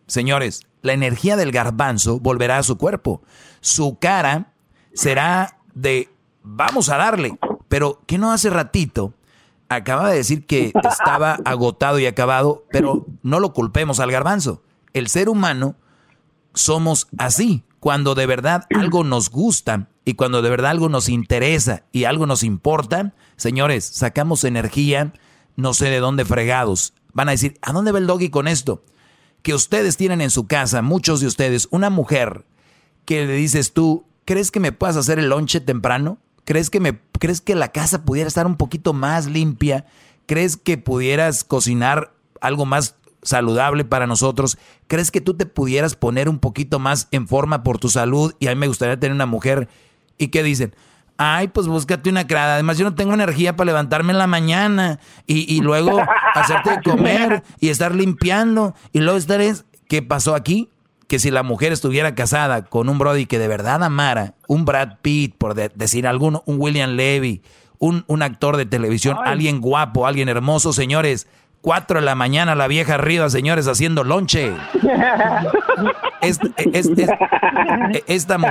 Señores, 0.07 0.65
la 0.81 0.93
energía 0.93 1.35
del 1.35 1.51
garbanzo 1.51 2.19
volverá 2.19 2.57
a 2.57 2.63
su 2.63 2.77
cuerpo. 2.77 3.21
Su 3.61 3.97
cara 3.99 4.53
será 4.93 5.57
de 5.73 6.09
vamos 6.43 6.89
a 6.89 6.97
darle. 6.97 7.37
Pero 7.67 8.01
que 8.07 8.17
no 8.17 8.31
hace 8.31 8.49
ratito 8.49 9.13
acaba 9.69 10.09
de 10.09 10.17
decir 10.17 10.45
que 10.45 10.73
estaba 10.89 11.37
agotado 11.45 11.99
y 11.99 12.05
acabado, 12.05 12.65
pero 12.71 13.05
no 13.23 13.39
lo 13.39 13.53
culpemos 13.53 13.99
al 13.99 14.11
garbanzo. 14.11 14.63
El 14.93 15.07
ser 15.07 15.29
humano 15.29 15.75
somos 16.53 17.07
así. 17.17 17.63
Cuando 17.79 18.13
de 18.13 18.25
verdad 18.25 18.65
algo 18.75 19.05
nos 19.05 19.29
gusta 19.29 19.87
y 20.03 20.15
cuando 20.15 20.41
de 20.41 20.49
verdad 20.49 20.71
algo 20.71 20.89
nos 20.89 21.07
interesa 21.07 21.83
y 21.93 22.03
algo 22.03 22.25
nos 22.25 22.43
importa, 22.43 23.13
señores, 23.37 23.85
sacamos 23.85 24.43
energía, 24.43 25.13
no 25.55 25.73
sé 25.73 25.89
de 25.89 26.01
dónde 26.01 26.25
fregados. 26.25 26.93
Van 27.13 27.29
a 27.29 27.31
decir, 27.31 27.57
¿a 27.61 27.71
dónde 27.71 27.93
va 27.93 27.99
el 27.99 28.07
doggy 28.07 28.29
con 28.29 28.49
esto? 28.49 28.83
Que 29.43 29.53
ustedes 29.53 29.95
tienen 29.95 30.19
en 30.19 30.29
su 30.29 30.45
casa, 30.45 30.81
muchos 30.81 31.21
de 31.21 31.27
ustedes, 31.27 31.69
una 31.71 31.89
mujer 31.89 32.45
que 33.05 33.25
le 33.25 33.33
dices 33.33 33.71
tú, 33.71 34.05
¿crees 34.25 34.51
que 34.51 34.59
me 34.59 34.73
puedas 34.73 34.97
hacer 34.97 35.17
el 35.17 35.29
lonche 35.29 35.61
temprano? 35.61 36.17
¿Crees 36.49 36.71
que, 36.71 36.79
me, 36.79 36.99
¿Crees 37.19 37.41
que 37.41 37.53
la 37.53 37.67
casa 37.67 38.05
pudiera 38.05 38.27
estar 38.27 38.47
un 38.47 38.55
poquito 38.55 38.91
más 38.91 39.27
limpia? 39.27 39.85
¿Crees 40.25 40.57
que 40.57 40.79
pudieras 40.79 41.43
cocinar 41.43 42.11
algo 42.41 42.65
más 42.65 42.95
saludable 43.21 43.85
para 43.85 44.07
nosotros? 44.07 44.57
¿Crees 44.87 45.11
que 45.11 45.21
tú 45.21 45.35
te 45.35 45.45
pudieras 45.45 45.95
poner 45.95 46.27
un 46.27 46.39
poquito 46.39 46.79
más 46.79 47.07
en 47.11 47.27
forma 47.27 47.61
por 47.61 47.77
tu 47.77 47.87
salud? 47.87 48.33
Y 48.39 48.47
a 48.47 48.49
mí 48.49 48.55
me 48.55 48.65
gustaría 48.65 48.99
tener 48.99 49.13
una 49.13 49.27
mujer. 49.27 49.69
¿Y 50.17 50.29
qué 50.29 50.41
dicen? 50.41 50.73
Ay, 51.17 51.49
pues 51.49 51.67
búscate 51.67 52.09
una 52.09 52.25
crada. 52.25 52.55
Además, 52.55 52.79
yo 52.79 52.83
no 52.83 52.95
tengo 52.95 53.13
energía 53.13 53.55
para 53.55 53.67
levantarme 53.67 54.13
en 54.13 54.17
la 54.17 54.25
mañana 54.25 54.99
y, 55.27 55.55
y 55.55 55.61
luego 55.61 56.01
hacerte 56.33 56.71
de 56.71 56.81
comer 56.81 57.43
y 57.59 57.69
estar 57.69 57.93
limpiando. 57.93 58.73
Y 58.91 59.01
luego 59.01 59.19
estar 59.19 59.39
es... 59.39 59.65
¿Qué 59.87 60.01
pasó 60.01 60.33
aquí? 60.33 60.71
Que 61.09 61.19
si 61.19 61.29
la 61.31 61.43
mujer 61.43 61.73
estuviera 61.73 62.15
casada 62.15 62.63
con 62.65 62.87
un 62.87 62.97
Brody 62.99 63.25
que 63.25 63.39
de 63.39 63.47
verdad 63.49 63.83
amara, 63.83 64.35
un 64.47 64.63
Brad 64.63 64.99
Pitt, 65.01 65.35
por 65.37 65.55
de- 65.55 65.71
decir 65.75 66.07
alguno, 66.07 66.43
un 66.45 66.55
William 66.61 66.91
Levy, 66.91 67.41
un, 67.79 68.05
un 68.07 68.21
actor 68.21 68.55
de 68.55 68.65
televisión, 68.65 69.17
alguien 69.25 69.59
guapo, 69.59 70.07
alguien 70.07 70.29
hermoso, 70.29 70.71
señores. 70.71 71.27
Cuatro 71.61 71.99
de 71.99 72.05
la 72.05 72.15
mañana 72.15 72.55
la 72.55 72.67
vieja 72.67 72.93
arriba, 72.93 73.29
señores, 73.29 73.67
haciendo 73.67 74.05
lonche. 74.05 74.53
Esta, 76.21 76.47
es- 76.57 76.87
es- 76.89 77.09
esta, 78.07 78.37
mu- 78.37 78.47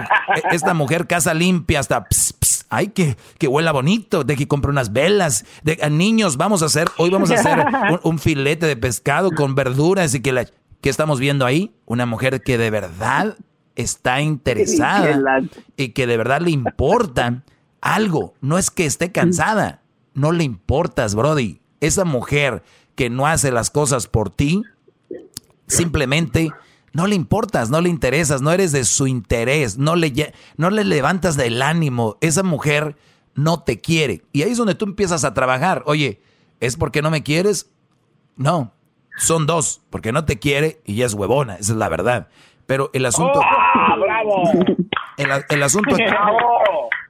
esta 0.51 0.75
mujer 0.75 1.07
casa 1.07 1.35
limpia 1.35 1.81
hasta 1.81 2.05
ps, 2.05 2.33
ps, 2.35 2.67
ay 2.71 2.89
que, 2.89 3.17
que 3.39 3.47
huela 3.49 3.73
bonito, 3.73 4.25
de 4.25 4.37
que 4.37 4.49
compre 4.49 4.71
unas 4.71 4.93
velas, 4.93 5.45
de 5.63 5.79
a 5.83 5.89
niños 5.89 6.37
vamos 6.37 6.63
a 6.63 6.67
hacer, 6.67 6.89
hoy 6.99 7.11
vamos 7.11 7.31
a 7.31 7.35
hacer 7.35 7.59
un, 7.93 8.01
un 8.03 8.19
filete 8.19 8.67
de 8.67 8.77
pescado 8.77 9.31
con 9.31 9.55
verduras 9.55 10.15
y 10.15 10.21
que 10.21 10.33
la 10.33 10.45
¿qué 10.81 10.91
estamos 10.91 11.21
viendo 11.21 11.47
ahí? 11.47 11.75
Una 11.87 12.07
mujer 12.07 12.43
que 12.43 12.59
de 12.59 12.71
verdad 12.71 13.37
está 13.77 14.21
interesada 14.21 15.43
y 15.77 15.91
que 15.91 16.07
de 16.07 16.17
verdad 16.17 16.41
le 16.41 16.51
importa 16.51 17.45
algo, 17.81 18.35
no 18.41 18.59
es 18.59 18.71
que 18.71 18.87
esté 18.87 19.13
cansada, 19.13 19.83
no 20.15 20.33
le 20.33 20.45
importas, 20.45 21.15
Brody. 21.15 21.61
Esa 21.81 22.05
mujer 22.05 22.65
que 22.97 23.09
no 23.09 23.27
hace 23.27 23.53
las 23.53 23.71
cosas 23.71 24.09
por 24.09 24.31
ti, 24.31 24.63
simplemente 25.69 26.51
no 26.93 27.07
le 27.07 27.15
importas, 27.15 27.71
no 27.71 27.81
le 27.81 27.89
interesas, 27.89 28.43
no 28.43 28.51
eres 28.51 28.73
de 28.73 28.85
su 28.85 29.07
interés, 29.07 29.79
no 29.79 29.95
le, 29.95 30.35
no 30.57 30.71
le 30.71 30.83
levantas 30.83 31.37
del 31.37 31.63
ánimo. 31.63 32.17
Esa 32.21 32.43
mujer 32.43 32.97
no 33.35 33.63
te 33.63 33.81
quiere. 33.81 34.25
Y 34.33 34.43
ahí 34.43 34.51
es 34.51 34.59
donde 34.59 34.75
tú 34.75 34.85
empiezas 34.85 35.23
a 35.23 35.35
trabajar. 35.35 35.85
Oye, 35.87 36.21
¿es 36.59 36.77
porque 36.77 37.03
no 37.03 37.11
me 37.11 37.23
quieres? 37.23 37.71
No, 38.37 38.73
son 39.19 39.47
dos, 39.47 39.83
porque 39.91 40.13
no 40.13 40.25
te 40.25 40.39
quiere 40.39 40.81
y 40.85 40.97
ya 40.97 41.07
es 41.07 41.15
huevona, 41.15 41.55
esa 41.57 41.73
es 41.73 41.79
la 41.79 41.89
verdad. 41.89 42.29
Pero 42.67 42.91
el 42.93 43.07
asunto... 43.07 43.41
¡Bravo! 44.01 44.43
El, 45.17 45.31
el 45.49 45.63
asunto 45.63 45.95
aquí, 45.95 46.05
¡Bravo! 46.05 46.39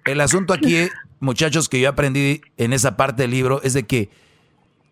el 0.04 0.20
asunto 0.20 0.54
aquí, 0.54 0.88
muchachos, 1.20 1.68
que 1.68 1.80
yo 1.80 1.88
aprendí 1.88 2.40
en 2.56 2.72
esa 2.72 2.96
parte 2.96 3.22
del 3.22 3.32
libro 3.32 3.60
es 3.62 3.74
de 3.74 3.86
que 3.86 4.10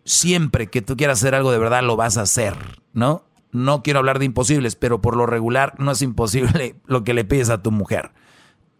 siempre 0.03 0.67
que 0.67 0.81
tú 0.81 0.95
quieras 0.95 1.19
hacer 1.19 1.35
algo 1.35 1.51
de 1.51 1.59
verdad 1.59 1.83
lo 1.83 1.95
vas 1.95 2.17
a 2.17 2.21
hacer, 2.21 2.55
¿no? 2.93 3.23
No 3.51 3.81
quiero 3.81 3.99
hablar 3.99 4.19
de 4.19 4.25
imposibles, 4.25 4.75
pero 4.75 5.01
por 5.01 5.15
lo 5.15 5.25
regular 5.25 5.73
no 5.79 5.91
es 5.91 6.01
imposible 6.01 6.75
lo 6.85 7.03
que 7.03 7.13
le 7.13 7.25
pides 7.25 7.49
a 7.49 7.61
tu 7.61 7.71
mujer. 7.71 8.11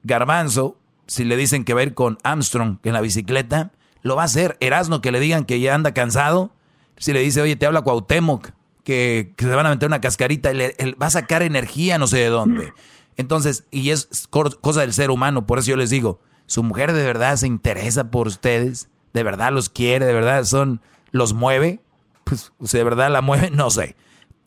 Garbanzo, 0.04 0.78
si 1.08 1.24
le 1.24 1.36
dicen 1.38 1.64
que 1.64 1.74
va 1.74 1.82
a 1.82 1.84
ir 1.84 1.94
con 1.94 2.18
Armstrong 2.24 2.78
en 2.84 2.94
la 2.94 3.02
bicicleta, 3.02 3.72
lo 4.02 4.16
va 4.16 4.24
a 4.24 4.26
hacer. 4.26 4.58
Erasno, 4.60 5.02
que 5.02 5.12
le 5.12 5.20
digan 5.20 5.46
que 5.46 5.60
ya 5.60 5.74
anda 5.74 5.94
cansado, 5.94 6.52
si 6.98 7.14
le 7.14 7.20
dice, 7.22 7.42
oye, 7.42 7.56
te 7.56 7.66
habla 7.66 7.82
Cuauhtémoc, 7.82 8.50
que, 8.84 9.34
que 9.36 9.46
se 9.46 9.56
van 9.56 9.66
a 9.66 9.70
meter 9.70 9.88
una 9.88 10.02
cascarita, 10.02 10.52
él, 10.52 10.74
él 10.78 11.02
va 11.02 11.08
a 11.08 11.12
sacar 11.12 11.42
energía 11.44 11.98
no 11.98 12.08
sé 12.08 12.18
de 12.18 12.30
dónde. 12.30 12.74
Entonces, 13.18 13.66
y 13.72 13.90
es 13.90 14.28
cosa 14.30 14.82
del 14.82 14.94
ser 14.94 15.10
humano, 15.12 15.46
por 15.46 15.60
eso 15.60 15.72
yo 15.72 15.78
les 15.78 15.90
digo, 15.90 16.20
su 16.46 16.64
mujer 16.64 16.94
de 16.94 17.04
verdad 17.04 17.36
se 17.36 17.48
interesa 17.48 18.12
por 18.12 18.28
ustedes, 18.28 18.90
de 19.14 19.24
verdad 19.24 19.52
los 19.52 19.70
quiere, 19.70 20.06
de 20.06 20.14
verdad 20.14 20.44
son, 20.44 20.82
los 21.12 21.34
mueve, 21.34 21.82
pues 22.24 22.54
si 22.64 22.78
de 22.78 22.84
verdad 22.84 23.10
la 23.12 23.22
mueve, 23.22 23.50
no 23.54 23.70
sé. 23.70 23.96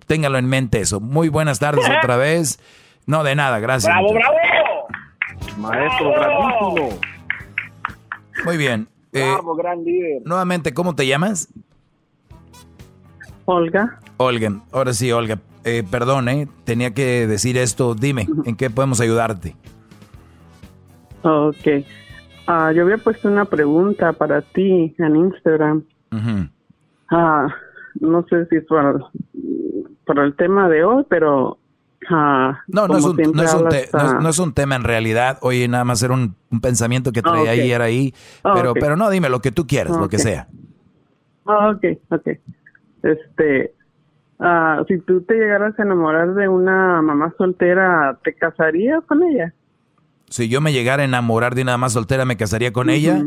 Téngalo 0.06 0.38
en 0.38 0.46
mente 0.46 0.80
eso. 0.80 1.00
Muy 1.00 1.28
buenas 1.28 1.58
tardes 1.58 1.84
otra 1.98 2.16
vez. 2.16 2.58
No, 3.06 3.22
de 3.24 3.34
nada, 3.34 3.58
gracias. 3.58 3.92
¡Bravo, 3.92 4.12
bravo! 4.12 4.36
Maestro, 5.56 6.10
grandísimo. 6.12 7.00
Muy 8.44 8.56
bien. 8.56 8.88
Eh, 9.12 9.22
Bravo, 9.22 9.54
gran 9.56 9.84
líder. 9.84 10.22
nuevamente, 10.24 10.72
¿cómo 10.72 10.94
te 10.94 11.06
llamas? 11.06 11.48
Olga. 13.54 13.98
Olga. 14.16 14.60
Ahora 14.72 14.92
sí, 14.92 15.10
Olga. 15.12 15.38
Eh, 15.64 15.82
perdón, 15.90 16.28
eh, 16.28 16.48
tenía 16.64 16.92
que 16.94 17.26
decir 17.26 17.58
esto. 17.58 17.94
Dime, 17.94 18.28
¿en 18.44 18.54
qué 18.56 18.70
podemos 18.70 19.00
ayudarte? 19.00 19.56
Ok. 21.22 21.84
Ah, 22.46 22.72
yo 22.72 22.82
había 22.82 22.98
puesto 22.98 23.28
una 23.28 23.44
pregunta 23.44 24.12
para 24.12 24.40
ti 24.42 24.94
en 24.98 25.16
Instagram. 25.16 25.82
Ah, 27.10 27.48
no 28.00 28.24
sé 28.28 28.46
si 28.46 28.56
es 28.56 28.64
para, 28.66 28.94
para 30.06 30.24
el 30.24 30.34
tema 30.36 30.68
de 30.68 30.84
hoy, 30.84 31.04
pero... 31.08 31.58
ah, 32.08 32.60
No, 32.68 32.86
no 32.88 32.96
es, 32.98 33.04
un, 33.04 33.16
no, 33.16 33.42
es 33.42 33.52
un 33.54 33.66
hablas, 33.66 33.70
te- 33.74 33.88
no 33.92 34.06
es- 34.06 34.22
no 34.22 34.28
es 34.28 34.38
un 34.38 34.52
tema 34.54 34.76
en 34.76 34.84
realidad. 34.84 35.38
Oye, 35.42 35.66
nada 35.68 35.84
más 35.84 36.02
era 36.02 36.14
un, 36.14 36.34
un 36.50 36.60
pensamiento 36.60 37.12
que 37.12 37.20
traía 37.22 37.42
ok. 37.52 37.58
ayer 37.58 37.82
ahí. 37.82 38.14
Ah, 38.44 38.72
Pero, 38.74 38.96
no, 38.96 39.10
dime 39.10 39.28
lo 39.28 39.40
que 39.40 39.52
tú 39.52 39.66
quieras, 39.66 39.96
lo 39.96 40.08
que 40.08 40.18
sea. 40.18 40.48
Ah, 41.46 41.70
ok, 41.70 41.84
ok. 42.10 42.28
Este, 43.02 43.74
ah, 44.38 44.82
si 44.88 44.98
tú 44.98 45.22
te 45.22 45.34
llegaras 45.34 45.78
a 45.78 45.82
enamorar 45.82 46.34
de 46.34 46.48
una 46.48 47.00
mamá 47.02 47.32
soltera, 47.38 48.18
¿te 48.24 48.34
casarías 48.34 49.02
con 49.06 49.22
ella? 49.22 49.54
Si 50.28 50.48
yo 50.48 50.60
me 50.60 50.72
llegara 50.72 51.02
a 51.02 51.06
enamorar 51.06 51.54
de 51.54 51.62
una 51.62 51.76
más 51.76 51.92
soltera, 51.92 52.24
¿me 52.24 52.36
casaría 52.36 52.72
con 52.72 52.88
ella? 52.90 53.24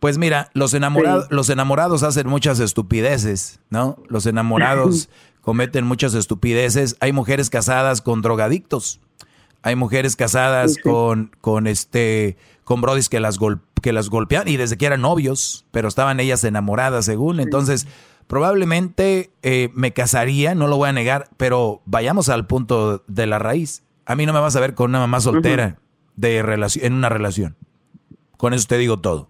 Pues 0.00 0.18
mira, 0.18 0.50
los 0.54 0.74
enamorados, 0.74 1.28
los 1.30 1.48
enamorados 1.50 2.02
hacen 2.02 2.26
muchas 2.28 2.58
estupideces, 2.58 3.60
¿no? 3.70 3.98
Los 4.08 4.26
enamorados 4.26 5.08
cometen 5.42 5.84
muchas 5.86 6.14
estupideces. 6.14 6.96
Hay 6.98 7.12
mujeres 7.12 7.50
casadas 7.50 8.02
con 8.02 8.20
drogadictos. 8.22 9.00
Hay 9.62 9.76
mujeres 9.76 10.16
casadas 10.16 10.76
con, 10.82 11.30
con 11.40 11.68
este, 11.68 12.36
con 12.64 12.80
brodis 12.80 13.08
que 13.08 13.20
las 13.20 13.38
gol- 13.38 13.60
que 13.80 13.92
las 13.92 14.08
golpean 14.10 14.48
y 14.48 14.56
desde 14.56 14.76
que 14.76 14.86
eran 14.86 15.02
novios, 15.02 15.64
pero 15.70 15.86
estaban 15.86 16.18
ellas 16.18 16.42
enamoradas 16.42 17.04
según. 17.04 17.38
Entonces, 17.38 17.86
probablemente 18.26 19.30
eh, 19.42 19.70
me 19.74 19.92
casaría, 19.92 20.54
no 20.54 20.66
lo 20.66 20.76
voy 20.76 20.88
a 20.88 20.92
negar, 20.92 21.28
pero 21.36 21.82
vayamos 21.84 22.28
al 22.28 22.46
punto 22.46 23.04
de 23.06 23.26
la 23.26 23.38
raíz. 23.38 23.82
A 24.06 24.16
mí 24.16 24.26
no 24.26 24.32
me 24.32 24.40
vas 24.40 24.56
a 24.56 24.60
ver 24.60 24.74
con 24.74 24.90
una 24.90 24.98
mamá 24.98 25.20
soltera 25.20 25.78
de 26.16 26.42
relación, 26.42 26.84
en 26.86 26.92
una 26.94 27.08
relación. 27.08 27.56
Con 28.36 28.54
eso 28.54 28.66
te 28.66 28.78
digo 28.78 28.98
todo. 28.98 29.28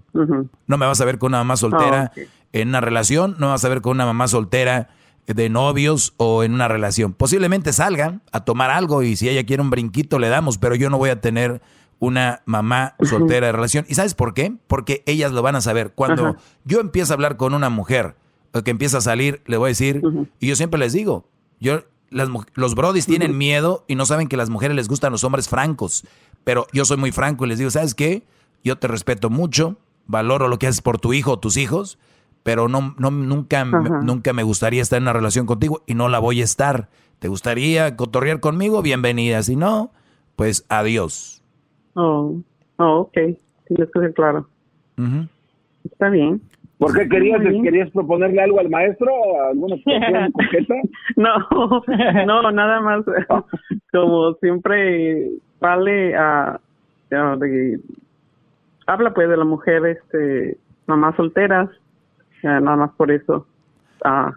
No 0.67 0.79
me 0.79 0.87
vas 0.87 1.01
a 1.01 1.05
ver 1.05 1.19
con 1.19 1.33
una 1.33 1.39
mamá 1.39 1.57
soltera 1.57 2.13
Ah, 2.17 2.21
en 2.53 2.69
una 2.69 2.81
relación, 2.81 3.33
no 3.39 3.47
me 3.47 3.53
vas 3.53 3.65
a 3.65 3.69
ver 3.69 3.81
con 3.81 3.93
una 3.93 4.07
mamá 4.07 4.29
soltera 4.29 4.89
de 5.27 5.49
novios 5.49 6.15
o 6.17 6.43
en 6.43 6.55
una 6.55 6.69
relación. 6.69 7.13
Posiblemente 7.13 7.73
salgan 7.73 8.23
a 8.33 8.45
tomar 8.45 8.71
algo 8.71 9.03
y 9.03 9.17
si 9.17 9.29
ella 9.29 9.45
quiere 9.45 9.63
un 9.63 9.71
brinquito 9.71 10.19
le 10.19 10.29
damos, 10.29 10.59
pero 10.59 10.75
yo 10.75 10.91
no 10.91 10.99
voy 10.99 11.11
a 11.11 11.21
tener 11.21 11.63
una 11.99 12.43
mamá 12.47 12.97
soltera 13.01 13.47
de 13.47 13.53
relación. 13.53 13.87
¿Y 13.89 13.95
sabes 13.95 14.15
por 14.15 14.35
qué? 14.35 14.55
Porque 14.67 15.03
ellas 15.07 15.33
lo 15.33 15.41
van 15.43 15.57
a 15.57 15.61
saber. 15.61 15.93
Cuando 15.93 16.27
Ajá. 16.27 16.39
yo 16.65 16.81
empiezo 16.81 17.13
a 17.13 17.15
hablar 17.15 17.37
con 17.37 17.55
una 17.55 17.71
mujer 17.71 18.17
que 18.63 18.71
empieza 18.71 18.99
a 18.99 19.01
salir, 19.01 19.41
le 19.47 19.57
voy 19.57 19.69
a 19.69 19.71
decir, 19.71 20.03
y 20.41 20.47
yo 20.49 20.57
siempre 20.57 20.79
les 20.79 20.93
digo, 20.93 21.25
yo 21.61 21.81
las, 22.11 22.29
los 22.55 22.75
brodis 22.75 23.07
tienen 23.07 23.39
miedo 23.39 23.85
y 23.89 23.95
no 23.95 24.05
saben 24.05 24.29
que 24.29 24.37
las 24.37 24.51
mujeres 24.51 24.77
les 24.77 24.89
gustan 24.89 25.13
los 25.13 25.25
hombres 25.25 25.49
francos, 25.49 26.05
pero 26.45 26.67
yo 26.73 26.85
soy 26.85 26.99
muy 26.99 27.13
franco 27.13 27.45
y 27.47 27.49
les 27.49 27.59
digo, 27.59 27.71
¿sabes 27.71 27.95
qué? 27.95 28.25
Yo 28.63 28.77
te 28.77 28.89
respeto 28.89 29.31
mucho, 29.31 29.77
valoro 30.07 30.49
lo 30.49 30.59
que 30.59 30.67
haces 30.67 30.83
por 30.83 30.99
tu 31.01 31.13
hijo 31.15 31.33
o 31.33 31.39
tus 31.39 31.57
hijos, 31.57 31.99
pero 32.43 32.69
no, 32.69 32.95
no 32.99 33.11
nunca, 33.11 33.65
me- 33.65 33.89
nunca 34.03 34.33
me 34.33 34.43
gustaría 34.43 34.83
estar 34.83 34.99
en 34.99 35.05
una 35.05 35.13
relación 35.15 35.47
contigo 35.47 35.83
y 35.87 35.95
no 35.95 36.09
la 36.09 36.19
voy 36.19 36.41
a 36.41 36.45
estar. 36.45 36.91
¿Te 37.21 37.29
gustaría 37.29 37.97
cotorrear 37.97 38.41
conmigo? 38.41 38.83
Bienvenida. 38.83 39.43
Si 39.45 39.55
no, 39.57 39.93
pues 40.37 40.65
adiós. 40.69 41.41
Oh, 41.95 42.37
oh 42.79 42.99
ok. 43.03 43.13
Sí, 43.69 43.75
eso 43.79 44.03
es 44.03 44.15
claro. 44.15 44.49
Está 45.85 46.09
bien. 46.11 46.43
¿Por 46.83 46.95
qué 46.99 47.09
querías, 47.09 47.41
querías 47.63 47.91
proponerle 47.91 48.43
algo 48.43 48.61
al 48.61 48.69
maestro? 48.71 49.11
¿Alguna 49.51 49.77
situación? 49.77 50.31
No, 52.27 52.43
no, 52.43 52.51
nada 52.53 52.81
más. 52.81 53.05
Como 53.93 54.35
siempre, 54.35 55.31
vale 55.61 56.15
a. 56.17 56.61
a- 57.13 57.37
de- 57.37 57.81
habla 58.87 59.15
pues 59.15 59.29
de 59.29 59.37
la 59.37 59.45
mujer, 59.45 59.87
este, 59.87 60.57
mamás 60.87 61.15
solteras. 61.17 61.69
nada 62.43 62.77
más 62.77 62.91
por 62.97 63.11
eso. 63.13 63.47
Ah, 64.05 64.33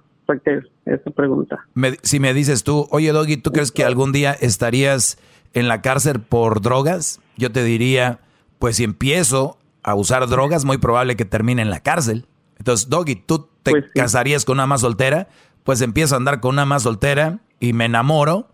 esa 0.86 1.12
pregunta. 1.12 1.60
Me- 1.76 1.98
si 2.02 2.20
me 2.20 2.34
dices 2.34 2.64
tú, 2.64 2.88
oye 2.92 3.12
Doggy, 3.12 3.38
¿tú 3.38 3.52
crees 3.52 3.72
que 3.72 3.84
algún 3.84 4.12
día 4.12 4.32
estarías 4.34 5.18
en 5.54 5.68
la 5.68 5.82
cárcel 5.82 6.20
por 6.20 6.62
drogas? 6.62 7.22
Yo 7.38 7.52
te 7.52 7.64
diría, 7.64 8.20
pues 8.60 8.78
si 8.78 8.84
empiezo 8.84 9.58
a 9.84 9.94
usar 9.96 10.28
drogas, 10.28 10.66
muy 10.66 10.78
probable 10.80 11.16
que 11.16 11.26
termine 11.26 11.62
en 11.62 11.70
la 11.70 11.80
cárcel. 11.80 12.26
Entonces, 12.66 12.90
Doggy, 12.90 13.16
¿tú 13.16 13.48
te 13.62 13.92
casarías 13.94 14.44
con 14.44 14.56
una 14.56 14.66
más 14.66 14.82
soltera? 14.82 15.28
Pues 15.64 15.82
empiezo 15.82 16.16
a 16.16 16.18
andar 16.18 16.40
con 16.40 16.56
una 16.56 16.66
más 16.66 16.82
soltera 16.82 17.42
y 17.60 17.74
me 17.74 17.86
enamoro. 17.86 18.48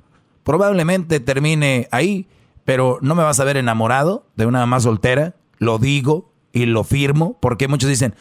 Probablemente 0.44 1.22
termine 1.22 1.88
ahí, 1.92 2.28
pero 2.66 3.00
no 3.02 3.16
me 3.16 3.24
vas 3.24 3.40
a 3.40 3.46
ver 3.46 3.56
enamorado 3.56 4.26
de 4.36 4.48
una 4.48 4.66
más 4.66 4.84
soltera. 4.84 5.36
Lo 5.60 5.78
digo 5.78 6.31
y 6.54 6.66
lo 6.66 6.84
firmo, 6.84 7.38
porque 7.42 7.68
muchos 7.68 7.90
dicen, 7.90 8.14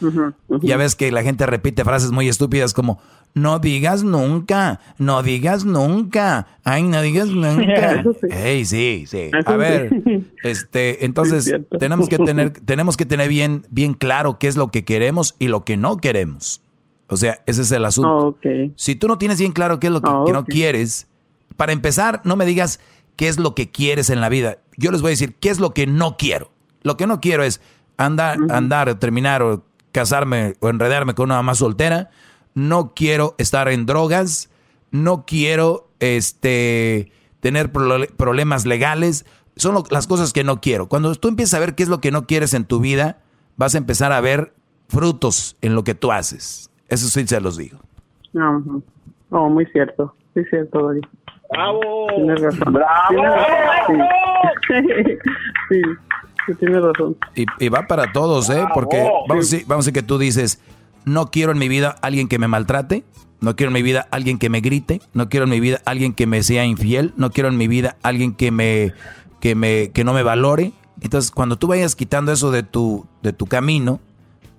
ya 0.62 0.76
ves 0.76 0.94
que 0.94 1.10
la 1.10 1.22
gente 1.22 1.46
repite 1.46 1.84
frases 1.84 2.12
muy 2.12 2.28
estúpidas 2.28 2.74
como, 2.74 3.00
no 3.34 3.58
digas 3.58 4.02
nunca, 4.04 4.80
no 4.98 5.22
digas 5.22 5.64
nunca, 5.64 6.46
ay, 6.64 6.82
no 6.82 7.02
digas 7.02 7.28
nunca. 7.28 8.00
Eso 8.00 8.16
sí. 8.20 8.64
Sí, 8.64 9.04
sí. 9.06 9.30
Eso 9.32 9.48
A 9.48 9.56
ver, 9.56 9.90
sí. 10.04 10.30
este, 10.42 11.04
entonces 11.04 11.52
tenemos 11.78 12.08
que 12.08 12.18
tener, 12.18 12.50
tenemos 12.64 12.96
que 12.96 13.06
tener 13.06 13.28
bien, 13.28 13.66
bien 13.70 13.94
claro 13.94 14.38
qué 14.38 14.48
es 14.48 14.56
lo 14.56 14.70
que 14.70 14.84
queremos 14.84 15.34
y 15.38 15.48
lo 15.48 15.64
que 15.64 15.76
no 15.76 15.96
queremos. 15.96 16.62
O 17.08 17.16
sea, 17.16 17.40
ese 17.46 17.62
es 17.62 17.72
el 17.72 17.84
asunto. 17.84 18.28
Oh. 18.28 18.38
Si 18.76 18.94
tú 18.94 19.08
no 19.08 19.18
tienes 19.18 19.40
bien 19.40 19.52
claro 19.52 19.80
qué 19.80 19.88
es 19.88 19.92
lo 19.92 20.00
que, 20.00 20.10
que 20.26 20.32
no 20.32 20.44
quieres, 20.44 21.08
para 21.56 21.72
empezar, 21.72 22.20
no 22.24 22.36
me 22.36 22.46
digas 22.46 22.78
qué 23.16 23.26
es 23.26 23.38
lo 23.38 23.56
que 23.56 23.70
quieres 23.70 24.10
en 24.10 24.20
la 24.20 24.28
vida. 24.28 24.58
Yo 24.76 24.92
les 24.92 25.02
voy 25.02 25.08
a 25.08 25.10
decir 25.10 25.34
qué 25.34 25.50
es 25.50 25.58
lo 25.58 25.74
que 25.74 25.88
no 25.88 26.16
quiero. 26.16 26.52
Lo 26.82 26.96
que 26.96 27.08
no 27.08 27.20
quiero 27.20 27.42
es 27.42 27.60
andar, 28.04 28.38
andar, 28.50 28.94
terminar 28.96 29.42
o 29.42 29.64
casarme 29.92 30.54
o 30.60 30.68
enredarme 30.68 31.14
con 31.14 31.26
una 31.26 31.36
mamá 31.36 31.54
soltera. 31.54 32.10
No 32.54 32.92
quiero 32.94 33.34
estar 33.38 33.68
en 33.68 33.86
drogas. 33.86 34.50
No 34.90 35.24
quiero 35.26 35.88
este, 36.00 37.12
tener 37.40 37.70
problemas 37.72 38.66
legales. 38.66 39.24
Son 39.56 39.74
lo- 39.74 39.84
las 39.90 40.06
cosas 40.06 40.32
que 40.32 40.42
no 40.44 40.60
quiero. 40.60 40.88
Cuando 40.88 41.14
tú 41.14 41.28
empiezas 41.28 41.54
a 41.54 41.60
ver 41.60 41.74
qué 41.74 41.82
es 41.82 41.88
lo 41.88 42.00
que 42.00 42.10
no 42.10 42.26
quieres 42.26 42.54
en 42.54 42.64
tu 42.64 42.80
vida, 42.80 43.18
vas 43.56 43.74
a 43.74 43.78
empezar 43.78 44.12
a 44.12 44.20
ver 44.20 44.52
frutos 44.88 45.56
en 45.60 45.74
lo 45.74 45.84
que 45.84 45.94
tú 45.94 46.10
haces. 46.12 46.70
Eso 46.88 47.06
sí 47.08 47.26
se 47.26 47.40
los 47.40 47.56
digo. 47.56 47.78
Ajá. 48.36 48.60
Oh, 49.30 49.48
muy 49.48 49.64
cierto. 49.66 50.14
Sí, 50.34 50.40
cierto, 50.50 50.78
Dori. 50.80 51.00
¡Bravo! 51.52 52.06
Tienes 52.16 52.40
razón. 52.40 52.72
¡Bravo! 52.72 53.08
Tienes 53.10 53.32
razón. 53.32 54.00
Sí. 54.66 54.74
sí, 55.70 55.82
sí, 56.46 56.54
tienes 56.54 56.82
razón. 56.82 57.16
Y, 57.34 57.46
y 57.58 57.68
va 57.68 57.86
para 57.86 58.12
todos, 58.12 58.50
¿eh? 58.50 58.64
Porque 58.74 58.98
vamos 59.28 59.30
a, 59.30 59.34
decir, 59.34 59.64
vamos 59.66 59.84
a 59.84 59.86
decir 59.86 59.94
que 59.94 60.06
tú 60.06 60.18
dices, 60.18 60.60
no 61.04 61.30
quiero 61.30 61.52
en 61.52 61.58
mi 61.58 61.68
vida 61.68 61.96
alguien 62.02 62.28
que 62.28 62.38
me 62.38 62.48
maltrate, 62.48 63.04
no 63.40 63.56
quiero 63.56 63.70
en 63.70 63.74
mi 63.74 63.82
vida 63.82 64.06
alguien 64.10 64.38
que 64.38 64.50
me 64.50 64.60
grite, 64.60 65.00
no 65.14 65.28
quiero 65.28 65.44
en 65.44 65.50
mi 65.50 65.60
vida 65.60 65.80
alguien 65.84 66.12
que 66.12 66.26
me 66.26 66.42
sea 66.42 66.64
infiel, 66.64 67.14
no 67.16 67.30
quiero 67.30 67.48
en 67.48 67.56
mi 67.56 67.68
vida 67.68 67.96
alguien 68.02 68.34
que 68.34 68.50
me, 68.50 68.92
que 69.40 69.54
me, 69.54 69.90
que 69.92 70.04
no 70.04 70.12
me 70.12 70.22
valore. 70.22 70.72
Entonces, 71.00 71.30
cuando 71.30 71.56
tú 71.56 71.66
vayas 71.66 71.96
quitando 71.96 72.32
eso 72.32 72.50
de 72.50 72.62
tu, 72.62 73.06
de 73.22 73.32
tu 73.32 73.46
camino, 73.46 74.00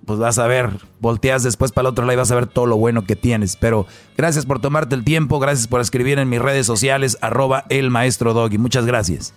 pues 0.04 0.18
vas 0.18 0.38
a 0.38 0.46
ver, 0.48 0.70
volteas 1.00 1.44
después 1.44 1.70
para 1.70 1.88
el 1.88 1.92
otro 1.92 2.04
lado 2.04 2.14
y 2.14 2.16
vas 2.16 2.32
a 2.32 2.34
ver 2.34 2.48
todo 2.48 2.66
lo 2.66 2.76
bueno 2.76 3.04
que 3.04 3.14
tienes. 3.14 3.56
Pero 3.56 3.86
gracias 4.16 4.46
por 4.46 4.60
tomarte 4.60 4.94
el 4.96 5.04
tiempo, 5.04 5.38
gracias 5.38 5.68
por 5.68 5.80
escribir 5.80 6.18
en 6.18 6.28
mis 6.28 6.42
redes 6.42 6.66
sociales, 6.66 7.18
arroba 7.20 7.64
el 7.68 7.90
maestro 7.90 8.34
Doggy. 8.34 8.58
Muchas 8.58 8.84
gracias. 8.84 9.34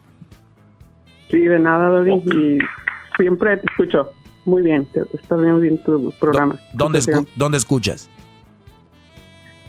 Sí, 1.30 1.40
de 1.40 1.60
nada, 1.60 1.90
Dori. 1.90 2.14
Y 2.14 2.58
siempre 3.18 3.58
te 3.58 3.66
escucho. 3.72 4.12
Muy 4.46 4.62
bien. 4.62 4.86
te- 4.86 5.02
Está 5.14 5.36
bien, 5.38 5.60
bien 5.60 5.78
tu 5.84 6.12
programa. 6.20 6.56
¿Dónde, 6.74 7.02
Sí, 7.02 7.12
escu- 7.12 7.28
¿Dónde 7.36 7.58
escuchas? 7.58 8.10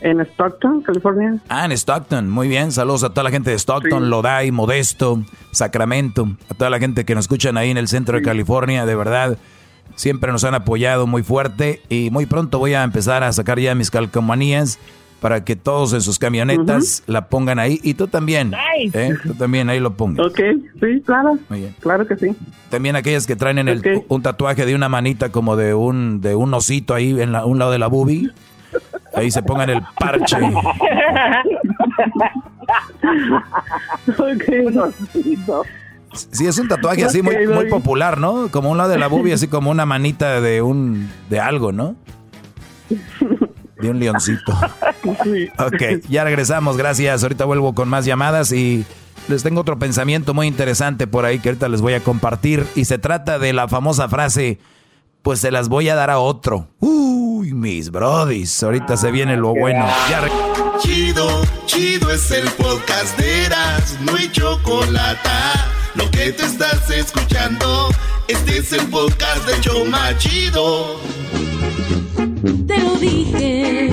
En 0.01 0.19
Stockton, 0.21 0.81
California. 0.83 1.39
Ah, 1.49 1.65
en 1.65 1.71
Stockton. 1.71 2.29
Muy 2.29 2.47
bien. 2.47 2.71
Saludos 2.71 3.03
a 3.03 3.09
toda 3.09 3.23
la 3.23 3.31
gente 3.31 3.49
de 3.49 3.55
Stockton, 3.57 4.11
Lodi, 4.11 4.51
Modesto, 4.51 5.23
Sacramento. 5.51 6.27
A 6.51 6.53
toda 6.53 6.69
la 6.69 6.77
gente 6.79 7.03
que 7.05 7.15
nos 7.15 7.23
escuchan 7.25 7.57
ahí 7.57 7.71
en 7.71 7.77
el 7.77 7.87
centro 7.87 8.15
de 8.17 8.21
California. 8.23 8.85
De 8.85 8.95
verdad, 8.95 9.39
siempre 9.95 10.31
nos 10.31 10.43
han 10.43 10.53
apoyado 10.53 11.07
muy 11.07 11.23
fuerte. 11.23 11.81
Y 11.89 12.11
muy 12.11 12.27
pronto 12.27 12.59
voy 12.59 12.75
a 12.75 12.83
empezar 12.83 13.23
a 13.23 13.31
sacar 13.33 13.59
ya 13.59 13.73
mis 13.73 13.89
calcomanías 13.89 14.77
para 15.19 15.43
que 15.43 15.55
todos 15.55 15.93
en 15.93 16.01
sus 16.01 16.19
camionetas 16.19 17.03
la 17.07 17.27
pongan 17.27 17.59
ahí 17.59 17.79
y 17.83 17.95
tú 17.95 18.07
también. 18.07 18.53
¿eh? 18.93 19.15
Tú 19.23 19.33
también 19.33 19.69
ahí 19.69 19.79
lo 19.79 19.93
pongas. 19.93 20.25
Ok, 20.27 20.39
sí, 20.79 21.01
claro. 21.05 21.37
Claro 21.79 22.07
que 22.07 22.15
sí. 22.17 22.35
También 22.69 22.95
aquellas 22.95 23.25
que 23.25 23.35
traen 23.35 23.57
en 23.57 23.67
el, 23.67 24.03
un 24.07 24.21
tatuaje 24.21 24.65
de 24.65 24.75
una 24.75 24.89
manita 24.89 25.29
como 25.29 25.55
de 25.55 25.73
un 25.73 26.21
de 26.21 26.35
un 26.35 26.53
osito 26.53 26.93
ahí 26.93 27.19
en 27.19 27.35
un 27.35 27.59
lado 27.59 27.71
de 27.71 27.79
la 27.79 27.87
boobie. 27.87 28.29
Ahí 29.15 29.31
se 29.31 29.41
pongan 29.41 29.69
el 29.71 29.81
parche. 29.99 30.37
Sí, 36.31 36.45
es 36.45 36.57
un 36.59 36.67
tatuaje 36.67 37.05
así 37.05 37.21
muy, 37.21 37.47
muy 37.47 37.69
popular, 37.69 38.19
¿no? 38.19 38.49
Como 38.51 38.71
un 38.71 38.77
lado 38.77 38.89
de 38.89 38.97
la 38.97 39.07
boobie, 39.07 39.33
así 39.33 39.47
como 39.47 39.71
una 39.71 39.85
manita 39.85 40.41
de 40.41 40.61
un 40.61 41.09
de 41.29 41.39
algo, 41.39 41.71
¿no? 41.71 41.95
De 43.79 43.89
un 43.89 43.99
leoncito. 43.99 44.53
Ok, 45.57 46.03
ya 46.09 46.23
regresamos, 46.23 46.75
gracias. 46.75 47.23
Ahorita 47.23 47.45
vuelvo 47.45 47.73
con 47.73 47.87
más 47.87 48.05
llamadas 48.05 48.51
y 48.51 48.85
les 49.27 49.43
tengo 49.43 49.61
otro 49.61 49.79
pensamiento 49.79 50.33
muy 50.33 50.47
interesante 50.47 51.07
por 51.07 51.25
ahí 51.25 51.39
que 51.39 51.49
ahorita 51.49 51.69
les 51.69 51.81
voy 51.81 51.93
a 51.93 52.01
compartir. 52.01 52.65
Y 52.75 52.85
se 52.85 52.97
trata 52.97 53.39
de 53.39 53.53
la 53.53 53.67
famosa 53.67 54.09
frase, 54.09 54.59
pues 55.21 55.39
se 55.39 55.51
las 55.51 55.69
voy 55.69 55.89
a 55.89 55.95
dar 55.95 56.09
a 56.09 56.19
otro. 56.19 56.67
Uy, 56.79 57.53
mis 57.53 57.89
brodis, 57.91 58.61
ahorita 58.63 58.97
se 58.97 59.11
viene 59.11 59.37
lo 59.37 59.53
bueno. 59.53 59.85
Chido, 60.79 61.41
chido 61.65 62.11
es 62.11 62.29
el 62.31 62.47
podcast 62.51 63.17
de 63.17 63.45
Eras, 63.45 63.97
no 64.01 64.15
hay 64.15 64.29
chocolate. 64.31 65.29
Lo 65.95 66.09
que 66.11 66.31
te 66.31 66.45
estás 66.45 66.89
escuchando, 66.91 67.89
este 68.27 68.57
es 68.59 68.73
el 68.73 68.85
podcast 68.87 69.47
de 69.47 69.59
Choma 69.61 70.17
Chido. 70.17 70.99
Te 72.67 72.77
lo 72.79 72.95
dije. 72.95 73.89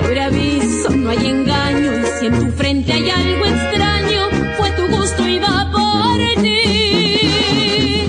Sobre 0.00 0.20
aviso 0.20 0.90
no 0.90 1.10
hay 1.10 1.26
engaño. 1.26 1.90
Y 1.98 2.04
si 2.18 2.26
en 2.26 2.38
tu 2.38 2.52
frente 2.52 2.92
hay 2.92 3.10
algo 3.10 3.46
extraño, 3.46 4.28
fue 4.56 4.70
tu 4.72 4.86
gusto 4.96 5.26
y 5.26 5.38
va 5.38 5.70
por 5.72 6.42
ti. 6.42 8.06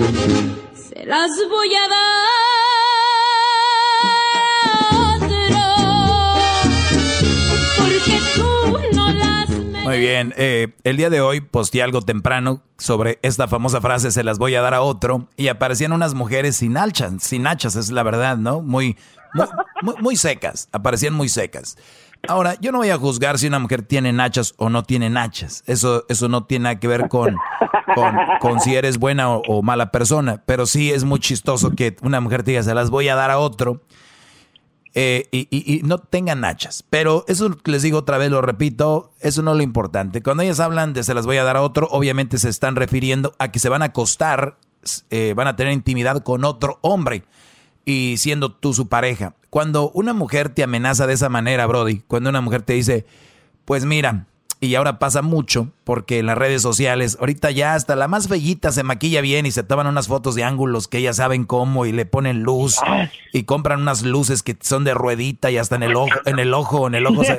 Se 0.74 1.04
las 1.06 1.30
voy 1.48 1.74
a 1.74 1.88
dar. 1.88 1.99
Bien, 10.00 10.34
eh, 10.36 10.74
el 10.82 10.96
día 10.96 11.10
de 11.10 11.20
hoy 11.20 11.40
posté 11.40 11.82
algo 11.82 12.02
temprano 12.02 12.62
sobre 12.78 13.18
esta 13.22 13.46
famosa 13.46 13.80
frase, 13.80 14.10
se 14.10 14.24
las 14.24 14.38
voy 14.38 14.54
a 14.54 14.62
dar 14.62 14.74
a 14.74 14.80
otro, 14.80 15.28
y 15.36 15.48
aparecían 15.48 15.92
unas 15.92 16.14
mujeres 16.14 16.56
sin 16.56 16.76
hachas, 16.76 17.22
sin 17.22 17.46
hachas, 17.46 17.76
es 17.76 17.90
la 17.90 18.02
verdad, 18.02 18.36
¿no? 18.36 18.62
Muy, 18.62 18.96
muy, 19.82 19.94
muy, 20.00 20.16
secas, 20.16 20.68
aparecían 20.72 21.14
muy 21.14 21.28
secas. 21.28 21.76
Ahora, 22.28 22.56
yo 22.60 22.72
no 22.72 22.78
voy 22.78 22.90
a 22.90 22.96
juzgar 22.96 23.38
si 23.38 23.46
una 23.46 23.58
mujer 23.58 23.82
tiene 23.82 24.12
nachas 24.12 24.54
o 24.56 24.70
no 24.70 24.82
tiene 24.82 25.10
nachas. 25.10 25.62
Eso, 25.66 26.04
eso 26.08 26.28
no 26.28 26.44
tiene 26.44 26.64
nada 26.64 26.80
que 26.80 26.88
ver 26.88 27.08
con, 27.08 27.36
con, 27.94 28.16
con 28.40 28.60
si 28.60 28.74
eres 28.74 28.98
buena 28.98 29.30
o, 29.30 29.42
o 29.46 29.62
mala 29.62 29.90
persona. 29.90 30.42
Pero 30.44 30.66
sí 30.66 30.90
es 30.90 31.04
muy 31.04 31.20
chistoso 31.20 31.70
que 31.70 31.96
una 32.02 32.20
mujer 32.20 32.42
te 32.42 32.50
diga, 32.50 32.62
se 32.62 32.74
las 32.74 32.90
voy 32.90 33.08
a 33.08 33.14
dar 33.14 33.30
a 33.30 33.38
otro. 33.38 33.82
Eh, 34.94 35.28
y, 35.30 35.80
no 35.84 35.98
tengan 35.98 36.40
nachas. 36.40 36.84
Pero 36.90 37.24
eso 37.28 37.56
les 37.64 37.82
digo 37.82 37.98
otra 37.98 38.18
vez, 38.18 38.30
lo 38.30 38.42
repito, 38.42 39.12
eso 39.20 39.42
no 39.42 39.52
es 39.52 39.56
lo 39.56 39.62
importante. 39.62 40.22
Cuando 40.22 40.42
ellas 40.42 40.60
hablan 40.60 40.92
de 40.92 41.04
se 41.04 41.14
las 41.14 41.26
voy 41.26 41.36
a 41.36 41.44
dar 41.44 41.56
a 41.56 41.62
otro, 41.62 41.88
obviamente 41.90 42.38
se 42.38 42.48
están 42.48 42.76
refiriendo 42.76 43.34
a 43.38 43.50
que 43.52 43.58
se 43.58 43.68
van 43.68 43.82
a 43.82 43.86
acostar, 43.86 44.56
eh, 45.10 45.34
van 45.36 45.46
a 45.46 45.56
tener 45.56 45.72
intimidad 45.72 46.22
con 46.22 46.44
otro 46.44 46.78
hombre 46.82 47.24
y 47.84 48.16
siendo 48.18 48.52
tú 48.52 48.74
su 48.74 48.88
pareja. 48.88 49.34
Cuando 49.48 49.90
una 49.90 50.12
mujer 50.12 50.48
te 50.48 50.62
amenaza 50.62 51.06
de 51.06 51.14
esa 51.14 51.28
manera, 51.28 51.66
Brody, 51.66 52.00
cuando 52.06 52.30
una 52.30 52.40
mujer 52.40 52.62
te 52.62 52.72
dice, 52.72 53.06
pues 53.64 53.84
mira, 53.84 54.26
y 54.62 54.74
ahora 54.74 54.98
pasa 54.98 55.22
mucho, 55.22 55.68
porque 55.84 56.18
en 56.18 56.26
las 56.26 56.36
redes 56.36 56.60
sociales, 56.60 57.16
ahorita 57.18 57.50
ya 57.50 57.74
hasta 57.74 57.96
la 57.96 58.08
más 58.08 58.28
bellita 58.28 58.72
se 58.72 58.82
maquilla 58.82 59.22
bien 59.22 59.46
y 59.46 59.50
se 59.52 59.62
toman 59.62 59.86
unas 59.86 60.06
fotos 60.06 60.34
de 60.34 60.44
ángulos 60.44 60.86
que 60.86 60.98
ellas 60.98 61.16
saben 61.16 61.44
cómo 61.44 61.86
y 61.86 61.92
le 61.92 62.04
ponen 62.04 62.42
luz 62.42 62.76
y 63.32 63.44
compran 63.44 63.80
unas 63.80 64.02
luces 64.02 64.42
que 64.42 64.56
son 64.60 64.84
de 64.84 64.92
ruedita 64.92 65.50
y 65.50 65.56
hasta 65.56 65.76
en 65.76 65.82
el 65.84 65.96
ojo, 65.96 66.10
en 66.26 66.38
el 66.38 66.52
ojo, 66.52 66.86
en 66.86 66.94
el 66.94 67.06
ojo, 67.06 67.24
se- 67.24 67.38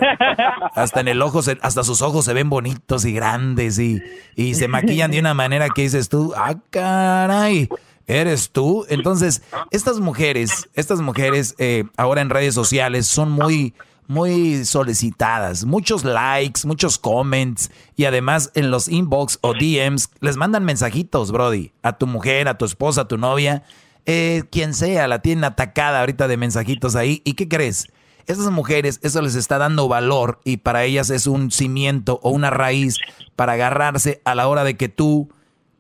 hasta 0.74 1.00
en 1.00 1.08
el 1.10 1.22
ojo, 1.22 1.42
hasta 1.62 1.84
sus 1.84 2.02
ojos 2.02 2.26
se 2.26 2.34
ven 2.34 2.50
bonitos 2.50 3.06
y 3.06 3.14
grandes 3.14 3.78
y, 3.78 4.02
y 4.36 4.56
se 4.56 4.68
maquillan 4.68 5.12
de 5.12 5.20
una 5.20 5.34
manera 5.36 5.70
que 5.70 5.84
dices 5.84 6.10
tú, 6.10 6.34
ah, 6.36 6.56
caray. 6.70 7.70
¿Eres 8.08 8.50
tú? 8.50 8.86
Entonces, 8.90 9.42
estas 9.70 10.00
mujeres, 10.00 10.68
estas 10.74 11.00
mujeres 11.00 11.56
eh, 11.60 11.86
ahora 11.96 12.22
en 12.22 12.30
redes 12.30 12.54
sociales 12.54 13.08
son 13.08 13.32
muy, 13.32 13.74
muy 14.08 14.66
solicitadas. 14.66 15.66
Muchos 15.66 16.04
likes, 16.04 16.62
muchos 16.66 16.98
comments 16.98 17.72
y 17.96 18.06
además 18.06 18.52
en 18.56 18.72
los 18.72 18.88
inbox 18.88 19.40
o 19.42 19.54
DMs 19.54 20.10
les 20.20 20.38
mandan 20.38 20.66
mensajitos, 20.66 21.32
Brody, 21.32 21.72
a 21.84 21.98
tu 21.98 22.08
mujer, 22.08 22.48
a 22.48 22.58
tu 22.58 22.66
esposa, 22.66 23.02
a 23.02 23.08
tu 23.08 23.18
novia, 23.18 23.64
eh, 24.06 24.44
quien 24.52 24.74
sea, 24.74 25.08
la 25.08 25.22
tienen 25.22 25.44
atacada 25.44 26.00
ahorita 26.00 26.28
de 26.28 26.38
mensajitos 26.38 26.96
ahí. 26.96 27.22
¿Y 27.24 27.34
qué 27.34 27.48
crees? 27.48 27.88
Esas 28.28 28.52
mujeres, 28.52 29.00
eso 29.04 29.22
les 29.22 29.36
está 29.36 29.58
dando 29.58 29.88
valor 29.88 30.40
y 30.44 30.58
para 30.58 30.84
ellas 30.84 31.10
es 31.10 31.28
un 31.28 31.52
cimiento 31.52 32.20
o 32.24 32.30
una 32.30 32.50
raíz 32.50 32.98
para 33.36 33.54
agarrarse 33.54 34.22
a 34.26 34.36
la 34.36 34.48
hora 34.48 34.64
de 34.64 34.78
que 34.78 34.90
tú 34.90 35.30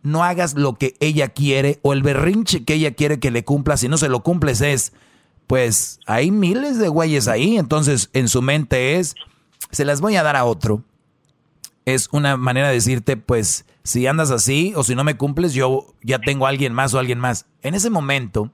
no 0.03 0.23
hagas 0.23 0.55
lo 0.55 0.73
que 0.75 0.95
ella 0.99 1.29
quiere 1.29 1.79
o 1.83 1.93
el 1.93 2.01
berrinche 2.01 2.63
que 2.63 2.73
ella 2.73 2.93
quiere 2.93 3.19
que 3.19 3.31
le 3.31 3.43
cumpla, 3.43 3.77
si 3.77 3.87
no 3.87 3.97
se 3.97 4.09
lo 4.09 4.23
cumples 4.23 4.61
es, 4.61 4.93
pues 5.47 5.99
hay 6.05 6.31
miles 6.31 6.77
de 6.79 6.87
güeyes 6.87 7.27
ahí, 7.27 7.57
entonces 7.57 8.09
en 8.13 8.29
su 8.29 8.41
mente 8.41 8.97
es, 8.97 9.15
se 9.71 9.85
las 9.85 10.01
voy 10.01 10.15
a 10.15 10.23
dar 10.23 10.35
a 10.35 10.45
otro. 10.45 10.83
Es 11.85 12.09
una 12.11 12.37
manera 12.37 12.67
de 12.67 12.75
decirte, 12.75 13.17
pues 13.17 13.65
si 13.83 14.05
andas 14.07 14.31
así 14.31 14.73
o 14.75 14.83
si 14.83 14.95
no 14.95 15.03
me 15.03 15.17
cumples, 15.17 15.53
yo 15.53 15.93
ya 16.03 16.19
tengo 16.19 16.45
a 16.45 16.49
alguien 16.49 16.73
más 16.73 16.93
o 16.93 16.99
alguien 16.99 17.19
más. 17.19 17.45
En 17.63 17.73
ese 17.73 17.89
momento, 17.89 18.51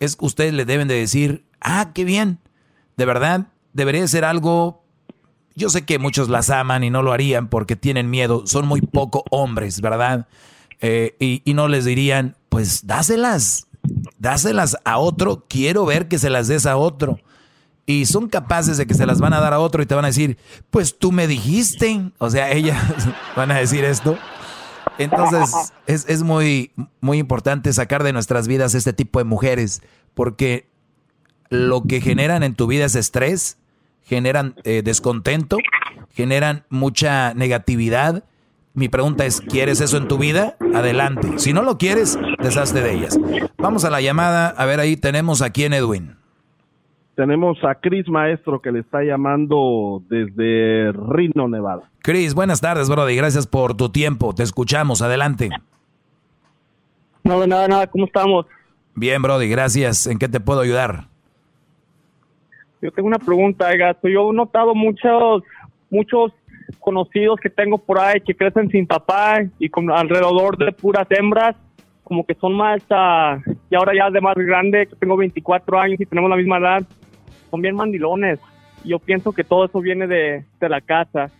es 0.00 0.16
ustedes 0.20 0.54
le 0.54 0.64
deben 0.64 0.88
de 0.88 0.94
decir, 0.94 1.44
ah, 1.60 1.90
qué 1.92 2.04
bien, 2.04 2.38
de 2.96 3.04
verdad, 3.04 3.48
debería 3.72 4.06
ser 4.06 4.24
algo 4.24 4.82
yo 5.54 5.70
sé 5.70 5.84
que 5.84 5.98
muchos 5.98 6.28
las 6.28 6.50
aman 6.50 6.84
y 6.84 6.90
no 6.90 7.02
lo 7.02 7.12
harían 7.12 7.48
porque 7.48 7.76
tienen 7.76 8.10
miedo. 8.10 8.46
Son 8.46 8.66
muy 8.66 8.80
poco 8.80 9.24
hombres, 9.30 9.80
¿verdad? 9.80 10.26
Eh, 10.80 11.16
y, 11.20 11.42
y 11.44 11.54
no 11.54 11.68
les 11.68 11.84
dirían, 11.84 12.36
pues 12.48 12.86
dáselas, 12.86 13.68
dáselas 14.22 14.78
a 14.84 14.98
otro. 14.98 15.44
Quiero 15.48 15.84
ver 15.84 16.08
que 16.08 16.18
se 16.18 16.30
las 16.30 16.48
des 16.48 16.64
a 16.64 16.76
otro. 16.76 17.18
Y 17.84 18.06
son 18.06 18.28
capaces 18.28 18.78
de 18.78 18.86
que 18.86 18.94
se 18.94 19.04
las 19.04 19.20
van 19.20 19.32
a 19.32 19.40
dar 19.40 19.52
a 19.52 19.58
otro 19.58 19.82
y 19.82 19.86
te 19.86 19.94
van 19.94 20.04
a 20.04 20.08
decir, 20.08 20.38
pues 20.70 20.98
tú 20.98 21.12
me 21.12 21.26
dijiste. 21.26 22.12
O 22.18 22.30
sea, 22.30 22.52
ellas 22.52 22.80
van 23.36 23.50
a 23.50 23.58
decir 23.58 23.84
esto. 23.84 24.16
Entonces, 24.98 25.72
es, 25.86 26.08
es 26.08 26.22
muy, 26.22 26.70
muy 27.00 27.18
importante 27.18 27.72
sacar 27.72 28.04
de 28.04 28.12
nuestras 28.12 28.46
vidas 28.46 28.74
este 28.74 28.92
tipo 28.92 29.18
de 29.18 29.24
mujeres 29.24 29.82
porque 30.14 30.68
lo 31.48 31.82
que 31.82 32.00
generan 32.00 32.42
en 32.42 32.54
tu 32.54 32.66
vida 32.66 32.84
es 32.84 32.94
estrés, 32.94 33.58
generan 34.04 34.54
eh, 34.64 34.82
descontento, 34.84 35.58
generan 36.12 36.64
mucha 36.68 37.34
negatividad. 37.34 38.24
Mi 38.74 38.88
pregunta 38.88 39.26
es, 39.26 39.40
¿quieres 39.40 39.80
eso 39.80 39.98
en 39.98 40.08
tu 40.08 40.16
vida? 40.16 40.56
Adelante. 40.74 41.38
Si 41.38 41.52
no 41.52 41.62
lo 41.62 41.76
quieres, 41.76 42.18
deshazte 42.38 42.80
de 42.80 42.94
ellas. 42.94 43.18
Vamos 43.58 43.84
a 43.84 43.90
la 43.90 44.00
llamada. 44.00 44.48
A 44.48 44.64
ver, 44.64 44.80
ahí 44.80 44.96
tenemos 44.96 45.42
aquí 45.42 45.64
en 45.64 45.74
Edwin. 45.74 46.16
Tenemos 47.14 47.62
a 47.64 47.74
Chris 47.74 48.08
Maestro 48.08 48.62
que 48.62 48.72
le 48.72 48.80
está 48.80 49.02
llamando 49.02 50.02
desde 50.08 50.90
Reno, 50.92 51.48
Nevada. 51.48 51.90
Chris, 52.00 52.34
buenas 52.34 52.62
tardes, 52.62 52.88
Brody. 52.88 53.14
Gracias 53.14 53.46
por 53.46 53.76
tu 53.76 53.90
tiempo. 53.90 54.34
Te 54.34 54.42
escuchamos. 54.42 55.02
Adelante. 55.02 55.50
No, 57.24 57.46
nada, 57.46 57.68
nada, 57.68 57.86
¿cómo 57.88 58.06
estamos? 58.06 58.46
Bien, 58.94 59.20
Brody, 59.20 59.48
gracias. 59.48 60.06
¿En 60.06 60.18
qué 60.18 60.28
te 60.28 60.40
puedo 60.40 60.60
ayudar? 60.60 61.08
Yo 62.80 62.90
tengo 62.90 63.08
una 63.08 63.18
pregunta, 63.18 63.74
gato. 63.76 64.08
Yo 64.08 64.30
he 64.30 64.34
notado 64.34 64.74
muchos, 64.74 65.42
muchos 65.90 66.32
conocidos 66.78 67.38
que 67.40 67.50
tengo 67.50 67.78
por 67.78 67.98
ahí 67.98 68.20
que 68.20 68.34
crecen 68.34 68.68
sin 68.70 68.86
papá 68.86 69.42
y 69.58 69.68
con 69.68 69.90
alrededor 69.90 70.56
de 70.56 70.72
puras 70.72 71.06
hembras, 71.10 71.56
como 72.04 72.26
que 72.26 72.34
son 72.34 72.54
más, 72.54 72.82
ah, 72.90 73.38
y 73.70 73.74
ahora 73.74 73.92
ya 73.94 74.10
de 74.10 74.20
más 74.20 74.34
grande, 74.36 74.86
que 74.86 74.96
tengo 74.96 75.16
24 75.16 75.80
años 75.80 76.00
y 76.00 76.06
tenemos 76.06 76.28
la 76.28 76.36
misma 76.36 76.58
edad, 76.58 76.82
son 77.50 77.62
bien 77.62 77.76
mandilones. 77.76 78.38
Yo 78.84 78.98
pienso 78.98 79.32
que 79.32 79.44
todo 79.44 79.64
eso 79.64 79.80
viene 79.80 80.06
de, 80.06 80.44
de 80.60 80.68
la 80.68 80.80
casa, 80.80 81.30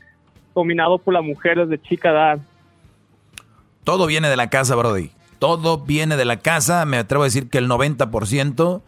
dominado 0.54 0.98
por 0.98 1.14
las 1.14 1.24
mujeres 1.24 1.68
de 1.68 1.80
chica 1.80 2.10
edad. 2.10 2.38
Todo 3.84 4.06
viene 4.06 4.28
de 4.28 4.36
la 4.36 4.48
casa, 4.48 4.76
Brody. 4.76 5.10
Todo 5.38 5.78
viene 5.78 6.16
de 6.16 6.24
la 6.24 6.38
casa. 6.38 6.84
Me 6.84 6.98
atrevo 6.98 7.24
a 7.24 7.26
decir 7.26 7.50
que 7.50 7.58
el 7.58 7.68
90% 7.68 8.82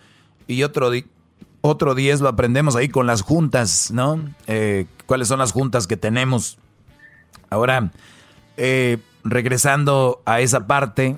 y 0.47 0.63
otro, 0.63 0.91
otro 1.67 1.95
10 1.95 2.21
lo 2.21 2.29
aprendemos 2.29 2.77
ahí 2.77 2.91
con 2.91 3.07
las 3.07 3.23
juntas, 3.23 3.91
¿no? 3.91 4.21
Eh, 4.47 4.85
¿Cuáles 5.07 5.29
son 5.29 5.39
las 5.39 5.53
juntas 5.53 5.87
que 5.87 5.97
tenemos? 5.97 6.59
Ahora, 7.49 7.91
eh, 8.59 8.99
regresando 9.25 10.21
a 10.27 10.41
esa 10.41 10.67
parte, 10.67 11.17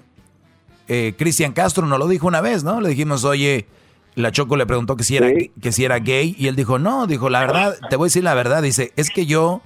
eh, 0.86 1.14
Cristian 1.18 1.52
Castro 1.52 1.84
nos 1.86 1.98
lo 1.98 2.06
dijo 2.06 2.28
una 2.28 2.40
vez, 2.40 2.62
¿no? 2.62 2.80
Le 2.80 2.90
dijimos, 2.90 3.24
oye, 3.24 3.66
La 4.14 4.30
Choco 4.30 4.56
le 4.56 4.66
preguntó 4.66 4.96
que 4.96 5.02
si, 5.02 5.16
era, 5.16 5.30
que 5.60 5.72
si 5.72 5.84
era 5.84 5.98
gay 5.98 6.36
y 6.38 6.46
él 6.46 6.54
dijo, 6.54 6.78
no, 6.78 7.08
dijo, 7.08 7.28
la 7.28 7.40
verdad, 7.40 7.76
te 7.90 7.96
voy 7.96 8.06
a 8.06 8.08
decir 8.10 8.22
la 8.22 8.34
verdad, 8.34 8.62
dice, 8.62 8.92
es 8.94 9.10
que 9.10 9.26
yo 9.26 9.62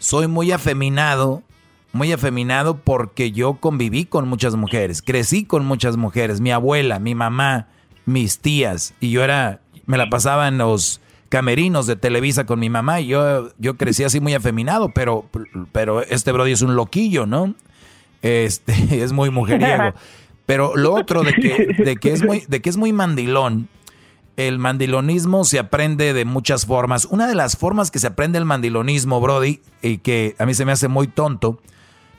soy 0.00 0.26
muy 0.26 0.50
afeminado, 0.50 1.44
muy 1.92 2.10
afeminado 2.10 2.78
porque 2.78 3.30
yo 3.30 3.54
conviví 3.60 4.04
con 4.04 4.26
muchas 4.26 4.56
mujeres, 4.56 5.00
crecí 5.00 5.44
con 5.44 5.64
muchas 5.64 5.96
mujeres, 5.96 6.40
mi 6.40 6.50
abuela, 6.50 6.98
mi 6.98 7.14
mamá, 7.14 7.68
mis 8.04 8.40
tías, 8.40 8.94
y 8.98 9.12
yo 9.12 9.22
era, 9.22 9.60
me 9.86 9.98
la 9.98 10.08
pasaba 10.10 10.48
en 10.48 10.58
los 10.58 11.00
camerinos 11.28 11.86
de 11.86 11.96
Televisa 11.96 12.46
con 12.46 12.60
mi 12.60 12.70
mamá 12.70 13.00
y 13.00 13.08
yo, 13.08 13.50
yo 13.58 13.76
crecí 13.76 14.04
así 14.04 14.20
muy 14.20 14.34
afeminado, 14.34 14.90
pero, 14.94 15.28
pero 15.72 16.02
este 16.02 16.32
Brody 16.32 16.52
es 16.52 16.62
un 16.62 16.76
loquillo, 16.76 17.26
¿no? 17.26 17.54
Este, 18.22 18.72
es 19.02 19.12
muy 19.12 19.30
mujeriego. 19.30 19.94
Pero 20.46 20.76
lo 20.76 20.94
otro 20.94 21.22
de 21.22 21.32
que, 21.32 21.68
de 21.82 21.96
que, 21.96 22.12
es 22.12 22.22
muy, 22.22 22.44
de 22.46 22.60
que 22.60 22.68
es 22.68 22.76
muy 22.76 22.92
mandilón, 22.92 23.70
el 24.36 24.58
mandilonismo 24.58 25.44
se 25.44 25.58
aprende 25.58 26.12
de 26.12 26.24
muchas 26.26 26.66
formas. 26.66 27.06
Una 27.06 27.26
de 27.26 27.34
las 27.34 27.56
formas 27.56 27.90
que 27.90 27.98
se 27.98 28.08
aprende 28.08 28.38
el 28.38 28.44
mandilonismo, 28.44 29.20
Brody, 29.22 29.62
y 29.80 29.98
que 29.98 30.36
a 30.38 30.44
mí 30.44 30.52
se 30.52 30.66
me 30.66 30.72
hace 30.72 30.88
muy 30.88 31.06
tonto, 31.06 31.62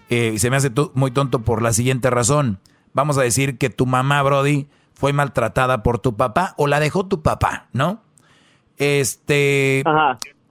eh, 0.10 0.32
y 0.34 0.40
se 0.40 0.50
me 0.50 0.58
hace 0.58 0.72
muy 0.96 1.12
tonto 1.12 1.44
por 1.44 1.62
la 1.62 1.72
siguiente 1.72 2.10
razón. 2.10 2.60
Vamos 2.94 3.18
a 3.20 3.22
decir 3.22 3.60
que 3.60 3.70
tu 3.70 3.86
mamá, 3.86 4.24
Brody, 4.24 4.68
fue 4.96 5.14
maltratada 5.14 5.84
por 5.84 6.00
tu 6.00 6.16
papá 6.16 6.56
o 6.58 6.68
la 6.68 6.80
dejó 6.80 7.06
tu 7.06 7.22
papá, 7.22 7.68
¿no? 7.74 8.02
Este. 8.78 9.84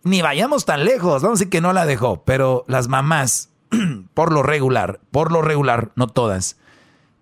Ni 0.05 0.21
vayamos 0.21 0.67
tan 0.67 0.85
lejos, 0.85 1.23
vamos 1.23 1.39
a 1.39 1.41
decir 1.41 1.51
que 1.51 1.63
no 1.63 1.73
la 1.73 1.87
dejó, 1.87 2.25
pero 2.25 2.65
las 2.69 2.89
mamás, 2.89 3.51
por 4.15 4.33
lo 4.33 4.43
regular, 4.43 5.01
por 5.11 5.33
lo 5.33 5.41
regular, 5.41 5.93
no 5.97 6.09
todas, 6.09 6.59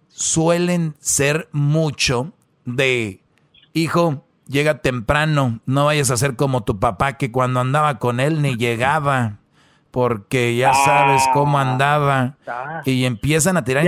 suelen 0.09 0.97
ser 0.99 1.49
mucho 1.53 2.33
de, 2.65 3.23
hijo, 3.73 4.25
llega 4.49 4.79
temprano, 4.79 5.61
no 5.65 5.85
vayas 5.85 6.11
a 6.11 6.17
ser 6.17 6.35
como 6.35 6.65
tu 6.65 6.81
papá 6.81 7.17
que 7.19 7.31
cuando 7.31 7.61
andaba 7.61 8.01
con 8.01 8.19
él 8.19 8.43
ni 8.43 8.57
llegaba, 8.57 9.39
porque 9.93 10.57
ya 10.57 10.73
sabes 10.73 11.23
cómo 11.35 11.59
ah, 11.59 11.63
andaba 11.63 12.39
y 12.85 13.05
empiezan 13.05 13.59
a 13.59 13.63
tirar 13.63 13.87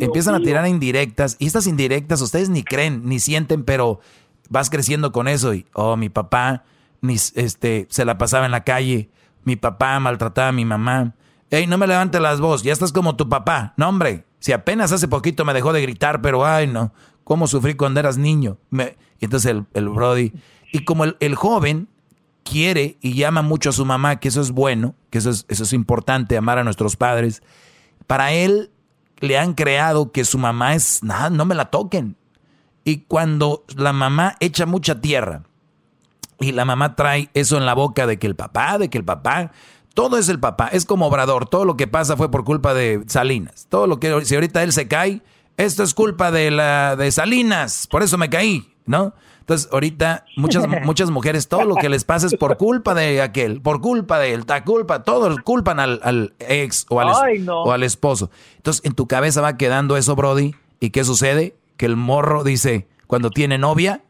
empiezan 0.00 0.34
a 0.34 0.40
tirar 0.40 0.66
indirectas 0.66 1.36
y 1.38 1.46
estas 1.46 1.66
indirectas 1.66 2.20
ustedes 2.22 2.48
ni 2.48 2.64
creen 2.64 3.02
ni 3.04 3.20
sienten, 3.20 3.62
pero 3.62 4.00
vas 4.48 4.70
creciendo 4.70 5.12
con 5.12 5.28
eso 5.28 5.54
y 5.54 5.66
oh, 5.74 5.96
mi 5.96 6.08
papá 6.08 6.64
ni 7.02 7.14
este 7.14 7.86
se 7.90 8.04
la 8.04 8.16
pasaba 8.16 8.46
en 8.46 8.52
la 8.52 8.64
calle, 8.64 9.10
mi 9.44 9.56
papá 9.56 10.00
maltrataba 10.00 10.48
a 10.48 10.52
mi 10.52 10.64
mamá. 10.64 11.14
Ey, 11.50 11.66
no 11.66 11.76
me 11.76 11.86
levantes 11.86 12.20
las 12.20 12.40
voz, 12.40 12.62
ya 12.62 12.72
estás 12.72 12.92
como 12.92 13.14
tu 13.16 13.28
papá. 13.28 13.74
No, 13.76 13.90
hombre, 13.90 14.24
si 14.38 14.52
apenas 14.52 14.90
hace 14.90 15.06
poquito 15.06 15.44
me 15.44 15.52
dejó 15.52 15.74
de 15.74 15.82
gritar, 15.82 16.22
pero 16.22 16.46
ay, 16.46 16.66
no, 16.66 16.94
cómo 17.24 17.46
sufrí 17.46 17.74
cuando 17.74 18.00
eras 18.00 18.16
niño. 18.16 18.56
Me, 18.70 18.96
y 19.20 19.26
entonces 19.26 19.50
el, 19.50 19.66
el 19.74 19.90
Brody, 19.90 20.32
y 20.72 20.84
como 20.84 21.04
el, 21.04 21.16
el, 21.20 21.34
joven 21.34 21.88
quiere 22.44 22.98
y 23.00 23.14
llama 23.14 23.42
mucho 23.42 23.70
a 23.70 23.72
su 23.72 23.84
mamá, 23.84 24.20
que 24.20 24.28
eso 24.28 24.40
es 24.40 24.50
bueno, 24.50 24.94
que 25.10 25.18
eso 25.18 25.30
es, 25.30 25.44
eso 25.48 25.62
es 25.62 25.72
importante, 25.72 26.36
amar 26.36 26.58
a 26.58 26.64
nuestros 26.64 26.96
padres, 26.96 27.42
para 28.06 28.32
él 28.32 28.70
le 29.20 29.38
han 29.38 29.54
creado 29.54 30.12
que 30.12 30.24
su 30.24 30.38
mamá 30.38 30.74
es, 30.74 31.02
nada, 31.02 31.30
no 31.30 31.44
me 31.44 31.54
la 31.54 31.66
toquen. 31.66 32.16
Y 32.84 33.02
cuando 33.02 33.64
la 33.76 33.92
mamá 33.92 34.34
echa 34.40 34.66
mucha 34.66 35.00
tierra 35.00 35.44
y 36.40 36.52
la 36.52 36.64
mamá 36.64 36.96
trae 36.96 37.30
eso 37.32 37.56
en 37.56 37.64
la 37.64 37.74
boca 37.74 38.06
de 38.06 38.18
que 38.18 38.26
el 38.26 38.34
papá, 38.34 38.78
de 38.78 38.90
que 38.90 38.98
el 38.98 39.04
papá, 39.04 39.52
todo 39.94 40.18
es 40.18 40.28
el 40.28 40.40
papá, 40.40 40.68
es 40.72 40.84
como 40.84 41.06
Obrador, 41.06 41.48
todo 41.48 41.64
lo 41.64 41.76
que 41.76 41.86
pasa 41.86 42.16
fue 42.16 42.30
por 42.30 42.44
culpa 42.44 42.74
de 42.74 43.04
Salinas, 43.06 43.66
todo 43.68 43.86
lo 43.86 44.00
que, 44.00 44.24
si 44.24 44.34
ahorita 44.34 44.62
él 44.64 44.72
se 44.72 44.88
cae, 44.88 45.22
esto 45.56 45.82
es 45.84 45.94
culpa 45.94 46.32
de 46.32 46.50
la 46.50 46.96
de 46.96 47.12
Salinas, 47.12 47.86
por 47.86 48.02
eso 48.02 48.18
me 48.18 48.28
caí, 48.28 48.74
¿no? 48.86 49.14
Entonces, 49.42 49.68
ahorita 49.72 50.24
muchas, 50.36 50.66
muchas 50.84 51.10
mujeres, 51.10 51.48
todo 51.48 51.64
lo 51.64 51.74
que 51.74 51.88
les 51.88 52.04
pasa 52.04 52.26
es 52.26 52.36
por 52.36 52.56
culpa 52.56 52.94
de 52.94 53.20
aquel, 53.20 53.60
por 53.60 53.80
culpa 53.80 54.18
de 54.18 54.32
él, 54.32 54.46
ta 54.46 54.64
culpa, 54.64 55.02
todos 55.02 55.40
culpan 55.40 55.80
al, 55.80 56.34
ex 56.38 56.86
o 56.88 57.00
al, 57.00 57.48
o 57.48 57.72
al 57.72 57.82
esposo. 57.82 58.30
Entonces, 58.56 58.84
en 58.84 58.94
tu 58.94 59.06
cabeza 59.06 59.40
va 59.40 59.56
quedando 59.56 59.96
eso, 59.96 60.14
Brody, 60.16 60.54
¿y 60.80 60.90
qué 60.90 61.04
sucede? 61.04 61.56
Que 61.76 61.86
el 61.86 61.96
morro 61.96 62.44
dice, 62.44 62.86
cuando 63.08 63.30
tiene 63.30 63.58
novia, 63.58 64.02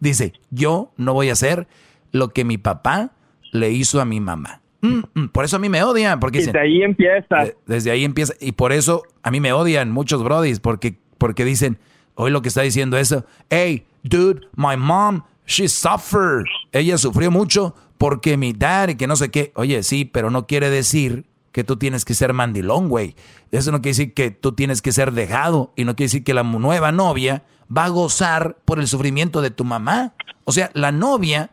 dice, 0.00 0.32
yo 0.50 0.92
no 0.96 1.14
voy 1.14 1.30
a 1.30 1.32
hacer 1.32 1.66
lo 2.12 2.28
que 2.28 2.44
mi 2.44 2.58
papá 2.58 3.12
le 3.52 3.70
hizo 3.70 4.00
a 4.00 4.04
mi 4.04 4.20
mamá. 4.20 4.60
Mm, 4.82 5.02
mm, 5.14 5.28
por 5.28 5.44
eso 5.44 5.56
a 5.56 5.58
mí 5.58 5.68
me 5.68 5.82
odian. 5.82 6.20
Porque 6.20 6.38
desde 6.38 6.58
ahí 6.58 6.82
empieza. 6.82 7.52
desde 7.66 7.90
ahí 7.90 8.04
empieza. 8.04 8.34
Y 8.40 8.52
por 8.52 8.72
eso 8.72 9.02
a 9.22 9.30
mí 9.30 9.40
me 9.40 9.52
odian 9.52 9.90
muchos 9.90 10.22
brodis. 10.22 10.60
Porque, 10.60 10.98
porque 11.18 11.44
dicen, 11.44 11.78
hoy 12.14 12.30
lo 12.30 12.42
que 12.42 12.48
está 12.48 12.62
diciendo 12.62 12.96
eso. 12.96 13.24
Hey, 13.50 13.86
dude, 14.08 14.46
my 14.56 14.76
mom, 14.76 15.24
she 15.46 15.68
suffered. 15.68 16.44
Ella 16.72 16.98
sufrió 16.98 17.30
mucho 17.30 17.74
porque 17.98 18.36
mi 18.36 18.52
dad 18.52 18.88
y 18.88 18.94
que 18.96 19.06
no 19.06 19.16
sé 19.16 19.30
qué. 19.30 19.52
Oye, 19.54 19.82
sí, 19.82 20.04
pero 20.04 20.30
no 20.30 20.46
quiere 20.46 20.70
decir 20.70 21.26
que 21.52 21.64
tú 21.64 21.76
tienes 21.76 22.04
que 22.04 22.14
ser 22.14 22.32
mandilón, 22.32 22.88
güey. 22.88 23.16
Eso 23.50 23.72
no 23.72 23.78
quiere 23.80 23.96
decir 23.96 24.14
que 24.14 24.30
tú 24.30 24.52
tienes 24.52 24.82
que 24.82 24.92
ser 24.92 25.12
dejado. 25.12 25.72
Y 25.76 25.84
no 25.84 25.96
quiere 25.96 26.08
decir 26.08 26.24
que 26.24 26.34
la 26.34 26.42
nueva 26.42 26.92
novia 26.92 27.44
va 27.74 27.86
a 27.86 27.88
gozar 27.88 28.58
por 28.64 28.78
el 28.78 28.88
sufrimiento 28.88 29.40
de 29.40 29.50
tu 29.50 29.64
mamá. 29.64 30.14
O 30.44 30.52
sea, 30.52 30.70
la 30.74 30.92
novia 30.92 31.50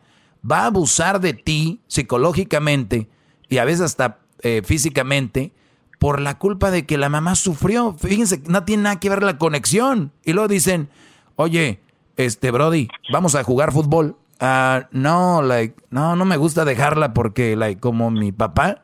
va 0.48 0.60
a 0.60 0.66
abusar 0.66 1.20
de 1.20 1.32
ti 1.32 1.80
psicológicamente 1.86 3.08
y 3.48 3.58
a 3.58 3.64
veces 3.64 3.80
hasta 3.80 4.18
eh, 4.42 4.62
físicamente 4.64 5.52
por 5.98 6.20
la 6.20 6.38
culpa 6.38 6.70
de 6.70 6.84
que 6.84 6.98
la 6.98 7.08
mamá 7.08 7.34
sufrió. 7.34 7.96
Fíjense, 7.98 8.42
no 8.46 8.64
tiene 8.64 8.82
nada 8.82 9.00
que 9.00 9.08
ver 9.08 9.22
la 9.22 9.38
conexión. 9.38 10.12
Y 10.22 10.34
luego 10.34 10.48
dicen, 10.48 10.90
oye, 11.36 11.80
este 12.16 12.50
Brody, 12.50 12.88
vamos 13.12 13.34
a 13.34 13.44
jugar 13.44 13.72
fútbol. 13.72 14.16
Ah, 14.40 14.88
no, 14.90 15.42
like, 15.42 15.74
no, 15.90 16.16
no 16.16 16.24
me 16.24 16.36
gusta 16.36 16.64
dejarla 16.64 17.14
porque, 17.14 17.56
like, 17.56 17.80
como 17.80 18.10
mi 18.10 18.32
papá, 18.32 18.82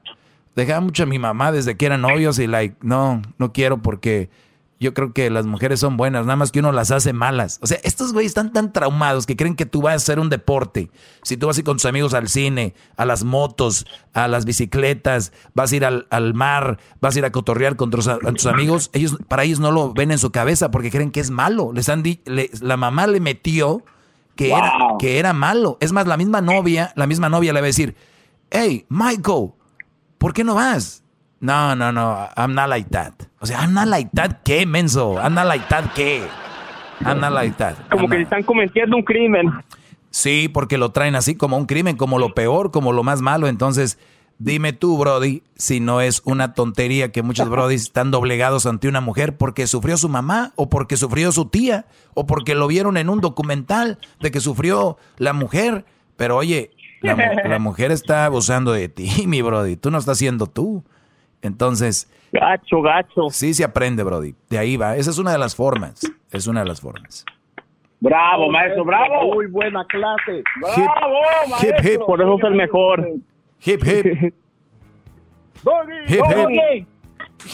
dejaba 0.57 0.81
mucho 0.81 1.03
a 1.03 1.07
mi 1.07 1.19
mamá 1.19 1.53
desde 1.53 1.77
que 1.77 1.87
eran 1.87 2.03
novios 2.03 2.39
y, 2.39 2.47
like, 2.47 2.77
no, 2.83 3.23
no 3.39 3.53
quiero 3.53 3.79
porque 3.79 4.31
yo 4.81 4.95
creo 4.95 5.13
que 5.13 5.29
las 5.29 5.45
mujeres 5.45 5.79
son 5.79 5.99
buenas, 5.99 6.25
nada 6.25 6.37
más 6.37 6.51
que 6.51 6.61
uno 6.61 6.73
las 6.73 6.91
hace 6.91 7.13
malas. 7.13 7.59
O 7.61 7.67
sea, 7.67 7.79
estos 7.85 8.15
güeyes 8.15 8.31
están 8.31 8.51
tan 8.51 8.73
traumados 8.73 9.27
que 9.27 9.37
creen 9.37 9.55
que 9.55 9.67
tú 9.67 9.83
vas 9.83 9.93
a 9.93 9.97
hacer 9.97 10.19
un 10.19 10.31
deporte. 10.31 10.91
Si 11.23 11.37
tú 11.37 11.47
vas 11.47 11.59
a 11.59 11.61
ir 11.61 11.67
con 11.67 11.77
tus 11.77 11.85
amigos 11.85 12.15
al 12.15 12.29
cine, 12.29 12.75
a 12.97 13.05
las 13.05 13.23
motos, 13.23 13.87
a 14.15 14.27
las 14.27 14.47
bicicletas, 14.47 15.33
vas 15.53 15.71
a 15.71 15.77
ir 15.77 15.85
al, 15.85 16.35
mar, 16.35 16.79
vas 16.99 17.15
a 17.15 17.19
ir 17.19 17.25
a 17.27 17.31
cotorrear 17.31 17.77
con 17.77 17.91
tus, 17.91 18.09
amigos, 18.47 18.89
ellos 18.95 19.19
para 19.29 19.45
ellos 19.45 19.61
no 19.61 19.71
lo 19.71 19.93
ven 19.93 20.13
en 20.13 20.19
su 20.19 20.31
cabeza 20.31 20.71
porque 20.71 20.91
creen 20.91 21.11
que 21.11 21.21
es 21.21 21.31
malo. 21.31 21.73
Les 21.75 21.91
han 21.91 22.03
la 22.25 22.79
mamá 22.79 23.07
le 23.07 23.21
metió 23.21 23.85
que, 24.35 24.51
era, 24.51 24.73
que 24.99 25.19
era 25.19 25.35
malo. 25.35 25.77
Es 25.81 25.93
más, 25.93 26.07
la 26.07 26.17
misma 26.17 26.41
novia, 26.41 26.95
la 26.97 27.07
misma 27.07 27.29
novia 27.29 27.53
le 27.53 27.61
va 27.61 27.67
a 27.67 27.69
decir, 27.69 27.97
hey, 28.51 28.87
Michael, 28.89 29.51
¿por 30.17 30.33
qué 30.33 30.43
no 30.43 30.55
vas? 30.55 31.03
No, 31.41 31.75
no, 31.75 31.91
no, 31.91 32.29
I'm 32.37 32.55
not 32.55 32.69
like 32.69 32.91
that. 32.91 33.15
O 33.41 33.47
sea, 33.47 33.61
I'm 33.61 33.73
not 33.73 33.89
like 33.89 34.11
that, 34.13 34.43
¿qué, 34.45 34.67
menso? 34.67 35.19
I'm 35.19 35.35
not 35.35 35.47
like 35.47 35.67
that, 35.69 35.95
¿qué? 35.95 36.23
I'm 37.05 37.19
not 37.19 37.33
like 37.33 37.57
that. 37.57 37.77
Como 37.91 38.09
que 38.09 38.21
están 38.21 38.43
cometiendo 38.43 38.97
un 38.97 39.03
crimen. 39.03 39.51
Sí, 40.11 40.49
porque 40.53 40.77
lo 40.77 40.91
traen 40.91 41.15
así 41.15 41.37
como 41.37 41.57
un 41.57 41.65
crimen, 41.65 41.97
como 41.97 42.19
lo 42.19 42.35
peor, 42.35 42.71
como 42.71 42.93
lo 42.93 43.03
más 43.03 43.23
malo. 43.23 43.49
Entonces, 43.49 43.99
dime 44.39 44.75
tú, 44.75 44.99
Brody, 44.99 45.43
si 45.55 45.81
no 45.81 46.03
es 46.03 46.21
una 46.27 46.53
tontería 46.53 47.11
que 47.11 47.23
muchos 47.23 47.49
Brodys 47.49 47.83
están 47.83 48.11
doblegados 48.11 48.67
ante 48.67 48.89
una 48.89 49.01
mujer 49.01 49.39
porque 49.39 49.67
sufrió 49.67 49.97
su 49.97 50.11
mamá, 50.11 50.53
o 50.57 50.69
porque 50.69 50.99
sufrió 50.99 51.33
su 51.33 51.47
tía, 51.47 51.87
o 52.13 52.27
porque 52.27 52.55
lo 52.55 52.67
vieron 52.67 52.99
en 52.99 53.09
un 53.09 53.23
documental 53.23 53.99
de 54.21 54.31
que 54.31 54.41
sufrió 54.41 54.99
la 55.17 55.33
mujer. 55.33 55.87
Pero 56.17 56.37
oye, 56.37 56.73
la, 57.01 57.17
la 57.45 57.59
mujer 57.59 57.93
está 57.93 58.27
abusando 58.27 58.73
de 58.73 58.91
ti, 58.91 59.09
mi 59.27 59.41
Brody. 59.41 59.77
Tú 59.77 59.91
no 59.91 59.97
estás 59.97 60.19
siendo 60.19 60.47
tú. 60.47 60.85
Entonces. 61.43 62.11
Gacho, 62.33 62.83
gacho. 62.83 63.31
Sí 63.31 63.55
se 63.55 63.65
aprende, 63.65 64.03
Brody. 64.03 64.35
De 64.49 64.59
ahí 64.59 64.77
va. 64.77 64.97
Esa 64.97 65.11
es 65.11 65.19
una 65.19 65.33
de 65.33 65.39
las 65.39 65.57
formas. 65.57 66.01
Es 66.31 66.47
una 66.47 66.61
de 66.61 66.67
las 66.67 66.81
formas. 66.81 67.25
Bravo, 68.01 68.51
maestro, 68.51 68.85
bravo. 68.85 69.35
Muy 69.35 69.47
buena 69.47 69.85
clase. 69.87 70.43
Bravo, 70.61 71.21
maestro. 71.51 71.69
Hip, 71.69 71.85
hip. 71.85 72.01
Por 72.07 72.21
eso 72.21 72.37
es 72.39 72.45
el 72.45 72.55
mejor. 72.55 73.09
Hip, 73.65 73.85
hip. 73.85 74.35
Doggy, 75.63 75.93
hip, 76.09 76.25
hip. 76.31 76.89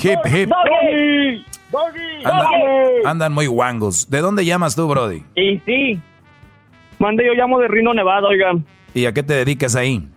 Hip, 0.03 0.19
hip. 0.27 0.49
Doggy. 0.49 1.45
Doggy. 1.73 2.25
Andan, 2.25 3.07
andan 3.07 3.33
muy 3.33 3.47
guangos. 3.47 4.09
¿De 4.09 4.21
dónde 4.21 4.45
llamas 4.45 4.77
tú, 4.77 4.87
Brody? 4.87 5.25
Y 5.35 5.59
sí. 5.61 6.01
Mande, 6.99 7.27
yo 7.27 7.33
llamo 7.35 7.59
de 7.59 7.69
Rino, 7.69 7.93
Nevada, 7.93 8.29
oigan. 8.29 8.65
¿Y 8.95 9.07
a 9.07 9.13
qué 9.13 9.23
te 9.23 9.35
dedicas 9.35 9.75
ahí? 9.77 10.09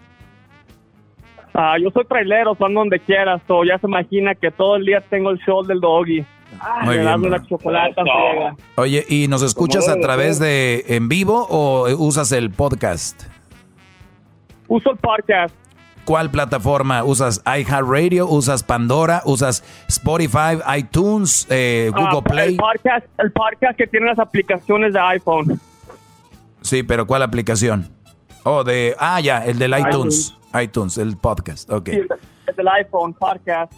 Ah, 1.54 1.76
yo 1.82 1.90
soy 1.92 2.06
trailero, 2.06 2.56
son 2.56 2.74
donde 2.74 3.00
quieras, 3.00 3.42
o 3.48 3.64
ya 3.64 3.78
se 3.80 3.88
imagina 3.88 4.36
que 4.36 4.52
todo 4.52 4.76
el 4.76 4.86
día 4.86 5.02
tengo 5.10 5.30
el 5.32 5.38
show 5.40 5.64
del 5.64 5.80
doggy. 5.82 6.26
Muy 6.84 6.98
bien. 6.98 7.08
Una 7.26 7.46
chocolate 7.46 8.02
Oye, 8.76 9.06
¿y 9.08 9.28
nos 9.28 9.42
escuchas 9.44 9.88
a 9.88 10.00
través 10.00 10.40
de 10.40 10.84
en 10.88 11.08
vivo 11.10 11.46
o 11.50 11.88
usas 11.98 12.32
el 12.32 12.50
podcast? 12.50 13.24
Uso 14.68 14.92
el 14.92 14.98
podcast. 14.98 15.54
¿Cuál 16.06 16.32
plataforma? 16.32 17.04
¿Usas 17.04 17.44
iHeartRadio? 17.46 18.28
¿Usas 18.28 18.64
Pandora? 18.64 19.22
¿Usas 19.26 19.64
Spotify, 19.88 20.58
iTunes, 20.78 21.46
eh, 21.52 21.92
Google 21.94 22.20
Ah, 22.20 22.24
Play? 22.24 22.50
El 22.54 22.58
podcast, 22.58 23.06
el 23.20 23.32
podcast 23.32 23.78
que 23.78 23.86
tiene 23.86 24.08
las 24.08 24.18
aplicaciones 24.18 24.94
de 24.94 25.00
iPhone. 25.00 25.60
Sí, 26.62 26.82
pero 26.84 27.06
¿cuál 27.06 27.22
aplicación? 27.22 27.90
Oh, 28.44 28.64
de... 28.64 28.96
Ah, 28.98 29.20
ya, 29.20 29.46
el 29.46 29.60
del 29.60 29.72
iTunes. 29.78 30.30
iTunes, 30.30 30.38
el 30.54 31.18
podcast. 31.18 31.70
Ok. 31.70 31.90
El 32.58 32.68
iPhone 32.68 33.14
podcast. 33.14 33.72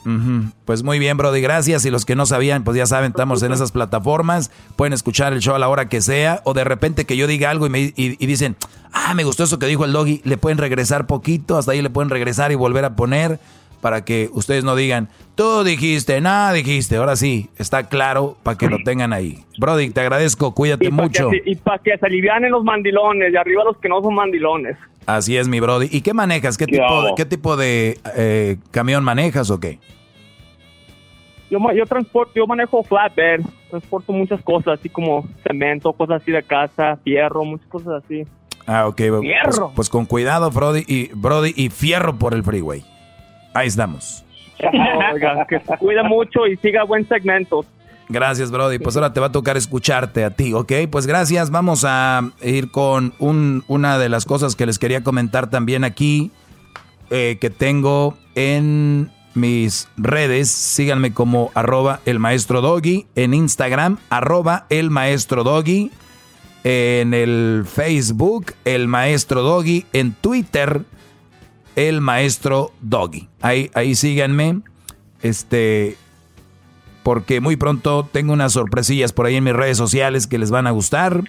Pues 0.66 0.82
muy 0.82 0.98
bien, 0.98 1.18
Brody, 1.18 1.42
gracias. 1.42 1.86
Y 1.86 1.92
los 1.92 2.06
que 2.06 2.16
no 2.16 2.26
sabían, 2.26 2.64
pues 2.64 2.78
ya 2.78 2.86
saben, 2.86 3.12
estamos 3.12 3.44
en 3.44 3.52
esas 3.52 3.72
plataformas. 3.72 4.50
Pueden 4.76 4.94
escuchar 4.94 5.34
el 5.34 5.40
show 5.40 5.54
a 5.56 5.60
la 5.60 5.68
hora 5.68 5.90
que 5.90 6.02
sea. 6.02 6.42
O 6.46 6.54
de 6.54 6.64
repente 6.64 7.06
que 7.06 7.18
yo 7.18 7.28
diga 7.28 7.50
algo 7.50 7.68
y, 7.68 7.70
me, 7.70 7.80
y, 7.82 7.94
y 7.98 8.26
dicen, 8.26 8.56
ah, 8.94 9.14
me 9.14 9.24
gustó 9.24 9.44
eso 9.44 9.60
que 9.60 9.66
dijo 9.68 9.86
el 9.86 9.92
doggy. 9.92 10.22
Le 10.24 10.38
pueden 10.38 10.58
regresar 10.58 11.06
poquito, 11.06 11.58
hasta 11.58 11.74
ahí 11.74 11.82
le 11.82 11.90
pueden 11.90 12.10
regresar 12.10 12.52
y 12.52 12.56
volver 12.56 12.86
a 12.86 12.96
poner 12.96 13.40
para 13.82 14.06
que 14.06 14.30
ustedes 14.32 14.64
no 14.64 14.76
digan, 14.76 15.10
tú 15.36 15.64
dijiste, 15.64 16.22
nada 16.22 16.54
dijiste. 16.54 16.96
Ahora 16.98 17.16
sí, 17.16 17.50
está 17.58 17.90
claro 17.90 18.38
para 18.44 18.58
que 18.58 18.68
lo 18.68 18.78
tengan 18.86 19.12
ahí. 19.12 19.44
Brody, 19.58 19.90
te 19.90 20.02
agradezco, 20.02 20.54
cuídate 20.54 20.86
Y 20.86 20.92
mucho. 20.92 21.30
que, 21.30 21.42
y 21.46 21.56
para 21.56 21.80
que 21.80 21.98
se 21.98 22.06
alivianen 22.06 22.52
los 22.52 22.64
mandilones, 22.64 23.34
y 23.34 23.38
arriba 23.38 23.64
los 23.64 23.78
que 23.78 23.90
no 23.90 24.02
son 24.02 24.14
mandilones. 24.16 24.78
Así 25.06 25.38
es, 25.38 25.48
mi 25.48 25.60
Brody. 25.60 25.88
¿Y 25.92 26.02
qué 26.02 26.14
manejas? 26.14 26.58
¿Qué 26.58 26.66
¿Qué 26.66 26.74
tipo, 26.74 27.02
de, 27.02 27.08
hago? 27.08 27.16
qué 27.16 27.26
tipo 27.26 27.58
de 27.58 28.00
eh, 28.16 28.58
camión 28.72 29.04
manejas 29.04 29.50
o 29.50 29.60
qué? 29.60 29.80
Yo, 31.50 31.60
yo 31.76 31.86
transporto, 31.86 32.32
yo 32.36 32.48
manejo 32.48 32.82
flatbed, 32.84 33.42
transporto 33.70 34.14
muchas 34.14 34.42
cosas, 34.42 34.80
así 34.80 34.88
como 34.88 35.28
cemento, 35.46 35.92
cosas 35.92 36.22
así 36.22 36.32
de 36.32 36.44
casa, 36.44 36.98
fierro, 37.04 37.44
muchas 37.44 37.68
cosas 37.68 38.04
así. 38.06 38.24
Ah, 38.66 38.88
ok. 38.88 38.96
Pues, 38.96 39.22
Fierro. 39.22 39.72
pues 39.76 39.90
con 39.90 40.06
cuidado, 40.06 40.50
Brody 40.52 40.84
y, 40.88 41.10
Brody, 41.14 41.54
y 41.56 41.70
fierro 41.70 42.16
por 42.18 42.34
el 42.34 42.44
freeway. 42.44 42.86
Ahí 43.54 43.68
estamos. 43.68 44.24
Oiga, 45.14 45.46
que 45.48 45.60
se 45.60 45.78
cuida 45.78 46.04
mucho 46.04 46.48
y 46.48 46.56
siga 46.58 46.84
buen 46.84 47.06
segmento. 47.08 47.66
Gracias, 48.12 48.52
Brody. 48.52 48.78
Pues 48.80 48.96
ahora 48.96 49.14
te 49.14 49.20
va 49.20 49.28
a 49.28 49.32
tocar 49.32 49.56
escucharte 49.58 50.24
a 50.26 50.32
ti, 50.32 50.54
¿ok? 50.54 50.72
Pues 50.92 51.08
gracias. 51.08 51.50
Vamos 51.50 51.86
a 51.88 52.30
ir 52.42 52.70
con 52.72 53.14
un- 53.20 53.64
una 53.68 53.98
de 53.98 54.10
las 54.10 54.26
cosas 54.26 54.56
que 54.56 54.66
les 54.66 54.80
quería 54.80 55.02
comentar 55.04 55.50
también 55.50 55.84
aquí, 55.84 56.32
eh, 57.10 57.38
que 57.40 57.50
tengo 57.50 58.18
en 58.36 59.12
mis 59.34 59.88
redes. 59.98 60.50
Síganme 60.52 61.14
como 61.14 61.52
arroba 61.54 62.02
el 62.06 62.20
maestro 62.20 62.60
doggy 62.62 63.08
en 63.16 63.34
Instagram, 63.34 63.98
arroba 64.10 64.66
el 64.70 64.90
maestro 64.90 65.44
doggy. 65.44 65.92
En 66.64 67.14
el 67.16 67.66
Facebook, 67.66 68.54
el 68.66 68.88
maestro 68.88 69.42
doggy. 69.42 69.86
En 69.94 70.12
Twitter, 70.14 70.84
el 71.76 72.02
maestro 72.02 72.72
doggy. 72.82 73.30
Ahí, 73.42 73.72
ahí 73.74 73.96
síganme. 73.96 74.62
Este, 75.24 75.98
porque 77.04 77.42
muy 77.42 77.56
pronto 77.56 78.08
tengo 78.12 78.34
unas 78.34 78.54
sorpresillas 78.54 79.14
por 79.14 79.26
ahí 79.26 79.36
en 79.36 79.44
mis 79.44 79.54
redes 79.54 79.78
sociales 79.78 80.28
que 80.28 80.38
les 80.38 80.52
van 80.52 80.68
a 80.68 80.72
gustar. 80.72 81.24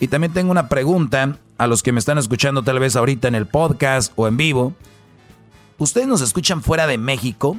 Y 0.00 0.08
también 0.08 0.32
tengo 0.32 0.50
una 0.50 0.68
pregunta 0.68 1.38
a 1.58 1.66
los 1.66 1.82
que 1.82 1.92
me 1.92 1.98
están 1.98 2.18
escuchando 2.18 2.62
tal 2.62 2.78
vez 2.78 2.96
ahorita 2.96 3.28
en 3.28 3.34
el 3.34 3.46
podcast 3.46 4.12
o 4.16 4.28
en 4.28 4.36
vivo. 4.36 4.74
¿Ustedes 5.78 6.06
nos 6.06 6.20
escuchan 6.20 6.62
fuera 6.62 6.86
de 6.86 6.98
México? 6.98 7.56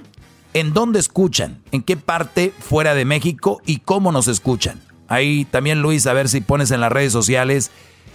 ¿En 0.54 0.74
dónde 0.74 1.00
escuchan? 1.00 1.62
¿En 1.72 1.84
qué 1.84 1.98
parte 1.98 2.54
fuera 2.60 2.96
de 2.96 3.06
México? 3.06 3.62
¿Y 3.66 3.80
cómo 3.80 4.12
nos 4.12 4.28
escuchan? 4.28 4.80
Ahí 5.08 5.46
también 5.46 5.82
Luis, 5.82 6.08
a 6.08 6.14
ver 6.14 6.30
si 6.30 6.42
pones 6.42 6.72
en 6.72 6.82
las 6.82 6.92
redes 6.92 7.12
sociales. 7.12 7.72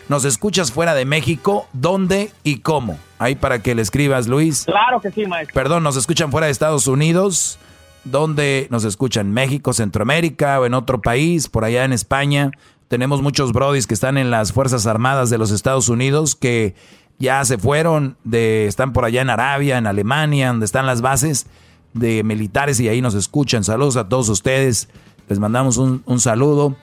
¿Nos 0.09 0.25
escuchas 0.25 0.73
fuera 0.73 0.95
de 0.95 1.05
México? 1.05 1.69
¿Dónde 1.73 2.33
y 2.43 2.59
cómo? 2.59 2.99
Ahí 3.19 3.35
para 3.37 3.63
que 3.63 3.75
le 3.75 3.83
escribas, 3.83 4.27
Luis. 4.27 4.65
Claro 4.65 5.01
que 5.01 5.11
sí, 5.11 5.25
maestro. 5.27 5.55
Perdón, 5.55 5.85
nos 5.85 5.97
escuchan 5.97 6.31
fuera 6.31 6.47
de 6.47 6.53
Estados 6.53 6.87
Unidos, 6.87 7.59
donde 8.05 8.67
nos 8.71 8.85
escuchan 8.85 9.33
México, 9.33 9.73
Centroamérica 9.73 10.61
o 10.61 10.67
en 10.67 10.75
otro 10.75 11.01
país, 11.01 11.49
por 11.49 11.65
allá 11.65 11.85
en 11.85 11.93
España. 11.93 12.51
Tenemos 12.89 13.23
muchos 13.23 13.53
brodis 13.53 13.87
que 13.87 13.95
están 13.95 14.19
en 14.19 14.31
las 14.31 14.53
Fuerzas 14.53 14.87
Armadas 14.87 15.31
de 15.31 15.39
los 15.39 15.51
Estados 15.51 15.89
Unidos 15.89 16.35
que 16.35 16.75
ya 17.19 17.45
se 17.45 17.57
fueron, 17.57 18.17
de, 18.25 18.67
están 18.67 18.93
por 18.93 19.05
allá 19.05 19.23
en 19.23 19.31
Arabia, 19.31 19.79
en 19.79 19.87
Alemania, 19.87 20.49
donde 20.49 20.67
están 20.67 20.87
las 20.87 21.01
bases 21.01 21.47
de 21.95 22.25
militares 22.25 22.81
y 22.81 22.89
ahí 22.89 23.01
nos 23.01 23.15
escuchan. 23.15 23.65
Saludos 23.65 23.97
a 23.97 24.09
todos 24.09 24.29
ustedes. 24.29 24.89
Les 25.29 25.39
mandamos 25.39 25.77
un, 25.77 26.03
un 26.05 26.21
saludo. 26.21 26.77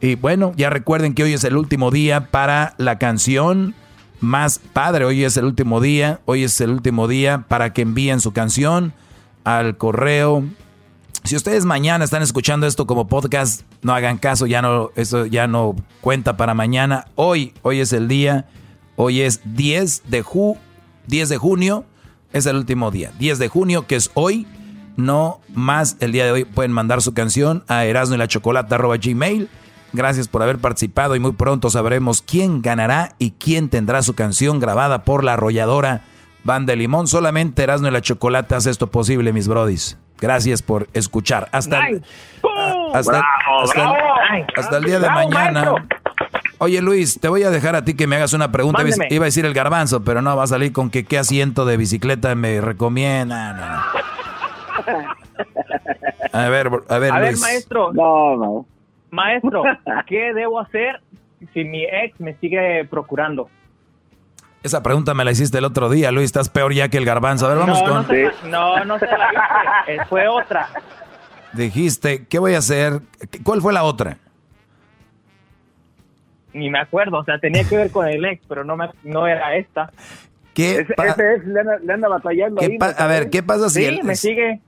Y 0.00 0.16
bueno, 0.16 0.52
ya 0.56 0.70
recuerden 0.70 1.14
que 1.14 1.22
hoy 1.22 1.32
es 1.32 1.44
el 1.44 1.56
último 1.56 1.90
día 1.90 2.30
para 2.30 2.74
la 2.76 2.98
canción 2.98 3.74
más 4.20 4.58
padre. 4.58 5.04
Hoy 5.04 5.24
es 5.24 5.36
el 5.36 5.46
último 5.46 5.80
día. 5.80 6.20
Hoy 6.26 6.44
es 6.44 6.60
el 6.60 6.70
último 6.70 7.08
día 7.08 7.44
para 7.48 7.72
que 7.72 7.82
envíen 7.82 8.20
su 8.20 8.32
canción 8.32 8.92
al 9.44 9.76
correo. 9.76 10.44
Si 11.26 11.34
ustedes 11.34 11.64
mañana 11.64 12.04
están 12.04 12.22
escuchando 12.22 12.68
esto 12.68 12.86
como 12.86 13.08
podcast, 13.08 13.62
no 13.82 13.92
hagan 13.92 14.16
caso, 14.16 14.46
ya 14.46 14.62
no, 14.62 14.92
eso 14.94 15.26
ya 15.26 15.48
no 15.48 15.74
cuenta 16.00 16.36
para 16.36 16.54
mañana. 16.54 17.06
Hoy, 17.16 17.52
hoy 17.62 17.80
es 17.80 17.92
el 17.92 18.06
día. 18.06 18.46
Hoy 18.94 19.22
es 19.22 19.40
10 19.44 20.04
de, 20.08 20.22
ju 20.22 20.56
10 21.08 21.28
de 21.28 21.36
junio. 21.36 21.84
Es 22.32 22.46
el 22.46 22.54
último 22.54 22.92
día. 22.92 23.10
10 23.18 23.40
de 23.40 23.48
junio, 23.48 23.88
que 23.88 23.96
es 23.96 24.12
hoy. 24.14 24.46
No 24.96 25.40
más 25.52 25.96
el 25.98 26.12
día 26.12 26.26
de 26.26 26.30
hoy. 26.30 26.44
Pueden 26.44 26.70
mandar 26.70 27.02
su 27.02 27.12
canción 27.12 27.64
a 27.66 27.84
erasno 27.86 28.14
y 28.14 28.18
la 28.18 28.28
gmail. 28.96 29.48
Gracias 29.92 30.28
por 30.28 30.44
haber 30.44 30.58
participado 30.58 31.16
y 31.16 31.20
muy 31.20 31.32
pronto 31.32 31.70
sabremos 31.70 32.22
quién 32.22 32.62
ganará 32.62 33.16
y 33.18 33.32
quién 33.32 33.68
tendrá 33.68 34.04
su 34.04 34.14
canción 34.14 34.60
grabada 34.60 35.02
por 35.02 35.24
la 35.24 35.32
arrolladora 35.32 36.04
Banda 36.46 36.72
de 36.72 36.76
Limón. 36.76 37.06
Solamente 37.06 37.62
Erasmo 37.62 37.88
y 37.88 37.90
la 37.90 38.00
Chocolate 38.00 38.54
hace 38.54 38.70
esto 38.70 38.86
posible, 38.86 39.32
mis 39.32 39.48
brodis. 39.48 39.98
Gracias 40.18 40.62
por 40.62 40.88
escuchar. 40.94 41.48
Hasta, 41.52 41.82
Nice. 41.88 42.02
a- 42.42 42.98
hasta, 42.98 43.10
Bravo, 43.12 43.62
hasta- 43.62 43.82
bravo. 43.82 43.96
hasta 44.56 44.76
el 44.78 44.84
día 44.84 44.94
de 44.98 45.06
Bravo, 45.08 45.28
mañana. 45.30 45.64
maestro. 45.72 45.84
Oye 46.58 46.80
Luis, 46.80 47.20
te 47.20 47.28
voy 47.28 47.42
a 47.42 47.50
dejar 47.50 47.76
a 47.76 47.84
ti 47.84 47.94
que 47.94 48.06
me 48.06 48.16
hagas 48.16 48.32
una 48.32 48.50
pregunta. 48.50 48.80
Iba 48.80 48.88
a- 48.88 48.90
Mándeme. 48.92 49.14
Iba 49.14 49.24
a 49.24 49.26
decir 49.26 49.44
el 49.44 49.52
garbanzo, 49.52 50.02
pero 50.04 50.22
no 50.22 50.34
va 50.34 50.44
a 50.44 50.46
salir 50.46 50.72
con 50.72 50.88
que 50.88 51.04
qué 51.04 51.18
asiento 51.18 51.66
de 51.66 51.76
bicicleta 51.76 52.34
me 52.34 52.62
recomienda. 52.62 53.52
No, 53.52 53.66
no. 53.66 53.82
A 56.32 56.48
ver, 56.48 56.70
a 56.88 56.98
ver, 56.98 57.12
A 57.12 57.18
ver, 57.18 57.32
Luis. 57.32 57.40
maestro. 57.40 57.92
No, 57.92 58.36
no. 58.36 58.66
Maestro, 59.10 59.62
¿qué 60.06 60.32
debo 60.34 60.60
hacer 60.60 61.00
si 61.52 61.64
mi 61.64 61.84
ex 61.84 62.18
me 62.20 62.34
sigue 62.36 62.86
procurando? 62.88 63.48
Esa 64.66 64.82
pregunta 64.82 65.14
me 65.14 65.24
la 65.24 65.30
hiciste 65.30 65.58
el 65.58 65.64
otro 65.64 65.88
día, 65.88 66.10
Luis. 66.10 66.26
Estás 66.26 66.48
peor 66.48 66.72
ya 66.74 66.88
que 66.88 66.98
el 66.98 67.04
garbanzo. 67.04 67.46
A 67.46 67.50
ver, 67.50 67.58
vamos 67.58 67.80
no, 67.82 67.88
con. 67.88 68.02
no, 68.02 68.08
se, 68.08 68.48
no, 68.48 68.84
no 68.84 68.98
se 68.98 69.06
la 69.06 69.28
hice. 69.86 69.92
Eh, 69.94 69.98
Fue 70.08 70.26
otra. 70.28 70.68
Dijiste, 71.52 72.26
¿qué 72.26 72.38
voy 72.38 72.54
a 72.54 72.58
hacer? 72.58 73.00
¿Cuál 73.44 73.62
fue 73.62 73.72
la 73.72 73.84
otra? 73.84 74.18
Ni 76.52 76.70
me 76.70 76.78
acuerdo. 76.80 77.18
O 77.18 77.24
sea, 77.24 77.38
tenía 77.38 77.64
que 77.64 77.76
ver 77.76 77.90
con 77.90 78.06
el 78.08 78.24
ex, 78.24 78.42
pero 78.48 78.64
no, 78.64 78.76
me, 78.76 78.88
no 79.04 79.26
era 79.26 79.56
esta. 79.56 79.90
¿Qué 80.54 80.72
Ese, 80.80 80.94
ese 80.96 81.34
es, 81.34 81.44
le 81.46 81.60
anda, 81.60 81.78
le 81.84 81.92
anda 81.92 82.08
batallando 82.08 82.60
¿Qué 82.60 82.66
ahí. 82.66 82.78
a 82.96 83.06
ver, 83.06 83.28
¿qué 83.30 83.42
pasa 83.42 83.68
si 83.68 83.80
Sí, 83.80 83.84
el- 83.84 84.02
me 84.04 84.16
sigue. 84.16 84.60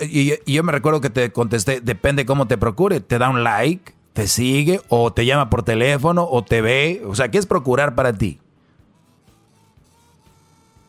y 0.00 0.52
yo 0.52 0.62
me 0.64 0.72
recuerdo 0.72 1.00
que 1.00 1.08
te 1.10 1.30
contesté, 1.30 1.80
depende 1.80 2.26
cómo 2.26 2.48
te 2.48 2.58
procure, 2.58 2.98
te 3.00 3.18
da 3.18 3.28
un 3.30 3.44
like, 3.44 3.92
te 4.12 4.26
sigue, 4.26 4.80
o 4.88 5.12
te 5.12 5.24
llama 5.24 5.50
por 5.50 5.62
teléfono, 5.62 6.26
o 6.28 6.42
te 6.44 6.60
ve, 6.62 7.00
o 7.06 7.14
sea, 7.14 7.28
¿qué 7.28 7.38
es 7.38 7.46
procurar 7.46 7.94
para 7.94 8.12
ti? 8.12 8.40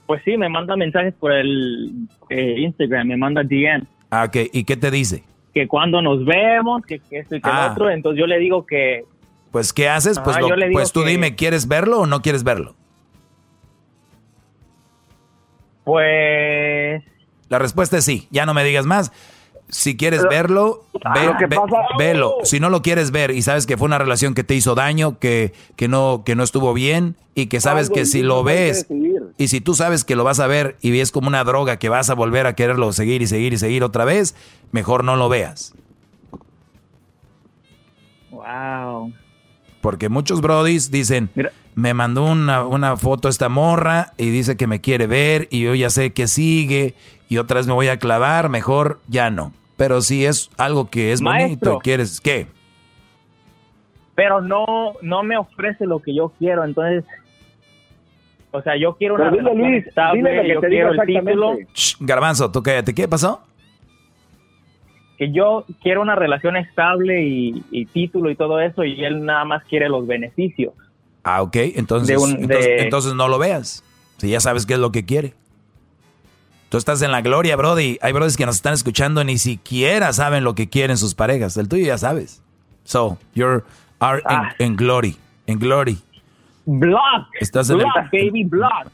Pues 0.08 0.22
sí, 0.24 0.38
me 0.38 0.50
manda 0.50 0.76
mensajes 0.76 1.14
por 1.16 1.32
el 1.32 1.92
eh, 2.30 2.56
Instagram, 2.60 3.08
me 3.08 3.18
manda 3.18 3.42
DM. 3.44 3.86
Ah, 4.12 4.26
ok, 4.28 4.38
¿y 4.54 4.64
qué 4.64 4.78
te 4.78 4.92
dice? 4.92 5.24
Que 5.54 5.68
cuando 5.68 6.02
nos 6.02 6.24
vemos, 6.26 6.84
que, 6.86 7.00
que 7.00 7.20
esto 7.20 7.36
y 7.36 7.42
que 7.42 7.50
Ah. 7.52 7.70
otro. 7.72 7.90
Entonces 7.90 8.20
yo 8.20 8.28
le 8.28 8.38
digo 8.40 8.66
que 8.66 9.04
Pues, 9.52 9.72
¿qué 9.74 9.88
haces? 9.90 10.20
Pues, 10.20 10.36
Ah, 10.38 10.42
lo- 10.42 10.50
pues 10.74 10.92
tú 10.92 11.04
que- 11.04 11.10
dime, 11.12 11.36
¿quieres 11.36 11.68
verlo 11.68 12.02
o 12.02 12.06
no 12.06 12.22
quieres 12.22 12.44
verlo? 12.44 12.76
Pues 15.86 17.04
La 17.50 17.60
respuesta 17.60 17.98
es 17.98 18.06
sí, 18.06 18.28
ya 18.32 18.46
no 18.46 18.54
me 18.54 18.64
digas 18.64 18.86
más. 18.86 19.12
Si 19.68 19.98
quieres 19.98 20.20
Pero- 20.20 20.30
verlo, 20.30 20.84
ve- 21.16 21.26
lo 21.26 21.38
que 21.38 21.48
ve- 21.48 21.56
pasa- 21.56 21.78
velo. 21.98 22.36
Si 22.44 22.60
no 22.60 22.70
lo 22.70 22.82
quieres 22.82 23.12
ver 23.12 23.32
y 23.32 23.42
sabes 23.42 23.66
que 23.66 23.78
fue 23.78 23.88
una 23.88 23.98
relación 23.98 24.34
que 24.36 24.44
te 24.44 24.54
hizo 24.56 24.76
daño, 24.76 25.18
que, 25.20 25.54
que, 25.76 25.88
no, 25.88 26.22
que 26.26 26.36
no 26.36 26.44
estuvo 26.44 26.74
bien 26.74 27.16
y 27.34 27.48
que 27.48 27.60
sabes 27.60 27.90
que 27.90 28.06
si 28.06 28.22
lo 28.22 28.44
ves 28.44 28.86
y 29.38 29.48
si 29.48 29.62
tú 29.62 29.74
sabes 29.74 30.06
que 30.06 30.16
lo 30.16 30.24
vas 30.24 30.40
a 30.40 30.48
ver 30.48 30.78
y 30.82 30.92
ves 30.92 31.12
como 31.12 31.28
una 31.28 31.44
droga 31.44 31.78
que 31.78 31.90
vas 31.90 32.10
a 32.10 32.14
volver 32.14 32.46
a 32.48 32.54
quererlo 32.54 32.94
seguir 32.94 33.22
y 33.24 33.28
seguir 33.28 33.54
y 33.54 33.58
seguir 33.58 33.84
otra 33.84 34.06
vez, 34.06 34.36
mejor 34.72 35.04
no 35.04 35.16
lo 35.16 35.30
veas. 35.30 35.74
Wow. 38.32 39.14
Porque 39.82 40.10
muchos 40.10 40.42
brodis 40.42 40.90
dicen, 40.92 41.30
me 41.76 41.94
mandó 41.94 42.24
una, 42.26 42.66
una 42.66 42.98
foto 42.98 43.30
esta 43.30 43.50
morra 43.50 44.14
y 44.18 44.30
dice 44.30 44.58
que 44.58 44.68
me 44.68 44.82
quiere 44.82 45.08
ver 45.08 45.48
y 45.52 45.62
yo 45.62 45.76
ya 45.76 45.90
sé 45.90 46.12
que 46.14 46.28
sigue 46.28 46.96
y 47.30 47.38
otra 47.38 47.58
vez 47.58 47.68
me 47.68 47.74
voy 47.74 47.88
a 47.88 47.98
clavar, 48.00 48.50
mejor 48.50 49.00
ya 49.08 49.30
no. 49.30 49.52
Pero 49.78 50.02
si 50.02 50.26
es 50.26 50.50
algo 50.58 50.90
que 50.90 51.12
es 51.12 51.22
bonito 51.22 51.44
Maestro. 51.46 51.80
quieres, 51.80 52.22
¿qué? 52.22 52.48
Pero 54.16 54.42
no, 54.42 54.94
no 55.02 55.24
me 55.24 55.38
ofrece 55.38 55.86
lo 55.86 56.00
que 56.00 56.16
yo 56.16 56.32
quiero, 56.40 56.64
entonces... 56.64 57.04
O 58.52 58.62
sea, 58.62 58.78
yo 58.78 58.96
quiero 58.96 59.16
una 59.16 59.30
dile, 59.32 59.54
Luis, 59.54 59.86
estable, 59.86 60.18
dile 60.20 60.36
lo 60.38 60.42
que 60.44 60.54
yo 60.54 60.60
te 60.62 60.68
quiero 60.70 60.92
el 60.94 61.00
título, 61.06 61.52
exactamente. 61.52 61.72
Shh, 61.74 61.96
garbanzo, 62.00 62.52
tú 62.52 62.64
cállate, 62.64 62.94
¿qué 62.96 63.08
pasó? 63.08 63.42
que 65.18 65.32
yo 65.32 65.64
quiero 65.82 66.02
una 66.02 66.16
relación 66.16 66.58
estable 66.58 67.24
y, 67.24 67.64
y 67.72 67.86
título 67.86 68.30
y 68.30 68.36
todo 68.36 68.60
eso, 68.60 68.84
y 68.84 69.02
él 69.06 69.24
nada 69.26 69.46
más 69.46 69.64
quiere 69.64 69.88
los 69.88 70.06
beneficios. 70.06 70.74
Ah, 71.24 71.42
ok, 71.42 71.56
entonces, 71.76 72.10
De 72.10 72.18
un- 72.22 72.32
entonces, 72.32 72.66
de- 72.66 72.82
entonces 72.84 73.14
no 73.14 73.30
lo 73.30 73.38
veas. 73.40 73.82
Si 74.18 74.30
ya 74.30 74.42
sabes 74.42 74.66
qué 74.66 74.74
es 74.74 74.80
lo 74.80 74.92
que 74.92 75.06
quiere. 75.06 75.34
Tú 76.70 76.78
estás 76.78 77.02
en 77.02 77.12
la 77.12 77.22
gloria, 77.22 77.56
Brody. 77.56 77.98
Hay 78.02 78.12
brothers 78.12 78.38
que 78.38 78.46
nos 78.46 78.56
están 78.56 78.74
escuchando 78.74 79.24
ni 79.24 79.38
siquiera 79.38 80.12
saben 80.14 80.44
lo 80.44 80.56
que 80.56 80.68
quieren 80.68 80.98
sus 80.98 81.14
parejas. 81.16 81.56
El 81.58 81.68
tuyo 81.70 81.86
ya 81.86 81.98
sabes. 81.98 82.42
So, 82.84 83.18
you're 83.34 83.64
are 84.00 84.20
in- 84.60 84.74
Ah. 84.74 84.76
glory. 84.76 85.18
En 85.48 85.60
glory. 85.60 86.00
Block. 86.66 87.28
Estás 87.40 87.70
en 87.70 87.78
el- 87.78 87.84
block, 87.84 88.12
baby, 88.12 88.44
block. 88.44 88.88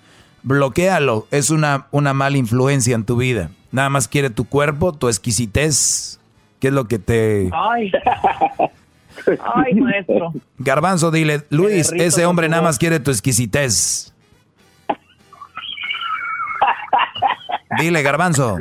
Bloquéalo. 0.43 1.27
Es 1.31 1.49
una, 1.49 1.87
una 1.91 2.13
mala 2.13 2.37
influencia 2.37 2.93
en 2.95 3.05
tu 3.05 3.15
vida. 3.17 3.51
Nada 3.71 3.89
más 3.89 4.07
quiere 4.07 4.29
tu 4.29 4.45
cuerpo, 4.45 4.93
tu 4.93 5.07
exquisitez. 5.07 6.19
¿Qué 6.59 6.67
es 6.67 6.73
lo 6.73 6.87
que 6.87 6.99
te... 6.99 7.49
Ay. 7.53 7.91
Ay, 9.55 9.73
maestro. 9.75 10.31
Garbanzo, 10.57 11.11
dile, 11.11 11.43
Luis, 11.49 11.91
ese 11.91 12.25
hombre 12.25 12.49
nada 12.49 12.61
más 12.61 12.77
quiere 12.77 12.99
tu 12.99 13.11
exquisitez. 13.11 14.10
Dile, 17.79 18.01
Garbanzo. 18.03 18.57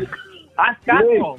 Haz 0.57 0.78
caso. 0.85 1.37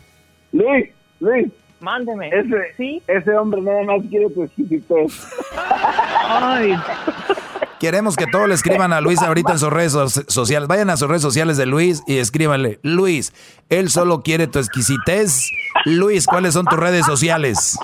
Luis, 0.52 0.90
Luis. 1.20 1.48
Mándeme. 1.80 2.30
Ese, 2.30 2.74
¿Sí? 2.78 3.02
ese 3.08 3.32
hombre 3.36 3.60
nada 3.62 3.84
más 3.84 4.02
quiere 4.10 4.30
tu 4.30 4.44
exquisitez. 4.44 5.28
Ay. 6.28 6.74
Queremos 7.80 8.16
que 8.16 8.28
todos 8.28 8.48
le 8.48 8.54
escriban 8.54 8.94
a 8.94 9.02
Luis 9.02 9.20
ahorita 9.24 9.54
en 9.54 9.60
sus 9.60 9.72
redes 9.72 9.94
so- 9.94 10.08
sociales. 10.08 10.68
Vayan 10.68 10.92
a 10.92 10.98
sus 10.98 11.08
redes 11.08 11.24
sociales 11.24 11.58
de 11.58 11.66
Luis 11.66 12.04
y 12.06 12.18
escríbanle, 12.20 12.80
Luis, 12.84 13.34
él 13.70 13.90
solo 13.90 14.22
quiere 14.22 14.46
tu 14.46 14.60
exquisitez. 14.60 15.50
Luis, 15.86 16.28
¿cuáles 16.28 16.54
son 16.54 16.66
tus 16.68 16.78
redes 16.78 17.06
sociales? 17.08 17.80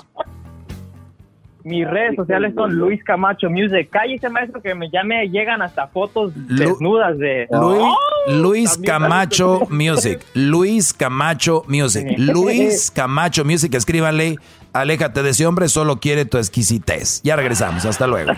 Mis 1.68 1.86
redes 1.86 2.16
sociales 2.16 2.54
son 2.54 2.74
Luis 2.76 3.04
Camacho 3.04 3.50
Music. 3.50 3.90
Cállese, 3.90 4.30
maestro, 4.30 4.62
que 4.62 4.74
me, 4.74 4.88
ya 4.90 5.04
me 5.04 5.28
llegan 5.28 5.60
hasta 5.60 5.86
fotos 5.86 6.32
desnudas 6.34 7.18
de... 7.18 7.46
Luis, 7.50 7.82
¡Oh! 7.82 8.32
Luis 8.32 8.78
Camacho 8.78 9.66
Music. 9.68 10.24
Luis 10.34 10.94
Camacho 10.94 11.64
Music. 11.68 12.06
Luis 12.16 12.90
Camacho 12.94 13.44
Music. 13.44 13.74
Escríbanle, 13.74 14.38
aléjate 14.72 15.22
de 15.22 15.28
ese 15.30 15.46
hombre, 15.46 15.68
solo 15.68 16.00
quiere 16.00 16.24
tu 16.24 16.38
exquisitez. 16.38 17.20
Ya 17.22 17.36
regresamos, 17.36 17.84
hasta 17.84 18.06
luego. 18.06 18.32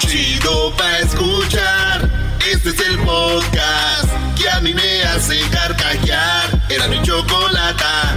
Chido 0.00 0.72
pa' 0.76 0.98
escuchar. 0.98 2.10
Este 2.52 2.70
es 2.70 2.88
el 2.88 2.98
podcast 2.98 4.10
que 4.36 4.50
a 4.50 4.60
mí 4.60 4.74
me 4.74 5.02
hace 5.04 5.36
carcajear. 5.52 6.60
Era 6.68 6.88
mi 6.88 7.00
chocolata. 7.02 8.16